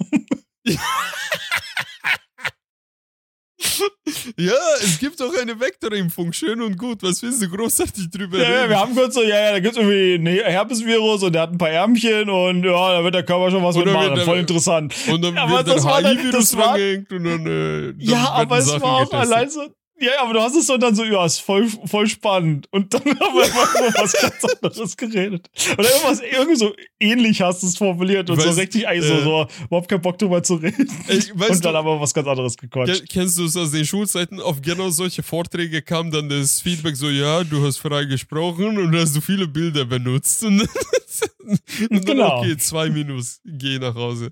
ja, 4.38 4.53
es 4.82 4.99
gibt 4.99 5.22
auch 5.22 5.34
eine 5.40 5.60
Vektorimpfung, 5.60 6.34
schön 6.34 6.62
und 6.62 6.78
gut. 6.78 7.03
Was 7.03 7.22
willst 7.22 7.41
du 7.41 7.49
großartig 7.49 8.10
drüber 8.10 8.38
ja, 8.38 8.44
reden? 8.44 8.62
Ja, 8.62 8.70
wir 8.70 8.80
haben 8.80 8.95
kurz 8.95 9.16
so, 9.16 9.22
ja, 9.22 9.40
ja, 9.40 9.52
da 9.52 9.60
gibt 9.60 9.78
es 9.78 9.82
irgendwie 9.82 10.16
ein 10.16 10.45
Herpesvirus 10.45 11.24
und 11.24 11.34
der 11.34 11.44
hat 11.44 11.52
ein 11.52 11.58
paar 11.58 11.70
Ärmchen 11.70 12.30
und 12.30 12.64
ja, 12.64 12.94
da 12.94 13.03
wird 13.03 13.16
der 13.16 13.24
Körper 13.24 13.52
schon 13.52 13.64
was 13.64 13.76
mitmachen. 13.76 14.18
Voll 14.22 14.40
interessant. 14.40 14.94
Und 15.10 15.24
dann 15.24 15.36
ja, 15.36 15.49
wird 15.49 15.68
der 15.68 15.76
HIV-Virus 15.76 16.56
verhängt 16.56 17.12
und 17.12 17.24
dann. 17.24 17.45
Äh, 17.45 17.82
dann 17.94 17.99
ja, 17.99 18.30
aber 18.32 18.58
es 18.58 18.70
war 18.82 18.98
auch 18.98 19.14
allein 19.14 19.49
so, 19.49 19.68
Ja, 20.02 20.23
aber 20.23 20.34
du 20.34 20.41
hast 20.41 20.56
es 20.56 20.65
so 20.68 20.78
dann 20.78 20.95
so, 20.95 21.03
ja, 21.03 21.23
ist 21.26 21.40
voll, 21.40 21.68
voll 21.86 22.07
spannend. 22.07 22.68
Und 22.72 22.94
dann 22.94 23.02
haben 23.06 23.36
wir 23.36 23.44
einfach 23.44 23.76
über 23.76 23.94
was 24.02 24.14
ganz 24.14 24.44
anderes 24.44 24.98
geredet. 24.98 25.48
Oder 25.78 25.90
irgendwas, 25.90 26.22
irgendwie 26.22 26.56
so 26.56 26.73
ähnlich 26.99 27.41
hast 27.41 27.61
du 27.61 27.68
es 27.68 27.78
formuliert 27.78 28.30
und 28.30 28.38
Weißt, 28.38 28.48
so 28.56 28.60
richtig 28.60 28.88
eigentlich 28.88 29.11
äh, 29.11 29.18
so, 29.19 29.23
so, 29.23 29.48
überhaupt 29.65 29.88
keinen 29.90 30.02
Bock 30.02 30.18
drüber 30.18 30.41
zu 30.41 30.56
reden. 30.56 30.90
Ich- 31.07 31.38
weißt 31.38 31.52
und 31.52 31.65
dann 31.65 31.73
du- 31.73 31.80
aber 31.80 32.02
was 32.02 32.14
ganz 32.14 32.28
anderes 32.28 32.57
gequatscht. 32.57 32.95
Ken- 32.99 33.07
Kennst 33.10 33.38
du 33.38 33.45
es 33.45 33.56
aus 33.56 33.72
den 33.72 33.86
Schulzeiten? 33.86 34.40
Auf 34.40 34.61
genau 34.61 34.90
solche 34.90 35.22
Vorträge 35.23 35.82
kam 35.84 36.10
dann 36.10 36.28
das 36.30 36.61
Feedback 36.61 36.95
so, 36.95 37.10
ja, 37.10 37.44
du 37.44 37.64
hast 37.65 37.78
frei 37.78 38.06
gesprochen 38.06 38.78
und 38.80 38.95
hast 38.95 39.15
du 39.15 39.22
viele 39.22 39.48
Bilder 39.48 39.86
benutzt. 39.86 40.44
Und, 40.44 40.61
und 41.41 41.60
dann, 41.90 42.02
Genau. 42.06 42.40
okay, 42.40 42.57
zwei 42.57 42.90
Minus, 42.90 43.40
geh 43.45 43.78
nach 43.78 43.94
Hause. 43.95 44.32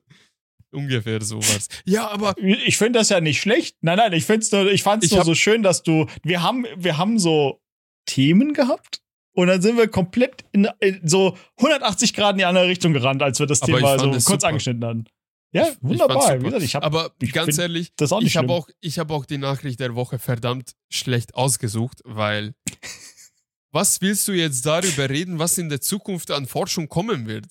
Ungefähr 0.71 1.21
sowas. 1.21 1.67
Ja, 1.85 2.07
aber 2.09 2.35
Ich 2.39 2.77
finde 2.77 2.99
das 2.99 3.09
ja 3.09 3.21
nicht 3.21 3.41
schlecht. 3.41 3.75
Nein, 3.81 3.97
nein, 3.97 4.13
ich 4.13 4.25
find's 4.25 4.51
nur, 4.51 4.71
ich 4.71 4.83
fand's 4.83 5.05
Ich 5.05 5.11
nur 5.11 5.21
hab- 5.21 5.25
so 5.25 5.35
schön, 5.35 5.63
dass 5.63 5.81
du, 5.83 6.05
wir 6.23 6.43
haben, 6.43 6.65
wir 6.77 6.97
haben 6.97 7.17
so 7.19 7.59
Themen 8.05 8.53
gehabt 8.53 9.01
und 9.33 9.47
dann 9.47 9.61
sind 9.61 9.77
wir 9.77 9.87
komplett 9.87 10.45
in, 10.51 10.67
in 10.79 11.01
so 11.07 11.37
180 11.57 12.13
Grad 12.13 12.33
in 12.33 12.37
die 12.39 12.45
andere 12.45 12.67
Richtung 12.67 12.93
gerannt, 12.93 13.21
als 13.23 13.39
wir 13.39 13.47
das 13.47 13.61
Aber 13.61 13.71
ich 13.71 13.77
Thema 13.77 13.89
fand 13.97 14.01
so 14.01 14.09
es 14.17 14.25
kurz 14.25 14.41
super. 14.41 14.47
angeschnitten 14.49 14.85
haben. 14.85 15.05
Ja, 15.51 15.63
Ich- 15.63 15.69
ich 15.69 15.81
wunderbar. 15.81 16.21
super. 16.21 16.39
Wie 16.41 16.45
gesagt, 16.45 16.63
ich 16.63 16.75
habe 16.75 16.85
aber 16.85 17.11
ich 17.21 17.31
ganz 17.33 17.57
ehrlich, 17.57 17.91
das 17.95 18.11
auch 18.11 18.19
nicht 18.19 18.27
ich 18.29 18.37
habe 18.37 18.53
auch, 18.53 18.69
ich 18.81 18.99
hab 18.99 19.09
auch 19.09 19.25
die 19.25 19.39
Nachricht 19.39 19.79
der 19.79 19.95
Woche 19.95 20.19
verdammt 20.19 20.73
schlecht 20.91 21.33
ausgesucht, 21.33 22.01
weil 22.05 22.53
was 23.71 24.01
willst 24.01 24.27
du 24.27 24.31
jetzt 24.33 24.65
darüber 24.65 25.09
reden, 25.09 25.39
was 25.39 25.57
in 25.57 25.69
der 25.69 25.81
Zukunft 25.81 26.31
an 26.31 26.45
Forschung 26.45 26.87
kommen 26.89 27.27
wird? 27.27 27.45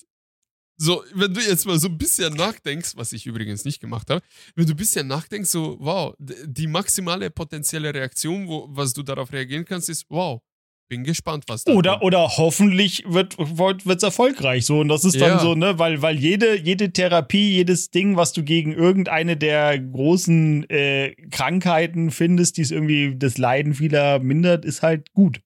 So, 0.80 1.02
wenn 1.12 1.34
du 1.34 1.40
jetzt 1.40 1.66
mal 1.66 1.78
so 1.78 1.88
ein 1.88 1.98
bisschen 1.98 2.34
nachdenkst, 2.34 2.92
was 2.96 3.12
ich 3.12 3.26
übrigens 3.26 3.64
nicht 3.64 3.80
gemacht 3.80 4.08
habe, 4.10 4.22
wenn 4.54 4.64
du 4.66 4.74
ein 4.74 4.76
bisschen 4.76 5.08
nachdenkst, 5.08 5.50
so, 5.50 5.76
wow, 5.80 6.14
die 6.18 6.68
maximale 6.68 7.30
potenzielle 7.30 7.92
Reaktion, 7.92 8.46
wo, 8.46 8.68
was 8.70 8.92
du 8.92 9.02
darauf 9.02 9.32
reagieren 9.32 9.64
kannst, 9.64 9.88
ist, 9.88 10.04
wow, 10.08 10.40
bin 10.88 11.04
gespannt, 11.04 11.44
was 11.48 11.64
da 11.64 11.72
Oder, 11.74 11.92
kommt. 11.94 12.04
oder 12.04 12.28
hoffentlich 12.36 13.04
wird 13.08 13.36
es 13.38 14.02
erfolgreich 14.02 14.64
so. 14.66 14.78
Und 14.80 14.88
das 14.88 15.04
ist 15.04 15.20
dann 15.20 15.32
Ja. 15.32 15.38
so, 15.40 15.54
ne, 15.54 15.78
weil, 15.78 16.00
weil 16.00 16.16
jede, 16.18 16.56
jede 16.58 16.92
Therapie, 16.92 17.50
jedes 17.56 17.90
Ding, 17.90 18.16
was 18.16 18.32
du 18.32 18.42
gegen 18.42 18.72
irgendeine 18.72 19.36
der 19.36 19.78
großen 19.78 20.68
äh, 20.70 21.14
Krankheiten 21.30 22.10
findest, 22.10 22.56
die 22.56 22.62
es 22.62 22.70
irgendwie 22.70 23.16
das 23.18 23.36
Leiden 23.36 23.74
vieler 23.74 24.20
mindert, 24.20 24.64
ist 24.64 24.82
halt 24.82 25.12
gut. 25.12 25.40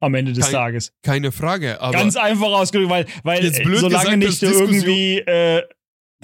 Am 0.00 0.14
Ende 0.14 0.32
des 0.32 0.44
Kein- 0.44 0.52
Tages. 0.52 0.92
Keine 1.02 1.32
Frage, 1.32 1.80
aber 1.80 1.92
Ganz 1.92 2.16
einfach 2.16 2.48
ausgedrückt, 2.48 2.90
weil, 2.90 3.06
weil 3.22 3.52
solange 3.78 4.18
gesagt, 4.18 4.42
nicht 4.42 4.42
irgendwie 4.42 5.18
äh, 5.20 5.62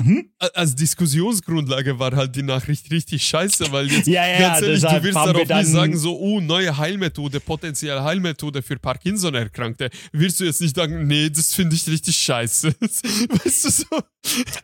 hm? 0.00 0.30
als 0.54 0.74
Diskussionsgrundlage 0.74 1.98
war 1.98 2.16
halt 2.16 2.34
die 2.34 2.42
Nachricht 2.42 2.90
richtig 2.90 3.26
scheiße, 3.26 3.70
weil 3.72 3.86
jetzt 3.86 4.06
Ja, 4.06 4.26
ja, 4.26 4.38
ganz 4.38 4.62
ehrlich, 4.62 4.80
du 4.80 5.02
willst 5.02 5.18
haben 5.18 5.32
darauf 5.32 5.48
nicht 5.48 5.66
sagen, 5.66 5.96
so, 5.96 6.18
oh, 6.18 6.40
neue 6.40 6.76
Heilmethode, 6.76 7.40
potenzielle 7.40 8.02
Heilmethode 8.02 8.62
für 8.62 8.78
Parkinson-Erkrankte. 8.78 9.90
Willst 10.12 10.40
du 10.40 10.44
jetzt 10.44 10.62
nicht 10.62 10.76
sagen, 10.76 11.06
nee, 11.06 11.28
das 11.28 11.54
finde 11.54 11.76
ich 11.76 11.86
richtig 11.86 12.16
scheiße. 12.16 12.74
weißt 12.80 13.64
du 13.64 13.70
so? 13.70 13.86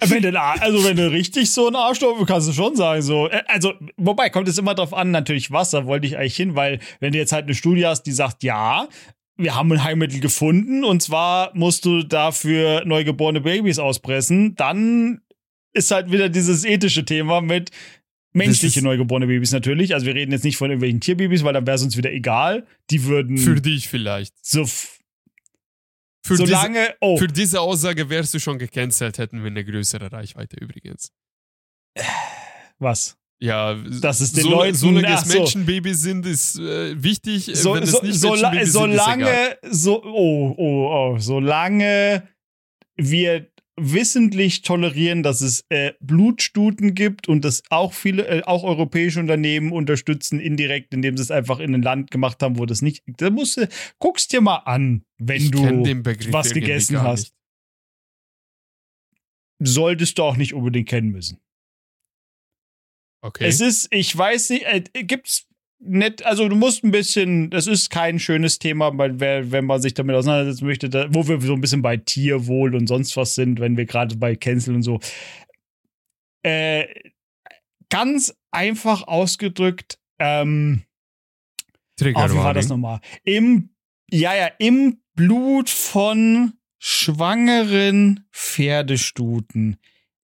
Wenn 0.07 0.23
du, 0.23 0.41
also 0.41 0.85
wenn 0.85 0.97
du 0.97 1.11
richtig 1.11 1.51
so 1.51 1.69
ein 1.69 1.77
Arschloch 1.77 2.25
kannst 2.27 2.49
du 2.49 2.53
schon 2.53 2.75
sagen, 2.75 3.03
so. 3.03 3.29
Also, 3.49 3.75
wobei, 3.97 4.31
kommt 4.31 4.49
es 4.49 4.57
immer 4.57 4.75
drauf 4.75 4.95
an, 4.95 5.11
natürlich 5.11 5.51
was, 5.51 5.71
da 5.71 5.85
wollte 5.85 6.07
ich 6.07 6.17
eigentlich 6.17 6.37
hin, 6.37 6.55
weil 6.55 6.81
wenn 7.01 7.13
du 7.13 7.19
jetzt 7.19 7.33
halt 7.33 7.45
eine 7.45 7.55
Studie 7.55 7.87
hast, 7.87 8.05
die 8.05 8.13
sagt, 8.13 8.43
ja, 8.43 8.89
wir 9.39 9.55
haben 9.55 9.73
ein 9.73 9.85
Heilmittel 9.85 10.21
gefunden 10.21 10.85
und 10.85 11.03
zwar 11.03 11.57
musst 11.57 11.85
du 11.85 12.03
dafür 12.03 12.85
neugeborene 12.85 13.41
Babys 13.41 13.79
auspressen, 13.79 14.55
dann 14.57 15.23
ist 15.73 15.91
halt 15.93 16.11
wieder 16.11 16.29
dieses 16.29 16.65
ethische 16.65 17.05
Thema 17.05 17.41
mit 17.41 17.71
menschliche 18.33 18.83
neugeborene 18.83 19.27
Babys 19.27 19.53
natürlich. 19.53 19.95
Also 19.95 20.07
wir 20.07 20.15
reden 20.15 20.33
jetzt 20.33 20.45
nicht 20.45 20.57
von 20.57 20.71
irgendwelchen 20.71 21.01
Tierbabys, 21.01 21.45
weil 21.45 21.53
dann 21.55 21.67
wäre 21.67 21.77
es 21.77 21.83
uns 21.83 21.97
wieder 21.97 22.13
egal. 22.13 22.67
Die 22.91 23.05
würden 23.05 23.39
Für 23.39 23.61
dich 23.61 23.89
vielleicht. 23.89 24.35
so 24.45 24.67
Für, 24.67 24.85
diese, 26.29 26.47
solange, 26.47 26.95
oh, 27.01 27.17
für 27.17 27.29
diese 27.29 27.61
Aussage 27.61 28.11
wärst 28.11 28.35
du 28.35 28.41
schon 28.41 28.59
gecancelt, 28.59 29.19
hätten 29.19 29.41
wir 29.41 29.51
eine 29.51 29.65
größere 29.65 30.11
Reichweite 30.13 30.57
übrigens. 30.57 31.13
was? 32.79 33.17
Ja, 33.41 33.75
Das 33.75 34.21
ist 34.21 34.37
den 34.37 34.43
so, 34.45 34.51
Leuten- 34.51 34.75
solange 34.77 35.09
ach 35.09 35.23
es 35.25 35.31
so. 35.33 35.39
Menschenbabys 35.39 36.01
sind, 36.03 36.27
ist 36.27 36.59
äh, 36.59 37.01
wichtig. 37.03 37.51
so, 37.55 37.75
Wenn 37.75 37.85
es 37.85 37.93
so, 37.93 38.03
nicht 38.03 38.19
so, 38.19 38.31
Menschenbabys 38.31 38.73
sind, 38.73 38.91
ist 38.91 38.95
egal. 38.95 38.99
solange, 38.99 39.59
so, 39.71 40.05
oh, 40.05 40.55
oh, 40.57 41.13
oh, 41.15 41.19
solange 41.19 42.29
wir 42.97 43.47
wissentlich 43.81 44.63
tolerieren, 44.63 45.23
dass 45.23 45.41
es 45.41 45.65
äh, 45.69 45.93
Blutstuten 46.01 46.97
gibt 46.97 47.29
und 47.29 47.45
das 47.45 47.63
auch 47.71 47.93
viele, 47.93 48.27
äh, 48.27 48.43
auch 48.43 48.65
europäische 48.65 49.21
Unternehmen 49.21 49.71
unterstützen 49.71 50.41
indirekt, 50.41 50.93
indem 50.93 51.17
sie 51.17 51.23
es 51.23 51.31
einfach 51.31 51.61
in 51.61 51.73
ein 51.77 51.83
Land 51.83 52.11
gemacht 52.11 52.43
haben, 52.43 52.59
wo 52.59 52.67
das 52.67 52.83
nicht. 52.83 53.05
Da 53.07 53.31
musst 53.31 53.57
du, 53.57 53.69
guckst 54.01 54.33
dir 54.33 54.41
mal 54.41 54.57
an, 54.65 55.05
wenn 55.19 55.37
ich 55.37 55.53
du 55.53 55.63
was 56.33 56.53
gegessen 56.53 57.01
hast. 57.03 57.33
nicht. 59.61 59.75
solltest 59.75 60.19
du 60.19 60.25
auch 60.25 60.37
nicht 60.37 60.55
unbedingt 60.55 60.89
kennen 60.89 61.11
müssen. 61.11 61.39
Okay. 63.21 63.47
Es 63.47 63.61
ist, 63.61 63.89
ich 63.91 64.17
weiß 64.17 64.51
nicht, 64.51 64.65
äh, 64.65 64.83
gibt's 65.05 65.47
nett, 65.81 66.25
also 66.25 66.49
du 66.49 66.57
musst 66.57 66.85
ein 66.85 66.91
bisschen, 66.91 67.51
das 67.51 67.67
ist 67.67 67.91
kein 67.91 68.19
schönes 68.19 68.59
Thema, 68.59 68.97
weil 68.97 69.21
wer, 69.21 69.51
wenn 69.53 69.65
man 69.65 69.81
sich 69.81 69.95
damit 69.95 70.17
auseinandersetzen 70.17 70.67
möchte, 70.67 70.89
da, 70.89 71.07
wo 71.11 71.27
wir 71.29 71.41
so 71.41 71.55
ein 71.55 71.61
bisschen 71.61 71.83
bei 71.83 71.97
Tierwohl 71.97 72.75
und 72.75 72.87
sonst 72.87 73.17
was 73.17 73.35
sind, 73.35 73.61
wenn 73.61 73.77
wir 73.77 73.87
gerade 73.87 74.17
bei 74.17 74.35
Cancel 74.37 74.75
und 74.75 74.83
so. 74.83 75.01
Äh, 76.43 76.87
ganz 77.91 78.35
einfach 78.51 79.03
ausgedrückt, 79.07 79.99
ähm, 80.19 80.83
oh, 82.01 82.05
wie 82.05 82.15
war 82.15 82.55
das 82.55 82.69
nochmal? 82.69 83.01
Im, 83.25 83.71
ja, 84.11 84.35
ja, 84.35 84.51
im 84.59 85.01
Blut 85.15 85.71
von 85.71 86.55
schwangeren 86.79 88.27
Pferdestuten 88.33 89.79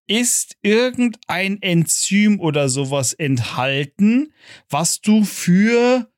ist 0.07 0.57
irgendein 0.63 1.61
Enzym 1.63 2.41
oder 2.41 2.69
sowas 2.69 3.13
enthalten, 3.13 4.33
was 4.69 5.01
du 5.01 5.25
für, 5.25 6.11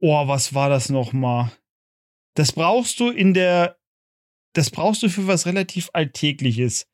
oh, 0.00 0.26
was 0.26 0.54
war 0.54 0.68
das 0.68 0.88
nochmal? 0.88 1.52
Das 2.34 2.52
brauchst 2.52 3.00
du 3.00 3.10
in 3.10 3.34
der, 3.34 3.76
das 4.54 4.70
brauchst 4.70 5.02
du 5.02 5.08
für 5.08 5.26
was 5.26 5.46
relativ 5.46 5.90
Alltägliches. 5.92 6.86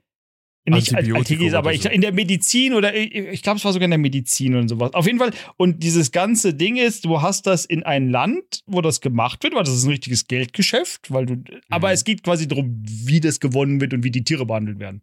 Nicht 0.68 0.94
alltägliches, 0.96 1.54
aber 1.54 1.72
ich, 1.72 1.84
in 1.84 2.00
der 2.00 2.12
Medizin 2.12 2.74
oder 2.74 2.92
ich, 2.92 3.14
ich 3.14 3.42
glaube, 3.42 3.58
es 3.58 3.64
war 3.64 3.72
sogar 3.72 3.84
in 3.84 3.92
der 3.92 3.98
Medizin 3.98 4.56
und 4.56 4.66
sowas. 4.66 4.94
Auf 4.94 5.06
jeden 5.06 5.20
Fall. 5.20 5.30
Und 5.56 5.84
dieses 5.84 6.10
ganze 6.10 6.54
Ding 6.54 6.76
ist, 6.76 7.04
du 7.04 7.22
hast 7.22 7.46
das 7.46 7.64
in 7.66 7.84
ein 7.84 8.10
Land, 8.10 8.64
wo 8.66 8.80
das 8.80 9.00
gemacht 9.00 9.44
wird, 9.44 9.54
weil 9.54 9.62
das 9.62 9.74
ist 9.74 9.84
ein 9.84 9.90
richtiges 9.90 10.26
Geldgeschäft, 10.26 11.12
weil 11.12 11.26
du, 11.26 11.44
aber 11.68 11.92
es 11.92 12.02
geht 12.02 12.24
quasi 12.24 12.48
darum, 12.48 12.82
wie 12.84 13.20
das 13.20 13.38
gewonnen 13.38 13.80
wird 13.80 13.94
und 13.94 14.02
wie 14.02 14.10
die 14.10 14.24
Tiere 14.24 14.44
behandelt 14.44 14.80
werden. 14.80 15.02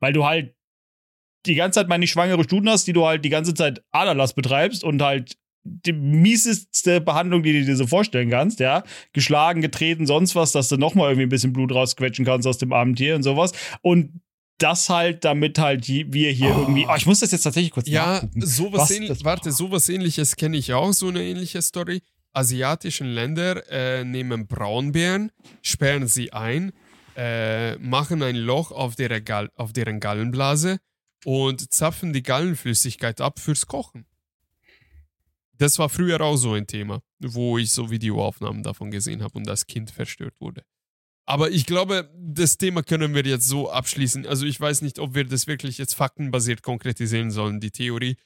Weil 0.00 0.12
du 0.12 0.24
halt 0.24 0.56
die 1.46 1.54
ganze 1.54 1.80
Zeit 1.80 1.88
meine 1.88 2.06
schwangere 2.06 2.44
Stuten 2.44 2.68
hast, 2.68 2.86
die 2.86 2.92
du 2.92 3.06
halt 3.06 3.24
die 3.24 3.30
ganze 3.30 3.54
Zeit 3.54 3.82
Aderlass 3.92 4.34
betreibst 4.34 4.84
und 4.84 5.02
halt 5.02 5.36
die 5.66 5.92
mieseste 5.94 7.00
Behandlung, 7.00 7.42
die 7.42 7.52
du 7.52 7.64
dir 7.64 7.76
so 7.76 7.86
vorstellen 7.86 8.28
kannst, 8.30 8.60
ja. 8.60 8.82
Geschlagen, 9.12 9.62
getreten, 9.62 10.06
sonst 10.06 10.34
was, 10.34 10.52
dass 10.52 10.68
du 10.68 10.76
nochmal 10.76 11.08
irgendwie 11.10 11.26
ein 11.26 11.30
bisschen 11.30 11.52
Blut 11.54 11.72
rausquetschen 11.72 12.24
kannst 12.24 12.46
aus 12.46 12.58
dem 12.58 12.72
armen 12.72 12.94
Tier 12.96 13.14
und 13.16 13.22
sowas. 13.22 13.52
Und 13.80 14.20
das 14.58 14.88
halt, 14.90 15.24
damit 15.24 15.58
halt 15.58 15.88
wir 15.88 16.30
hier 16.30 16.54
Oh. 16.54 16.60
irgendwie. 16.60 16.86
Oh, 16.88 16.94
ich 16.96 17.06
muss 17.06 17.20
das 17.20 17.32
jetzt 17.32 17.42
tatsächlich 17.42 17.72
kurz 17.72 17.88
Ja, 17.88 18.14
nachgucken. 18.14 18.44
sowas 18.46 18.82
Was 18.82 18.90
ähnlich, 18.90 19.08
das- 19.08 19.24
warte, 19.24 19.52
sowas 19.52 19.88
ähnliches 19.88 20.36
kenne 20.36 20.56
ich 20.56 20.72
auch, 20.74 20.92
so 20.92 21.08
eine 21.08 21.22
ähnliche 21.22 21.60
Story. 21.62 22.02
Asiatischen 22.34 23.06
Länder 23.08 23.62
äh, 23.70 24.04
nehmen 24.04 24.46
Braunbären, 24.46 25.30
sperren 25.62 26.06
sie 26.08 26.32
ein, 26.32 26.72
äh, 27.16 27.76
machen 27.76 28.22
ein 28.22 28.36
Loch 28.36 28.70
auf, 28.70 28.96
der 28.96 29.20
Gal 29.20 29.48
auf 29.56 29.72
deren 29.72 29.98
Gallenblase 30.00 30.78
und 31.24 31.72
zapfen 31.72 32.12
die 32.12 32.22
Gallenflüssigkeit 32.22 33.20
ab 33.20 33.38
fürs 33.38 33.66
Kochen. 33.66 34.06
Das 35.56 35.78
war 35.78 35.88
früher 35.88 36.20
auch 36.20 36.36
so 36.36 36.52
ein 36.52 36.66
Thema, 36.66 37.00
wo 37.20 37.58
ich 37.58 37.70
so 37.70 37.90
Videoaufnahmen 37.90 38.62
davon 38.62 38.90
gesehen 38.90 39.22
habe 39.22 39.38
und 39.38 39.46
das 39.46 39.66
Kind 39.66 39.90
verstört 39.90 40.40
wurde. 40.40 40.64
Aber 41.26 41.50
ich 41.50 41.64
glaube, 41.64 42.10
das 42.18 42.58
Thema 42.58 42.82
können 42.82 43.14
wir 43.14 43.24
jetzt 43.24 43.46
so 43.46 43.70
abschließen. 43.70 44.26
Also 44.26 44.44
ich 44.44 44.60
weiß 44.60 44.82
nicht, 44.82 44.98
ob 44.98 45.14
wir 45.14 45.24
das 45.24 45.46
wirklich 45.46 45.78
jetzt 45.78 45.94
faktenbasiert 45.94 46.62
konkretisieren 46.62 47.30
sollen, 47.30 47.60
die 47.60 47.70
Theorie. 47.70 48.16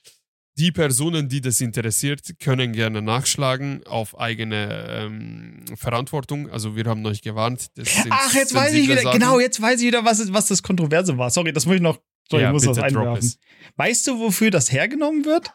Die 0.57 0.73
Personen, 0.73 1.29
die 1.29 1.41
das 1.41 1.61
interessiert, 1.61 2.41
können 2.41 2.73
gerne 2.73 3.01
nachschlagen 3.01 3.87
auf 3.87 4.19
eigene 4.19 4.89
ähm, 4.89 5.65
Verantwortung. 5.77 6.51
Also 6.51 6.75
wir 6.75 6.87
haben 6.87 7.07
euch 7.07 7.23
gewarnt. 7.23 7.69
Ach, 8.11 8.35
jetzt 8.35 8.53
weiß 8.53 8.75
ich 8.75 8.89
wieder, 8.89 9.03
Sachen. 9.03 9.21
genau, 9.21 9.39
jetzt 9.39 9.63
weiß 9.63 9.81
ich 9.81 9.87
wieder, 9.87 10.05
was, 10.05 10.33
was 10.33 10.49
das 10.49 10.65
Kontroverse 10.65 11.17
war. 11.17 11.31
Sorry, 11.31 11.53
das 11.53 11.65
muss 11.67 11.77
ich 11.77 11.81
noch, 11.81 12.01
sorry, 12.31 12.43
Ja, 12.43 12.49
ich 12.49 12.53
muss 12.53 12.65
das 12.65 12.79
einwerfen. 12.79 13.35
Weißt 13.77 14.07
du, 14.07 14.19
wofür 14.19 14.51
das 14.51 14.73
hergenommen 14.73 15.25
wird? 15.25 15.53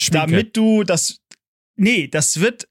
Schminke. 0.00 0.26
damit 0.26 0.56
du 0.56 0.84
das. 0.84 1.20
Nee, 1.76 2.08
das 2.08 2.40
wird. 2.40 2.68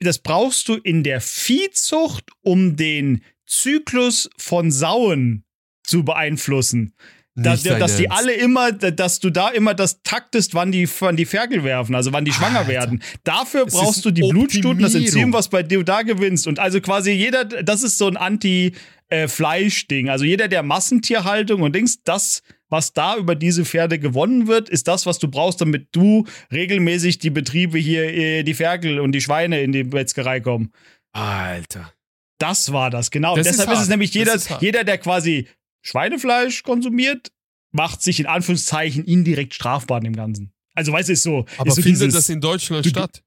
Das 0.00 0.20
brauchst 0.20 0.68
du 0.68 0.74
in 0.74 1.02
der 1.02 1.20
Viehzucht, 1.20 2.30
um 2.42 2.76
den 2.76 3.24
Zyklus 3.46 4.30
von 4.36 4.70
Sauen 4.70 5.44
zu 5.82 6.04
beeinflussen. 6.04 6.94
dass, 7.34 7.62
dass 7.62 7.96
die 7.96 8.10
alle 8.10 8.32
immer, 8.32 8.72
dass 8.72 9.20
du 9.20 9.30
da 9.30 9.48
immer 9.48 9.74
das 9.74 10.02
taktest, 10.02 10.54
wann 10.54 10.70
die, 10.72 10.88
wann 11.00 11.16
die 11.16 11.24
Ferkel 11.24 11.64
werfen, 11.64 11.94
also 11.94 12.12
wann 12.12 12.24
die 12.24 12.32
schwanger 12.32 12.60
Alter. 12.60 12.70
werden. 12.70 13.02
Dafür 13.24 13.66
es 13.66 13.74
brauchst 13.74 14.04
du 14.04 14.10
die 14.10 14.22
Blutstunden, 14.22 14.82
das 14.82 14.94
Enzym, 14.94 15.32
was 15.32 15.48
bei 15.48 15.62
dir 15.62 15.82
da 15.84 16.02
gewinnst. 16.02 16.46
Und 16.46 16.58
also 16.58 16.80
quasi 16.80 17.12
jeder, 17.12 17.44
das 17.44 17.82
ist 17.82 17.98
so 17.98 18.06
ein 18.08 18.16
Anti-Fleisch-Ding. 18.16 20.06
Äh, 20.06 20.10
also 20.10 20.24
jeder 20.24 20.48
der 20.48 20.62
Massentierhaltung 20.62 21.62
und 21.62 21.74
Dings, 21.74 22.02
das, 22.02 22.42
was 22.68 22.92
da 22.92 23.16
über 23.16 23.34
diese 23.34 23.64
Pferde 23.64 23.98
gewonnen 23.98 24.46
wird, 24.46 24.68
ist 24.68 24.88
das, 24.88 25.06
was 25.06 25.18
du 25.18 25.28
brauchst, 25.28 25.60
damit 25.60 25.88
du 25.92 26.26
regelmäßig 26.52 27.18
die 27.18 27.30
Betriebe 27.30 27.78
hier, 27.78 28.04
äh, 28.04 28.42
die 28.42 28.54
Ferkel 28.54 29.00
und 29.00 29.12
die 29.12 29.20
Schweine 29.20 29.62
in 29.62 29.72
die 29.72 29.84
Metzgerei 29.84 30.40
kommen. 30.40 30.72
Alter. 31.12 31.92
Das 32.38 32.72
war 32.72 32.90
das, 32.90 33.10
genau. 33.10 33.36
Das 33.36 33.46
Deshalb 33.46 33.70
ist, 33.70 33.76
ist, 33.76 33.82
es 33.84 33.88
nämlich 33.88 34.14
jeder, 34.14 34.38
jeder, 34.60 34.84
der 34.84 34.98
quasi 34.98 35.48
Schweinefleisch 35.82 36.62
konsumiert, 36.62 37.32
macht 37.72 38.02
sich 38.02 38.20
in 38.20 38.26
Anführungszeichen 38.26 39.04
indirekt 39.04 39.54
strafbar 39.54 39.98
in 39.98 40.04
dem 40.04 40.16
Ganzen. 40.16 40.52
Also, 40.74 40.92
weißt 40.92 41.08
du, 41.08 41.12
ist 41.12 41.22
so. 41.22 41.46
Aber 41.56 41.68
ist 41.68 41.74
so 41.74 41.82
findet 41.82 42.02
dieses, 42.02 42.14
das 42.14 42.28
in 42.28 42.40
Deutschland 42.40 42.86
du, 42.86 42.90
statt? 42.90 43.22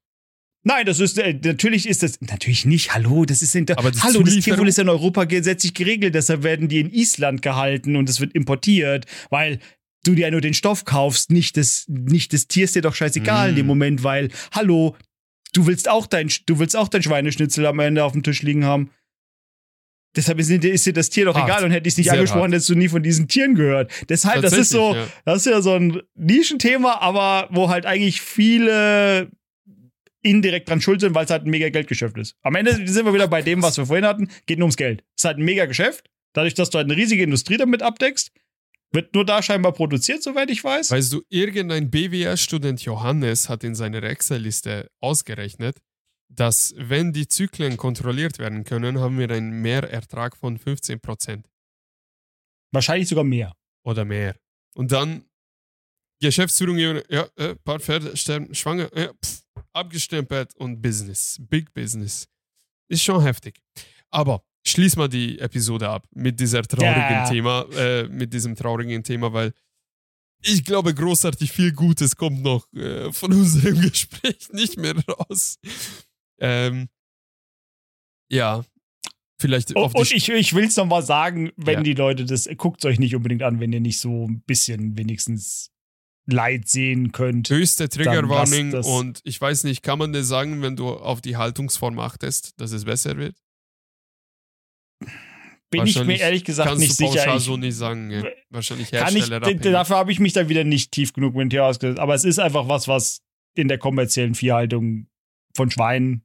Nein, 0.64 0.86
das 0.86 1.00
ist 1.00 1.18
äh, 1.18 1.38
natürlich 1.42 1.88
ist 1.88 2.02
das 2.02 2.20
natürlich 2.20 2.64
nicht. 2.64 2.94
Hallo, 2.94 3.24
das 3.24 3.42
ist 3.42 3.54
in 3.54 3.66
der, 3.66 3.76
das 3.76 4.02
Hallo, 4.02 4.22
das 4.22 4.36
Tierwohl 4.36 4.68
ist 4.68 4.78
in 4.78 4.88
Europa 4.88 5.24
gesetzlich 5.24 5.74
geregelt, 5.74 6.14
deshalb 6.14 6.44
werden 6.44 6.68
die 6.68 6.80
in 6.80 6.90
Island 6.90 7.42
gehalten 7.42 7.96
und 7.96 8.08
es 8.08 8.20
wird 8.20 8.32
importiert, 8.32 9.06
weil 9.30 9.58
du 10.04 10.14
dir 10.14 10.22
ja 10.22 10.30
nur 10.30 10.40
den 10.40 10.54
Stoff 10.54 10.84
kaufst, 10.84 11.30
nicht 11.30 11.56
das 11.56 11.86
nicht 11.88 12.32
das 12.32 12.46
Tier 12.46 12.64
ist 12.64 12.76
dir 12.76 12.82
doch 12.82 12.94
scheißegal 12.94 13.48
mm. 13.48 13.50
in 13.50 13.56
dem 13.56 13.66
mm. 13.66 13.68
Moment, 13.68 14.04
weil 14.04 14.30
hallo, 14.52 14.96
du 15.52 15.66
willst 15.66 15.88
auch 15.88 16.06
dein 16.06 16.30
du 16.46 16.58
willst 16.60 16.76
auch 16.76 16.88
dein 16.88 17.02
Schweineschnitzel 17.02 17.66
am 17.66 17.80
Ende 17.80 18.04
auf 18.04 18.12
dem 18.12 18.22
Tisch 18.22 18.42
liegen 18.42 18.64
haben. 18.64 18.90
Deshalb 20.14 20.38
ist, 20.38 20.50
ist 20.50 20.86
dir 20.86 20.92
das 20.92 21.08
Tier 21.08 21.24
doch 21.24 21.34
hart. 21.34 21.48
egal 21.48 21.64
und 21.64 21.70
hätte 21.70 21.88
ich 21.88 21.94
es 21.94 21.98
nicht 21.98 22.06
Sehr 22.06 22.14
angesprochen, 22.14 22.42
hart. 22.42 22.52
hättest 22.52 22.68
du 22.68 22.74
nie 22.74 22.88
von 22.88 23.02
diesen 23.02 23.28
Tieren 23.28 23.54
gehört. 23.54 23.90
Deshalb, 24.10 24.42
das 24.42 24.52
ist 24.52 24.68
so, 24.68 24.94
ja. 24.94 25.06
das 25.24 25.38
ist 25.38 25.50
ja 25.50 25.62
so 25.62 25.74
ein 25.74 26.02
Nischenthema, 26.14 26.98
aber 27.00 27.48
wo 27.50 27.70
halt 27.70 27.86
eigentlich 27.86 28.20
viele 28.20 29.30
indirekt 30.22 30.68
dran 30.68 30.80
schuld 30.80 31.00
sind, 31.00 31.14
weil 31.14 31.24
es 31.24 31.30
halt 31.30 31.44
ein 31.44 31.50
mega 31.50 31.68
Geldgeschäft 31.68 32.16
ist. 32.16 32.36
Am 32.42 32.54
Ende 32.54 32.86
sind 32.86 33.04
wir 33.04 33.12
wieder 33.12 33.28
bei 33.28 33.42
dem, 33.42 33.62
was 33.62 33.76
wir 33.76 33.86
vorhin 33.86 34.06
hatten, 34.06 34.28
geht 34.46 34.58
nur 34.58 34.66
ums 34.66 34.76
Geld. 34.76 35.02
Es 35.16 35.22
ist 35.22 35.24
halt 35.24 35.38
ein 35.38 35.44
mega 35.44 35.66
Geschäft. 35.66 36.08
Dadurch, 36.32 36.54
dass 36.54 36.70
du 36.70 36.78
halt 36.78 36.86
eine 36.90 36.96
riesige 36.96 37.22
Industrie 37.22 37.56
damit 37.56 37.82
abdeckst, 37.82 38.32
wird 38.92 39.14
nur 39.14 39.24
da 39.24 39.42
scheinbar 39.42 39.72
produziert, 39.72 40.22
soweit 40.22 40.50
ich 40.50 40.62
weiß. 40.62 40.90
Weißt 40.90 41.12
du, 41.12 41.22
irgendein 41.28 41.90
BWR-Student 41.90 42.82
Johannes 42.82 43.48
hat 43.48 43.64
in 43.64 43.74
seiner 43.74 44.02
Excel-Liste 44.02 44.90
ausgerechnet, 45.00 45.78
dass 46.28 46.74
wenn 46.76 47.12
die 47.12 47.28
Zyklen 47.28 47.76
kontrolliert 47.76 48.38
werden 48.38 48.64
können, 48.64 49.00
haben 49.00 49.18
wir 49.18 49.30
einen 49.30 49.62
Mehrertrag 49.62 50.36
von 50.36 50.58
15%. 50.58 51.44
Wahrscheinlich 52.70 53.08
sogar 53.08 53.24
mehr. 53.24 53.54
Oder 53.84 54.04
mehr. 54.04 54.36
Und 54.74 54.92
dann 54.92 55.24
Geschäftsführung, 56.20 56.78
ja, 56.78 57.26
äh, 57.36 57.56
paar 57.56 57.80
Pferde 57.80 58.16
sterben, 58.16 58.54
schwanger, 58.54 58.88
ja, 58.96 59.12
pff, 59.12 59.31
abgestempelt 59.72 60.54
und 60.56 60.80
Business, 60.80 61.38
Big 61.40 61.72
Business. 61.72 62.28
Ist 62.88 63.02
schon 63.02 63.22
heftig. 63.22 63.60
Aber 64.10 64.44
schließ 64.66 64.96
mal 64.96 65.08
die 65.08 65.38
Episode 65.38 65.88
ab 65.88 66.06
mit 66.14 66.38
dieser 66.38 66.62
traurigen 66.62 66.94
ja. 66.94 67.28
Thema, 67.28 67.66
äh, 67.76 68.08
mit 68.08 68.32
diesem 68.32 68.54
traurigen 68.54 69.02
Thema, 69.02 69.32
weil 69.32 69.52
ich 70.44 70.64
glaube, 70.64 70.94
großartig 70.94 71.52
viel 71.52 71.72
Gutes 71.72 72.16
kommt 72.16 72.42
noch 72.42 72.70
äh, 72.74 73.12
von 73.12 73.32
unserem 73.32 73.80
Gespräch 73.90 74.48
nicht 74.52 74.76
mehr 74.76 74.94
raus. 75.06 75.58
Ähm, 76.40 76.88
ja, 78.28 78.64
vielleicht. 79.40 79.76
Oh, 79.76 79.90
und 79.92 80.12
ich, 80.12 80.28
ich 80.28 80.54
will 80.54 80.64
es 80.64 80.76
nochmal 80.76 81.02
sagen, 81.02 81.52
wenn 81.56 81.78
ja. 81.78 81.82
die 81.82 81.94
Leute 81.94 82.24
das, 82.24 82.48
guckt 82.56 82.84
es 82.84 82.90
euch 82.90 82.98
nicht 82.98 83.14
unbedingt 83.14 83.42
an, 83.42 83.60
wenn 83.60 83.72
ihr 83.72 83.80
nicht 83.80 84.00
so 84.00 84.26
ein 84.26 84.42
bisschen 84.42 84.96
wenigstens 84.96 85.71
Leid 86.26 86.68
sehen 86.68 87.12
könnt. 87.12 87.50
Höchste 87.50 87.88
Triggerwarning 87.88 88.74
und 88.74 89.20
ich 89.24 89.40
weiß 89.40 89.64
nicht, 89.64 89.82
kann 89.82 89.98
man 89.98 90.12
das 90.12 90.28
sagen, 90.28 90.62
wenn 90.62 90.76
du 90.76 90.90
auf 90.90 91.20
die 91.20 91.36
Haltungsform 91.36 91.98
achtest, 91.98 92.60
dass 92.60 92.72
es 92.72 92.84
besser 92.84 93.16
wird? 93.16 93.36
Bin 95.70 95.86
ich 95.86 96.04
mir 96.04 96.18
ehrlich 96.18 96.44
gesagt 96.44 96.78
nicht 96.78 96.94
sicher. 96.94 97.24
Kannst 97.24 97.46
du 97.46 97.52
so 97.52 97.56
nicht 97.56 97.74
sagen. 97.74 98.10
Ja. 98.10 98.24
Wahrscheinlich 98.50 98.92
Hersteller. 98.92 99.40
Kann 99.40 99.56
ich, 99.56 99.62
dafür 99.62 99.96
habe 99.96 100.12
ich 100.12 100.20
mich 100.20 100.34
dann 100.34 100.48
wieder 100.48 100.64
nicht 100.64 100.92
tief 100.92 101.12
genug 101.12 101.34
mit 101.34 101.42
dem 101.42 101.50
Thema 101.50 101.64
ausgesetzt. 101.64 101.98
Aber 101.98 102.14
es 102.14 102.24
ist 102.24 102.38
einfach 102.38 102.68
was, 102.68 102.88
was 102.88 103.22
in 103.54 103.68
der 103.68 103.78
kommerziellen 103.78 104.34
Viehhaltung 104.34 105.08
von 105.54 105.70
Schweinen 105.70 106.24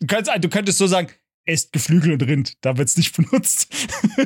Du 0.00 0.06
könntest, 0.06 0.44
du 0.44 0.48
könntest 0.48 0.78
so 0.78 0.86
sagen, 0.86 1.08
esst 1.46 1.72
Geflügel 1.72 2.12
und 2.12 2.22
Rind, 2.22 2.54
da 2.60 2.76
wird 2.76 2.88
es 2.88 2.96
nicht 2.96 3.16
benutzt. 3.16 3.72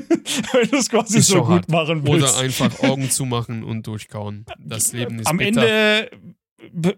Wenn 0.52 0.70
du 0.70 0.76
es 0.76 0.88
quasi 0.88 1.18
ist 1.18 1.28
so 1.28 1.42
gut 1.42 1.48
hart. 1.48 1.68
machen 1.70 2.02
willst. 2.06 2.34
Oder 2.34 2.38
einfach 2.38 2.82
Augen 2.82 3.10
zumachen 3.10 3.62
und 3.62 3.86
durchkauen. 3.86 4.44
Das 4.58 4.92
Leben 4.92 5.20
ist 5.20 5.26
Am 5.26 5.36
bitter. 5.36 5.62
Ende 5.62 6.10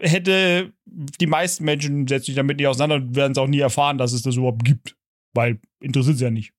hätte 0.01 0.73
die 0.85 1.27
meisten 1.27 1.65
Menschen 1.65 2.07
setzen 2.09 2.27
sich 2.27 2.35
damit 2.35 2.57
nicht 2.57 2.66
auseinander 2.66 2.97
und 2.97 3.15
werden 3.15 3.32
es 3.32 3.39
auch 3.39 3.47
nie 3.47 3.61
erfahren, 3.61 3.99
dass 3.99 4.12
es 4.12 4.23
das 4.23 4.36
überhaupt 4.36 4.65
gibt. 4.65 4.97
Weil 5.35 5.61
interessiert 5.81 6.16
es 6.16 6.20
ja 6.20 6.31
nicht. 6.31 6.53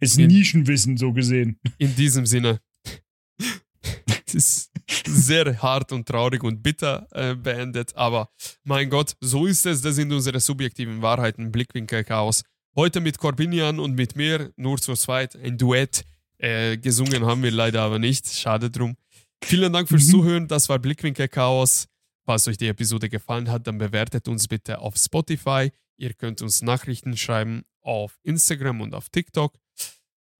Ist 0.00 0.18
in, 0.18 0.28
Nischenwissen 0.28 0.96
so 0.96 1.12
gesehen. 1.12 1.60
In 1.78 1.94
diesem 1.94 2.26
Sinne. 2.26 2.60
Es 4.26 4.34
ist 4.34 4.70
sehr 5.06 5.60
hart 5.60 5.92
und 5.92 6.06
traurig 6.08 6.42
und 6.42 6.62
bitter 6.62 7.06
äh, 7.12 7.34
beendet, 7.34 7.94
aber 7.96 8.30
mein 8.64 8.88
Gott, 8.88 9.14
so 9.20 9.46
ist 9.46 9.66
es. 9.66 9.82
Das 9.82 9.96
sind 9.96 10.12
unsere 10.12 10.40
subjektiven 10.40 11.02
Wahrheiten, 11.02 11.52
Blickwinkel 11.52 12.04
Chaos. 12.04 12.42
Heute 12.76 13.00
mit 13.00 13.18
Corbinian 13.18 13.80
und 13.80 13.94
mit 13.94 14.14
mir, 14.14 14.52
nur 14.56 14.78
zu 14.78 14.94
zweit, 14.94 15.34
ein 15.36 15.58
Duett. 15.58 16.04
Äh, 16.38 16.78
gesungen 16.78 17.26
haben 17.26 17.42
wir 17.42 17.50
leider 17.50 17.82
aber 17.82 17.98
nicht, 17.98 18.26
schade 18.26 18.70
drum. 18.70 18.96
Vielen 19.42 19.72
Dank 19.72 19.88
fürs 19.88 20.06
mhm. 20.06 20.10
Zuhören, 20.10 20.48
das 20.48 20.68
war 20.68 20.78
Blickwinkel 20.78 21.28
Chaos. 21.28 21.86
Falls 22.24 22.46
euch 22.46 22.58
die 22.58 22.68
Episode 22.68 23.08
gefallen 23.08 23.50
hat, 23.50 23.66
dann 23.66 23.78
bewertet 23.78 24.28
uns 24.28 24.46
bitte 24.46 24.78
auf 24.78 24.96
Spotify. 24.96 25.70
Ihr 25.96 26.14
könnt 26.14 26.42
uns 26.42 26.62
Nachrichten 26.62 27.16
schreiben 27.16 27.64
auf 27.82 28.18
Instagram 28.22 28.80
und 28.80 28.94
auf 28.94 29.08
TikTok. 29.08 29.58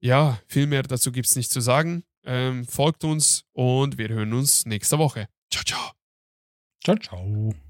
Ja, 0.00 0.40
viel 0.46 0.66
mehr 0.66 0.82
dazu 0.82 1.12
gibt 1.12 1.26
es 1.26 1.36
nicht 1.36 1.50
zu 1.50 1.60
sagen. 1.60 2.04
Ähm, 2.24 2.66
folgt 2.66 3.04
uns 3.04 3.44
und 3.52 3.98
wir 3.98 4.08
hören 4.08 4.32
uns 4.32 4.66
nächste 4.66 4.98
Woche. 4.98 5.28
Ciao, 5.50 5.64
ciao. 5.64 5.92
Ciao, 6.82 6.96
ciao. 6.96 7.69